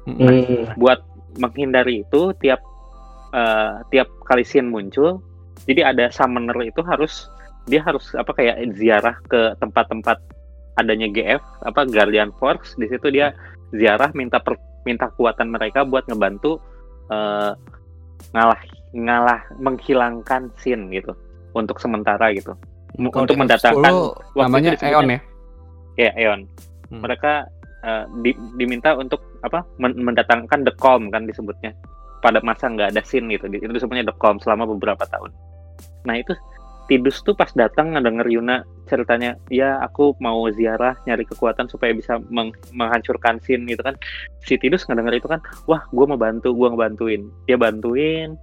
Hmm. 0.08 0.72
buat 0.76 1.00
menghindari 1.36 2.04
itu 2.04 2.32
tiap 2.40 2.60
eh, 3.34 3.72
tiap 3.90 4.08
kali 4.24 4.46
scene 4.46 4.70
muncul 4.70 5.20
jadi 5.68 5.90
ada 5.90 6.06
summoner 6.08 6.54
itu 6.64 6.80
harus 6.86 7.26
dia 7.66 7.80
harus 7.80 8.12
apa 8.14 8.30
kayak 8.36 8.60
ziarah 8.76 9.16
ke 9.26 9.56
tempat-tempat 9.58 10.20
adanya 10.76 11.08
GF 11.10 11.42
apa 11.64 11.88
Guardian 11.88 12.30
Force 12.36 12.76
di 12.76 12.86
situ 12.86 13.08
dia 13.10 13.32
ziarah 13.72 14.12
minta 14.12 14.38
per- 14.38 14.60
minta 14.84 15.08
kekuatan 15.10 15.50
mereka 15.50 15.82
buat 15.82 16.04
ngebantu 16.06 16.60
eh, 17.08 17.52
ngalah 18.32 18.60
ngalah 18.94 19.40
menghilangkan 19.58 20.48
scene 20.56 20.86
gitu 20.90 21.12
untuk 21.52 21.78
sementara 21.78 22.30
gitu 22.32 22.54
Kalau 22.94 23.26
untuk 23.26 23.34
mendatangkan 23.36 23.90
F10 23.90 24.36
waktu 24.38 24.42
namanya 24.46 24.70
Eon 24.80 25.06
ya. 25.10 25.20
ya 25.98 26.10
Eon 26.14 26.40
Hmm. 26.84 27.00
mereka 27.00 27.48
eh, 27.80 28.04
di- 28.20 28.38
diminta 28.54 28.92
untuk 28.94 29.18
apa 29.40 29.64
men- 29.80 29.96
mendatangkan 29.98 30.62
the 30.62 30.72
calm 30.78 31.08
kan 31.08 31.24
disebutnya 31.24 31.72
pada 32.20 32.40
masa 32.40 32.68
nggak 32.68 32.92
ada 32.92 33.02
scene 33.02 33.28
gitu 33.28 33.48
itu 33.50 33.68
disebutnya 33.68 34.04
the 34.04 34.16
calm 34.20 34.36
selama 34.38 34.68
beberapa 34.68 35.04
tahun 35.08 35.32
nah 36.04 36.14
itu 36.14 36.36
Tidus 36.84 37.24
tuh 37.24 37.32
pas 37.32 37.48
datang 37.56 37.96
ngedenger 37.96 38.28
Yuna 38.28 38.60
ceritanya 38.84 39.40
ya 39.48 39.80
aku 39.80 40.12
mau 40.20 40.44
ziarah 40.52 40.92
nyari 41.08 41.24
kekuatan 41.24 41.64
supaya 41.72 41.96
bisa 41.96 42.20
meng- 42.28 42.52
menghancurkan 42.76 43.40
scene 43.40 43.64
gitu 43.64 43.80
kan. 43.80 43.96
Si 44.44 44.60
Tidus 44.60 44.84
ngedenger 44.84 45.16
itu 45.16 45.28
kan 45.28 45.40
wah 45.64 45.80
gue 45.88 46.04
mau 46.04 46.20
bantu 46.20 46.52
gue 46.52 46.68
ngebantuin. 46.68 47.22
Dia 47.48 47.56
bantuin. 47.56 48.36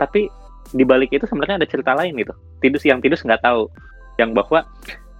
Tapi 0.00 0.32
di 0.72 0.84
balik 0.88 1.12
itu 1.12 1.28
sebenarnya 1.28 1.60
ada 1.60 1.68
cerita 1.68 1.92
lain 1.92 2.16
gitu. 2.16 2.32
Tidus 2.64 2.82
yang 2.88 3.04
Tidus 3.04 3.20
nggak 3.20 3.44
tahu. 3.44 3.68
Yang 4.16 4.30
bahwa 4.40 4.64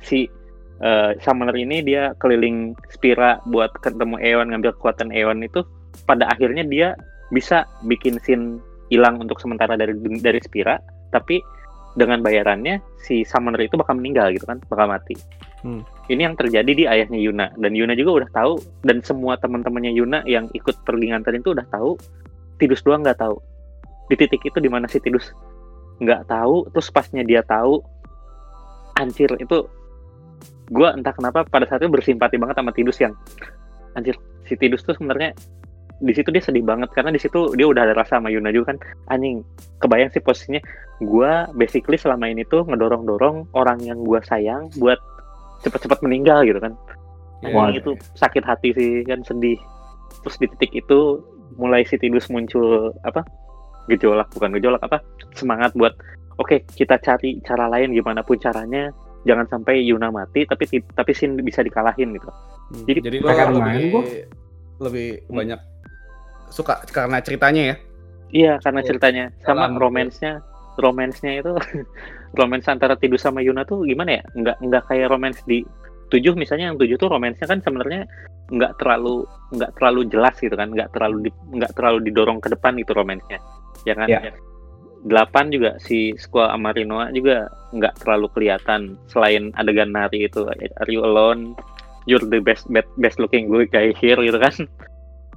si 0.01 0.25
eh, 0.81 1.13
Summoner 1.21 1.57
ini 1.57 1.85
dia 1.85 2.17
keliling 2.17 2.73
Spira 2.89 3.37
buat 3.53 3.73
ketemu 3.85 4.17
Eon 4.25 4.49
ngambil 4.53 4.73
kekuatan 4.81 5.13
Eon 5.13 5.45
itu 5.45 5.61
pada 6.09 6.29
akhirnya 6.33 6.65
dia 6.65 6.97
bisa 7.29 7.69
bikin 7.85 8.17
scene 8.23 8.61
hilang 8.89 9.21
untuk 9.21 9.37
sementara 9.45 9.77
dari 9.77 9.93
dari 10.25 10.41
Spira. 10.41 10.81
Tapi 11.13 11.41
dengan 11.97 12.21
bayarannya 12.21 12.85
si 13.01 13.25
Summoner 13.25 13.65
itu 13.65 13.81
bakal 13.81 13.97
meninggal 13.97 14.31
gitu 14.37 14.45
kan 14.45 14.61
bakal 14.69 14.87
mati. 14.93 15.17
Hmm. 15.65 15.83
ini 16.07 16.23
yang 16.23 16.39
terjadi 16.39 16.71
di 16.71 16.85
ayahnya 16.87 17.19
Yuna. 17.19 17.51
Dan 17.59 17.75
Yuna 17.75 17.99
juga 17.99 18.23
udah 18.23 18.31
tahu 18.31 18.53
dan 18.87 19.03
semua 19.03 19.35
teman-temannya 19.41 19.91
Yuna 19.97 20.23
yang 20.29 20.47
ikut 20.55 20.79
pergi 20.87 21.11
nganterin 21.11 21.43
itu 21.43 21.57
udah 21.57 21.67
tahu 21.73 21.99
Tidus 22.57 22.81
doang 22.87 23.03
nggak 23.03 23.19
tahu. 23.19 23.37
Di 24.07 24.15
titik 24.15 24.45
itu 24.47 24.63
di 24.63 24.71
mana 24.71 24.87
si 24.87 25.03
Tidus 25.03 25.35
nggak 25.99 26.29
tahu 26.29 26.69
terus 26.71 26.93
pasnya 26.93 27.25
dia 27.25 27.41
tahu 27.41 27.81
anjir 29.01 29.33
itu 29.41 29.65
gue 30.69 30.89
entah 30.93 31.15
kenapa 31.17 31.49
pada 31.49 31.65
saat 31.65 31.81
itu 31.81 31.89
bersimpati 31.89 32.37
banget 32.37 32.57
sama 32.61 32.73
Tidus 32.77 32.99
yang 33.01 33.17
anjir 33.97 34.15
si 34.45 34.55
Tidus 34.61 34.85
tuh 34.85 34.93
sebenarnya 34.93 35.33
di 35.97 36.13
situ 36.13 36.29
dia 36.29 36.45
sedih 36.45 36.61
banget 36.61 36.93
karena 36.93 37.09
di 37.09 37.21
situ 37.21 37.57
dia 37.57 37.65
udah 37.65 37.89
ada 37.89 37.95
rasa 37.97 38.21
sama 38.21 38.29
Yuna 38.29 38.53
juga 38.53 38.75
kan. 38.75 38.79
Anjing 39.09 39.41
kebayang 39.81 40.13
sih 40.13 40.21
posisinya. 40.21 40.61
Gue 41.01 41.31
basically 41.57 41.97
selama 41.97 42.29
ini 42.29 42.45
tuh 42.49 42.65
ngedorong-dorong 42.69 43.49
orang 43.57 43.81
yang 43.81 44.05
gue 44.05 44.21
sayang 44.29 44.69
buat 44.77 45.01
cepet-cepet 45.65 46.05
meninggal 46.05 46.45
gitu 46.45 46.61
kan. 46.61 46.77
Anjing 47.45 47.81
iya, 47.81 47.81
itu 47.81 47.91
sakit 48.17 48.45
hati 48.45 48.77
sih 48.77 48.91
kan 49.09 49.25
sedih. 49.25 49.57
Terus 50.25 50.37
di 50.37 50.47
titik 50.53 50.73
itu 50.77 51.25
mulai 51.57 51.85
si 51.89 51.97
Tidus 51.97 52.29
muncul 52.29 52.93
apa 53.07 53.25
gejolak 53.89 54.29
bukan 54.35 54.51
gejolak 54.59 54.83
apa 54.83 54.99
semangat 55.33 55.73
buat 55.79 55.95
oke 56.37 56.67
kita 56.75 56.99
cari 57.01 57.39
cara 57.41 57.73
lain 57.73 57.97
gimana 57.97 58.21
pun 58.21 58.37
caranya. 58.37 58.93
Jangan 59.27 59.49
sampai 59.51 59.83
Yuna 59.83 60.13
mati 60.15 60.47
tapi 60.47 60.69
tapi 60.95 61.11
Sin 61.17 61.35
bisa 61.41 61.65
dikalahin 61.65 62.15
gitu. 62.15 62.31
Hmm, 62.31 62.85
Jadi 62.87 63.01
jadi 63.03 63.17
mereka 63.23 63.51
lo 63.51 63.59
main, 63.59 63.91
gua. 63.91 64.03
Lebih 64.79 65.25
Hmm. 65.27 65.37
banyak 65.37 65.61
suka 66.49 66.79
karena 66.89 67.19
ceritanya 67.19 67.63
ya. 67.75 67.77
iya 68.31 68.53
karena 68.59 68.81
Oh, 68.83 68.87
ceritanya. 68.87 69.25
Sama 69.41 69.71
romansnya. 69.71 70.43
Romansnya 70.77 71.41
itu 71.41 71.53
romance 72.39 72.67
antara 72.69 72.95
Tidus 72.95 73.23
sama 73.23 73.41
Yuna 73.41 73.65
tuh 73.65 73.87
gimana 73.87 74.19
ya? 74.19 74.23
Nggak 74.35 74.57
nggak 74.61 74.83
kayak 74.87 75.09
romance 75.09 75.41
di 75.47 75.63
tujuh. 76.11 76.35
Misalnya 76.35 76.71
yang 76.71 76.79
tujuh 76.79 76.99
tuh 76.99 77.09
romansnya 77.09 77.47
kan 77.47 77.63
sebenarnya 77.63 78.05
nggak 78.47 78.79
terlalu 78.79 79.25
nggak 79.57 79.71
terlalu 79.79 80.01
jelas 80.11 80.35
gitu 80.39 80.53
kan. 80.53 80.69
Nggak 80.71 80.91
terlalu 80.93 81.31
di- 81.31 81.39
nggak 81.57 81.73
terlalu 81.75 81.99
didorong 82.11 82.39
ke 82.43 82.49
depan 82.53 82.77
gitu 82.77 82.93
romansnya. 82.93 83.39
Ya 83.89 83.95
kan? 83.95 84.07
Ya. 84.11 84.35
delapan 85.07 85.55
juga 85.55 85.79
si 85.79 86.19
Squall 86.19 86.51
sama 86.51 86.75
Rinoa 86.75 87.15
juga 87.15 87.47
nggak 87.71 88.03
terlalu 88.03 88.27
kelihatan 88.35 88.99
selain 89.07 89.55
adegan 89.55 89.95
nari 89.95 90.27
itu 90.27 90.43
are 90.51 90.91
you 90.91 90.99
alone 90.99 91.55
you're 92.07 92.23
the 92.23 92.39
best 92.41 92.67
best, 92.71 92.89
best 92.97 93.19
looking 93.19 93.51
guy 93.69 93.91
here 93.99 94.19
gitu 94.19 94.39
kan 94.39 94.55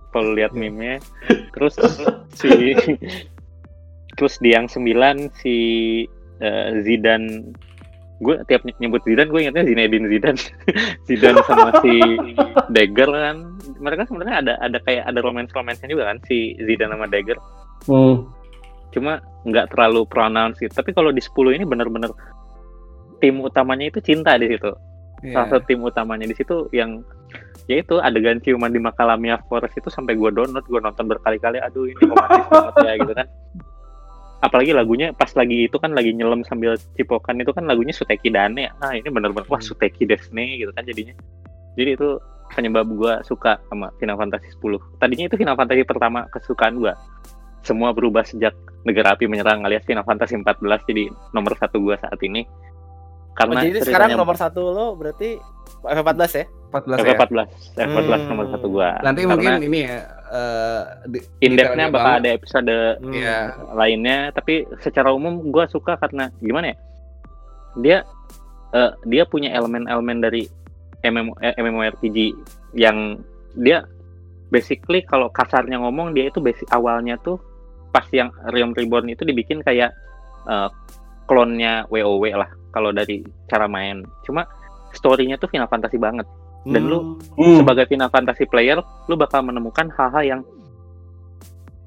kalau 0.10 0.34
lihat 0.34 0.54
Iya. 0.54 0.60
meme-nya 0.70 0.96
terus 1.54 1.78
si 2.34 2.50
terus 4.18 4.36
di 4.41 4.54
yang 4.54 4.66
sembilan 4.66 5.30
si 5.38 5.56
eh, 6.40 6.70
Zidane 6.82 7.46
gue 8.20 8.36
tiap 8.52 8.68
ny- 8.68 8.76
nyebut 8.78 9.00
Zidane 9.06 9.30
gue 9.32 9.40
ingatnya 9.48 9.64
Zinedine 9.64 10.08
Zidane 10.12 10.40
Zidane 11.08 11.40
sama 11.48 11.72
si 11.80 11.94
Dagger 12.76 13.10
kan 13.10 13.38
mereka 13.80 14.04
sebenarnya 14.06 14.36
ada 14.44 14.54
ada 14.60 14.78
kayak 14.84 15.08
ada 15.08 15.20
romance 15.24 15.54
romance 15.56 15.80
juga 15.86 16.10
kan 16.10 16.18
si 16.28 16.58
Zidane 16.60 16.94
sama 16.94 17.08
Dagger 17.08 17.38
Hmm. 17.88 18.28
cuma 18.91 19.24
nggak 19.48 19.72
terlalu 19.72 20.04
pronounce 20.04 20.60
gitu. 20.60 20.76
Tapi 20.76 20.91
kalau 20.91 21.16
di 21.16 21.24
10 21.24 21.56
ini 21.56 21.64
benar-benar 21.64 22.12
tim 23.24 23.40
utamanya 23.40 23.88
itu 23.88 24.04
cinta 24.04 24.36
di 24.36 24.52
situ. 24.52 24.76
Iya. 25.20 25.34
Salah 25.36 25.48
satu 25.52 25.64
tim 25.68 25.84
utamanya 25.84 26.26
di 26.26 26.36
situ 26.36 26.72
yang 26.72 27.04
ya 27.70 27.84
itu 27.84 28.02
adegan 28.02 28.41
ciuman 28.41 28.74
di 28.74 28.82
Macadamia 28.82 29.38
Forest 29.46 29.78
itu 29.78 29.90
sampai 29.91 30.16
gue 30.16 30.30
download, 30.32 30.66
gue 30.66 30.80
nonton 30.80 31.06
berkali-kali. 31.12 31.60
Aduh 31.62 31.91
ini 31.91 32.02
romantis 32.08 32.48
banget 32.50 32.76
ya 32.82 32.94
gitu 33.04 33.14
kan. 33.14 33.28
Apalagi 34.40 34.72
lagunya 34.72 35.12
pas 35.12 35.30
lagi 35.36 35.68
itu 35.68 35.76
kan 35.76 35.91
lagi 35.91 36.16
nyelam 36.16 36.48
sambil 36.48 36.80
cipokan 36.96 37.44
itu 37.44 37.52
kan 37.52 37.68
lagunya 37.68 37.91
Suteki 37.91 38.32
Dane. 38.32 38.72
Nah 38.80 38.91
ini 38.96 39.08
benar-benar 39.12 39.46
wah 39.52 39.60
Hmm. 39.60 39.68
Suteki 39.76 40.08
Desne 40.08 40.64
gitu 40.64 40.72
kan 40.72 40.88
jadinya. 40.88 41.12
Jadi 41.76 42.00
itu 42.00 42.10
penyebab 42.56 42.88
gue 42.90 43.14
suka 43.28 43.60
sama 43.70 43.91
Final 44.00 44.18
Fantasy 44.18 44.50
10. 44.58 44.80
Tadinya 44.98 45.26
itu 45.28 45.36
Final 45.38 45.60
Fantasy 45.60 45.84
pertama 45.86 46.26
kesukaan 46.32 46.80
gue. 46.80 46.94
Semua 47.62 47.91
berubah 47.91 48.24
sejak 48.24 48.56
Negara 48.88 49.16
Api 49.16 49.28
menyerang 49.28 49.68
alias 49.68 49.84
Final 49.84 50.08
Fantasy 50.08 50.40
14 50.40 50.88
jadi 50.88 51.12
nomor 51.36 51.52
satu 51.60 51.84
gua 51.84 52.00
saat 52.00 52.16
ini. 52.24 52.48
Oh, 53.30 53.35
Karena 53.38 53.61
jadi 53.64 53.80
sekarang 53.81 54.10
nomor 54.14 54.35
satu 54.35 54.61
lo 54.68 54.93
berarti 54.93 55.39
F14 55.80 56.22
ya? 56.34 56.45
14 56.69 56.97
ya. 56.99 57.14
F14, 57.15 57.47
F14 57.77 58.11
Hmm. 58.11 58.27
nomor 58.27 58.45
satu 58.51 58.68
gua. 58.68 58.89
Nanti 58.99 59.22
Karena 59.22 59.31
mungkin 59.31 59.53
ini 59.64 59.80
ya 59.81 59.97
eh 60.30 60.81
di, 61.07 61.19
in-depth-nya 61.41 61.88
detailnya 61.88 61.88
bakal 61.89 62.06
banget. 62.06 62.22
ada 62.22 62.30
episode 62.35 62.76
Hmm. 62.99 63.14
Iya. 63.15 63.38
lainnya, 63.73 64.18
tapi 64.30 64.53
secara 64.77 65.10
umum 65.10 65.39
gua 65.47 65.65
suka 65.65 65.95
karena 65.95 66.30
gimana 66.38 66.65
ya? 66.68 66.77
Dia 67.76 67.97
eh, 68.69 68.91
dia 69.03 69.23
punya 69.23 69.49
elemen-elemen 69.49 70.19
dari 70.19 70.45
MMO, 71.01 71.34
eh, 71.39 71.56
MMORPG 71.56 72.18
yang 72.76 73.18
dia 73.56 73.88
basically 74.49 75.01
kalau 75.01 75.30
kasarnya 75.30 75.80
ngomong 75.80 76.11
dia 76.11 76.27
itu 76.27 76.38
basic 76.38 76.69
awalnya 76.69 77.18
tuh 77.18 77.39
pas 77.89 78.06
yang 78.11 78.30
Realm 78.45 78.73
Reborn 78.73 79.07
itu 79.07 79.23
dibikin 79.23 79.64
kayak 79.64 79.89
eh, 80.45 80.69
klonnya 81.30 81.85
WoW 81.93 82.26
lah 82.34 82.49
kalau 82.73 82.89
dari 82.89 83.22
cara 83.45 83.69
main. 83.69 84.01
Cuma 84.26 84.49
story-nya 84.91 85.38
tuh 85.38 85.45
Final 85.47 85.69
Fantasy 85.69 86.01
banget. 86.01 86.26
Dan 86.65 86.89
lu 86.89 87.15
Hmm. 87.38 87.61
sebagai 87.61 87.85
Final 87.88 88.10
Fantasy 88.10 88.43
player, 88.43 88.81
lu 89.06 89.15
bakal 89.15 89.45
menemukan 89.45 89.88
hal-hal 89.93 90.23
yang 90.26 90.41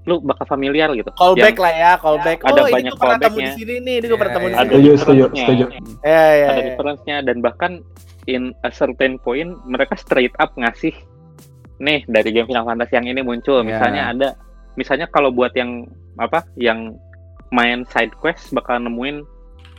lu 0.02 0.18
bakal 0.18 0.42
familiar 0.48 0.90
gitu. 0.94 1.06
callback 1.14 1.54
lah 1.62 1.70
ya, 1.70 1.92
callback. 1.94 2.42
Ada 2.42 2.58
oh, 2.58 2.66
banyak 2.66 2.90
temu 2.90 2.98
di 2.98 3.06
callback-nya. 3.06 3.50
sini 3.54 3.74
nih, 3.78 3.94
ini 4.02 4.06
gue 4.10 4.18
pernah 4.18 4.34
temu 4.34 4.46
di 4.46 4.50
Iya, 4.50 4.58
sini. 4.58 4.70
Setuju, 4.74 4.90
setuju, 4.98 5.24
setuju. 5.30 5.64
Ya, 6.02 6.24
ya, 6.34 6.46
Ada 6.50 6.58
ya. 6.58 6.66
reference-nya 6.74 7.16
dan 7.22 7.36
bahkan 7.38 7.72
in 8.26 8.50
a 8.62 8.70
certain 8.70 9.14
point 9.18 9.54
mereka 9.62 9.94
straight 9.94 10.34
up 10.38 10.50
ngasih 10.58 10.90
nih 11.78 12.02
dari 12.06 12.30
game 12.30 12.46
Final 12.46 12.66
Fantasy 12.66 12.94
yang 12.94 13.06
ini 13.06 13.22
muncul. 13.22 13.62
Iya. 13.62 13.66
Misalnya 13.68 14.02
ada 14.10 14.28
misalnya 14.74 15.06
kalau 15.06 15.30
buat 15.30 15.54
yang 15.54 15.86
apa 16.18 16.42
yang 16.58 16.98
main 17.52 17.84
side 17.86 18.16
quest 18.16 18.50
bakal 18.50 18.80
nemuin 18.80 19.22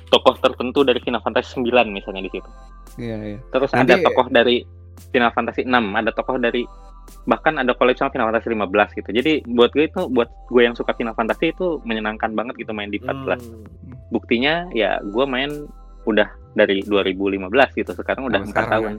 tokoh 0.07 0.37
tertentu 0.37 0.85
dari 0.85 1.01
Final 1.01 1.19
Fantasy 1.19 1.57
9 1.57 1.89
misalnya 1.89 2.21
di 2.21 2.31
situ. 2.31 2.49
Iya, 3.01 3.17
iya. 3.25 3.39
Terus 3.49 3.73
Nanti- 3.73 3.97
ada 3.97 4.05
tokoh 4.05 4.29
dari 4.29 4.61
Final 5.09 5.33
Fantasy 5.33 5.65
6, 5.65 5.73
ada 5.91 6.13
tokoh 6.13 6.37
dari 6.37 6.63
bahkan 7.25 7.57
ada 7.57 7.73
collection 7.73 8.07
Final 8.13 8.29
Fantasy 8.29 8.53
15 8.53 8.93
gitu. 8.93 9.09
Jadi 9.09 9.33
buat 9.49 9.73
gue 9.73 9.89
itu 9.89 10.01
buat 10.07 10.29
gue 10.47 10.61
yang 10.61 10.77
suka 10.77 10.93
Final 10.93 11.17
Fantasy 11.17 11.49
itu 11.49 11.81
menyenangkan 11.81 12.31
banget 12.31 12.61
gitu 12.61 12.71
main 12.71 12.93
di 12.93 13.01
14. 13.01 13.41
Hmm. 13.41 13.65
Buktinya 14.09 14.69
ya 14.71 15.01
gue 15.01 15.25
main 15.25 15.65
udah 16.05 16.29
dari 16.53 16.85
2015 16.85 17.73
gitu. 17.73 17.91
Sekarang 17.91 18.29
udah 18.29 18.37
Oh, 18.37 18.45
4 18.45 18.51
sekarang 18.53 18.69
tahun. 18.69 18.93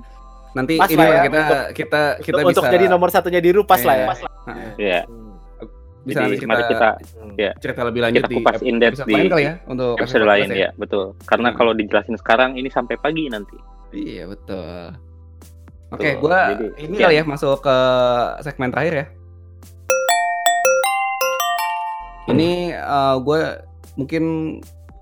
Nanti 0.55 0.74
Pas 0.78 0.86
ini 0.88 0.98
ya, 0.98 1.22
kita 1.22 1.38
untuk- 1.38 1.66
kita 1.74 2.02
kita 2.22 2.36
untuk, 2.36 2.51
bisa 2.51 2.60
untuk 2.60 2.74
jadi 2.74 2.84
nomor 2.86 3.09
satunya 3.10 3.38
di 3.38 3.51
pas 3.62 3.82
lah 3.82 3.94
ya. 3.94 4.06
Iya. 4.06 4.14
Nah, 4.44 4.70
Ya, 4.78 5.01
Hmm. 5.06 5.34
Bisa 6.05 6.20
jadi 6.22 6.36
kita, 6.36 6.47
mari 6.47 6.62
kita 6.66 6.89
Hmm. 7.16 7.35
ya, 7.35 7.51
cerita 7.56 7.81
lebih 7.82 8.01
lanjut 8.01 8.20
kita 8.20 8.28
di 8.28 8.36
kupas 8.39 8.60
in 8.60 8.76
depth 8.76 8.94
episode 8.94 9.09
di 9.09 9.14
lain 9.14 9.26
kali 9.26 9.43
ya 9.43 9.55
untuk 9.64 9.93
episode 9.97 10.20
14 10.20 10.31
lain 10.31 10.48
ya, 10.55 10.68
betul. 10.74 11.05
Karena 11.24 11.48
Hmm. 11.48 11.56
kalau 11.56 11.72
dijelasin 11.72 12.16
sekarang 12.16 12.51
ini 12.55 12.68
sampai 12.68 12.94
pagi 12.94 13.24
nanti. 13.26 13.56
Iya 13.90 14.24
betul. 14.26 14.94
Oke, 15.90 16.10
Betul. 16.10 16.20
gua 16.20 16.39
Jadi, 16.51 16.66
ini 16.82 16.94
ya. 16.97 17.02
kali 17.02 17.14
ya 17.14 17.24
masuk 17.24 17.55
ke 17.60 17.76
segmen 18.40 18.68
terakhir 18.68 18.94
ya. 18.94 19.06
Ini 22.26 22.51
eh, 22.72 23.16
gue 23.20 23.40
mungkin 23.94 24.24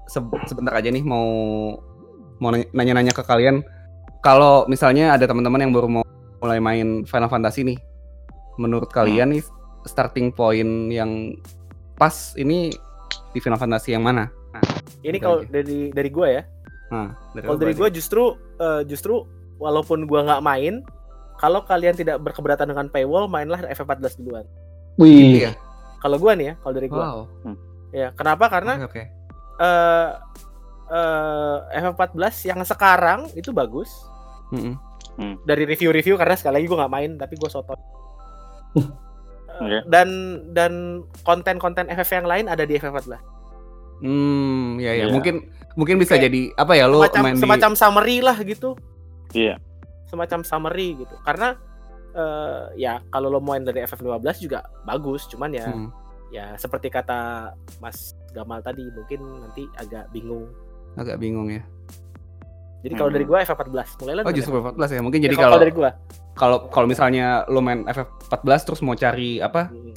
se- 0.04 0.20
sebentar 0.44 0.74
aja 0.74 0.90
nih 0.90 1.00
mau 1.00 1.24
mau 2.36 2.50
nanya- 2.50 2.70
nanya-nanya 2.72 3.12
ke 3.12 3.22
kalian. 3.22 3.62
Kalau 4.20 4.66
misalnya 4.66 5.14
ada 5.14 5.24
teman-teman 5.24 5.62
yang 5.62 5.72
baru 5.72 5.88
mau 5.88 6.04
mulai 6.38 6.58
main 6.58 7.06
Final 7.06 7.30
Fantasy 7.30 7.62
nih, 7.64 7.78
menurut 8.54 8.90
kalian 8.90 9.32
nih 9.32 9.42
starting 9.86 10.30
point 10.30 10.90
yang 10.90 11.34
pas 11.96 12.34
ini 12.34 12.70
di 13.32 13.38
Final 13.40 13.58
Fantasy 13.58 13.94
yang 13.94 14.04
mana? 14.04 14.28
Ini 15.02 15.18
Gitu 15.18 15.24
kalau 15.24 15.38
dari 15.48 15.90
dari 15.90 16.10
gue 16.12 16.28
ya. 16.28 16.42
Nah, 16.92 17.16
dari 17.32 17.44
Kalau 17.48 17.58
dari 17.58 17.74
gue 17.74 17.88
justru 17.90 18.36
eh, 18.60 18.82
justru 18.84 19.24
walaupun 19.58 20.04
gue 20.04 20.20
nggak 20.22 20.44
main, 20.44 20.84
kalau 21.40 21.64
kalian 21.64 21.96
tidak 21.96 22.20
berkeberatan 22.20 22.68
dengan 22.70 22.86
paywall, 22.92 23.26
mainlah 23.26 23.64
FF14 23.66 24.20
duluan. 24.20 24.44
Gitu 25.00 25.02
Wih, 25.02 25.48
ya? 25.48 25.52
Kalau 26.04 26.18
gue 26.20 26.32
nih 26.36 26.46
ya, 26.52 26.54
kalau 26.60 26.74
dari 26.76 26.88
gue. 26.90 26.98
Wow. 26.98 27.20
Ya, 27.92 28.08
kenapa? 28.12 28.48
Karena 28.48 28.80
Oke, 28.84 28.88
oke. 28.88 29.02
eh 29.62 30.08
eh, 30.92 31.80
FF14 31.80 32.52
yang 32.52 32.60
sekarang 32.64 33.32
itu 33.32 33.52
bagus 33.52 33.88
Mm-mm. 34.52 34.76
dari 35.48 35.64
review-review 35.64 36.20
karena 36.20 36.36
sekali 36.36 36.60
lagi 36.60 36.66
gue 36.68 36.78
nggak 36.78 36.92
main 36.92 37.10
tapi 37.16 37.34
gue 37.40 37.48
soto. 37.48 37.72
Eh, 39.62 39.66
Oke. 39.68 39.78
dan 39.86 40.08
dan 40.50 40.72
konten-konten 41.22 41.86
FF 41.86 42.10
yang 42.12 42.26
lain 42.26 42.46
ada 42.46 42.66
di 42.66 42.74
FF14. 42.74 43.14
Hmm, 44.02 44.82
ya 44.82 44.90
ya. 44.92 45.06
Iya. 45.06 45.14
Mungkin 45.14 45.34
mungkin 45.72 45.96
bisa 45.96 46.18
Kayak 46.18 46.26
jadi 46.28 46.40
apa 46.58 46.72
ya 46.74 46.84
lo 46.84 47.00
semacam 47.00 47.22
main 47.22 47.34
di 47.34 47.40
semacam 47.40 47.70
summary 47.72 48.16
lah 48.18 48.36
gitu. 48.42 48.74
Iya. 49.32 49.56
Semacam 50.10 50.40
summary 50.42 50.98
gitu. 50.98 51.14
Karena 51.22 51.54
eh, 52.12 52.64
ya 52.76 53.00
kalau 53.08 53.30
lo 53.30 53.40
main 53.40 53.62
dari 53.62 53.80
FF15 53.80 54.36
juga 54.42 54.60
bagus, 54.82 55.24
cuman 55.30 55.50
ya 55.54 55.70
Hmm, 55.70 55.88
ya 56.28 56.52
seperti 56.58 56.90
kata 56.90 57.52
Mas 57.78 58.12
Gamal 58.32 58.60
tadi 58.60 58.82
mungkin 58.90 59.20
nanti 59.40 59.64
agak 59.76 60.10
bingung. 60.10 60.50
agak 60.92 61.16
bingung 61.16 61.48
ya. 61.48 61.64
Jadi 62.82 62.94
kalau 62.94 63.08
Hmm. 63.08 63.16
dari 63.16 63.24
gua 63.24 63.38
FF14 63.40 63.88
mulailah 63.96 64.22
Oh, 64.22 64.32
justru 64.32 64.50
14 64.52 64.90
ya. 64.90 65.00
Mungkin 65.00 65.18
FF14. 65.18 65.26
jadi 65.28 65.36
kalau 65.38 65.56
dari 65.56 65.72
gua. 65.72 65.90
kalau 66.32 66.58
kalau 66.66 66.86
misalnya 66.86 67.26
lo 67.46 67.60
main 67.60 67.84
FF14 67.84 68.60
terus 68.64 68.80
mau 68.80 68.94
cari 68.94 69.38
apa? 69.38 69.68
Hmm. 69.68 69.94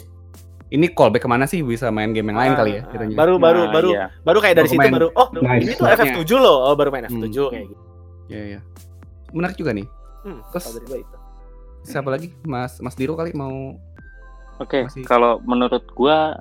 Ini 0.67 0.91
callback 0.91 1.21
ke 1.21 1.29
mana 1.29 1.45
sih 1.45 1.61
bisa 1.61 1.89
main 1.89 2.09
game 2.09 2.25
yang 2.27 2.37
lain 2.37 2.51
Ah, 2.51 2.57
kali 2.57 2.71
ya? 2.71 2.81
ah, 2.81 2.89
kitanya. 2.89 3.15
baru 3.15 3.33
baru 3.37 3.61
Nah, 3.61 3.71
baru 3.71 3.89
iya. 3.91 4.05
baru 4.19 4.37
kayak 4.39 4.55
dari 4.55 4.63
Baru 4.63 4.71
situ 4.71 4.81
main. 4.81 4.93
baru 4.93 5.07
oh 5.13 5.27
Nice. 5.31 5.61
ini 5.61 5.73
tuh 5.73 5.85
FF7 5.87 6.31
loh. 6.35 6.57
Oh 6.63 6.73
baru 6.73 6.89
main 6.89 7.03
Hmm. 7.03 7.21
F7 7.21 7.37
kayak 7.47 7.65
gitu. 7.65 7.83
Iya, 8.27 8.43
iya. 8.47 8.59
Menarik 9.31 9.55
juga 9.55 9.71
nih. 9.71 9.85
Hmm, 10.23 10.41
Terus- 10.49 10.63
kalau 10.63 10.75
dari 10.75 10.85
gua 10.85 10.97
itu. 10.99 11.17
Siapa 11.83 12.09
lagi? 12.09 12.27
Mas 12.43 12.73
Mas 12.79 12.95
Diro 12.95 13.13
kali 13.13 13.31
mau 13.31 13.77
Oke, 14.55 14.83
Masih- 14.83 15.03
kalau 15.03 15.37
menurut 15.41 15.83
gua 15.91 16.39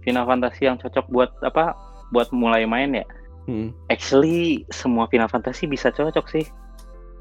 Final 0.00 0.24
Fantasy 0.24 0.64
yang 0.64 0.78
cocok 0.78 1.06
buat 1.08 1.30
apa? 1.40 1.74
Buat 2.08 2.30
mulai 2.30 2.64
main 2.64 2.90
ya. 2.92 3.04
Hmm. 3.44 3.68
Actually 3.86 4.40
semua 4.68 5.06
Final 5.06 5.28
Fantasy 5.28 5.64
bisa 5.64 5.88
cocok 5.88 6.26
sih. 6.28 6.44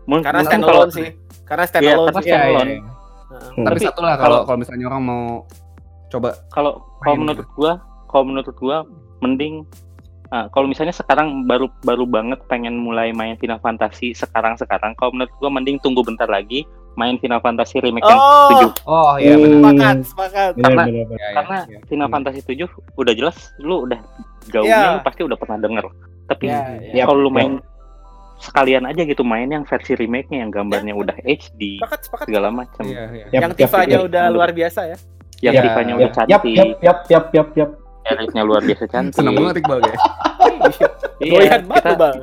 Mung- 0.05 0.25
Karena 0.25 0.41
mungkin 0.41 0.59
standalone 0.59 0.79
kalau- 0.81 0.95
sih. 0.95 1.07
Karena 1.45 1.65
standalone 1.65 2.07
karena 2.09 2.21
sih. 2.21 2.29
Iya, 2.29 2.33
iya, 2.33 2.41
standalone. 2.41 2.69
iya. 2.69 2.79
Heeh. 2.79 3.49
Hmm. 3.53 3.65
Tapi 3.65 3.77
Tapi 3.77 3.85
satu 3.85 4.01
lah 4.01 4.15
kalau 4.15 4.39
kalau- 4.41 4.59
misalnya 4.59 4.85
orang 4.89 5.03
mau 5.05 5.23
coba 6.09 6.29
Kalau 6.49 6.71
kalau 6.99 7.13
Main 7.13 7.19
menurut 7.21 7.47
gua, 7.53 7.71
kalau 8.07 8.23
menurut 8.25 8.55
gua 8.57 8.77
mending 9.19 9.63
Nah, 10.29 10.45
kalau 10.53 10.69
misalnya 10.69 10.93
sekarang 10.93 11.49
baru 11.49 11.65
baru 11.81 12.05
banget 12.05 12.37
pengen 12.45 12.77
mulai 12.77 13.09
main 13.09 13.33
Final 13.41 13.57
Fantasy 13.65 14.13
sekarang 14.13 14.53
sekarang, 14.61 14.93
kalau 14.93 15.09
menurut 15.09 15.33
gua 15.41 15.49
mending 15.49 15.81
tunggu 15.81 16.05
bentar 16.05 16.29
lagi 16.29 16.69
main 16.93 17.15
Final 17.17 17.39
Fantasy 17.39 17.77
remake 17.77 18.03
yang 18.03 18.17
Oh, 18.17 18.49
7. 18.49 18.69
Oh 18.83 19.13
iya 19.15 19.33
Hmm. 19.33 19.43
benar. 19.43 19.59
sepakat, 19.59 19.97
sepakat. 20.05 20.49
Bener, 20.51 20.63
Karena- 20.63 20.85
bener, 20.85 21.05
bener. 21.05 21.05
Iya, 21.11 21.19
iya, 21.19 21.35
Karena 21.35 21.57
iya. 21.63 21.79
Final 21.85 22.01
Hmm. 22.01 22.13
Fantasy 22.13 22.39
7 22.41 22.67
udah 22.95 23.13
jelas 23.13 23.37
lu 23.57 23.75
udah 23.83 23.99
gaulnya 24.47 24.75
Iya. 24.75 24.89
lu 24.91 24.99
pasti 25.01 25.21
udah 25.21 25.37
pernah 25.37 25.57
denger. 25.57 25.85
Tapi 26.25 26.45
Ya, 26.45 26.59
ya. 26.93 27.03
kalau 27.03 27.19
lu 27.19 27.29
main 27.29 27.51
sekalian 28.37 28.83
aja 28.83 29.01
gitu 29.01 29.21
main 29.21 29.45
yang 29.45 29.63
versi 29.63 29.93
remake-nya 29.93 30.39
yang 30.39 30.49
gambarnya 30.49 30.93
udah 30.93 31.11
HD 31.19 31.75
Sepakat, 31.77 31.99
sepakat. 32.01 32.25
segala 32.25 32.47
macam. 32.49 32.83
Iya, 32.83 33.03
iya. 33.09 33.25
Yap, 33.29 33.41
Yang 33.41 33.51
Tifanya 33.59 33.97
udah 34.01 34.23
luar 34.29 34.49
biasa 34.49 34.81
ya. 34.85 34.97
Yang 35.39 35.53
Iya. 35.53 35.61
tipenya 35.61 35.89
Yap, 35.89 35.99
udah 35.99 36.11
cantik, 36.13 36.31
yap, 36.55 36.67
yap, 36.79 36.99
yap, 37.05 37.25
yap, 37.31 37.49
yap. 37.55 37.69
elitnya 38.01 38.41
luar 38.41 38.61
biasa 38.61 38.83
cantik. 38.87 39.13
Seneng 39.13 39.33
banget 39.35 39.55
Iqbal 39.59 39.79
guys. 39.81 40.03
Iya, 41.19 41.61
banget 41.61 41.83
kita, 41.83 41.91
Bang. 41.95 42.17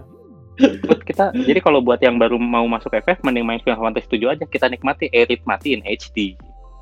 Buat 0.59 1.01
kita 1.03 1.25
jadi 1.49 1.59
kalau 1.59 1.79
buat 1.79 1.99
yang 1.99 2.17
baru 2.17 2.37
mau 2.37 2.65
masuk 2.65 2.91
FF 2.91 3.21
mending 3.21 3.43
main 3.43 3.61
Final 3.61 3.81
Fantasy 3.83 4.09
7 4.17 4.33
aja 4.33 4.45
kita 4.45 4.67
nikmati 4.67 5.07
Erit 5.11 5.41
matiin 5.43 5.81
HD. 5.83 6.35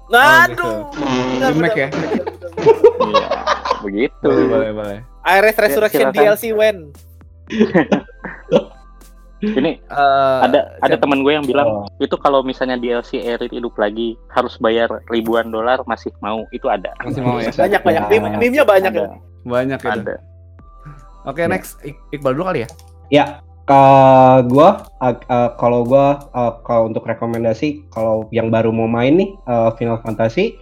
Nah, 0.07 0.45
gitu. 0.47 0.61
aduh. 0.61 0.77
Remake 1.49 1.57
benar, 1.57 1.73
ya? 1.75 1.89
Iya, 3.01 3.29
begitu. 3.81 4.29
Boleh, 4.29 4.71
boleh. 4.71 4.99
Iris 5.25 5.57
Resurrection 5.57 6.09
silakan. 6.09 6.21
DLC 6.21 6.45
when? 6.53 6.77
Ini 9.41 9.73
Eh, 9.95 10.39
ada 10.43 10.73
ada 10.81 10.97
teman 10.97 11.21
gue 11.21 11.29
yang 11.31 11.45
bilang 11.45 11.69
Oh. 11.69 11.85
itu 11.99 12.17
kalau 12.17 12.41
misalnya 12.41 12.75
DLC 12.75 13.21
Erit 13.21 13.49
hidup 13.51 13.77
lagi 13.77 14.17
harus 14.29 14.57
bayar 14.57 14.89
ribuan 15.07 15.49
dolar 15.49 15.85
masih 15.85 16.11
mau 16.19 16.49
itu 16.51 16.65
ada. 16.67 16.97
masih 16.99 17.21
mau 17.21 17.37
ya? 17.37 17.53
Banyak 17.53 17.81
banyak. 17.81 18.03
Ya. 18.03 18.11
Meme- 18.11 18.37
Meme-nya 18.37 18.65
banyak 18.65 18.91
ya. 18.91 19.05
ada, 19.05 19.21
Banyak 19.43 19.79
itu. 19.79 19.91
ada. 19.91 20.15
Oke, 21.25 21.41
Ya. 21.41 21.47
next 21.47 21.77
Ik- 21.81 22.01
Iqbal 22.11 22.33
dulu 22.33 22.45
kali 22.47 22.61
ya? 22.61 22.69
Ya, 23.11 23.25
ke 23.65 23.85
gua 24.53 24.85
ag- 25.01 25.25
eh, 25.25 25.51
kalau 25.57 25.85
gua 25.85 26.21
eh, 26.29 26.53
kalau 26.63 26.93
untuk 26.93 27.05
rekomendasi 27.05 27.89
kalau 27.89 28.29
yang 28.29 28.53
baru 28.53 28.69
mau 28.69 28.85
main 28.85 29.17
nih 29.17 29.31
eh, 29.41 29.71
Final 29.81 30.05
Fantasy 30.05 30.61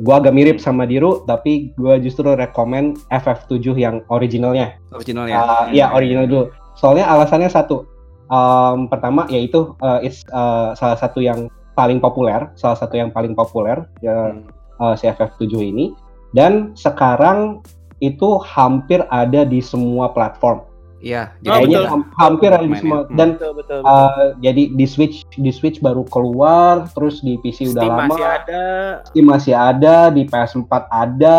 gua 0.00 0.18
agak 0.18 0.32
mirip 0.32 0.56
sama 0.56 0.88
Diru 0.88 1.22
tapi 1.24 1.76
gua 1.76 2.00
justru 2.00 2.32
rekomen 2.32 2.96
FF7 3.12 3.52
yang 3.76 4.00
originalnya. 4.08 4.80
Original 4.90 5.28
ya. 5.28 5.36
Ah, 5.38 5.64
Iya, 5.68 5.92
original 5.92 6.24
dulu. 6.24 6.44
Soalnya 6.74 7.06
alasannya 7.06 7.46
satu. 7.46 7.84
Em, 8.32 8.88
pertama 8.88 9.28
yaitu 9.28 9.76
eh, 9.78 10.08
it's, 10.08 10.24
eh, 10.24 10.70
salah 10.72 10.96
satu 10.96 11.20
yang 11.20 11.52
paling 11.76 12.00
populer, 12.00 12.48
salah 12.56 12.76
satu 12.76 12.96
yang 12.96 13.12
paling 13.12 13.36
populer 13.36 13.84
ya 14.00 14.32
Hmm. 14.32 14.48
eh, 14.80 14.94
si 14.96 15.04
FF7 15.04 15.60
ini 15.60 15.92
dan 16.32 16.72
sekarang 16.72 17.60
itu 18.00 18.40
hampir 18.40 19.04
ada 19.12 19.44
di 19.44 19.60
semua 19.60 20.10
platform. 20.10 20.64
Iya, 21.02 21.34
Oh, 21.36 21.50
Kayaknya 21.52 21.78
betul. 21.78 21.90
ham- 21.90 22.10
hampir 22.14 22.48
ada 22.48 22.58
di 22.58 22.70
Mainnya. 22.70 22.78
semua 22.80 22.98
dan 23.12 23.28
Betul, 23.34 23.52
betul. 23.56 23.78
uh, 23.82 24.26
jadi 24.38 24.62
di 24.70 24.86
Switch 24.86 25.16
di 25.28 25.50
Switch 25.50 25.78
baru 25.78 26.06
keluar, 26.06 26.86
terus 26.88 27.18
di 27.18 27.34
PC 27.36 27.66
udah 27.66 27.74
Steam 27.76 27.90
lama, 27.90 28.02
masih 28.06 28.24
ada. 28.24 28.64
Steam 29.04 29.26
masih 29.26 29.54
ada, 29.54 29.96
di 30.08 30.22
PS4 30.24 30.72
ada. 30.88 31.38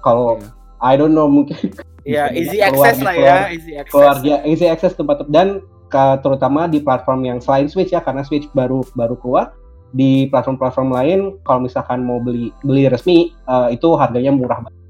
Kalau 0.00 0.40
Iya. 0.40 0.48
I 0.82 0.92
don't 0.94 1.12
know 1.12 1.26
mungkin 1.26 1.54
Ya, 2.02 2.28
Bisa 2.28 2.36
easy 2.38 2.56
keluar 2.58 2.68
access 2.84 2.96
di 2.96 3.00
lah 3.02 3.14
ya, 3.14 3.20
keluar- 3.24 3.48
easy 3.50 3.72
access. 3.74 3.88
keluar 3.90 4.14
ya 4.22 4.36
easy 4.44 4.66
access 4.66 4.92
tempat 4.92 5.24
dan 5.26 5.48
ke- 5.86 6.18
terutama 6.20 6.64
di 6.64 6.76
platform 6.78 7.24
yang 7.24 7.38
selain 7.38 7.64
Switch 7.64 7.88
ya 7.88 8.00
karena 8.00 8.20
Switch 8.20 8.44
baru 8.50 8.84
baru 8.92 9.16
keluar 9.16 9.56
di 9.90 10.26
platform-platform 10.26 10.90
lain 10.90 11.18
kalau 11.40 11.62
misalkan 11.62 12.00
mau 12.00 12.18
beli 12.18 12.52
beli 12.60 12.88
resmi 12.88 13.32
uh, 13.44 13.68
itu 13.68 13.88
harganya 13.94 14.28
murah 14.30 14.60
banget. 14.60 14.83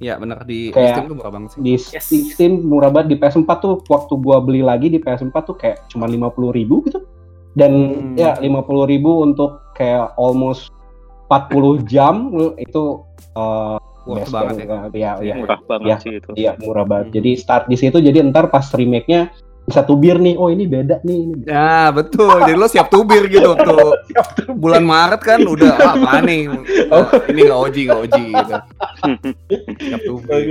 Iya, 0.00 0.16
benar 0.16 0.42
di, 0.42 0.68
di 0.68 0.72
Kayak- 0.72 0.96
Steam 0.96 1.06
tuh 1.06 1.16
murah 1.16 1.30
banget 1.30 1.48
sih. 1.50 1.60
Di 1.60 1.72
Yes. 1.76 2.06
di 2.08 2.18
Steam 2.26 2.52
murah 2.64 2.88
banget 2.88 3.08
di 3.08 3.16
PS4 3.16 3.50
tuh 3.60 3.74
waktu 3.86 4.12
gua 4.16 4.40
beli 4.40 4.60
lagi 4.60 4.88
di 4.88 4.96
PS4 4.96 5.36
tuh 5.44 5.54
kayak 5.54 5.86
cuma 5.86 6.08
50.000 6.08 6.50
ribu 6.50 6.80
gitu. 6.82 7.04
Dan 7.52 7.72
Hmm. 7.72 8.16
ya 8.16 8.32
50.000 8.34 8.86
ribu 8.86 9.20
untuk 9.20 9.60
kayak 9.72 10.16
almost 10.16 10.72
40 11.26 11.84
jam 11.84 12.32
itu 12.56 13.04
uh, 13.34 13.76
Worth 14.02 14.18
best 14.18 14.32
banget 14.32 14.54
ya. 14.56 14.66
banget. 14.66 14.90
ya. 14.96 15.12
Ya, 15.20 15.34
Murah 15.36 15.60
banget 15.62 15.86
Iya. 15.86 15.96
sih 16.00 16.12
itu. 16.16 16.30
Iya, 16.34 16.52
murah 16.58 16.84
banget. 16.84 17.06
Hmm. 17.06 17.16
Jadi 17.16 17.30
start 17.36 17.64
di 17.68 17.76
situ 17.76 18.00
jadi 18.00 18.24
ntar 18.24 18.48
pas 18.48 18.64
remake-nya 18.72 19.28
bisa 19.70 19.86
tubir 19.86 20.18
nih. 20.18 20.34
Oh, 20.34 20.50
ini 20.50 20.66
beda 20.66 20.98
nih. 21.06 21.18
Ini 21.22 21.34
beda. 21.40 21.50
Ya, 21.54 21.78
betul. 21.94 22.36
Jadi 22.42 22.58
lo 22.58 22.66
siap 22.66 22.90
tubir 22.90 23.30
gitu 23.30 23.54
tuh. 23.68 23.94
Bulan 24.58 24.82
Maret 24.82 25.22
kan 25.22 25.40
udah 25.46 25.72
ah, 25.78 25.94
apa 25.94 26.18
nih? 26.26 26.50
Oh. 26.90 27.06
Ini 27.30 27.40
nggak 27.46 27.60
oji, 27.70 27.80
nggak 27.86 28.00
oji 28.10 28.22
gitu. 28.34 28.54
Siap 29.86 30.00
tubir. 30.04 30.42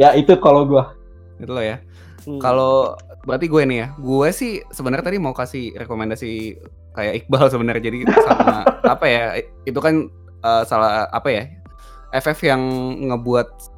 Ya, 0.00 0.16
itu 0.16 0.32
kalau 0.40 0.64
gua. 0.64 0.96
Itu 1.36 1.52
loh 1.52 1.62
ya. 1.62 1.78
Hmm. 2.24 2.40
Kalau 2.40 2.96
berarti 3.28 3.46
gue 3.46 3.62
nih 3.68 3.78
ya, 3.84 3.88
gue 4.00 4.28
sih 4.32 4.64
sebenarnya 4.72 5.04
tadi 5.04 5.18
mau 5.20 5.36
kasih 5.36 5.76
rekomendasi 5.76 6.56
kayak 6.96 7.24
Iqbal 7.24 7.46
sebenarnya 7.52 7.82
jadi 7.92 7.98
sama 8.08 8.64
apa 8.96 9.06
ya? 9.06 9.22
Itu 9.68 9.78
kan 9.84 10.08
eh, 10.42 10.62
salah 10.64 11.06
apa 11.12 11.28
ya? 11.28 11.44
FF 12.08 12.40
yang 12.40 12.62
ngebuat 13.12 13.77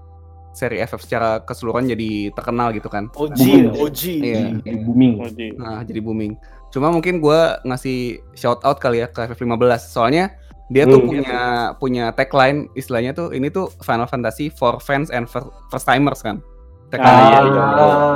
seri 0.50 0.78
FF 0.78 1.00
secara 1.00 1.38
keseluruhan 1.40 1.86
jadi 1.86 2.30
terkenal 2.30 2.70
gitu 2.70 2.86
kan. 2.86 3.06
OG, 3.12 3.38
Booming. 3.38 3.64
OG. 3.76 4.00
Iya. 4.02 4.40
Di, 4.56 4.66
di 4.66 4.76
booming. 4.80 5.12
Nah, 5.56 5.80
jadi 5.82 6.00
booming. 6.00 6.32
Cuma 6.68 6.88
mungkin 6.88 7.18
gue 7.18 7.40
ngasih 7.64 7.98
shout 8.32 8.58
out 8.60 8.78
kali 8.78 8.98
ya 8.98 9.06
ke 9.06 9.26
FF15. 9.26 9.54
Soalnya 9.84 10.34
dia 10.68 10.86
tuh 10.86 10.98
Hmm. 10.98 11.08
punya 11.08 11.34
punya 11.76 12.04
tagline 12.10 12.70
istilahnya 12.72 13.10
tuh 13.10 13.30
ini 13.30 13.46
tuh 13.48 13.70
Final 13.80 14.06
Fantasy 14.06 14.46
for 14.48 14.78
fans 14.78 15.10
and 15.10 15.26
fir- 15.26 15.50
first 15.66 15.82
timers 15.84 16.20
kan. 16.20 16.38
Tagline 16.88 17.10
Ah. 17.10 18.10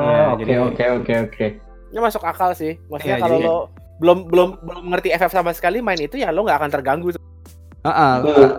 Iya, 0.00 0.22
Oke, 0.28 0.40
jadi- 0.40 0.58
oke, 0.60 0.84
oke, 0.96 1.12
oke. 1.24 1.46
Ini 1.90 1.98
masuk 1.98 2.22
akal 2.22 2.50
sih. 2.52 2.78
Maksudnya 2.86 3.16
Iya, 3.16 3.22
kalau 3.22 3.36
jadi- 3.36 3.46
lo 3.46 3.58
belum 3.98 4.18
belum 4.26 4.48
belum 4.60 4.84
ngerti 4.88 5.08
FF 5.12 5.30
sama 5.30 5.50
sekali 5.50 5.78
main 5.78 5.98
itu 5.98 6.16
ya 6.16 6.30
lo 6.30 6.42
nggak 6.42 6.58
akan 6.58 6.70
terganggu. 6.72 7.08
Heeh, 7.80 8.14
Hmm. 8.16 8.28
eh, 8.28 8.52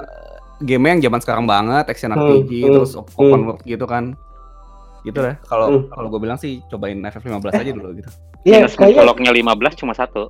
game 0.61 0.85
yang 0.87 0.99
zaman 1.01 1.19
sekarang 1.19 1.45
banget, 1.45 1.85
action 1.85 2.09
Hmm, 2.09 2.21
RPG 2.39 2.51
hmm, 2.61 2.73
terus 2.73 2.91
op- 2.93 3.11
open 3.13 3.29
hmm. 3.35 3.47
world 3.47 3.61
gitu 3.63 3.85
kan. 3.85 4.13
Gitu 5.01 5.17
lah. 5.17 5.35
Kalau 5.43 5.65
Hmm. 5.67 5.83
kalau 5.89 6.07
gue 6.07 6.19
bilang 6.21 6.37
sih 6.37 6.61
cobain 6.67 6.97
FF15 6.97 7.51
aja 7.51 7.71
dulu 7.71 7.89
gitu. 7.95 8.09
Iya, 8.41 8.65
kayaknya 8.65 9.01
mencoloknya 9.01 9.31
15 9.33 9.73
cuma 9.75 9.93
satu. 9.93 10.29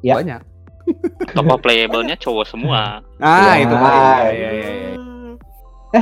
Ya. 0.00 0.14
Banyak. 0.16 0.42
Tokoh 1.34 1.58
playable-nya 1.58 2.14
cowok 2.16 2.46
semua. 2.46 3.02
Ah, 3.18 3.58
Ya. 3.58 3.66
itu 3.66 3.74
kan. 3.74 3.90
Iya, 3.90 4.30
iya, 4.30 4.50
iya, 4.50 4.70
iya. 4.70 4.90
Hmm. 4.94 5.32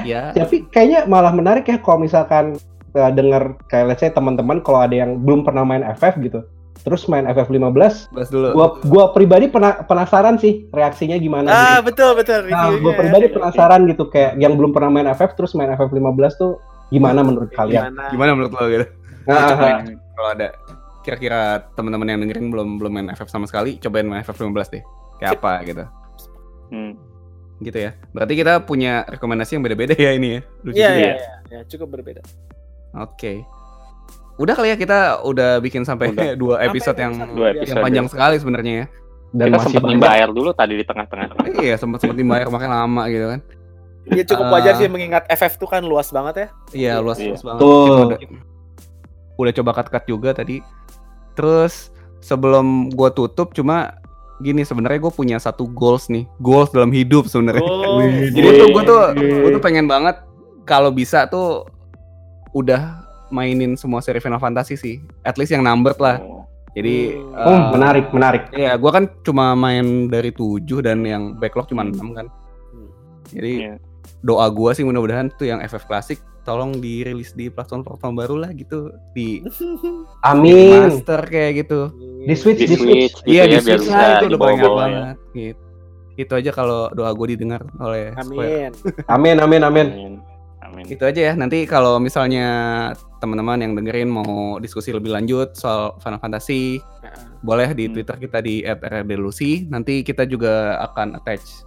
Ya. 0.03 0.23
tapi 0.35 0.67
kayaknya 0.69 1.07
malah 1.07 1.31
menarik 1.31 1.65
ya 1.65 1.79
kalau 1.79 2.03
misalkan 2.03 2.59
uh, 2.93 3.11
denger 3.11 3.55
kayak 3.69 3.87
let's 3.87 4.01
say 4.01 4.11
teman-teman 4.11 4.59
kalau 4.59 4.83
ada 4.83 4.97
yang 4.97 5.23
belum 5.23 5.45
pernah 5.45 5.63
main 5.63 5.85
FF 5.87 6.19
gitu. 6.19 6.41
Terus 6.77 7.07
main 7.07 7.25
FF15, 7.25 8.11
Bahas 8.11 8.29
dulu. 8.29 8.49
gua 8.51 8.67
gua 8.83 9.05
pribadi 9.11 9.47
pena- 9.47 9.81
penasaran 9.81 10.37
sih 10.37 10.67
reaksinya 10.69 11.15
gimana 11.17 11.47
Ah, 11.47 11.79
gitu. 11.79 11.89
betul 11.89 12.11
betul 12.15 12.41
Nah, 12.47 12.75
gua 12.77 12.93
pribadi 12.93 13.27
ya. 13.27 13.33
penasaran 13.33 13.81
gitu 13.87 14.05
kayak 14.07 14.37
yang 14.37 14.53
belum 14.53 14.71
pernah 14.71 14.91
main 14.91 15.09
FF 15.09 15.33
terus 15.33 15.55
main 15.55 15.71
FF15 15.71 16.03
tuh 16.35 16.59
gimana 16.89 17.21
menurut 17.21 17.49
kalian? 17.51 17.89
Gimana? 17.89 18.03
Gimana 18.11 18.31
menurut 18.33 18.53
lo 18.53 18.65
gitu? 18.67 18.87
Nah, 19.25 19.49
cobain 19.49 19.77
kalau 20.13 20.29
ada 20.31 20.49
kira-kira 21.01 21.41
teman-teman 21.73 22.07
yang 22.07 22.21
dengerin 22.21 22.49
belum 22.49 22.69
belum 22.77 22.93
main 22.93 23.09
FF 23.11 23.29
sama 23.29 23.45
sekali, 23.45 23.77
cobain 23.79 24.05
main 24.05 24.21
FF15 24.21 24.69
deh. 24.71 24.83
Kayak 25.17 25.31
apa 25.39 25.53
gitu. 25.63 25.85
Hmm. 26.69 26.93
Gitu 27.57 27.79
ya. 27.79 27.95
Berarti 28.11 28.35
kita 28.35 28.61
punya 28.61 29.07
rekomendasi 29.07 29.55
yang 29.55 29.63
beda-beda 29.63 29.95
ya 29.95 30.11
ini 30.11 30.29
ya. 30.29 30.41
Lucu 30.61 30.75
Iya 30.75 30.91
iya 30.91 31.01
ya. 31.01 31.15
iya. 31.15 31.33
Ya, 31.51 31.61
cukup 31.65 31.89
berbeda. 31.93 32.21
Oke. 32.95 33.47
Udah 34.35 34.53
kali 34.53 34.69
ya 34.69 34.77
kita 34.77 34.99
udah 35.23 35.59
bikin 35.59 35.83
sampai 35.83 36.11
Udah. 36.11 36.35
dua 36.43 36.57
episode 36.61 36.93
Sampai 36.93 37.05
yang 37.05 37.15
episode 37.17 37.33
Dua 37.33 37.47
biasa. 37.47 37.55
yang 37.55 37.63
episode. 37.65 37.85
panjang 37.85 38.07
sekali 38.09 38.37
sebenarnya 38.37 38.75
ya. 38.75 38.87
dan 39.33 39.47
Kita 39.47 39.57
masih 39.57 39.71
sempat 39.73 39.91
nimba 39.91 40.09
air 40.11 40.31
dulu 40.31 40.51
tadi 40.53 40.75
di 40.75 40.85
tengah-tengah. 40.85 41.27
iya, 41.59 41.75
sempat 41.75 41.99
sempat 41.99 42.15
dibayar 42.15 42.47
makin 42.49 42.71
lama 42.71 43.03
gitu 43.09 43.27
kan. 43.29 43.41
Ya 44.07 44.23
cukup 44.23 44.45
Ah. 44.45 44.53
wajar 44.53 44.73
sih 44.77 44.87
mengingat 44.87 45.27
FF 45.29 45.55
tuh 45.57 45.67
kan 45.67 45.83
luas 45.83 46.07
banget 46.09 46.35
ya. 46.37 46.49
Iya, 46.71 46.95
luas 46.99 47.19
Iya. 47.19 47.31
luas 47.31 47.43
banget. 47.43 47.59
Kita 47.59 48.03
udah, 48.05 48.19
udah 49.37 49.53
coba 49.53 49.71
cut-cut 49.75 50.05
juga 50.07 50.31
tadi. 50.33 50.63
Terus 51.35 51.91
sebelum 52.21 52.91
gua 52.91 53.11
tutup 53.11 53.51
cuma 53.51 53.99
gini 54.37 54.63
sebenarnya 54.63 54.99
gue 55.01 55.13
punya 55.13 55.37
satu 55.37 55.67
goals 55.67 56.07
nih, 56.07 56.27
goals 56.39 56.71
dalam 56.71 56.91
hidup 56.91 57.27
sebenarnya. 57.27 57.59
Oh, 57.61 58.03
Jadi 58.03 58.49
tuh 58.57 58.69
gue 58.69 58.83
tuh 58.83 59.01
gue 59.15 59.51
tuh 59.53 59.63
pengen 59.63 59.87
banget 59.87 60.15
kalau 60.63 60.91
bisa 60.91 61.27
tuh 61.27 61.67
udah 62.51 63.03
mainin 63.35 63.75
semua 63.75 63.99
seri 63.99 64.23
Final 64.23 64.39
Fantasy 64.39 64.79
sih. 64.79 64.97
At 65.21 65.35
least 65.35 65.51
yang 65.51 65.67
numbered 65.67 65.99
lah. 65.99 66.23
Oh. 66.23 66.47
Jadi. 66.71 67.19
Oh, 67.35 67.51
eh, 67.51 67.61
menarik, 67.71 68.07
menarik. 68.11 68.43
Iya, 68.51 68.79
gua 68.79 68.91
kan 68.93 69.05
cuma 69.23 69.55
main 69.55 70.07
dari 70.07 70.31
7 70.31 70.63
dan 70.79 71.03
yang 71.03 71.35
backlog 71.35 71.67
cuma 71.67 71.83
6 71.83 72.15
kan. 72.15 72.27
Jadi 73.31 73.67
Iya. 73.67 73.75
doa 74.21 74.47
gua 74.49 74.71
sih 74.71 74.83
mudah-mudahan 74.83 75.35
tuh 75.35 75.47
yang 75.47 75.59
FF 75.61 75.87
klasik 75.87 76.19
tolong 76.45 76.77
dirilis 76.77 77.33
di 77.33 77.49
platform-platform 77.49 78.15
baru 78.15 78.37
lah 78.37 78.51
gitu 78.53 78.93
di 79.11 79.41
Amin. 80.29 80.93
master 80.93 81.25
kayak 81.25 81.65
gitu. 81.65 81.89
Di 82.21 82.35
Switch, 82.37 82.61
Di 82.61 82.67
di 82.69 82.77
Switch. 82.77 82.85
Switch 82.85 83.17
gitu 83.21 83.33
iya 83.33 83.43
ya 83.45 83.49
di 83.49 83.59
Switch 83.61 83.89
lah 83.89 84.21
itu 84.21 84.27
udah 84.29 84.39
ya. 84.53 84.69
banget. 84.71 85.17
Gitu. 85.33 85.61
Itu 86.15 86.33
aja 86.37 86.51
kalau 86.51 86.93
doa 86.93 87.11
gue 87.11 87.27
didengar 87.33 87.65
oleh 87.81 88.13
Square. 88.15 88.77
Amin. 89.09 89.37
Amin, 89.37 89.37
amin, 89.41 89.63
amin. 89.63 89.87
Amin. 89.89 90.13
Amin. 90.75 90.85
Itu 90.85 91.03
aja 91.03 91.21
ya. 91.23 91.33
Nanti 91.33 91.63
kalau 91.65 91.97
misalnya 91.97 92.47
teman-teman 93.19 93.57
yang 93.57 93.73
dengerin 93.73 94.11
mau 94.11 94.59
diskusi 94.59 94.91
lebih 94.91 95.09
lanjut 95.09 95.55
soal 95.55 95.95
Final 95.99 96.19
Fantasy, 96.19 96.83
Heeh. 97.01 97.19
boleh 97.41 97.71
di 97.73 97.87
Hmm. 97.87 97.95
Twitter 97.95 98.17
kita 98.19 98.39
di 98.41 98.67
@rdlucy. 98.67 99.65
Nanti 99.65 100.03
kita 100.03 100.27
juga 100.27 100.77
akan 100.83 101.15
attach 101.15 101.63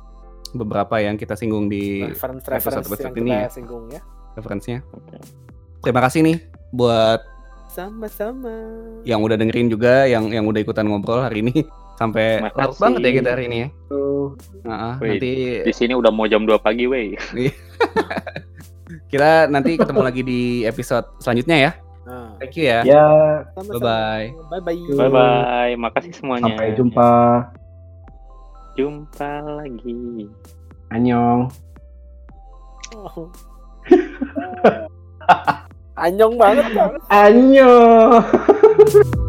beberapa 0.53 0.97
yang 0.97 1.15
kita 1.15 1.33
singgung 1.33 1.67
di 1.67 2.03
reference-reference 2.05 2.83
episode-episode 2.83 3.03
yang 3.05 3.15
ini 3.17 3.31
kita 3.31 3.41
ya. 3.41 3.49
singgung 3.49 3.83
ya. 3.87 4.01
referensinya. 4.33 4.79
Oke. 4.91 5.17
Terima 5.79 6.01
kasih 6.01 6.19
nih 6.21 6.37
buat 6.69 7.19
Sama-sama. 7.67 8.53
yang 9.01 9.19
udah 9.19 9.33
dengerin 9.33 9.67
juga, 9.67 10.05
yang 10.05 10.29
yang 10.29 10.43
udah 10.43 10.59
ikutan 10.59 10.85
ngobrol 10.85 11.19
hari 11.19 11.41
ini. 11.41 11.63
Sampai 11.99 12.37
larut 12.53 12.77
banget 12.77 13.01
ya 13.01 13.11
kita 13.15 13.29
hari 13.33 13.43
ini 13.47 13.57
ya. 13.57 13.69
Tuh. 13.89 14.37
Nah, 14.61 15.01
Wih, 15.01 15.17
nanti 15.17 15.31
Di 15.65 15.73
sini 15.73 15.93
udah 15.93 16.13
mau 16.13 16.25
jam 16.25 16.45
2 16.45 16.53
pagi, 16.57 16.85
wey. 16.85 17.17
kita 19.07 19.51
nanti 19.51 19.75
ketemu 19.75 20.01
lagi 20.03 20.21
di 20.23 20.41
episode 20.63 21.05
selanjutnya 21.19 21.57
ya. 21.57 21.71
Nah, 22.07 22.39
Thank 22.39 22.55
you 22.55 22.71
ya. 22.71 22.87
Ya, 22.87 23.07
sama-sama. 23.51 23.83
Bye-bye. 23.83 24.25
Bye-bye. 24.47 24.95
Bye 24.95 25.11
bye. 25.11 25.73
Makasih 25.75 26.13
semuanya. 26.15 26.55
sampai 26.55 26.67
jumpa. 26.79 27.11
Jumpa 28.79 29.31
lagi. 29.63 30.31
Annyeong. 30.91 31.51
Oh. 32.87 33.27
Anyong 35.99 36.39
banget 36.39 36.71
kan. 36.71 36.95
Annyeong. 37.11 38.23